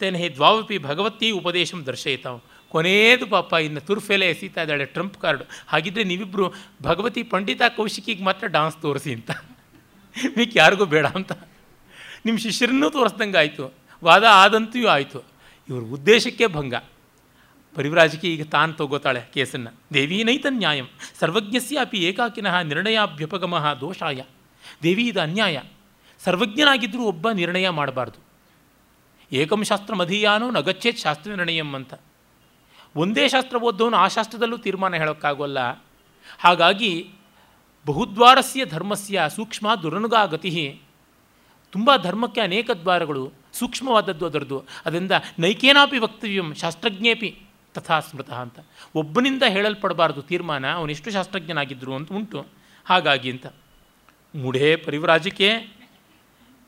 [0.00, 2.38] ತೇನೆ ಹೇ ದ್ವಾವಪಿ ಭಗವತಿ ಉಪದೇಶಂ ದರ್ಶಯಿತಾವ್
[2.74, 5.44] ಕೊನೆಯದು ಪಾಪ ಇನ್ನು ತುರ್ಫೆಲೆ ಎಸೀತಾ ಇದ್ದಾಳೆ, ಟ್ರಂಪ್ ಕಾರ್ಡು.
[5.66, 6.52] ಹಾಗಿದ್ದರೆ ನೀವಿಬ್ಬರು
[6.82, 9.30] ಭಗವತಿ ಪಂಡಿತ ಕೌಶಿಕಿಗೆ ಮಾತ್ರ ಡಾನ್ಸ್ ತೋರಿಸಿ ಅಂತ.
[10.36, 11.32] మీకు ಯಾರಿಗೂ ಬೇಡ ಅಂತ.
[12.24, 13.74] ನಿಮ್ಮ ಶಿಷ್ಯರನ್ನೂ ತೋರಿಸ್ದಂಗೆ ಆಯಿತು.
[14.04, 15.22] ವಾದ ಆದಂತೆಯೂ ಆಯಿತು.
[15.68, 16.74] ಇವ್ರ ಉದ್ದೇಶಕ್ಕೆ ಭಂಗ.
[17.74, 19.74] ಪರಿವ್ರಾಜಕಿ ಈಗ ತಾನು ತಗೋತಾಳೆ ಕೇಸನ್ನು.
[19.94, 20.86] ದೇವಿ ನೈತ ನ್ಯಾಯಂ
[21.20, 24.22] ಸರ್ವಜ್ಞಸ್ಯ ಅಪಿ ಏಕಾಕಿನಃ ನಿರ್ಣಯಾಭ್ಯುಪಗಮ ದೋಷಾಯ.
[24.82, 25.60] ದೇವಿ ಇದು ಅನ್ಯಾಯ.
[26.24, 28.18] ಸರ್ವಜ್ಞನಾಗಿದ್ದರೂ ಒಬ್ಬ ನಿರ್ಣಯ ಮಾಡಬಾರ್ದು.
[29.32, 31.94] ಏಕಂ ಶಾಸ್ತ್ರ ಮಧೀಯಾನೋ ನಗಚ್ಚೇತ್ ಶಾಸ್ತ್ರ ನಿರ್ಣಯಂ ಅಂತ.
[32.96, 35.84] ಒಂದೇ ಶಾಸ್ತ್ರ ಓದ್ದವನು ಆ ಶಾಸ್ತ್ರದಲ್ಲೂ ತೀರ್ಮಾನ ಹೇಳೋಕ್ಕಾಗೋಲ್ಲ.
[36.38, 37.10] ಹಾಗಾಗಿ
[37.86, 40.80] ಬಹುದ್ವಾರಸ್ಯ ಧರ್ಮಸ್ಯ ಸೂಕ್ಷ್ಮ ದುರನುಗಾ ಗತಿ.
[41.70, 44.64] ತುಂಬ ಧರ್ಮಕ್ಕೆ ಅನೇಕ ದ್ವಾರಗಳು ಸೂಕ್ಷ್ಮವಾದದ್ದು ಅದರದ್ದು.
[44.84, 47.38] ಅದರಿಂದ ನೈಕೇನಾಪಿ ವಕ್ತವ್ಯಂ ಶಾಸ್ತ್ರಜ್ಞೇಪಿ
[47.74, 48.58] ತಥಾ ಸ್ಮೃತಃ ಅಂತ.
[48.94, 52.46] ಒಬ್ಬನಿಂದ ಹೇಳಲ್ಪಡಬಾರದು ತೀರ್ಮಾನ ಅವನೆಷ್ಟು ಶಾಸ್ತ್ರಜ್ಞನಾಗಿದ್ದರು ಅಂತ ಉಂಟು.
[52.84, 53.46] ಹಾಗಾಗಿ ಅಂತ.
[54.34, 55.76] ಮೂಢೇ ಪರಿವ್ರಾಜಕೇ.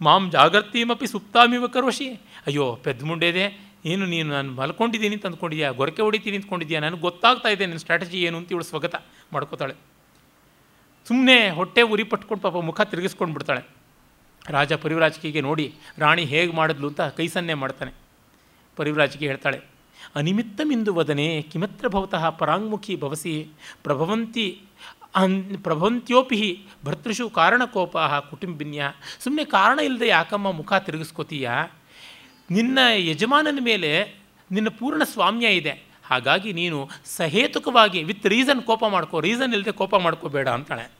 [0.01, 2.11] ಮಾಂ ಜಾಗರ್ತೀಮಪಿ ಸುಪ್ತಾಮಿವ ಕರೋಶಿ
[2.47, 5.27] ಅಯ್ಯೋ ಪೆದ್ದ ಮುಂಡೆದೆ ಏನು ನೀನು ನಾನು ಮಲ್ಕೊಂಡಿದ್ದೀನಿ ಅಂತ
[5.81, 6.81] ಗೊರಕೆ ಹೊಡಿತೀನಿ ಅಂದ್ಕೊಂಡಿದ್ಯಾ?
[6.81, 8.95] ನನಗೆ ಗೊತ್ತಾಗ್ತಾ ಇದೆ ನನ್ನ ಸ್ಟ್ರಾಟಜಿ ಏನು ಅಂತ ಇವಳು ಸ್ವಾಗತ
[9.33, 9.75] ಮಾಡ್ಕೋತಾಳೆ.
[11.07, 13.63] ಸುಮ್ಮನೆ ಹೊಟ್ಟೆ ಉರಿ ಪಟ್ಕೊಂಡು ಪಾಪ ಮುಖ ತಿರುಗಿಸ್ಕೊಂಡು ಬಿಡ್ತಾಳೆ.
[14.55, 15.67] ರಾಜ ಪರಿವ್ರಾಜಕಿಗೆ ನೋಡಿ,
[15.99, 17.93] ರಾಣಿ ಹೇಗೆ ಮಾಡಿದ್ಲು ಅಂತ ಕೈ ಸನ್ನೆ ಮಾಡ್ತಾನೆ.
[18.77, 19.59] ಪರಿವ್ರಾಜಕಿ ಹೇಳ್ತಾಳೆ
[20.19, 23.33] ಅನಿಮಿತ್ತಮಿಂದು ವದನೆ ಕಿಮತ್ರ ಭವತಃ ಪರಾಂಗುಖಿ ಭವಸಿ
[23.87, 24.47] ಪ್ರಭವಂತಿ
[25.21, 25.37] ಅನ್
[25.67, 26.41] ಪ್ರಭವಂತ್ಯೋಪಿ
[26.87, 27.97] ಭರ್ತೃಷು ಕಾರಣಕೋಪ
[28.31, 28.89] ಕುಟುಂಬಿನ್ಯ.
[29.25, 31.49] ಸುಮ್ಮನೆ ಕಾರಣ ಇಲ್ಲದೆ ಯಾಕಮ್ಮ ಮುಖ ತಿರುಗಿಸ್ಕೋತೀಯ?
[32.51, 34.15] ನಿನ್ನ ಯಜಮಾನನ ಮೇಲೆ
[34.51, 35.83] ನಿನ್ನ ಪೂರ್ಣ ಸ್ವಾಮ್ಯ ಇದೆ.
[36.05, 40.91] ಹಾಗಾಗಿ ನೀನು ಸಹೇತುಕವಾಗಿ ವಿತ್ ರೀಸನ್ ಕೋಪ ಮಾಡ್ಕೋ ರೀಸನ್ ಇಲ್ಲದೆ ಕೋಪ ಮಾಡ್ಕೋಬೇಡ ಅಂತಾಳೆ.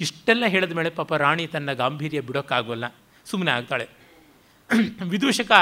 [0.00, 2.84] ಇಷ್ಟೆಲ್ಲ ಹೇಳಿದ ಮೇಲೆ ಪಾಪ ರಾಣಿ ತನ್ನ ಗಾಂಭೀರ್ಯ ಬಿಡೋಕ್ಕಾಗೋಲ್ಲ.
[3.24, 3.88] ಸುಮ್ಮನೆ ಆಗ್ತಾಳೆ.
[5.02, 5.52] ವಿದೂಷಕ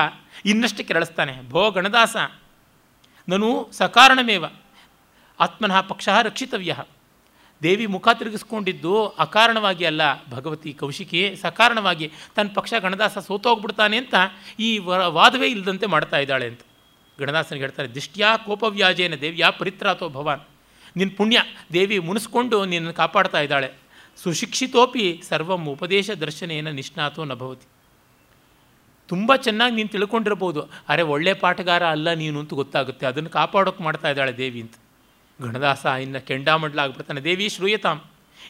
[0.44, 2.16] ಇನ್ನಷ್ಟು ಕೆರಳಿಸ್ತಾನೆ, ಭೋ ಗಣದಾಸ,
[3.28, 4.44] ನಾನು ಸಕಾರಣಮೇವ,
[5.40, 6.76] ಆತ್ಮನಃ ಪಕ್ಷ ರಕ್ಷಿತವ್ಯ.
[7.62, 10.02] ದೇವಿ ಮುಖ ತಿರುಗಿಸ್ಕೊಂಡಿದ್ದು ಅಕಾರಣವಾಗಿ ಅಲ್ಲ.
[10.30, 14.14] ಭಗವತಿ ಕೌಶಿಕಿ ಸಕಾರಣವಾಗಿ ತನ್ನ ಪಕ್ಷ ಗಣದಾಸ ಸೋತೋಗ್ಬಿಡ್ತಾನೆ ಅಂತ
[14.60, 14.78] ಈ
[15.08, 16.60] ವಾದವೇ ಇಲ್ಲದಂತೆ ಮಾಡ್ತಾ ಇದ್ದಾಳೆ ಅಂತ.
[17.18, 20.40] ಗಣದಾಸನಿಗೆ ಹೇಳ್ತಾರೆ, ದಿಷ್ಟ್ಯಾ ಕೋಪವ್ಯಾಜೇನ ದೇವಿಯಾ ಪರಿತ್ರಾತೋ ಭವಾನ್.
[20.96, 21.42] ನಿನ್ನ ಪುಣ್ಯ,
[21.72, 23.70] ದೇವಿ ಮುನಿಸ್ಕೊಂಡು ನಿನ್ನನ್ನು ಕಾಪಾಡ್ತಾ ಇದ್ದಾಳೆ.
[24.22, 27.66] ಸುಶಿಕ್ಷಿತೋಪಿ ಸರ್ವಂ ಉಪದೇಶ ದರ್ಶನೇನ ನಿಷ್ಣಾತೋ ನಭವತಿ
[29.08, 30.60] ತುಂಬ ಚೆನ್ನಾಗಿ ನೀನು ತಿಳ್ಕೊಂಡಿರ್ಬೋದು.
[30.88, 33.06] ಅರೆ ಒಳ್ಳೆ ಪಾಠಗಾರ ಅಲ್ಲ ನೀನು ಅಂತ ಗೊತ್ತಾಗುತ್ತೆ.
[33.06, 34.74] ಅದನ್ನು ಕಾಪಾಡೋಕೆ ಮಾಡ್ತಾ ಇದ್ದಾಳೆ ದೇವಿ ಅಂತ.
[35.42, 37.20] ಗಣದಾಸ ಇನ್ನು ಕೆಂಡಾಮಂಡಲ ಆಗ್ಬಿಡ್ತಾನೆ.
[37.20, 38.04] ದೇವಿ ಶ್ರೂಯತಾಂ.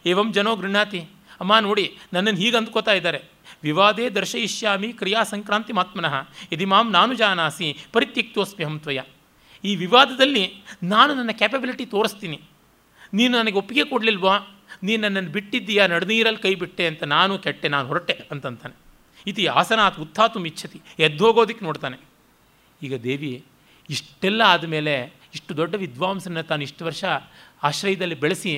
[0.06, 1.00] ಏವಂ ಜನೋ ಗೃಹಾತಿ
[1.40, 3.20] ಅಮ್ಮ ನೋಡಿ, ನನ್ನನ್ನು ಹೀಗೆ ಅಂದ್ಕೋತಾ ಇದ್ದಾರೆ.
[3.62, 6.14] ವಿವಾದೇ ದರ್ಶಯಿಷ್ಯಾಮಿ ಕ್ರಿಯಾ ಸಂಕ್ರಾಂತಿ ಮಾತ್ಮನಃ.
[6.52, 9.00] ಯದಿ ಮಾಂ ನಾನು ಜಾನಾಸಿ, ಪರಿತ್ಯಕ್ತೋಸ್ಮಿ ಹಂ ತ್ವಯ.
[9.64, 12.40] ಈ ವಿವಾದದಲ್ಲಿ ನಾನು ನನ್ನ ಕ್ಯಾಪಬಿಲಿಟಿ ತೋರಿಸ್ತೀನಿ.
[13.14, 14.38] ನೀನು ನನಗೆ ಒಪ್ಪಿಗೆ ಕೊಡಲಿಲ್ವಾ?
[14.82, 15.86] ನೀನು ನನ್ನನ್ನು ಬಿಟ್ಟಿದ್ದೀಯಾ?
[15.86, 18.74] ನಡುನೀರಲ್ಲಿ ಕೈ ಬಿಟ್ಟೆ ಅಂತ ನಾನು ಕೆಟ್ಟೆ, ನಾನು ಹೊರಟೆ ಅಂತಂತಾನೆ.
[19.26, 21.98] ಇತಿ ಆಸನಾತ್ ಉತ್ಥಾತು ಇಚ್ಛತಿ ಎದ್ದೋಗೋದಕ್ಕೆ ನೋಡ್ತಾನೆ.
[22.82, 23.44] ಈಗ ದೇವಿ
[23.90, 27.04] ಇಷ್ಟೆಲ್ಲ ಆದಮೇಲೆ ಇಷ್ಟು ದೊಡ್ಡ ವಿದ್ವಾಂಸನ ತಾನು ಇಷ್ಟು ವರ್ಷ
[27.62, 28.52] ಆಶ್ರಯದಲ್ಲಿ ಬೆಳೆಸಿ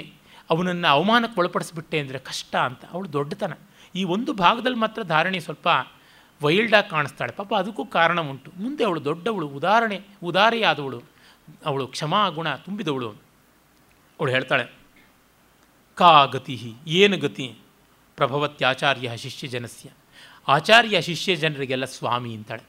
[0.51, 2.83] ಅವನನ್ನು ಅವಮಾನಕ್ಕೆ ಒಳಪಡಿಸ್ಬಿಟ್ಟೆ ಅಂದರೆ ಕಷ್ಟ ಅಂತ.
[2.93, 3.53] ಅವಳು ದೊಡ್ಡತನ.
[3.95, 5.69] ಈ ಒಂದು ಭಾಗದಲ್ಲಿ ಮಾತ್ರ ಧಾರಣೆ ಸ್ವಲ್ಪ
[6.41, 7.33] ವೈಲ್ಡಾಗಿ ಕಾಣಿಸ್ತಾಳೆ.
[7.33, 8.51] ಪಾಪ ಅದಕ್ಕೂ ಕಾರಣ ಉಂಟು.
[8.57, 11.01] ಮುಂದೆ ಅವಳು ದೊಡ್ಡವಳು, ಉದಾಹರಣೆ, ಉದಾರಿಯಾದವಳು.
[11.65, 13.11] ಅವಳು ಕ್ಷಮಾ, ಗುಣ ತುಂಬಿದವಳು.
[14.21, 14.65] ಅವಳು ಹೇಳ್ತಾಳೆ,
[15.99, 16.57] ಕಾ ಗತಿ
[16.87, 17.47] ಏನು ಗತಿ?
[18.19, 19.89] ಪ್ರಭವತ್ಯಾಚಾರ್ಯ ಶಿಷ್ಯ ಜನಸ್ಯ.
[20.49, 22.65] ಆಚಾರ್ಯ ಶಿಷ್ಯ ಜನರಿಗೆಲ್ಲ ಸ್ವಾಮಿ ಅಂತಾಳೆ.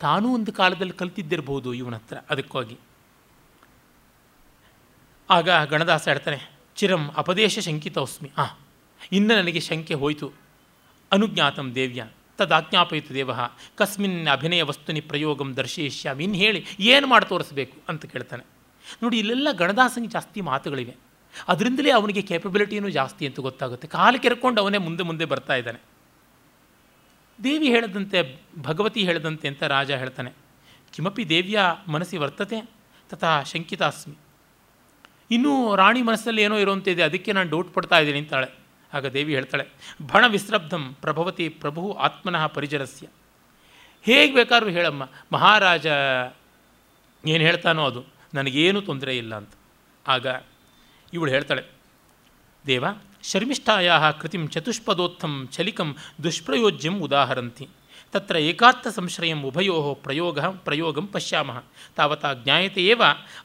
[0.00, 2.76] ತಾನೂ ಒಂದು ಕಾಲದಲ್ಲಿ ಕಲ್ತಿದ್ದಿರ್ಬೋದು ಇವನ ಹತ್ರ ಅದಕ್ಕಾಗಿ.
[5.30, 6.38] ಆಗ ಗಣದಾಸ ಹೇಳ್ತಾನೆ,
[6.76, 8.30] ಚಿರಂ ಅಪದೇಶ ಶಂಕಿತೋಸ್ಮಿ.
[8.38, 8.44] ಆ
[9.12, 10.28] ಇನ್ನು ನನಗೆ ಶಂಕೆ ಹೋಯಿತು.
[11.12, 12.00] ಅನುಜ್ಞಾತಂ ದೇವ್ಯ,
[12.38, 13.30] ತದಾಜ್ಞಾಪಯಿತು ದೇವ,
[13.76, 16.22] ಕಸ್ಮಿನ್ ಅಭಿನಯ ವಸ್ತುನಿ ಪ್ರಯೋಗಂ ದರ್ಶಯಿಷ್ಯಾಮಿ.
[16.24, 16.60] ಇನ್ನು ಹೇಳಿ
[16.92, 18.44] ಏನು ಮಾಡಿ ತೋರಿಸ್ಬೇಕು ಅಂತ ಕೇಳ್ತಾನೆ.
[19.02, 20.94] ನೋಡಿ, ಇಲ್ಲೆಲ್ಲ ಗಣದಾಸನಿಗೆ ಜಾಸ್ತಿ ಮಾತುಗಳಿವೆ.
[21.48, 23.88] ಅದರಿಂದಲೇ ಅವನಿಗೆ ಕೇಪಬಿಲಿಟಿನೂ ಜಾಸ್ತಿ ಅಂತ ಗೊತ್ತಾಗುತ್ತೆ.
[23.88, 25.80] ಕಾಲು ಕೆರ್ಕೊಂಡು ಅವನೇ ಮುಂದೆ ಮುಂದೆ ಬರ್ತಾ ಇದ್ದಾನೆ.
[27.38, 28.18] ದೇವಿ ಹೇಳದಂತೆ,
[28.58, 30.30] ಭಗವತಿ ಹೇಳದಂತೆ ಅಂತ ರಾಜ ಹೇಳ್ತಾನೆ,
[30.92, 32.58] ಕಿಮಪಿ ದೇವಿಯ ಮನಸ್ಸಿ ವರ್ತತೆ,
[33.10, 34.16] ತಥಾ ಶಂಕಿತಾಸ್ಮಿ.
[35.30, 38.48] ಇನ್ನೂ ರಾಣಿ ಮನಸ್ಸಲ್ಲಿ ಏನೋ ಇರುವಂತಿದೆ, ಅದಕ್ಕೆ ನಾನು ಡೌಟ್ ಪಡ್ತಾ ಇದ್ದೀನಿ ಅಂತಾಳೆ.
[38.92, 39.64] ಆಗ ದೇವಿ ಹೇಳ್ತಾಳೆ,
[40.10, 43.06] ಭಣ ವಿಸ್ರಬ್ಧಂ ಪ್ರಭವತಿ ಪ್ರಭು ಆತ್ಮನಃ ಪರಿಜರಸ್ಯ
[44.04, 45.02] ಹೇಗೆ ಬೇಕಾದ್ರೂ ಹೇಳಮ್ಮ,
[45.32, 45.86] ಮಹಾರಾಜ,
[47.24, 48.02] ಏನು ಹೇಳ್ತಾನೋ ಅದು,
[48.34, 49.52] ನನಗೇನು ತೊಂದರೆ ಇಲ್ಲ ಅಂತ.
[50.06, 50.26] ಆಗ
[51.12, 51.62] ಇವಳು ಹೇಳ್ತಾಳೆ,
[52.64, 52.84] ದೇವ
[53.30, 53.90] ಶರ್ಮಿಷ್ಠಾಯ
[54.20, 55.88] ಕೃತಿಂ ಚತುಷ್ಪದೋತ್ಥಂ ಚಲಿಕಂ
[56.24, 57.66] ದುಷ್ಪ್ರಯೋಜ್ಯಂ ಉದಾಹರಂತಿ.
[58.14, 61.50] ತತ್ರ ಏಕಾರ್ಥ ಸಂಶ್ರಯಂ ಉಭಯೋ ಪ್ರಯೋಗ ಪ್ರಯೋಗಂ ಪಶ್ಯಾಮ.
[61.96, 62.84] ತಾವತಾ ಜ್ಞಾಯತೆ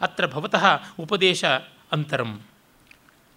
[0.01, 0.65] ಅತ್ರ ಭವತಃ
[0.99, 1.43] ಉಪದೇಶ
[1.91, 2.31] ಅಂತರಂ.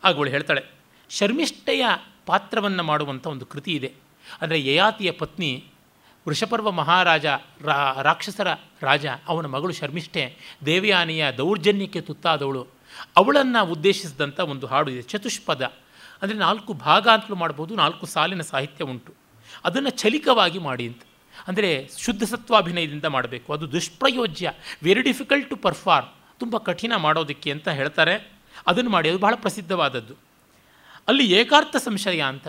[0.03, 0.63] ಆಗವಳು ಹೇಳ್ತಾಳೆ,
[1.11, 1.85] ಶರ್ಮಿಷ್ಠೆಯ
[2.27, 3.91] ಪಾತ್ರವನ್ನು ಮಾಡುವಂಥ ಒಂದು ಕೃತಿ ಇದೆ.
[4.43, 5.51] ಅಂದರೆ ಯಯಾತಿಯ ಪತ್ನಿ
[6.27, 7.27] ವೃಷಪರ್ವ ಮಹಾರಾಜ
[7.67, 8.49] ರಾ, ರಾಕ್ಷಸರ
[8.83, 10.25] ರಾಜ, ಅವನ ಮಗಳು ಶರ್ಮಿಷ್ಠೆ,
[10.67, 12.63] ದೇವಯಾನಿಯ ದೌರ್ಜನ್ಯಕ್ಕೆ ತುತ್ತಾದವಳು.
[13.21, 15.63] ಅವಳನ್ನು ಉದ್ದೇಶಿಸಿದಂಥ ಒಂದು ಹಾಡು ಇದೆ, ಚತುಷ್ಪದ.
[16.23, 19.13] ಅಂದರೆ ನಾಲ್ಕು ಭಾಗ ಅಂತಲೂ ಮಾಡ್ಬೋದು, ನಾಲ್ಕು ಸಾಲಿನ ಸಾಹಿತ್ಯ ಉಂಟು.
[19.65, 21.03] ಅದನ್ನು ಚಲಿಕವಾಗಿ ಮಾಡಿ ಅಂತ.
[21.49, 21.71] ಅಂದರೆ
[22.05, 23.49] ಶುದ್ಧ ಸತ್ವಾಭಿನಯದಿಂದ ಮಾಡಬೇಕು.
[23.57, 24.53] ಅದು ದುಷ್ಪ್ರಯೋಜ್ಯ
[24.87, 26.11] ವೆರಿ ಡಿಫಿಕಲ್ಟ್ ಟು ಪರ್ಫಾರ್ಮ್
[26.41, 28.15] ತುಂಬ ಕಠಿಣ ಮಾಡೋದಕ್ಕೆ ಅಂತ ಹೇಳ್ತಾರೆ.
[28.67, 30.15] ಅದನ್ನು ಮಾಡಿ, ಅದು ಬಹಳ ಪ್ರಸಿದ್ಧವಾದದ್ದು.
[31.09, 32.49] ಅಲ್ಲಿ ಏಕಾರ್ಥ ಸಂಶಯ ಅಂತ.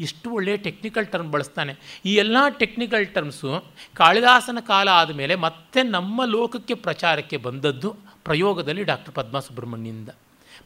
[0.00, 1.72] ಎಷ್ಟು ಒಳ್ಳೆಯ ಟೆಕ್ನಿಕಲ್ ಟರ್ಮ್ ಬಳಸ್ತಾನೆ.
[2.04, 7.90] ಈ ಎಲ್ಲ ಟೆಕ್ನಿಕಲ್ ಟರ್ಮ್ಸು ಕಾಳಿದಾಸನ ಕಾಲ ಆದಮೇಲೆ ಮತ್ತೆ ನಮ್ಮ ಲೋಕಕ್ಕೆ ಪ್ರಚಾರಕ್ಕೆ ಬಂದದ್ದು
[8.24, 10.08] ಪ್ರಯೋಗದಲ್ಲಿ ಡಾಕ್ಟರ್ ಪದ್ಮಾ ಸುಬ್ರಹ್ಮಣ್ಯದಿಂದ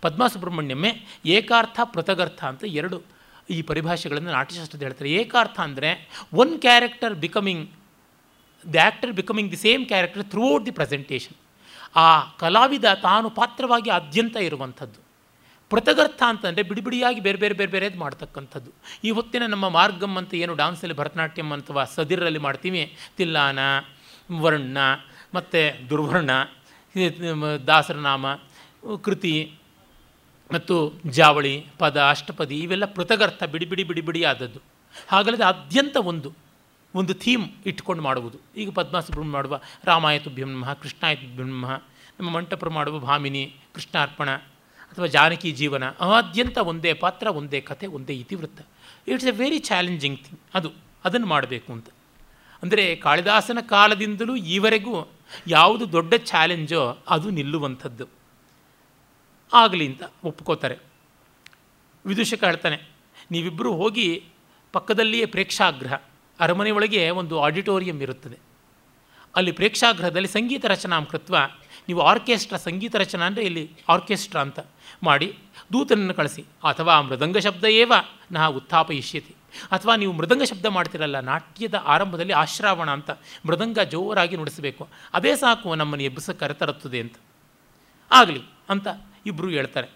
[0.01, 0.91] ಪದ್ಮಾ ಸುಬ್ರಹ್ಮಣ್ಯಮೇ
[1.27, 3.03] ಏಕಾರ್ಥ, ಪೃಥಗರ್ಥ ಅಂತ ಎರಡು
[3.51, 5.11] ಈ ಪರಿಭಾಷೆಗಳನ್ನು ನಾಟ್ಯಶಾಸ್ತ್ರದ ಹೇಳ್ತಾರೆ.
[5.11, 7.71] ಏಕಾರ್ಥ ಅಂದರೆ one character becoming
[8.75, 11.37] the actor becoming the same character through the presentation
[11.97, 12.09] ಆ
[12.39, 15.01] ಕಲಾವಿದ ತಾನು ಪಾತ್ರವಾಗಿ ಆದ್ಯಂತ ಇರುವಂಥದ್ದು.
[15.71, 18.71] ಪೃಥಗರ್ಥ ಅಂತಂದರೆ ಬಿಡಿಬಿಡಿಯಾಗಿ ಬೇರೆ ಬೇರೆ ಬೇರೆ ಬೇರೆದು ಮಾಡ್ತಕ್ಕಂಥದ್ದು.
[19.05, 22.97] ಈ ಹೊತ್ತಿನ ನಮ್ಮ ಮಾರ್ಗಮ್ ಅಂತ ಏನು ಡಾನ್ಸಲ್ಲಿ ಭರತನಾಟ್ಯಂ ಅಥವಾ ಸದಿರಲ್ಲಿ ಮಾಡ್ತೀವಿ.
[23.17, 23.59] ತಿಲ್ಲಾನ,
[24.41, 24.79] ವರ್ಣ,
[25.35, 26.31] ಮತ್ತು ದುರ್ವರ್ಣ,
[27.67, 28.27] ದಾಸರನಾಮ,
[29.03, 29.35] ಕೃತಿ
[30.53, 34.61] ಮತ್ತು ಜಾವಳಿ, ಪದ, ಅಷ್ಟಪದಿ ಇವೆಲ್ಲ ಪೃಥಗರ್ಥ ಬಿಡಿ ಬಿಡಿ ಬಿಡಿ ಬಿಡಿ ಆದದ್ದು.
[35.09, 36.46] ಹಾಗಲ್ಲದೆ ಆದ್ಯಂತ ಒಂದು.
[36.97, 38.39] ಒಂದು ಥೀಮ್ ಇಟ್ಕೊಂಡು ಮಾಡುವುದು.
[38.57, 39.55] ಈಗ ಪದ್ಮಾಸುಬ್ರಹ್ಮ ಮಾಡುವ
[39.85, 40.73] ರಾಮಾಯತು ಬ್ರಹ್ಮ ನಮಃ
[41.37, 41.73] ಬ್ರಹ್ಮ ನಮಃ,
[42.19, 43.45] ನಮ್ಮ ಮಂಟಪರು ಮಾಡುವ ಭಾಮಿನಿ,
[43.75, 44.31] ಕೃಷ್ಣಾರ್ಪಣ,
[44.91, 48.61] ಅಥವಾ ಜಾನಕಿ ಜೀವನ ಆದ್ಯಂತ ಒಂದೇ ಪಾತ್ರ, ಒಂದೇ ಕಥೆ, ಒಂದೇ ಇತಿವೃತ್ತ.
[49.09, 50.69] It's a very challenging thing ಅದು,
[51.05, 51.89] ಅದನ್ನು ಮಾಡಬೇಕು ಅಂತ.
[52.63, 54.95] ಅಂದರೆ ಕಾಳಿದಾಸನ ಕಾಲದಿಂದಲೂ ಈವರೆಗೂ
[55.47, 58.07] ಯಾವುದು ದೊಡ್ಡ ಚಾಲೆಂಜೋ, ಅದು ನಿಲ್ಲುವಂಥದ್ದು.
[59.53, 60.77] ಆಗಲಿ ಅಂತ ಒಪ್ಕೋತಾರೆ.
[62.05, 62.79] ವಿದೂಷಕ ಹೇಳ್ತಾನೆ
[63.31, 64.09] ನೀವಿಬ್ಬರು ಹೋಗಿ
[64.73, 65.95] ಪಕ್ಕದಲ್ಲಿಯೇ ಪ್ರೇಕ್ಷಾಗೃಹ
[66.41, 68.39] ಅರಮನೆ ಒಳಗೆ ಒಂದು ಆಡಿಟೋರಿಯಂ ಇರುತ್ತದೆ.
[69.37, 71.37] ಅಲ್ಲಿ ಪ್ರೇಕ್ಷಾಗೃಹದಲ್ಲಿ ಸಂಗೀತ ರಚನಾ ಕೃತ್ವ,
[71.89, 74.59] ನೀವು ಆರ್ಕೆಸ್ಟ್ರಾ, ಸಂಗೀತ ರಚನಾ ಅಂದರೆ ಇಲ್ಲಿ ಆರ್ಕೆಸ್ಟ್ರಾ ಅಂತ
[75.03, 75.39] ಮಾಡಿ
[75.73, 77.93] ದೂತನನ್ನು ಕಳಿಸಿ, ಅಥವಾ ಮೃದಂಗ ಶಬ್ದ ಏವ,
[78.33, 79.35] ನಾ ಉತ್ಥಾಪಯಿಷ್ಯತಿ.
[79.73, 83.11] ಅಥವಾ ನೀವು ಮೃದಂಗ ಶಬ್ದ ಮಾಡ್ತಿರಲ್ಲ, ನಾಟ್ಯದ ಆರಂಭದಲ್ಲಿ ಆಶ್ರಾವಣ ಅಂತ
[83.47, 84.89] ಮೃದಂಗ ಜೋರಾಗಿ ನುಡಿಸಬೇಕು.
[85.15, 87.15] ಅದೇ ಸಾಕು ನಮ್ಮನ್ನು ಎಬ್ಬಿಸ ಕರೆತರುತ್ತದೆ ಅಂತ.
[88.11, 88.87] ಆಗಲಿ ಅಂತ
[89.27, 89.89] ಇಬ್ಬರು ಹೇಳ್ತಾರೆ.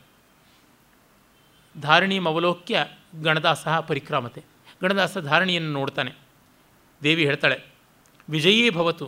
[1.81, 2.87] ಧಾರಣಿ ಮವಲೋಕ್ಯ
[3.23, 4.43] ಗಣದಾಸ ಪರಿಕ್ರಮತೆ.
[4.83, 6.30] ಗಣದಾಸ ಧಾರಣಿಯನ್ನು ನೋಡ್ತಾನೆ.
[7.05, 7.59] ದೇವಿ ಹೇಳ್ತಾಳೆ,
[8.29, 9.07] ವಿಜಯೀ ಭವತು,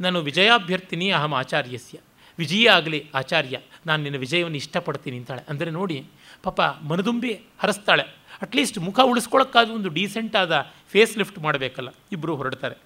[0.00, 1.96] ನಾನು ವಿಜಯಾಭ್ಯರ್ಥಿನಿ ಅಹಂ ಆಚಾರ್ಯಸ್ಯ,
[2.38, 3.56] ವಿಜಯ ಆಗಲಿ ಆಚಾರ್ಯ,
[3.86, 5.42] ನಾನು ನಿನ್ನ ವಿಜಯವನ್ನು ಇಷ್ಟಪಡ್ತೀನಿ ಅಂತಾಳೆ.
[5.48, 5.98] ಅಂದರೆ ನೋಡಿ,
[6.42, 6.60] ಪಾಪ
[6.90, 7.32] ಮನದುಂಬಿ
[7.62, 8.04] ಹರಿಸ್ತಾಳೆ.
[8.44, 10.54] ಅಟ್ಲೀಸ್ಟ್ ಮುಖ ಉಳಿಸ್ಕೊಳ್ಳೋಕ್ಕಾದ್ರೂ ಒಂದು ಡೀಸೆಂಟ್ ಆದ
[10.92, 12.76] ಫೇಸ್ ಲಿಫ್ಟ್ ಮಾಡಬೇಕಲ್ಲ ಇಬ್ಬರು ಹೊರಡ್ತಾರೆ.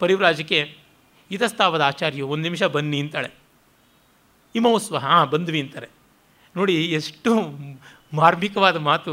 [0.00, 0.58] ಪರಿವ್ರಾಜಕ್ಕೆ
[1.30, 3.30] ಇತಸ್ತಾವದ ಆಚಾರ್ಯ, ಒಂದು ನಿಮಿಷ ಬನ್ನಿ ಅಂತಾಳೆ.
[4.54, 5.88] ಇಮೋಸ್ವ ಹಾಂ, ಬಂದ್ವಿ ಅಂತಾರೆ.
[6.56, 7.32] ನೋಡಿ, ಎಷ್ಟು
[8.12, 9.12] ಮಾರ್ಮಿಕವಾದ ಮಾತು.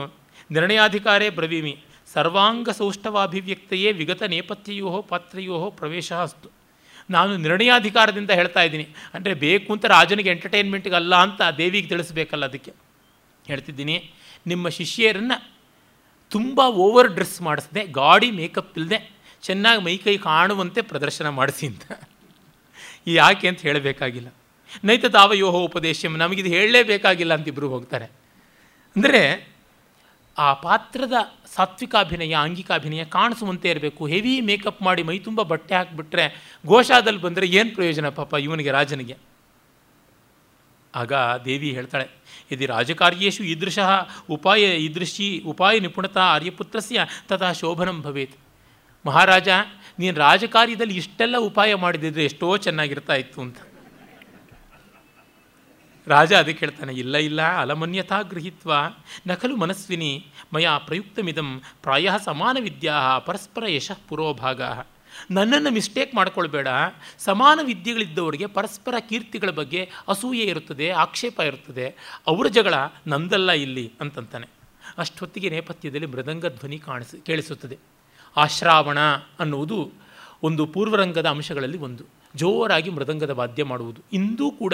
[0.51, 1.73] ನಿರ್ಣಯಾಧಿಕಾರೇ ಬ್ರವೀಮಿ.
[2.15, 6.49] ಸರ್ವಾಂಗ ಸೌಷ್ಠವಾಭಿವ್ಯಕ್ತೆಯೇ ವಿಗತ ನೇಪಥ್ಯಯೋ ಪಾತ್ರಯೋ ಪ್ರವೇಶ ಅಸ್ತು.
[7.09, 8.85] ನಾನು ನಿರ್ಣಯಾಧಿಕಾರದಿಂದ ಹೇಳ್ತಾ ಇದ್ದೀನಿ.
[9.15, 12.71] ಅಂದರೆ ಬೇಕು ಅಂತ ರಾಜನಿಗೆ ಎಂಟರ್ಟೈನ್ಮೆಂಟ್ಗೆ ಅಲ್ಲ ಅಂತ ದೇವಿಗೆ ತಿಳಿಸ್ಬೇಕಲ್ಲ ಅದಕ್ಕೆ.
[13.45, 13.97] ಹೇಳ್ತಿದ್ದೀನಿ,
[14.51, 15.37] ನಿಮ್ಮ ಶಿಷ್ಯರನ್ನು
[16.31, 18.99] ತುಂಬ ಓವರ್ ಡ್ರೆಸ್ ಮಾಡಿಸ್ದೆ, ಗಾಡಿ ಮೇಕಪ್ ಇಲ್ಲದೆ
[19.43, 21.85] ಚೆನ್ನಾಗಿ ಮೈಕೈ ಕಾಣುವಂತೆ ಪ್ರದರ್ಶನ ಮಾಡಿಸಿ ಅಂತ.
[23.19, 24.29] ಯಾಕೆ ಅಂತ ಹೇಳಬೇಕಾಗಿಲ್ಲ.
[24.87, 28.07] ನೈತ ತಾವಯೋಹ ಉಪದೇಶ ನಮಗಿದು ಹೇಳಲೇಬೇಕಾಗಿಲ್ಲ ಅಂತ ಇಬ್ಬರು ಹೋಗ್ತಾರೆ.
[28.95, 29.21] ಅಂದರೆ
[30.37, 31.13] ಆ ಪಾತ್ರದ
[31.55, 34.07] ಸಾತ್ವಿಕಾಭಿನಯ ಆಂಗಿಕಾಭಿನಯ ಕಾಣಿಸುವಂತೆ ಇರಬೇಕು.
[34.07, 36.25] ಹೆವಿ ಮೇಕಪ್ ಮಾಡಿ ಮೈ ತುಂಬ ಬಟ್ಟೆ ಹಾಕಿಬಿಟ್ರೆ
[36.65, 39.15] ಗೋಶಾದಲ್ಲಿ ಬಂದರೆ ಏನು ಪ್ರಯೋಜನ ಪಾಪ ಇವನಿಗೆ, ರಾಜನಿಗೆ?
[40.93, 41.13] ಆಗ
[41.45, 42.07] ದೇವಿ ಹೇಳ್ತಾಳೆ,
[42.51, 43.89] ಇದು ರಾಜಕಾರ್ಯೇಶು ಈದೃಶಃ
[44.29, 48.35] ಉಪಾಯ ಈದೃಶಿ ಉಪಾಯ ನಿಪುಣತಾ ಆರ್ಯಪುತ್ರಸ್ಯ ತಥಾ ಶೋಭನಂ ಭವೇತ್.
[49.05, 49.49] ಮಹಾರಾಜ,
[49.99, 53.57] ನೀನು ರಾಜಕಾರ್ಯದಲ್ಲಿ ಇಷ್ಟೆಲ್ಲ ಉಪಾಯ ಮಾಡಿದಿದ್ರೆ ಎಷ್ಟೋ ಚೆನ್ನಾಗಿರ್ತಾ ಇತ್ತು ಅಂತ.
[56.07, 58.73] ರಾಜ ಅದಕ್ಕೆ ಹೇಳ್ತಾನೆ, ಇಲ್ಲ ಇಲ್ಲ ಅಲಮನ್ಯತಾ ಗೃಹಿತ್ವ,
[59.27, 64.61] ನಕಲು ಮನಸ್ವಿನಿ, ಮಯ ಪ್ರಯುಕ್ತಮಿದಂ ಪ್ರಾಯ ಸಮಾನ ವಿದ್ಯಾ ಪರಸ್ಪರ ಯಶಃ ಪುರೋಭಾಗ.
[65.31, 66.67] ನನ್ನನ್ನು ಮಿಸ್ಟೇಕ್ ಮಾಡ್ಕೊಳ್ಬೇಡ.
[67.19, 71.85] ಸಮಾನ ವಿದ್ಯೆಗಳಿದ್ದವರಿಗೆ ಪರಸ್ಪರ ಕೀರ್ತಿಗಳ ಬಗ್ಗೆ ಅಸೂಯೆ ಇರುತ್ತದೆ, ಆಕ್ಷೇಪ ಇರುತ್ತದೆ.
[72.27, 72.73] ಅವರ ಜಗಳ
[73.07, 74.47] ನಂದಲ್ಲ ಇಲ್ಲಿ ಅಂತಂತಾನೆ.
[74.97, 77.77] ಅಷ್ಟೊತ್ತಿಗೆ ನೇಪಥ್ಯದಲ್ಲಿ ಮೃದಂಗ ಧ್ವನಿ ಕಾಣಿಸ್, ಕೇಳಿಸುತ್ತದೆ.
[78.37, 78.99] ಆಶ್ರಾವಣ
[79.39, 79.91] ಅನ್ನುವುದು
[80.43, 82.14] ಒಂದು ಪೂರ್ವರಂಗದ ಅಂಶಗಳಲ್ಲಿ ಒಂದು.
[82.35, 84.01] ಜೋರಾಗಿ ಮೃದಂಗದ ವಾದ್ಯ ಮಾಡುವುದು.
[84.13, 84.73] ಇಂದೂ ಕೂಡ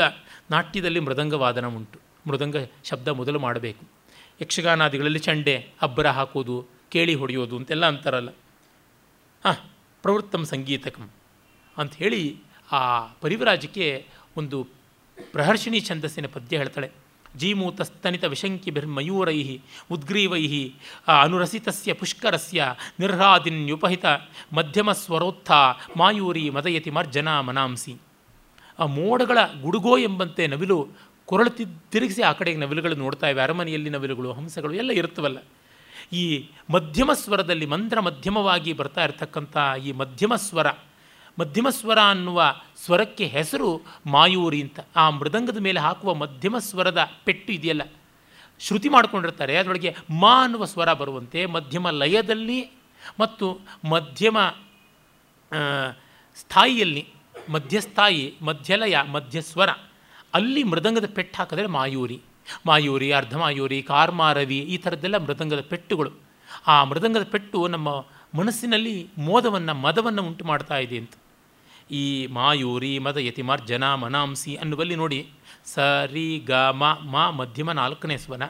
[0.51, 1.99] ನಾಟ್ಯದಲ್ಲಿ ಮೃದಂಗ ವಾದನ ಉಂಟು.
[2.27, 3.85] ಮೃದಂಗ ಶಬ್ದ ಮೊದಲು ಮಾಡಬೇಕು.
[4.41, 8.29] ಯಕ್ಷಗಾನಾದಿಗಳಲ್ಲಿ ಚಂಡೆ, ಅಬ್ಬರ ಹಾಕೋದು ಕೇಳಿ ಹೊಡೆಯೋದು ಅಂತೆಲ್ಲ ಅಂತಾರಲ್ಲ.
[9.45, 9.55] ಹಾಂ,
[10.01, 11.09] ಪ್ರವೃತ್ತಂ ಸಂಗೀತಕಂ
[11.77, 12.37] ಅಂಥೇಳಿ
[12.71, 14.07] ಆ ಪರಿವರಾಜಕ್ಕೆ
[14.37, 14.67] ಒಂದು
[15.31, 17.00] ಪ್ರಹರ್ಷಿಣಿ ಛಂದಸ್ಸಿನ ಪದ್ಯ ಹೇಳ್ತಾಳೆ.
[17.37, 19.59] ಜೀಮೂತಸ್ತನಿತ ವಿಶಂಕಿಭಿರ್ಮಯೂರೈ
[19.91, 20.71] ಉದ್ಗ್ರೀವೈ
[21.21, 22.65] ಅನುರಸಿತಸ್ಯ ಪುಷ್ಕರಸ್ಯ
[22.99, 24.05] ನಿರ್ಹಾದಿನ್ಯುಪಹಿತ
[24.53, 25.51] ಮಧ್ಯಮ ಸ್ವರೋತ್ಥ
[25.97, 27.95] ಮಾಯೂರಿ ಮದಯತಿ ಮರ್ಜನ ಮನಾಂಸಿ.
[28.79, 30.87] ಆ ಮೋಡಗಳ ಗುಡುಗೋ ಎಂಬಂತೆ ನವಿಲು
[31.25, 31.49] ಕೊರಳು
[31.89, 33.41] ತಿರುಗಿಸಿ ಆ ಕಡೆಗೆ ನವಿಲುಗಳು ನೋಡ್ತಾ ಇವೆ.
[33.41, 35.37] ಅರಮನೆಯಲ್ಲಿ ನವಿಲುಗಳು, ಹಂಸಗಳು ಎಲ್ಲ ಇರುತ್ತವಲ್ಲ.
[36.13, 40.67] ಈ ಮಧ್ಯಮ ಸ್ವರದಲ್ಲಿ ಮಂತ್ರ ಮಧ್ಯಮವಾಗಿ ಬರ್ತಾ ಇರತಕ್ಕಂಥ ಈ ಮಧ್ಯಮ ಸ್ವರ
[41.37, 42.39] ಮಧ್ಯಮ ಸ್ವರ ಅನ್ನುವ
[42.85, 43.69] ಸ್ವರಕ್ಕೆ ಹೆಸರು
[44.05, 44.79] ಮಾಯೂರಿ ಅಂತ.
[44.95, 47.83] ಆ ಮೃದಂಗದ ಮೇಲೆ ಹಾಕುವ ಮಧ್ಯಮ ಸ್ವರದ ಪೆಟ್ಟು ಇದೆಯಲ್ಲ,
[48.59, 49.91] ಶ್ರುತಿ ಮಾಡ್ಕೊಂಡಿರ್ತಾರೆ, ಅದರೊಳಗೆ
[50.21, 52.59] ಮಾ ಅನ್ನುವ ಸ್ವರ ಬರುವಂತೆ, ಮಧ್ಯಮ ಲಯದಲ್ಲಿ
[53.19, 53.47] ಮತ್ತು
[53.89, 54.37] ಮಧ್ಯಮ
[56.37, 57.03] ಸ್ಥಾಯಿಯಲ್ಲಿ,
[57.49, 59.69] ಮಧ್ಯಸ್ಥಾಯಿ, ಮಧ್ಯಲಯ, ಮಧ್ಯಸ್ವರ,
[60.33, 62.19] ಅಲ್ಲಿ ಮೃದಂಗದ ಪೆಟ್ಟು ಹಾಕಿದ್ರೆ ಮಾಯೂರಿ.
[62.65, 66.11] ಮಾಯೂರಿ ಅರ್ಧಮಾಯೂರಿ ಕಾರ್ಮಾರವಿ, ಈ ಥರದ್ದೆಲ್ಲ ಮೃದಂಗದ ಪೆಟ್ಟುಗಳು.
[66.67, 67.89] ಆ ಮೃದಂಗದ ಪೆಟ್ಟು ನಮ್ಮ
[68.39, 71.13] ಮನಸ್ಸಿನಲ್ಲಿ ಮೋದವನ್ನು, ಮದವನ್ನು ಉಂಟು ಮಾಡ್ತಾ ಇದೆ ಅಂತ.
[71.91, 75.19] ಈ ಮಾಯೂರಿ ಮದ ಯತಿ ಮಾರ್ಜನ ಮನಾಂಸಿ ಅನ್ನುವಲ್ಲಿ ನೋಡಿ
[75.65, 75.79] ಸ
[76.13, 78.43] ರಿ ಗ ಮ, ಮಾ ಮಧ್ಯಮ ನಾಲ್ಕನೇ ಸ್ವನ,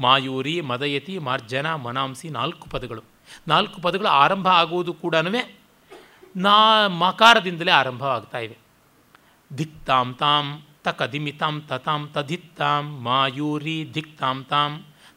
[0.00, 3.02] ಮಾಯೂರಿ ಮದಯತಿ ಮಾರ್ಜನ ಮನಾಂಸಿ ನಾಲ್ಕು ಪದಗಳು.
[3.48, 5.14] ನಾಲ್ಕು ಪದಗಳು ಆರಂಭ ಆಗುವುದು ಕೂಡ
[6.36, 6.54] ನಾ
[6.88, 8.56] ಮಕಾರದಿಂದಲೇ ಆರಂಭವಾಗ್ತಾ ಇವೆ.
[9.50, 10.46] ದಿಕ್ತಾಂ ತಾಂ
[10.84, 14.72] ತಕದಿಮಿತಾಂ ತತಾಂ ತಧಿತ್ತಾಂ ಮಾಯೂರಿ ದಿಕ್ತಾಂ ತಾಂ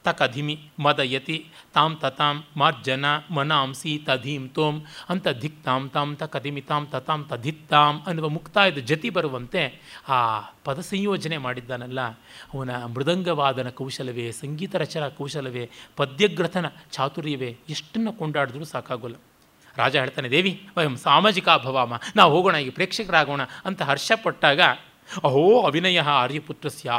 [0.07, 1.37] ತಕಧಿಮಿ ಮದಯತಿ,
[1.75, 4.75] ತಾಂ ತತಾಂ ಮಾರ್ಜನ ಮನಾಂಸಿ ತಧೀಂ ತೋಂ,
[5.09, 9.63] ಅಂತ ಧಿಕ್ ತಾಂ ತಕಧಿಮಿತಾಂ ತತಾಂ ತಧಿತ್ತಾಂ ಅನ್ನುವ ಮುಕ್ತಾಯದ ಜತಿ ಬರುವಂತೆ
[10.09, 10.17] ಆ
[10.65, 12.01] ಪದ ಸಂಯೋಜನೆ ಮಾಡಿದ್ದಾನಲ್ಲ.
[12.53, 15.65] ಅವನ ಮೃದಂಗವಾದನ ಕೌಶಲವೇ, ಸಂಗೀತ ರಚನಾ ಕೌಶಲವೇ,
[15.95, 19.17] ಪದ್ಯಗ್ರಥನ ಚಾತುರ್ಯವೇ, ಎಷ್ಟನ್ನು ಕೊಂಡಾಡಿದ್ರೂ ಸಾಕಾಗೋಲ್ಲ.
[19.77, 24.61] ರಾಜ ಹೇಳ್ತಾನೆ, ದೇವಿ, ವಯಂ ಸಾಮಾಜಿಕ ಭವಾಮ ನಾವು ಹೋಗೋಣ ಈ ಪ್ರೇಕ್ಷಕರಾಗೋಣ ಅಂತ ಹರ್ಷಪಟ್ಟಾಗ
[25.23, 26.91] ಅಹೋ, ಅವಿನಯ ಆರ್ಯಪುತ್ರಸ್ಯ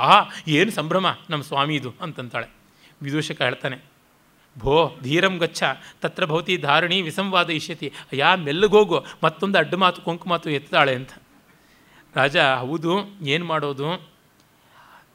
[0.59, 2.48] ಏನು ಸಂಭ್ರಮ ನಮ್ಮ ಸ್ವಾಮಿ ಇದು ಅಂತಂತಾಳೆ.
[3.03, 3.79] ವಿದೂಷಕ ಹೇಳ್ತಾನೆ
[4.59, 5.62] ಭೋ, ಧೀರಂ ಗಚ್ಚ,
[6.01, 7.93] ತತ್ರ ಭವತಿ ಧಾರಣಿ ವಿಸಂವಾದ ಇಷ್ಯತಿ.
[8.12, 11.11] ಯಾ ಮೆಲ್ಲಗೋಗು, ಮತ್ತೊಂದು ಅಡ್ಡ ಮಾತು, ಕೊಂಕು ಮಾತು ಎತ್ತಾಳೆ ಅಂತ.
[12.15, 12.93] ರಾಜ, ಹೌದು,
[13.27, 14.11] ಏನು ಮಾಡೋದು?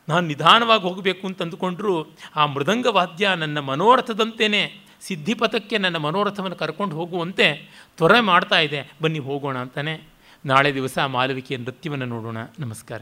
[0.09, 7.69] ನಾನು ನಿಧಾನವಾಗಿ ಹೋಗಬೇಕು ಅಂತ ಅಂದುಕೊಂಡ್ರೂ, ಆ ಮೃದಂಗ ವಾದ್ಯ ನನ್ನ ಮನೋರಥದಂತೆಯೇ ಸಿದ್ಧಿಪಥಕ್ಕೆ ನನ್ನ ಮನೋರಥವನ್ನು ಕರ್ಕೊಂಡು ಹೋಗುವಂತೆ
[7.97, 8.93] ತ್ವರೆ ಮಾಡ್ತಾ ಇದೆ.
[9.01, 10.01] ಬನ್ನಿ ಹೋಗೋಣ ಅಂತಾನೆ.
[10.45, 12.37] ನಾಳೆ ದಿವಸ ಮಾಲವಿಕೆಯ ನೃತ್ಯವನ್ನು ನೋಡೋಣ.
[12.59, 13.01] ನಮಸ್ಕಾರ.